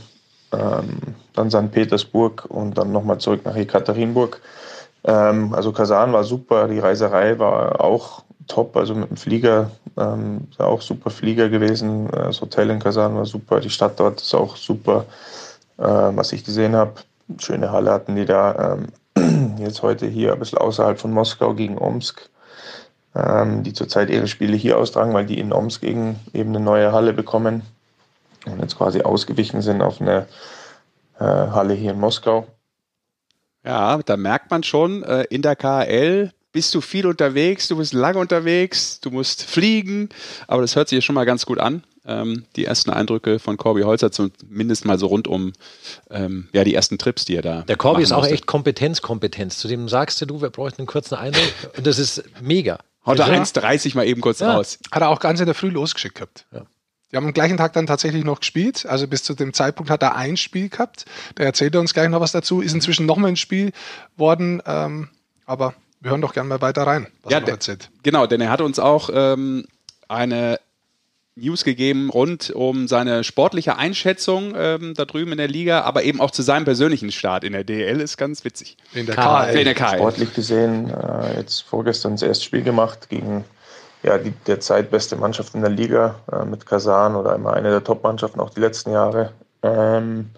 ähm, 0.52 1.00
dann 1.34 1.50
St. 1.50 1.72
Petersburg 1.72 2.46
und 2.50 2.78
dann 2.78 2.92
nochmal 2.92 3.18
zurück 3.18 3.42
nach 3.44 3.56
Ekaterinburg. 3.56 4.40
Ähm, 5.04 5.54
also 5.56 5.72
Kasan 5.72 6.14
war 6.14 6.24
super, 6.24 6.68
die 6.68 6.80
Reiserei 6.80 7.40
war 7.40 7.82
auch 7.82 8.24
top, 8.48 8.78
also 8.78 8.94
mit 8.94 9.10
dem 9.10 9.18
Flieger, 9.18 9.72
ähm, 9.98 10.48
auch 10.60 10.82
super 10.82 11.10
Flieger 11.10 11.50
gewesen. 11.50 12.08
Das 12.12 12.40
Hotel 12.40 12.70
in 12.70 12.80
Kasan 12.80 13.16
war 13.16 13.26
super, 13.26 13.60
die 13.60 13.70
Stadt 13.70 14.00
dort 14.00 14.22
ist 14.22 14.36
auch 14.36 14.56
super, 14.56 15.06
äh, 15.78 15.84
was 15.84 16.34
ich 16.34 16.46
gesehen 16.46 16.76
habe. 16.76 16.94
Schöne 17.40 17.72
Halle 17.72 17.92
hatten 17.92 18.16
die 18.16 18.26
da. 18.26 18.78
Jetzt 19.60 19.82
heute 19.82 20.08
hier 20.08 20.34
ein 20.34 20.40
bisschen 20.40 20.58
außerhalb 20.58 21.00
von 21.00 21.12
Moskau 21.12 21.54
gegen 21.54 21.78
Omsk, 21.78 22.30
ähm, 23.16 23.64
die 23.64 23.74
zurzeit 23.74 24.10
ihre 24.10 24.28
Spiele 24.28 24.56
hier 24.56 24.78
austragen, 24.78 25.14
weil 25.14 25.26
die 25.26 25.40
in 25.40 25.54
Omsk 25.54 25.84
eben 25.84 26.18
eine 26.34 26.60
neue 26.60 26.92
Halle 26.92 27.14
bekommen 27.14 27.64
und 28.46 28.62
jetzt 28.62 28.78
quasi 28.78 29.02
ausgewichen 29.02 29.62
sind 29.62 29.82
auf 29.82 30.02
eine 30.02 30.28
äh, 31.20 31.24
Halle 31.24 31.74
hier 31.74 31.92
in 31.92 32.00
Moskau. 32.00 32.48
Ja, 33.66 33.98
da 33.98 34.18
merkt 34.18 34.52
man 34.52 34.64
schon, 34.64 35.04
äh, 35.04 35.24
in 35.30 35.42
der 35.42 35.56
KHL 35.56 36.32
bist 36.52 36.74
du 36.74 36.82
viel 36.82 37.06
unterwegs, 37.06 37.68
du 37.68 37.78
bist 37.78 37.94
lange 37.94 38.20
unterwegs, 38.20 39.00
du 39.00 39.12
musst 39.12 39.44
fliegen, 39.44 40.10
aber 40.48 40.62
das 40.62 40.76
hört 40.76 40.90
sich 40.90 41.04
schon 41.04 41.16
mal 41.16 41.26
ganz 41.26 41.46
gut 41.46 41.60
an. 41.60 41.84
Ähm, 42.08 42.46
die 42.56 42.66
ersten 42.66 42.90
Eindrücke 42.90 43.38
von 43.38 43.58
Corby 43.58 43.82
Holzer, 43.82 44.12
zumindest 44.12 44.86
mal 44.86 44.98
so 44.98 45.08
rund 45.08 45.28
um 45.28 45.52
ähm, 46.10 46.48
ja, 46.54 46.64
die 46.64 46.74
ersten 46.74 46.98
Trips, 46.98 47.26
die 47.26 47.36
er 47.36 47.42
da. 47.42 47.62
Der 47.64 47.76
Corby 47.76 48.02
ist 48.02 48.14
auch 48.14 48.20
musste. 48.20 48.34
echt 48.34 48.46
Kompetenz, 48.46 49.02
Kompetenz. 49.02 49.58
Zu 49.58 49.68
dem 49.68 49.90
sagst 49.90 50.22
du, 50.22 50.42
wir 50.42 50.50
bräuchten 50.50 50.82
einen 50.82 50.88
kurzen 50.88 51.16
Eindruck 51.16 51.44
und 51.78 51.86
das 51.86 52.00
ist 52.00 52.24
mega. 52.42 52.80
Heute 53.06 53.22
ja. 53.22 53.28
1,30 53.28 53.96
mal 53.96 54.06
eben 54.06 54.22
kurz 54.22 54.40
ja. 54.40 54.54
raus. 54.54 54.80
Hat 54.92 55.02
er 55.02 55.10
auch 55.10 55.20
ganz 55.20 55.40
in 55.40 55.46
der 55.46 55.56
Früh 55.56 55.70
losgeschickt 55.70 56.16
gehabt. 56.16 56.46
Ja. 56.52 56.66
Die 57.12 57.16
haben 57.16 57.26
am 57.26 57.34
gleichen 57.34 57.56
Tag 57.56 57.72
dann 57.74 57.88
tatsächlich 57.88 58.26
noch 58.26 58.42
gespielt. 58.42 58.86
Also 58.86 59.08
bis 59.08 59.24
zu 59.24 59.34
dem 59.34 59.54
Zeitpunkt 59.54 59.90
hat 59.90 60.02
er 60.02 60.16
ein 60.16 60.36
Spiel 60.36 60.68
gehabt. 60.68 61.06
Da 61.36 61.44
erzählt 61.44 61.74
er 61.74 61.82
uns 61.82 61.94
gleich 61.94 62.10
noch 62.10 62.20
was 62.20 62.34
dazu. 62.34 62.62
Ist 62.62 62.74
inzwischen 62.74 63.06
noch 63.06 63.16
mal 63.16 63.30
ein 63.30 63.38
Spiel 63.38 63.72
worden. 64.18 64.62
Ähm, 64.66 65.10
aber 65.46 65.74
wir 66.02 66.12
hören 66.12 66.22
doch 66.22 66.34
gerne 66.34 66.50
mal 66.50 66.62
weiter 66.62 66.84
rein, 66.84 67.08
was 67.24 67.32
ja, 67.32 67.40
er 67.40 67.48
erzählt. 67.48 67.90
Genau, 68.04 68.28
denn 68.28 68.42
er 68.42 68.50
hat 68.50 68.62
uns 68.62 68.78
auch 68.78 69.10
ähm, 69.14 69.66
eine 70.10 70.60
News 71.38 71.64
gegeben 71.64 72.10
rund 72.10 72.50
um 72.50 72.88
seine 72.88 73.24
sportliche 73.24 73.78
Einschätzung 73.78 74.54
ähm, 74.58 74.94
da 74.96 75.06
drüben 75.06 75.32
in 75.32 75.38
der 75.38 75.48
Liga, 75.48 75.82
aber 75.82 76.04
eben 76.04 76.20
auch 76.20 76.32
zu 76.32 76.42
seinem 76.42 76.66
persönlichen 76.66 77.12
Start 77.12 77.44
in 77.44 77.54
der 77.54 77.64
DL 77.64 78.02
ist 78.02 78.18
ganz 78.18 78.44
witzig. 78.44 78.78
In 78.94 79.06
der 79.06 79.16
KL. 79.16 79.58
In 79.58 79.66
der 79.66 79.76
KL. 79.76 79.96
Sportlich 79.96 80.34
gesehen, 80.34 80.90
äh, 80.90 81.38
jetzt 81.38 81.62
vorgestern 81.62 82.14
das 82.14 82.24
erste 82.24 82.46
Spiel 82.46 82.64
gemacht 82.64 83.10
gegen 83.10 83.46
ja, 84.04 84.18
die 84.18 84.32
derzeit 84.46 84.92
beste 84.92 85.16
Mannschaft 85.16 85.56
in 85.56 85.62
der 85.62 85.70
Liga 85.70 86.16
äh, 86.32 86.46
mit 86.46 86.66
Kasan 86.66 87.16
oder 87.16 87.36
immer 87.36 87.54
eine 87.54 87.70
der 87.70 87.84
Top-Mannschaften 87.84 88.40
auch 88.40 88.50
die 88.50 88.60
letzten 88.60 88.92
Jahre. 88.92 89.32
Ähm, 89.64 90.30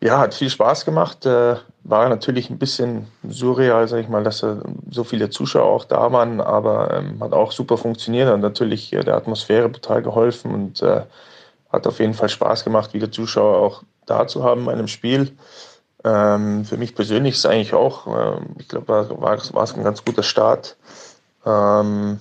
ja, 0.00 0.18
hat 0.18 0.34
viel 0.34 0.50
Spaß 0.50 0.84
gemacht. 0.84 1.26
Äh, 1.26 1.56
war 1.82 2.08
natürlich 2.08 2.50
ein 2.50 2.58
bisschen 2.58 3.06
surreal, 3.28 3.88
sag 3.88 4.00
ich 4.00 4.08
mal, 4.08 4.22
dass 4.22 4.44
so 4.90 5.04
viele 5.04 5.30
Zuschauer 5.30 5.70
auch 5.70 5.84
da 5.84 6.12
waren, 6.12 6.40
aber 6.40 6.92
ähm, 6.94 7.20
hat 7.20 7.32
auch 7.32 7.52
super 7.52 7.78
funktioniert 7.78 8.32
und 8.32 8.40
natürlich 8.40 8.92
äh, 8.92 9.02
der 9.02 9.16
Atmosphäre 9.16 9.70
total 9.72 10.02
geholfen 10.02 10.52
und 10.52 10.82
äh, 10.82 11.02
hat 11.72 11.86
auf 11.86 11.98
jeden 12.00 12.14
Fall 12.14 12.28
Spaß 12.28 12.64
gemacht, 12.64 12.92
wieder 12.92 13.10
Zuschauer 13.10 13.58
auch 13.58 13.82
da 14.06 14.26
zu 14.26 14.44
haben 14.44 14.66
bei 14.66 14.72
einem 14.72 14.88
Spiel. 14.88 15.32
Ähm, 16.04 16.64
für 16.64 16.76
mich 16.76 16.94
persönlich 16.94 17.34
ist 17.34 17.40
es 17.40 17.46
eigentlich 17.46 17.74
auch, 17.74 18.06
äh, 18.06 18.40
ich 18.58 18.68
glaube, 18.68 18.88
war, 18.88 19.22
war, 19.54 19.64
es 19.64 19.74
ein 19.74 19.84
ganz 19.84 20.04
guter 20.04 20.22
Start. 20.22 20.76
Ähm, 21.46 22.20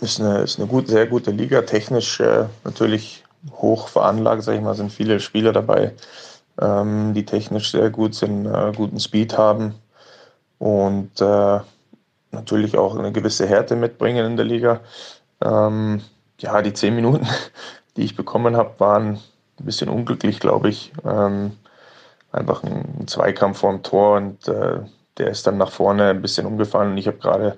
ist 0.00 0.20
eine, 0.20 0.38
ist 0.38 0.58
eine 0.58 0.68
gut, 0.68 0.88
sehr 0.88 1.06
gute 1.06 1.30
Liga, 1.30 1.62
technisch 1.62 2.20
äh, 2.20 2.46
natürlich 2.64 3.24
hoch 3.52 3.88
veranlagt, 3.88 4.42
sage 4.42 4.58
ich 4.58 4.64
mal, 4.64 4.74
sind 4.74 4.92
viele 4.92 5.20
Spieler 5.20 5.52
dabei, 5.52 5.92
ähm, 6.60 7.14
die 7.14 7.24
technisch 7.24 7.70
sehr 7.70 7.90
gut 7.90 8.14
sind, 8.14 8.46
äh, 8.46 8.72
guten 8.74 9.00
Speed 9.00 9.36
haben 9.36 9.74
und 10.58 11.20
äh, 11.20 11.60
natürlich 12.30 12.76
auch 12.76 12.96
eine 12.96 13.12
gewisse 13.12 13.46
Härte 13.46 13.76
mitbringen 13.76 14.26
in 14.26 14.36
der 14.36 14.46
Liga. 14.46 14.80
Ähm, 15.42 16.02
ja, 16.40 16.62
die 16.62 16.72
zehn 16.72 16.94
Minuten, 16.94 17.26
die 17.96 18.02
ich 18.02 18.16
bekommen 18.16 18.56
habe, 18.56 18.78
waren 18.78 19.20
ein 19.60 19.64
bisschen 19.64 19.88
unglücklich, 19.88 20.40
glaube 20.40 20.68
ich. 20.68 20.92
Ähm, 21.04 21.52
einfach 22.32 22.62
ein 22.64 23.06
Zweikampf 23.06 23.58
vor 23.58 23.72
dem 23.72 23.82
Tor 23.82 24.16
und 24.16 24.48
äh, 24.48 24.80
der 25.18 25.28
ist 25.28 25.46
dann 25.46 25.58
nach 25.58 25.70
vorne 25.70 26.10
ein 26.10 26.22
bisschen 26.22 26.46
umgefallen 26.46 26.92
und 26.92 26.98
ich 26.98 27.06
habe 27.06 27.18
gerade 27.18 27.56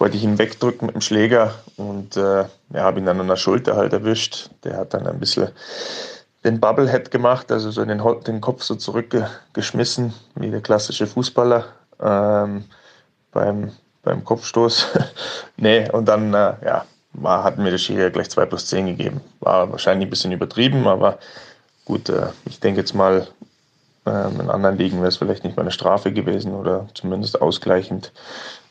wollte 0.00 0.16
ich 0.16 0.24
ihn 0.24 0.38
wegdrücken 0.38 0.86
mit 0.86 0.94
dem 0.94 1.02
Schläger 1.02 1.54
und 1.76 2.16
äh, 2.16 2.44
ja, 2.72 2.82
habe 2.82 2.98
ihn 2.98 3.06
dann 3.06 3.20
an 3.20 3.28
der 3.28 3.36
Schulter 3.36 3.76
halt 3.76 3.92
erwischt. 3.92 4.48
Der 4.64 4.78
hat 4.78 4.94
dann 4.94 5.06
ein 5.06 5.20
bisschen 5.20 5.48
den 6.44 6.60
Bubblehead 6.60 7.10
gemacht, 7.10 7.52
also 7.52 7.70
so 7.70 7.84
den, 7.84 8.02
den 8.26 8.40
Kopf 8.40 8.62
so 8.62 8.74
zurückgeschmissen, 8.74 10.14
wie 10.36 10.50
der 10.50 10.62
klassische 10.62 11.06
Fußballer 11.06 11.66
ähm, 12.00 12.64
beim, 13.30 13.72
beim 14.02 14.24
Kopfstoß. 14.24 14.86
nee, 15.56 15.90
und 15.90 16.06
dann 16.06 16.32
äh, 16.32 16.54
ja, 16.64 16.84
war, 17.12 17.44
hat 17.44 17.58
mir 17.58 17.70
der 17.70 17.78
Schiri 17.78 18.10
gleich 18.10 18.30
2 18.30 18.46
plus 18.46 18.66
10 18.66 18.86
gegeben. 18.86 19.20
War 19.40 19.70
wahrscheinlich 19.70 20.06
ein 20.06 20.10
bisschen 20.10 20.32
übertrieben, 20.32 20.86
aber 20.86 21.18
gut, 21.84 22.08
äh, 22.08 22.28
ich 22.46 22.60
denke 22.60 22.80
jetzt 22.80 22.94
mal, 22.94 23.26
ähm, 24.06 24.40
in 24.40 24.50
anderen 24.50 24.78
Ligen 24.78 24.98
wäre 24.98 25.08
es 25.08 25.18
vielleicht 25.18 25.44
nicht 25.44 25.56
mal 25.56 25.62
eine 25.62 25.72
Strafe 25.72 26.12
gewesen 26.12 26.54
oder 26.54 26.88
zumindest 26.94 27.42
ausgleichend. 27.42 28.12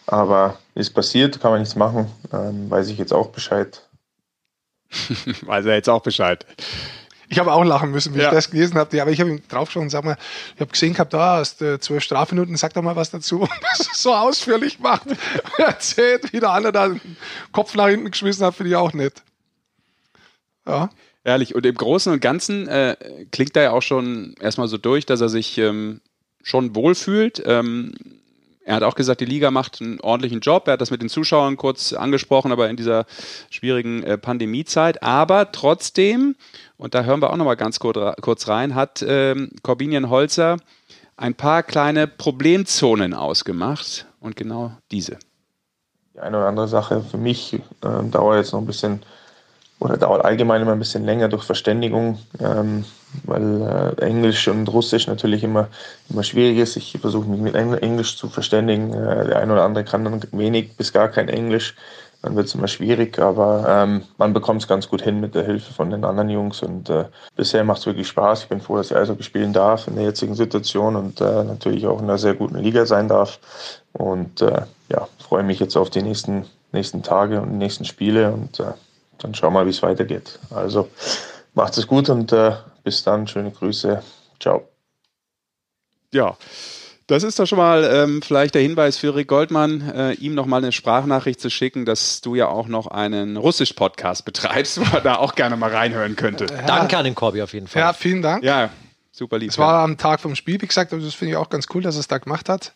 Aber 0.07 0.57
ist 0.73 0.95
passiert, 0.95 1.39
kann 1.39 1.51
man 1.51 1.59
nichts 1.59 1.75
machen. 1.75 2.09
Ähm, 2.33 2.69
weiß 2.69 2.89
ich 2.89 2.97
jetzt 2.97 3.13
auch 3.13 3.27
Bescheid. 3.27 3.87
weiß 4.89 5.65
er 5.65 5.75
jetzt 5.75 5.89
auch 5.89 6.01
Bescheid. 6.01 6.47
Ich 7.31 7.37
habe 7.37 7.53
auch 7.53 7.63
lachen 7.63 7.91
müssen, 7.91 8.15
wie 8.15 8.19
ja. 8.19 8.25
ich 8.25 8.31
das 8.33 8.49
gelesen 8.49 8.75
habe. 8.77 8.97
Ja, 8.97 9.03
aber 9.03 9.11
ich 9.11 9.19
habe 9.19 9.29
ihm 9.29 9.41
draufgeschaut 9.47 9.83
und 9.83 9.89
sag 9.91 10.03
mal, 10.03 10.17
ich 10.55 10.61
habe 10.61 10.71
gesehen 10.71 10.93
gehabt, 10.93 11.13
da 11.13 11.37
hast 11.37 11.61
du 11.61 11.79
zwölf 11.79 12.03
Strafminuten, 12.03 12.55
sag 12.57 12.73
doch 12.73 12.81
mal 12.81 12.95
was 12.95 13.11
dazu. 13.11 13.41
Und 13.41 13.49
das 13.61 13.87
so 13.93 14.13
ausführlich 14.13 14.79
macht. 14.79 15.03
Erzählt, 15.57 16.33
wie 16.33 16.39
der 16.39 16.49
andere 16.49 16.73
da 16.73 16.87
den 16.87 17.01
Kopf 17.51 17.75
nach 17.75 17.87
hinten 17.87 18.09
geschmissen 18.09 18.45
hat, 18.45 18.55
finde 18.55 18.71
ich 18.71 18.75
auch 18.75 18.93
nett. 18.93 19.21
Ja. 20.65 20.89
Ehrlich. 21.23 21.53
Und 21.53 21.65
im 21.65 21.75
Großen 21.75 22.11
und 22.11 22.19
Ganzen 22.19 22.67
äh, 22.67 22.95
klingt 23.31 23.55
da 23.55 23.61
ja 23.61 23.71
auch 23.71 23.81
schon 23.81 24.33
erstmal 24.39 24.67
so 24.67 24.77
durch, 24.77 25.05
dass 25.05 25.21
er 25.21 25.29
sich 25.29 25.57
ähm, 25.59 26.01
schon 26.41 26.75
wohlfühlt. 26.75 27.43
Ähm, 27.45 27.93
er 28.63 28.75
hat 28.75 28.83
auch 28.83 28.95
gesagt, 28.95 29.21
die 29.21 29.25
Liga 29.25 29.51
macht 29.51 29.81
einen 29.81 29.99
ordentlichen 29.99 30.41
Job. 30.41 30.67
Er 30.67 30.73
hat 30.73 30.81
das 30.81 30.91
mit 30.91 31.01
den 31.01 31.09
Zuschauern 31.09 31.57
kurz 31.57 31.93
angesprochen, 31.93 32.51
aber 32.51 32.69
in 32.69 32.75
dieser 32.75 33.05
schwierigen 33.49 34.03
äh, 34.03 34.17
Pandemiezeit. 34.17 35.01
Aber 35.01 35.51
trotzdem, 35.51 36.35
und 36.77 36.93
da 36.93 37.03
hören 37.03 37.21
wir 37.21 37.31
auch 37.31 37.37
nochmal 37.37 37.57
ganz 37.57 37.79
kurz, 37.79 37.97
kurz 38.21 38.47
rein, 38.47 38.75
hat 38.75 39.03
ähm, 39.07 39.51
Corbinian 39.63 40.09
Holzer 40.09 40.57
ein 41.17 41.35
paar 41.35 41.63
kleine 41.63 42.07
Problemzonen 42.07 43.13
ausgemacht 43.13 44.05
und 44.19 44.35
genau 44.35 44.71
diese. 44.91 45.17
Die 46.13 46.19
eine 46.19 46.37
oder 46.37 46.47
andere 46.47 46.67
Sache 46.67 47.01
für 47.01 47.17
mich 47.17 47.53
äh, 47.53 47.59
dauert 48.11 48.37
jetzt 48.37 48.53
noch 48.53 48.59
ein 48.59 48.65
bisschen 48.65 49.01
oder 49.79 49.97
dauert 49.97 50.23
allgemein 50.23 50.61
immer 50.61 50.73
ein 50.73 50.79
bisschen 50.79 51.05
länger 51.05 51.29
durch 51.29 51.43
Verständigung, 51.43 52.19
ähm, 52.39 52.85
weil 53.23 53.95
äh, 53.99 54.01
Englisch 54.01 54.47
und 54.47 54.67
Russisch 54.71 55.07
natürlich 55.07 55.43
immer, 55.43 55.67
immer 56.09 56.23
schwierig 56.23 56.57
ist. 56.57 56.75
Ich 56.75 56.97
versuche 56.99 57.27
mich 57.27 57.39
mit 57.39 57.55
Englisch 57.55 58.17
zu 58.17 58.29
verständigen. 58.29 58.93
Äh, 58.93 59.27
der 59.27 59.39
eine 59.39 59.53
oder 59.53 59.63
andere 59.63 59.83
kann 59.83 60.03
dann 60.03 60.21
wenig 60.31 60.75
bis 60.77 60.93
gar 60.93 61.09
kein 61.09 61.29
Englisch. 61.29 61.75
Dann 62.21 62.35
wird 62.35 62.47
es 62.47 62.55
immer 62.55 62.67
schwierig, 62.67 63.17
aber 63.17 63.65
ähm, 63.67 64.01
man 64.17 64.33
bekommt 64.33 64.61
es 64.61 64.67
ganz 64.67 64.89
gut 64.89 65.01
hin 65.01 65.21
mit 65.21 65.35
der 65.35 65.45
Hilfe 65.45 65.73
von 65.73 65.89
den 65.89 66.03
anderen 66.03 66.29
Jungs 66.29 66.61
und 66.61 66.89
äh, 66.89 67.05
bisher 67.37 67.63
macht 67.63 67.79
es 67.79 67.85
wirklich 67.85 68.09
Spaß. 68.09 68.43
Ich 68.43 68.49
bin 68.49 68.59
froh, 68.59 68.75
dass 68.75 68.91
ich 68.91 68.97
Eishockey 68.97 69.23
spielen 69.23 69.53
darf 69.53 69.87
in 69.87 69.95
der 69.95 70.03
jetzigen 70.03 70.35
Situation 70.35 70.97
und 70.97 71.21
äh, 71.21 71.43
natürlich 71.45 71.87
auch 71.87 71.99
in 71.99 72.05
einer 72.05 72.17
sehr 72.17 72.33
guten 72.33 72.57
Liga 72.57 72.85
sein 72.85 73.07
darf. 73.07 73.39
Und 73.93 74.41
äh, 74.41 74.63
ja, 74.89 75.07
freue 75.19 75.43
mich 75.43 75.61
jetzt 75.61 75.77
auf 75.77 75.89
die 75.89 76.01
nächsten, 76.01 76.45
nächsten 76.73 77.03
Tage 77.03 77.41
und 77.41 77.51
die 77.51 77.57
nächsten 77.57 77.85
Spiele 77.85 78.33
und 78.33 78.59
äh, 78.59 78.73
dann 79.19 79.33
schauen 79.33 79.53
wir 79.53 79.59
mal, 79.61 79.65
wie 79.65 79.71
es 79.71 79.81
weitergeht. 79.81 80.39
Also 80.49 80.89
macht 81.53 81.77
es 81.77 81.87
gut 81.87 82.09
und 82.09 82.33
bis 82.89 83.03
dann. 83.03 83.27
Schöne 83.27 83.51
Grüße. 83.51 84.01
Ciao. 84.39 84.67
Ja. 86.11 86.35
Das 87.05 87.21
ist 87.21 87.37
doch 87.37 87.45
schon 87.45 87.59
mal 87.59 87.83
ähm, 87.83 88.23
vielleicht 88.23 88.55
der 88.55 88.63
Hinweis 88.63 88.97
für 88.97 89.15
Rick 89.15 89.27
Goldmann, 89.27 89.81
äh, 89.95 90.13
ihm 90.13 90.33
nochmal 90.33 90.63
eine 90.63 90.71
Sprachnachricht 90.71 91.39
zu 91.39 91.51
schicken, 91.51 91.85
dass 91.85 92.21
du 92.21 92.33
ja 92.33 92.47
auch 92.47 92.67
noch 92.67 92.87
einen 92.87 93.37
Russisch-Podcast 93.37 94.25
betreibst, 94.25 94.79
wo 94.91 94.95
er 94.95 95.01
da 95.01 95.15
auch 95.17 95.35
gerne 95.35 95.55
mal 95.55 95.71
reinhören 95.71 96.15
könnte. 96.15 96.45
Ja. 96.45 96.63
Danke 96.63 96.97
an 96.97 97.05
den 97.05 97.13
Corby 97.13 97.43
auf 97.43 97.53
jeden 97.53 97.67
Fall. 97.67 97.79
Ja, 97.79 97.93
vielen 97.93 98.23
Dank. 98.23 98.43
Ja, 98.43 98.71
super 99.11 99.37
lieb. 99.37 99.51
Es 99.51 99.59
war 99.59 99.83
am 99.83 99.97
Tag 99.97 100.19
vom 100.19 100.35
Spiel, 100.35 100.59
wie 100.61 100.67
gesagt, 100.67 100.93
und 100.93 101.03
das 101.03 101.13
finde 101.13 101.33
ich 101.33 101.37
auch 101.37 101.49
ganz 101.49 101.67
cool, 101.75 101.83
dass 101.83 101.95
er 101.95 102.01
es 102.01 102.07
da 102.07 102.17
gemacht 102.17 102.49
hat. 102.49 102.73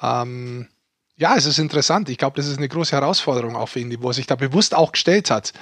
Ähm, 0.00 0.68
ja, 1.16 1.34
es 1.34 1.46
ist 1.46 1.58
interessant. 1.58 2.08
Ich 2.10 2.18
glaube, 2.18 2.36
das 2.36 2.46
ist 2.46 2.58
eine 2.58 2.68
große 2.68 2.94
Herausforderung 2.94 3.56
auch 3.56 3.68
für 3.68 3.80
ihn, 3.80 3.96
wo 4.02 4.10
er 4.10 4.14
sich 4.14 4.26
da 4.26 4.36
bewusst 4.36 4.74
auch 4.74 4.92
gestellt 4.92 5.30
hat. 5.30 5.54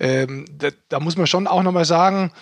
Ähm, 0.00 0.46
da, 0.50 0.68
da, 0.88 1.00
muss 1.00 1.16
man 1.16 1.26
schon 1.26 1.46
auch 1.46 1.62
nochmal 1.62 1.84
sagen, 1.84 2.32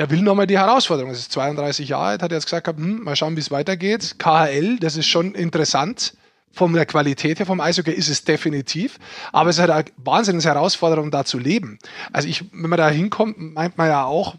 der 0.00 0.08
will 0.08 0.22
nochmal 0.22 0.46
die 0.46 0.58
Herausforderung. 0.58 1.12
Es 1.12 1.18
ist 1.18 1.32
32 1.32 1.90
Jahre 1.90 2.06
alt, 2.06 2.22
hat 2.22 2.32
jetzt 2.32 2.46
gesagt, 2.46 2.66
hm, 2.68 3.04
mal 3.04 3.16
schauen, 3.16 3.36
wie 3.36 3.40
es 3.40 3.50
weitergeht. 3.50 4.14
KHL, 4.18 4.78
das 4.78 4.96
ist 4.96 5.04
schon 5.04 5.34
interessant. 5.34 6.14
Von 6.52 6.72
der 6.72 6.86
Qualität 6.86 7.38
her 7.38 7.44
vom 7.44 7.60
Eishockey 7.60 7.92
ist 7.92 8.08
es 8.08 8.24
definitiv, 8.24 8.98
aber 9.30 9.50
es 9.50 9.56
ist 9.56 9.60
halt 9.60 9.70
eine 9.70 9.84
wahnsinnige 9.98 10.48
Herausforderung, 10.48 11.10
da 11.10 11.26
zu 11.26 11.38
leben. 11.38 11.78
Also 12.14 12.28
ich, 12.28 12.50
wenn 12.50 12.70
man 12.70 12.78
da 12.78 12.88
hinkommt, 12.88 13.38
meint 13.38 13.76
man 13.76 13.88
ja 13.88 14.04
auch, 14.06 14.36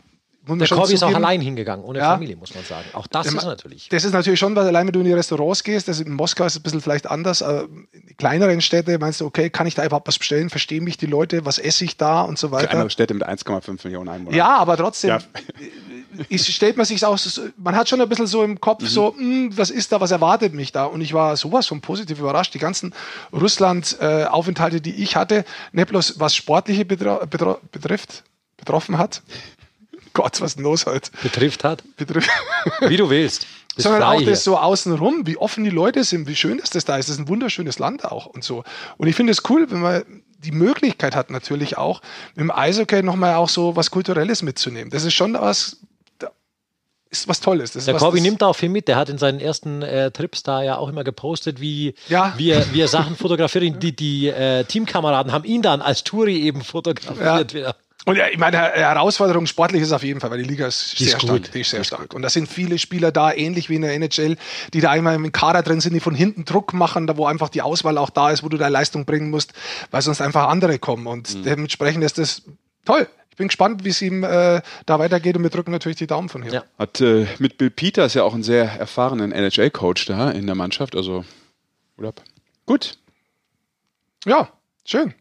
der 0.48 0.68
Corby 0.68 0.94
ist 0.94 1.04
auch 1.04 1.14
allein 1.14 1.40
hingegangen, 1.40 1.86
ohne 1.86 2.00
ja. 2.00 2.14
Familie, 2.14 2.36
muss 2.36 2.54
man 2.56 2.64
sagen. 2.64 2.86
Auch 2.94 3.08
das 3.08 3.28
ja, 3.28 3.38
ist 3.38 3.46
natürlich. 3.46 3.90
Das 3.90 4.04
ist 4.04 4.14
natürlich 4.14 4.40
schon, 4.40 4.56
weil 4.56 4.66
allein 4.66 4.88
wenn 4.88 4.94
du 4.94 5.00
in 5.00 5.06
die 5.06 5.14
Restaurants 5.14 5.64
gehst, 5.64 5.88
das 5.88 6.00
in 6.00 6.14
Moskau 6.14 6.46
ist 6.46 6.54
es 6.54 6.60
ein 6.60 6.64
bisschen 6.64 6.82
vielleicht 6.82 7.10
anders. 7.10 7.42
In 7.42 7.88
kleineren 8.18 8.62
Städte 8.62 8.98
meinst 8.98 9.22
du, 9.22 9.26
okay, 9.26 9.50
kann 9.50 9.68
ich 9.68 9.76
da 9.76 9.86
überhaupt 9.86 10.08
was 10.08 10.18
bestellen? 10.18 10.50
Verstehen 10.50 10.84
mich 10.84 10.98
die 10.98 11.06
Leute? 11.06 11.46
Was 11.46 11.60
esse 11.60 11.86
ich 11.86 11.98
da 11.98 12.22
und 12.22 12.40
so 12.40 12.52
weiter? 12.52 12.68
Kleinere 12.68 12.90
Städte 12.90 13.14
mit 13.14 13.28
1,5 13.28 13.80
Millionen 13.84 14.10
Einwohnern. 14.10 14.36
Ja, 14.36 14.58
aber 14.58 14.78
trotzdem. 14.78 15.10
Ja. 15.12 15.20
Ich, 16.28 16.54
stellt 16.54 16.76
man 16.76 16.86
sich 16.86 17.04
auch, 17.06 17.18
man 17.56 17.76
hat 17.76 17.88
schon 17.88 18.02
ein 18.02 18.10
bisschen 18.10 18.28
so 18.28 18.44
im 18.44 18.60
Kopf, 18.60 18.84
mhm. 18.84 18.88
so, 18.88 19.16
mh, 19.18 19.18
hm, 19.18 19.58
was 19.58 19.70
ist 19.70 19.94
da, 19.94 20.02
was 20.02 20.12
erwartet 20.12 20.54
mich 20.54 20.72
da? 20.74 20.84
Und 20.84 21.00
ich 21.00 21.14
war 21.14 21.38
sowas 21.38 21.68
von 21.68 21.80
positiv 21.80 22.20
überrascht. 22.20 22.54
Die 22.54 22.60
ganzen 22.60 22.94
Russland-Aufenthalte, 23.32 24.78
äh, 24.78 24.82
die 24.82 25.02
ich 25.02 25.16
hatte, 25.16 25.46
nicht 25.72 25.88
bloß 25.88 26.20
was 26.20 26.36
Sportliche 26.36 26.84
betrifft, 26.84 28.24
betroffen 28.58 28.98
hat, 28.98 29.22
Gott, 30.14 30.42
was 30.42 30.56
denn 30.56 30.64
los 30.64 30.86
heute? 30.86 31.12
Betrifft 31.24 31.64
hat? 31.64 31.84
Betrifft. 31.98 32.30
Wie 32.82 32.98
du 32.98 33.10
willst. 33.10 33.46
Sondern 33.78 34.04
auch 34.04 34.22
das 34.22 34.44
so 34.44 34.58
außenrum, 34.58 35.26
wie 35.26 35.38
offen 35.38 35.64
die 35.64 35.70
Leute 35.70 36.04
sind, 36.04 36.28
wie 36.28 36.36
schön 36.36 36.60
ist 36.60 36.76
das 36.76 36.84
da 36.84 36.98
ist. 36.98 37.08
Das 37.08 37.16
ist 37.16 37.22
ein 37.22 37.30
wunderschönes 37.30 37.80
Land 37.80 38.04
auch 38.04 38.26
und 38.26 38.44
so. 38.44 38.66
Und 38.98 39.08
ich 39.08 39.16
finde 39.16 39.32
es 39.32 39.50
cool, 39.50 39.72
wenn 39.72 39.80
man 39.80 40.04
die 40.40 40.52
Möglichkeit 40.52 41.16
hat, 41.16 41.30
natürlich 41.30 41.78
auch 41.78 42.02
dem 42.36 42.52
Eishockey 42.52 43.02
nochmal 43.02 43.36
auch 43.36 43.48
so 43.48 43.78
was 43.78 43.90
Kulturelles 43.90 44.42
mitzunehmen. 44.42 44.90
Das 44.90 45.06
ist 45.06 45.14
schon 45.14 45.36
was, 45.36 45.78
ist 47.12 47.28
was 47.28 47.40
Tolles. 47.42 47.74
der 47.74 47.96
Corby 47.96 48.22
nimmt 48.22 48.42
da 48.42 48.48
auch 48.48 48.56
viel 48.56 48.70
mit. 48.70 48.88
Der 48.88 48.96
hat 48.96 49.10
in 49.10 49.18
seinen 49.18 49.40
ersten 49.40 49.82
äh, 49.82 50.12
Trips 50.12 50.44
da 50.44 50.64
ja 50.64 50.78
auch 50.78 50.88
immer 50.88 51.04
gepostet, 51.04 51.60
wie, 51.60 51.94
ja. 52.08 52.34
wie, 52.38 52.50
er, 52.52 52.74
wie 52.74 52.82
er 52.82 52.88
Sachen 52.88 53.16
fotografiert. 53.18 53.84
Die, 53.84 53.96
die 53.96 54.28
äh, 54.28 54.64
Teamkameraden 54.64 55.32
haben 55.32 55.44
ihn 55.44 55.62
dann 55.62 55.82
als 55.82 56.04
Touri 56.04 56.40
eben 56.40 56.64
fotografiert. 56.64 57.54
Ja. 57.54 57.76
Und 58.06 58.16
ja, 58.16 58.28
ich 58.30 58.38
meine, 58.40 58.58
Herausforderung 58.58 59.46
sportlich 59.46 59.82
ist 59.82 59.92
auf 59.92 60.04
jeden 60.04 60.20
Fall, 60.20 60.32
weil 60.32 60.42
die 60.42 60.50
Liga 60.50 60.66
ist 60.66 61.00
die 61.00 61.06
sehr 61.06 61.18
ist 61.18 61.22
stark. 61.24 61.52
Die 61.52 61.62
ist 61.62 61.70
sehr 61.70 61.84
stark. 61.84 62.14
Und 62.14 62.24
da 62.24 62.30
sind 62.30 62.48
viele 62.48 62.80
Spieler 62.80 63.12
da, 63.12 63.32
ähnlich 63.32 63.70
wie 63.70 63.76
in 63.76 63.84
der 63.84 63.94
NHL, 63.94 64.38
die 64.74 64.82
da 64.82 64.90
einmal 64.90 65.16
im 65.16 65.32
Kader 65.32 65.62
drin 65.62 65.82
sind, 65.82 65.94
die 65.94 66.00
von 66.00 66.16
hinten 66.16 66.46
Druck 66.46 66.74
machen, 66.74 67.06
da 67.06 67.18
wo 67.18 67.26
einfach 67.28 67.50
die 67.50 67.62
Auswahl 67.62 67.98
auch 67.98 68.10
da 68.10 68.32
ist, 68.32 68.44
wo 68.44 68.50
du 68.50 68.58
deine 68.58 68.72
Leistung 68.72 69.06
bringen 69.06 69.30
musst, 69.30 69.54
weil 69.92 70.02
sonst 70.02 70.22
einfach 70.22 70.48
andere 70.48 70.80
kommen. 70.80 71.06
Und 71.06 71.36
mhm. 71.36 71.44
dementsprechend 71.44 72.04
ist 72.04 72.18
das 72.18 72.42
toll. 72.86 73.08
Ich 73.30 73.38
bin 73.38 73.48
gespannt, 73.48 73.86
wie 73.86 73.90
es 73.90 74.02
ihm 74.02 74.24
äh, 74.24 74.62
da 74.86 75.00
weitergeht 75.00 75.38
und 75.38 75.44
wir 75.44 75.50
drücken 75.50 75.72
natürlich 75.72 75.98
die 75.98 76.08
Daumen 76.08 76.28
von 76.28 76.44
hier. 76.44 76.54
Ja. 76.54 76.64
Hat 76.78 77.00
äh, 77.02 77.28
mit 77.40 77.58
Bill 77.58 77.70
Peters 77.70 78.14
ja 78.14 78.24
auch 78.24 78.34
einen 78.34 78.44
sehr 78.44 78.66
erfahrenen 78.66 79.32
NHL-Coach 79.32 80.06
da 80.06 80.32
in 80.32 80.48
der 80.48 80.56
Mannschaft, 80.56 80.96
also 80.96 81.24
gut. 82.66 82.98
Ja, 84.26 84.50
schön. 84.86 85.14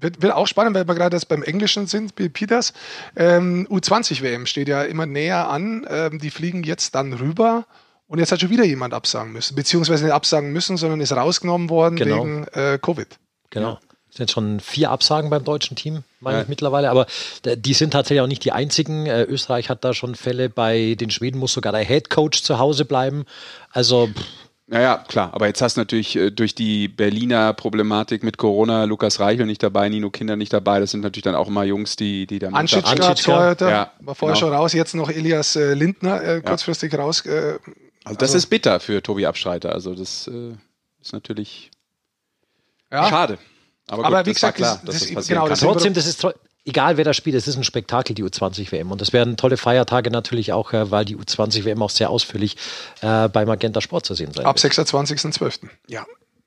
Wird, 0.00 0.22
wird 0.22 0.32
auch 0.32 0.46
spannend, 0.46 0.74
weil 0.74 0.86
wir 0.86 0.94
gerade 0.94 1.16
jetzt 1.16 1.28
beim 1.28 1.42
Englischen 1.42 1.86
sind, 1.86 2.14
Bill 2.14 2.28
Peters. 2.28 2.72
Ähm, 3.16 3.66
U20-WM 3.70 4.46
steht 4.46 4.68
ja 4.68 4.82
immer 4.82 5.06
näher 5.06 5.48
an. 5.48 5.86
Ähm, 5.88 6.18
die 6.18 6.30
fliegen 6.30 6.62
jetzt 6.62 6.94
dann 6.94 7.12
rüber. 7.12 7.66
Und 8.06 8.18
jetzt 8.18 8.32
hat 8.32 8.40
schon 8.40 8.50
wieder 8.50 8.64
jemand 8.64 8.92
absagen 8.92 9.32
müssen. 9.32 9.54
Beziehungsweise 9.54 10.04
nicht 10.04 10.12
absagen 10.12 10.52
müssen, 10.52 10.76
sondern 10.76 11.00
ist 11.00 11.12
rausgenommen 11.12 11.70
worden 11.70 11.96
genau. 11.96 12.24
wegen 12.24 12.44
äh, 12.52 12.78
Covid. 12.80 13.08
Genau. 13.50 13.78
Es 14.10 14.18
sind 14.18 14.30
schon 14.30 14.60
vier 14.60 14.90
Absagen 14.90 15.28
beim 15.30 15.42
deutschen 15.42 15.76
Team, 15.76 16.04
meine 16.20 16.36
ja. 16.36 16.42
ich 16.42 16.48
mittlerweile. 16.48 16.90
Aber 16.90 17.06
die 17.44 17.74
sind 17.74 17.92
tatsächlich 17.92 18.20
auch 18.20 18.28
nicht 18.28 18.44
die 18.44 18.52
einzigen. 18.52 19.06
Äh, 19.06 19.24
Österreich 19.24 19.70
hat 19.70 19.84
da 19.84 19.92
schon 19.92 20.14
Fälle. 20.14 20.48
Bei 20.48 20.94
den 20.94 21.10
Schweden 21.10 21.38
muss 21.38 21.52
sogar 21.52 21.72
der 21.72 21.82
Head 21.82 22.10
Coach 22.10 22.42
zu 22.42 22.58
Hause 22.58 22.84
bleiben. 22.84 23.24
Also. 23.70 24.08
Pff, 24.08 24.43
naja, 24.66 25.04
klar, 25.06 25.28
aber 25.34 25.46
jetzt 25.46 25.60
hast 25.60 25.76
du 25.76 25.82
natürlich 25.82 26.16
äh, 26.16 26.30
durch 26.30 26.54
die 26.54 26.88
Berliner 26.88 27.52
Problematik 27.52 28.22
mit 28.22 28.38
Corona 28.38 28.84
Lukas 28.84 29.20
Reichel 29.20 29.44
nicht 29.44 29.62
dabei, 29.62 29.90
Nino 29.90 30.08
Kinder 30.08 30.36
nicht 30.36 30.54
dabei. 30.54 30.80
Das 30.80 30.90
sind 30.90 31.02
natürlich 31.02 31.24
dann 31.24 31.34
auch 31.34 31.48
immer 31.48 31.64
Jungs, 31.64 31.96
die, 31.96 32.26
die 32.26 32.38
da 32.38 32.48
Anschitschka, 32.48 33.14
Torhüter, 33.14 33.70
ja, 33.70 33.92
war 34.00 34.14
vorher 34.14 34.34
genau. 34.34 34.46
schon 34.46 34.56
raus, 34.56 34.72
jetzt 34.72 34.94
noch 34.94 35.10
Elias 35.10 35.54
äh, 35.56 35.74
Lindner 35.74 36.22
äh, 36.22 36.40
kurzfristig 36.40 36.94
ja. 36.94 37.00
raus. 37.00 37.26
Äh, 37.26 37.58
also 38.04 38.18
das 38.18 38.30
also, 38.30 38.38
ist 38.38 38.46
bitter 38.46 38.80
für 38.80 39.02
Tobi 39.02 39.26
Abstreiter. 39.26 39.72
Also 39.72 39.94
das 39.94 40.28
äh, 40.28 40.54
ist 41.00 41.12
natürlich 41.12 41.70
ja. 42.90 43.06
schade. 43.08 43.38
Aber, 43.88 43.98
gut, 43.98 44.06
aber 44.06 44.26
wie 44.26 44.32
gesagt, 44.32 44.56
klar, 44.56 44.80
das, 44.82 45.00
das, 45.00 45.12
das 45.12 45.28
genau, 45.28 45.46
trotzdem, 45.48 45.92
das 45.92 46.06
ist 46.06 46.26
egal 46.64 46.96
wer 46.96 47.04
da 47.04 47.14
spielt, 47.14 47.36
es 47.36 47.46
ist 47.46 47.56
ein 47.56 47.64
Spektakel, 47.64 48.14
die 48.14 48.24
U20-WM. 48.24 48.90
Und 48.90 49.02
es 49.02 49.12
werden 49.12 49.36
tolle 49.36 49.56
Feiertage 49.56 50.10
natürlich 50.10 50.52
auch, 50.52 50.72
äh, 50.72 50.90
weil 50.90 51.04
die 51.04 51.16
U20-WM 51.16 51.82
auch 51.82 51.90
sehr 51.90 52.10
ausführlich 52.10 52.56
äh, 53.00 53.28
bei 53.28 53.44
Magenta 53.44 53.80
Sport 53.80 54.06
zu 54.06 54.14
sehen 54.14 54.32
sein 54.32 54.46
Ab 54.46 54.56
26.12. 54.56 55.68
Ja. 55.88 56.06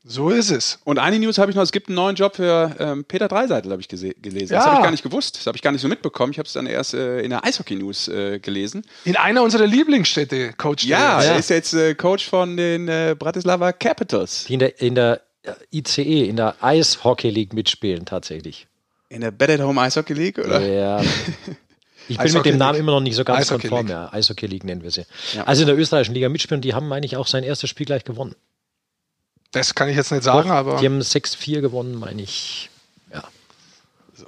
So 0.09 0.29
ist 0.29 0.51
es. 0.51 0.79
Und 0.85 0.99
eine 0.99 1.19
News 1.19 1.37
habe 1.37 1.51
ich 1.51 1.57
noch, 1.57 1.63
es 1.63 1.73
gibt 1.73 1.89
einen 1.89 1.97
neuen 1.97 2.15
Job 2.15 2.37
für 2.37 2.73
ähm, 2.79 3.03
Peter 3.03 3.27
Dreiseitel, 3.27 3.71
habe 3.71 3.81
ich 3.81 3.89
gelesen. 3.89 4.53
Ja. 4.53 4.59
Das 4.59 4.65
habe 4.65 4.75
ich 4.77 4.83
gar 4.83 4.91
nicht 4.91 5.03
gewusst, 5.03 5.35
das 5.35 5.47
habe 5.47 5.57
ich 5.57 5.61
gar 5.61 5.73
nicht 5.73 5.81
so 5.81 5.89
mitbekommen. 5.89 6.31
Ich 6.31 6.39
habe 6.39 6.47
es 6.47 6.53
dann 6.53 6.65
erst 6.65 6.93
äh, 6.93 7.19
in 7.19 7.29
der 7.29 7.43
Eishockey-News 7.43 8.07
äh, 8.07 8.39
gelesen. 8.39 8.85
In 9.03 9.17
einer 9.17 9.43
unserer 9.43 9.67
Lieblingsstädte, 9.67 10.53
Coach. 10.53 10.85
Ja, 10.85 11.21
er 11.21 11.37
ist 11.37 11.49
jetzt 11.49 11.73
äh, 11.73 11.93
Coach 11.93 12.29
von 12.29 12.55
den 12.55 12.87
äh, 12.87 13.17
Bratislava 13.19 13.73
Capitals. 13.73 14.45
Die 14.45 14.53
in 14.53 14.59
der, 14.59 14.81
in 14.81 14.95
der 14.95 15.21
ICE, 15.73 16.29
in 16.29 16.37
der 16.37 16.55
Eishockey 16.61 17.29
League 17.29 17.53
mitspielen 17.53 18.05
tatsächlich. 18.05 18.66
In 19.09 19.21
der 19.21 19.31
Bed 19.31 19.49
at 19.51 19.61
Home 19.61 19.79
Eishockey 19.79 20.13
League, 20.13 20.37
oder? 20.39 20.61
Ja. 20.61 21.01
Ich 22.09 22.17
bin 22.17 22.31
mit 22.31 22.45
dem 22.45 22.57
Namen 22.57 22.79
immer 22.79 22.93
noch 22.93 23.01
nicht 23.01 23.15
so 23.15 23.25
ganz 23.25 23.39
Eishockey 23.41 23.67
konform. 23.67 23.87
League. 23.87 23.95
Ja, 23.97 24.13
Eishockey 24.13 24.45
League 24.45 24.63
nennen 24.63 24.81
wir 24.81 24.91
sie. 24.91 25.05
Ja. 25.33 25.43
Also 25.43 25.63
in 25.63 25.67
der 25.67 25.77
österreichischen 25.77 26.13
Liga 26.13 26.29
mitspielen, 26.29 26.61
die 26.61 26.73
haben, 26.73 26.87
meine 26.87 27.05
ich, 27.05 27.17
auch 27.17 27.27
sein 27.27 27.43
erstes 27.43 27.69
Spiel 27.69 27.85
gleich 27.85 28.05
gewonnen. 28.05 28.33
Das 29.51 29.75
kann 29.75 29.89
ich 29.89 29.97
jetzt 29.97 30.11
nicht 30.11 30.23
sagen, 30.23 30.47
Doch, 30.47 30.55
aber. 30.55 30.77
Die 30.77 30.85
haben 30.85 30.99
6-4 30.99 31.59
gewonnen, 31.61 31.95
meine 31.95 32.21
ich. 32.21 32.69
Ja. 33.11 33.23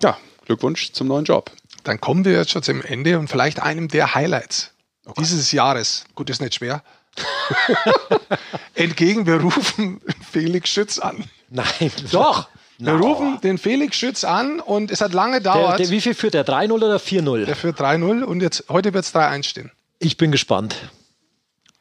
Ja, 0.03 0.17
Glückwunsch 0.45 0.91
zum 0.91 1.07
neuen 1.07 1.25
Job. 1.25 1.51
dann 1.83 2.01
kommen 2.01 2.25
wir 2.25 2.33
jetzt 2.33 2.51
schon 2.51 2.63
zum 2.63 2.81
Ende 2.81 3.17
und 3.17 3.29
vielleicht 3.29 3.61
einem 3.61 3.87
der 3.87 4.13
Highlights 4.13 4.71
okay. 5.05 5.21
dieses 5.21 5.51
Jahres. 5.51 6.05
Gut, 6.15 6.29
ist 6.29 6.41
nicht 6.41 6.55
schwer. 6.55 6.83
Entgegen, 8.75 9.25
wir 9.25 9.35
rufen 9.35 10.01
Felix 10.31 10.69
Schütz 10.69 10.99
an. 10.99 11.23
Nein. 11.49 11.91
Doch. 12.11 12.49
Wir 12.79 12.93
no. 12.93 13.07
rufen 13.07 13.41
den 13.41 13.57
Felix 13.57 13.97
Schütz 13.97 14.23
an 14.23 14.61
und 14.61 14.89
es 14.89 15.01
hat 15.01 15.13
lange 15.13 15.39
gedauert. 15.39 15.79
Der, 15.79 15.85
der, 15.85 15.89
wie 15.89 15.99
viel 15.99 16.13
führt 16.13 16.33
der? 16.33 16.45
3-0 16.45 16.71
oder 16.71 16.95
4-0? 16.95 17.45
Der 17.45 17.55
führt 17.57 17.79
3-0 17.79 18.23
und 18.23 18.41
jetzt, 18.41 18.69
heute 18.69 18.93
wird 18.93 19.03
es 19.03 19.13
3-1 19.13 19.43
stehen. 19.43 19.71
Ich 19.99 20.15
bin 20.15 20.31
gespannt. 20.31 20.77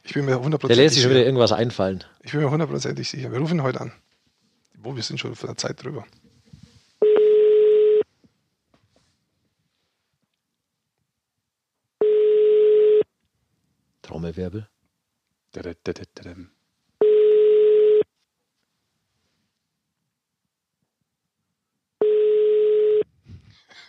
Ich 0.02 0.14
bin 0.14 0.24
mir 0.24 0.40
hundertprozentig 0.40 0.76
Der 0.76 0.84
lässt 0.84 0.94
sich 0.96 1.04
schon 1.04 1.12
wieder 1.12 1.24
irgendwas 1.24 1.52
einfallen. 1.52 2.02
Ich 2.24 2.32
bin 2.32 2.40
mir 2.40 2.50
hundertprozentig 2.50 3.08
sicher. 3.08 3.30
Wir 3.30 3.38
rufen 3.38 3.62
heute 3.62 3.80
an. 3.80 3.92
Wo, 4.74 4.96
wir 4.96 5.02
sind 5.04 5.20
schon 5.20 5.36
von 5.36 5.48
der 5.50 5.56
Zeit 5.56 5.84
drüber. 5.84 6.04
Trommelwirbel. 14.02 14.66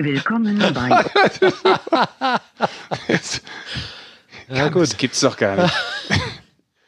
Willkommen 0.02 0.58
bei. 0.74 1.06
ja, 4.48 4.70
gut. 4.70 4.84
Das 4.84 4.98
gibt's 4.98 5.20
doch 5.20 5.38
gar 5.38 5.64
nicht. 5.64 5.74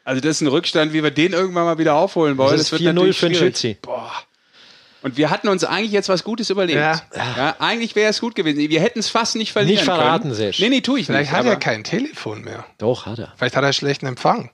Also 0.04 0.20
das 0.20 0.30
ist 0.32 0.40
ein 0.40 0.48
Rückstand, 0.48 0.92
wie 0.92 1.04
wir 1.04 1.12
den 1.12 1.32
irgendwann 1.32 1.64
mal 1.64 1.78
wieder 1.78 1.94
aufholen 1.94 2.36
wollen. 2.36 2.58
Das, 2.58 2.70
das 2.70 2.80
wird 2.80 2.92
4-0 2.92 3.12
für 3.12 3.26
den 3.28 3.34
Schützi. 3.36 3.78
Boah. 3.80 4.10
Und 5.00 5.16
wir 5.16 5.30
hatten 5.30 5.46
uns 5.46 5.62
eigentlich 5.62 5.92
jetzt 5.92 6.08
was 6.08 6.24
Gutes 6.24 6.50
überlegt. 6.50 6.76
Ja. 6.76 7.00
ja 7.14 7.56
eigentlich 7.60 7.94
wäre 7.94 8.10
es 8.10 8.20
gut 8.20 8.34
gewesen. 8.34 8.58
Wir 8.58 8.80
hätten 8.80 8.98
es 8.98 9.08
fast 9.08 9.36
nicht 9.36 9.52
verlieren 9.52 9.76
Nicht 9.76 9.84
verraten, 9.84 10.22
können. 10.24 10.34
Sesh. 10.34 10.58
Nee, 10.58 10.70
nee, 10.70 10.80
tue 10.80 10.98
ich 10.98 11.06
Vielleicht 11.06 11.30
nicht. 11.30 11.30
Vielleicht 11.30 11.46
hat 11.46 11.52
er 11.52 11.56
kein 11.56 11.84
Telefon 11.84 12.42
mehr. 12.42 12.66
Doch, 12.78 13.06
hat 13.06 13.20
er. 13.20 13.32
Vielleicht 13.36 13.54
hat 13.54 13.62
er 13.62 13.72
schlechten 13.72 14.06
Empfang. 14.06 14.50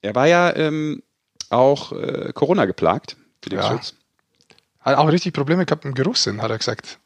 Er 0.00 0.14
war 0.14 0.26
ja 0.26 0.56
ähm, 0.56 1.02
auch 1.50 1.92
äh, 1.92 2.32
Corona 2.32 2.64
geplagt. 2.64 3.18
Ja. 3.50 3.72
Schutz. 3.72 3.94
Hat 4.86 4.98
auch 4.98 5.08
richtig 5.08 5.34
Probleme 5.34 5.66
gehabt 5.66 5.84
im 5.84 5.94
Geruchssinn, 5.94 6.40
hat 6.40 6.50
er 6.52 6.58
gesagt. 6.58 7.00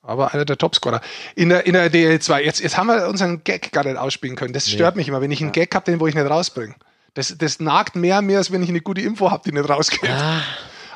Aber 0.00 0.32
einer 0.32 0.44
der 0.44 0.56
Topscorer. 0.56 1.00
In 1.34 1.48
der, 1.48 1.66
in 1.66 1.72
der 1.72 1.90
DL2. 1.90 2.38
Jetzt, 2.38 2.60
jetzt 2.60 2.78
haben 2.78 2.86
wir 2.86 3.08
unseren 3.08 3.42
Gag 3.42 3.72
gar 3.72 3.82
nicht 3.82 3.96
ausspielen 3.96 4.36
können. 4.36 4.52
Das 4.52 4.70
stört 4.70 4.94
nee. 4.94 5.00
mich 5.00 5.08
immer, 5.08 5.20
wenn 5.20 5.32
ich 5.32 5.42
einen 5.42 5.50
Gag 5.50 5.74
habe, 5.74 5.84
den 5.84 5.98
wo 5.98 6.06
ich 6.06 6.14
nicht 6.14 6.30
rausbringe. 6.30 6.76
Das, 7.14 7.36
das 7.36 7.58
nagt 7.58 7.96
mehr 7.96 8.18
an 8.18 8.26
mir, 8.26 8.38
als 8.38 8.52
wenn 8.52 8.62
ich 8.62 8.68
eine 8.68 8.80
gute 8.80 9.00
Info 9.00 9.32
habe, 9.32 9.42
die 9.44 9.56
nicht 9.56 9.68
rausgeht. 9.68 10.08
Ah. 10.08 10.40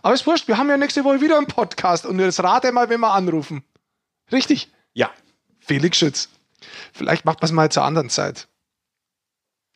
Aber 0.02 0.14
es 0.14 0.20
ist 0.20 0.26
wurscht, 0.28 0.46
wir 0.46 0.56
haben 0.56 0.70
ja 0.70 0.76
nächste 0.76 1.02
Woche 1.02 1.20
wieder 1.20 1.36
einen 1.36 1.48
Podcast 1.48 2.06
und 2.06 2.18
das 2.18 2.40
rate 2.40 2.70
mal, 2.70 2.88
wenn 2.88 3.00
wir 3.00 3.12
anrufen. 3.12 3.64
Richtig? 4.30 4.70
Ja. 4.92 5.10
Felix 5.58 5.98
Schütz. 5.98 6.28
Vielleicht 6.92 7.24
macht 7.24 7.40
man 7.40 7.46
es 7.46 7.52
mal 7.52 7.72
zur 7.72 7.82
anderen 7.82 8.08
Zeit. 8.08 8.46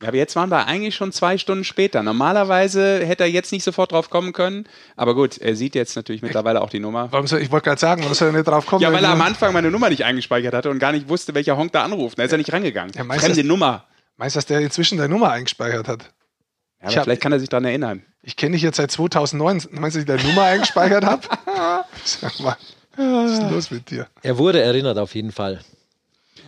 Ja, 0.05 0.09
aber 0.09 0.19
jetzt 0.19 0.37
waren 0.37 0.51
wir 0.51 0.67
eigentlich 0.67 0.95
schon 0.95 1.13
zwei 1.13 1.39
Stunden 1.39 1.65
später. 1.65 2.03
Normalerweise 2.03 3.05
hätte 3.07 3.25
er 3.25 3.31
jetzt 3.31 3.53
nicht 3.53 3.65
sofort 3.65 3.93
drauf 3.93 4.11
kommen 4.11 4.35
können. 4.35 4.67
Aber 4.97 5.15
gut, 5.15 5.39
er 5.39 5.57
sieht 5.57 5.75
jetzt 5.75 5.97
natürlich 5.97 6.21
mittlerweile 6.21 6.61
auch 6.61 6.69
die 6.69 6.79
Nummer. 6.79 7.11
Warum 7.11 7.27
soll, 7.27 7.41
ich 7.41 7.51
wollte 7.51 7.65
gerade 7.65 7.81
sagen, 7.81 8.03
warum 8.03 8.15
soll 8.15 8.29
er 8.29 8.33
nicht 8.33 8.47
drauf 8.47 8.67
kommen? 8.67 8.83
Ja, 8.83 8.93
weil 8.93 9.03
er 9.03 9.11
am 9.11 9.23
Anfang 9.23 9.55
meine 9.55 9.71
Nummer 9.71 9.89
nicht 9.89 10.05
eingespeichert 10.05 10.53
hatte 10.53 10.69
und 10.69 10.79
gar 10.79 10.93
nicht 10.93 11.09
wusste, 11.09 11.35
welcher 11.35 11.57
Honk 11.57 11.73
da 11.73 11.85
anruft. 11.85 12.19
Da 12.19 12.25
ist 12.25 12.33
er 12.33 12.39
nicht 12.39 12.53
rangegangen. 12.53 12.93
Ja, 12.95 13.03
Fremde 13.05 13.29
das, 13.29 13.45
Nummer. 13.45 13.85
Meinst 14.19 14.37
du, 14.37 14.39
dass 14.39 14.47
der 14.47 14.61
inzwischen 14.61 14.99
deine 14.99 15.09
Nummer 15.09 15.31
eingespeichert 15.31 15.89
hat? 15.89 16.03
Ja, 16.03 16.89
aber 16.89 16.97
hab, 16.97 17.05
vielleicht 17.05 17.23
kann 17.23 17.33
er 17.33 17.41
sich 17.41 17.49
daran 17.49 17.65
erinnern. 17.65 18.03
Ich 18.23 18.37
kenne 18.37 18.53
dich 18.53 18.63
jetzt 18.63 18.77
seit 18.77 18.91
2009. 18.91 19.69
Meinst 19.71 19.73
du, 19.73 19.81
dass 19.81 19.97
ich 19.97 20.05
deine 20.05 20.23
Nummer 20.23 20.43
eingespeichert 20.45 21.07
habe? 21.07 21.23
Sag 22.05 22.41
mal, 22.41 22.57
was 22.97 23.33
ist 23.33 23.41
denn 23.41 23.51
los 23.51 23.71
mit 23.71 23.91
dir? 23.91 24.07
Er 24.23 24.37
wurde 24.37 24.61
erinnert 24.61 24.99
auf 24.99 25.15
jeden 25.15 25.33
Fall. 25.33 25.61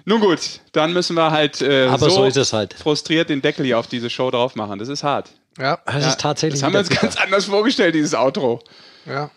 Nun 0.09 0.21
gut, 0.21 0.61
dann 0.71 0.93
müssen 0.93 1.17
wir 1.17 1.33
halt, 1.33 1.61
äh, 1.61 1.89
Aber 1.89 2.09
so, 2.09 2.31
so 2.31 2.57
halt. 2.57 2.75
frustriert 2.75 3.29
den 3.29 3.43
Deckel 3.43 3.67
hier 3.67 3.77
auf 3.77 3.89
diese 3.89 4.09
Show 4.09 4.31
drauf 4.31 4.55
machen. 4.55 4.79
Das 4.79 4.89
ist 4.89 5.03
hart. 5.03 5.31
Ja, 5.59 5.81
das 5.85 6.03
ja, 6.03 6.09
ist 6.11 6.21
tatsächlich. 6.21 6.61
Das 6.61 6.67
haben 6.67 6.75
wir 6.75 6.81
uns 6.81 6.91
ganz 6.91 7.17
anders 7.17 7.47
vorgestellt, 7.47 7.97
dieses 7.97 8.15
Outro. 8.15 8.63
Ja. 9.05 9.31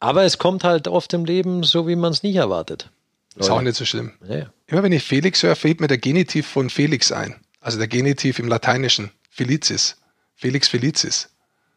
Aber 0.00 0.24
es 0.24 0.38
kommt 0.38 0.64
halt 0.64 0.88
oft 0.88 1.12
im 1.12 1.24
Leben 1.24 1.62
so, 1.62 1.86
wie 1.86 1.94
man 1.94 2.12
es 2.12 2.24
nicht 2.24 2.34
erwartet. 2.34 2.90
Ist 3.36 3.50
auch 3.50 3.60
nicht 3.60 3.76
so 3.76 3.84
schlimm. 3.84 4.14
Ja. 4.28 4.46
Immer 4.66 4.82
wenn 4.82 4.92
ich 4.92 5.04
Felix 5.04 5.44
höre, 5.44 5.54
fällt 5.54 5.80
mir 5.80 5.86
der 5.86 5.98
Genitiv 5.98 6.48
von 6.48 6.70
Felix 6.70 7.12
ein. 7.12 7.36
Also 7.60 7.78
der 7.78 7.86
Genitiv 7.86 8.40
im 8.40 8.48
Lateinischen. 8.48 9.12
Felicis. 9.30 9.96
Felix 10.34 10.66
Felicis. 10.66 11.28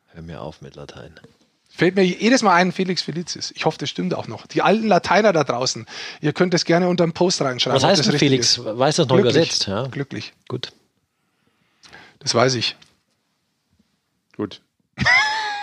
Hör 0.07 0.23
mir 0.23 0.41
auf 0.41 0.61
mit 0.61 0.75
Latein. 0.75 1.19
Fällt 1.79 1.95
mir 1.95 2.03
jedes 2.03 2.43
Mal 2.43 2.55
ein, 2.55 2.73
Felix 2.73 3.01
Felicis. 3.01 3.53
Ich 3.55 3.63
hoffe, 3.63 3.77
das 3.77 3.89
stimmt 3.89 4.13
auch 4.13 4.27
noch. 4.27 4.45
Die 4.47 4.61
alten 4.61 4.85
Lateiner 4.85 5.31
da 5.31 5.45
draußen, 5.45 5.85
ihr 6.19 6.33
könnt 6.33 6.53
es 6.53 6.65
gerne 6.65 6.89
unter 6.89 7.05
dem 7.05 7.13
Post 7.13 7.41
reinschreiben. 7.41 7.81
Was 7.81 7.85
heißt 7.85 8.05
denn 8.05 8.19
Felix? 8.19 8.57
Ist. 8.57 8.65
Weiß 8.65 8.97
das 8.97 9.07
noch 9.07 9.15
glücklich, 9.15 9.35
übersetzt? 9.37 9.67
Ja. 9.67 9.87
Glücklich. 9.87 10.33
Gut. 10.49 10.73
Das 12.19 12.35
weiß 12.35 12.55
ich. 12.55 12.75
Gut. 14.35 14.59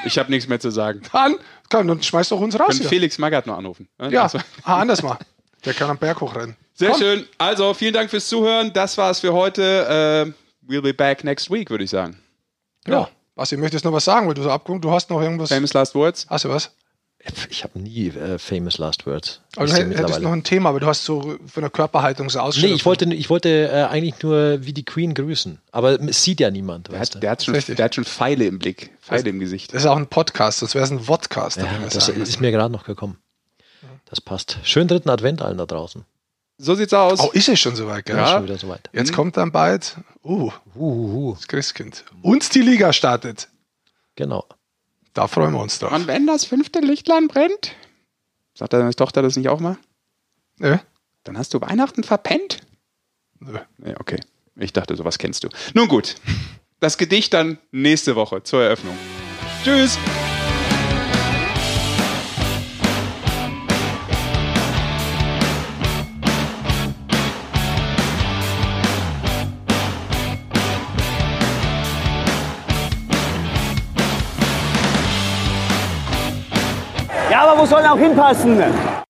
Ich 0.06 0.16
habe 0.16 0.30
nichts 0.30 0.48
mehr 0.48 0.58
zu 0.58 0.70
sagen. 0.70 1.02
Dann, 1.12 1.36
komm, 1.68 1.86
dann 1.86 2.02
schmeiß 2.02 2.30
doch 2.30 2.40
uns 2.40 2.58
raus. 2.58 2.78
Können 2.78 2.88
Felix 2.88 3.18
Magath 3.18 3.46
noch 3.46 3.58
anrufen. 3.58 3.86
Ja, 4.08 4.22
also. 4.22 4.38
ah, 4.62 4.80
anders 4.80 5.02
mal. 5.02 5.18
Der 5.66 5.74
kann 5.74 5.90
am 5.90 5.98
Berg 5.98 6.22
hochrennen. 6.22 6.56
Sehr 6.72 6.92
komm. 6.92 7.00
schön. 7.00 7.26
Also, 7.36 7.74
vielen 7.74 7.92
Dank 7.92 8.08
fürs 8.08 8.26
Zuhören. 8.26 8.72
Das 8.72 8.96
war's 8.96 9.20
für 9.20 9.34
heute. 9.34 10.32
Uh, 10.32 10.70
we'll 10.72 10.80
be 10.80 10.94
back 10.94 11.24
next 11.24 11.50
week, 11.50 11.68
würde 11.68 11.84
ich 11.84 11.90
sagen. 11.90 12.18
Ja. 12.86 13.00
ja. 13.00 13.08
Was, 13.37 13.53
ihr 13.53 13.59
möchtest 13.59 13.84
noch 13.84 13.93
was 13.93 14.05
sagen, 14.05 14.26
weil 14.26 14.34
du 14.34 14.43
so 14.43 14.51
abgeguckt, 14.51 14.84
du 14.84 14.91
hast 14.91 15.11
noch 15.11 15.22
irgendwas. 15.22 15.51
Famous 15.51 15.72
Last 15.72 15.95
Words. 15.95 16.26
Hast 16.28 16.45
du 16.45 16.49
was? 16.49 16.72
Ich 17.51 17.64
habe 17.64 17.78
nie 17.78 18.09
äh, 18.09 18.39
famous 18.39 18.78
last 18.78 19.07
words. 19.07 19.41
Aber 19.57 19.66
du 19.66 19.72
hättest 19.72 20.20
noch 20.20 20.32
ein 20.32 20.45
Thema, 20.45 20.68
aber 20.68 20.80
du 20.80 20.87
hast 20.87 21.05
so 21.05 21.37
von 21.47 21.62
der 21.62 21.70
Körperhaltung 21.70 22.30
so 22.30 22.39
ausgeschaut. 22.39 22.70
Nee, 22.70 22.76
ich 22.76 22.84
wollte, 22.84 23.12
ich 23.12 23.30
wollte 23.30 23.68
äh, 23.68 23.84
eigentlich 23.84 24.22
nur 24.22 24.64
wie 24.64 24.72
die 24.72 24.84
Queen 24.84 25.12
grüßen. 25.12 25.59
Aber 25.72 26.01
es 26.01 26.22
sieht 26.22 26.41
ja 26.41 26.51
niemand. 26.51 26.89
Der 26.93 27.01
hat, 27.01 27.20
der, 27.20 27.30
hat 27.30 27.43
schon, 27.43 27.55
der 27.55 27.84
hat 27.84 27.95
schon 27.95 28.05
Pfeile 28.05 28.45
im 28.45 28.59
Blick, 28.59 28.93
Pfeile 29.01 29.24
das, 29.24 29.30
im 29.30 29.41
Gesicht. 29.41 29.74
Das 29.74 29.82
ist 29.82 29.89
auch 29.89 29.97
ein 29.97 30.07
Podcast, 30.07 30.62
das 30.62 30.74
wäre 30.74 30.87
ein 30.87 31.01
Vodcast. 31.01 31.57
Ja, 31.57 31.66
das 31.93 32.09
ist 32.09 32.41
mir 32.41 32.53
gerade 32.53 32.72
noch 32.72 32.84
gekommen. 32.84 33.18
Das 34.09 34.20
passt. 34.20 34.59
Schönen 34.62 34.87
dritten 34.87 35.11
Advent 35.11 35.43
allen 35.43 35.59
da 35.59 35.66
draußen. 35.66 36.05
So 36.59 36.74
sieht's 36.74 36.94
aus. 36.94 37.20
Oh, 37.20 37.30
ist 37.32 37.48
es 37.48 37.61
schon 37.61 37.76
soweit, 37.76 38.07
gell? 38.07 38.16
Ja, 38.16 38.28
schon 38.28 38.44
wieder 38.44 38.59
soweit. 38.59 38.88
Jetzt 38.92 39.11
mhm. 39.11 39.14
kommt 39.14 39.36
dann 39.36 39.52
bald, 39.52 39.96
uh, 40.24 40.50
uh, 40.74 40.80
uh, 40.80 41.34
das 41.34 41.46
Christkind. 41.48 42.04
Und 42.22 42.54
die 42.54 42.62
Liga 42.62 42.92
startet. 42.92 43.48
Genau. 44.14 44.46
Da 45.12 45.28
freuen 45.28 45.52
wir 45.52 45.61
uns 45.61 45.78
drauf. 45.78 45.92
Und 45.92 46.07
wenn 46.07 46.26
das 46.26 46.44
fünfte 46.44 46.80
Lichtlein 46.80 47.28
brennt, 47.28 47.72
sagt 48.54 48.72
deine 48.72 48.94
Tochter 48.94 49.22
das 49.22 49.36
nicht 49.36 49.48
auch 49.48 49.61
mal? 49.61 49.76
Nö. 50.59 50.78
Dann 51.24 51.36
hast 51.36 51.52
du 51.54 51.61
Weihnachten 51.61 52.04
verpennt? 52.04 52.59
Nö. 53.38 53.59
Nee, 53.78 53.94
okay. 53.98 54.20
Ich 54.57 54.72
dachte, 54.72 54.96
sowas 54.96 55.18
kennst 55.18 55.44
du. 55.44 55.48
Nun 55.74 55.88
gut. 55.88 56.14
Das 56.80 56.96
Gedicht 56.98 57.34
dann 57.34 57.59
nächste 57.70 58.16
Woche 58.16 58.42
zur 58.42 58.62
Eröffnung. 58.62 58.96
Tschüss! 59.64 59.98
Soll 77.68 77.84
auch 77.84 77.99
hinpassen? 77.99 78.63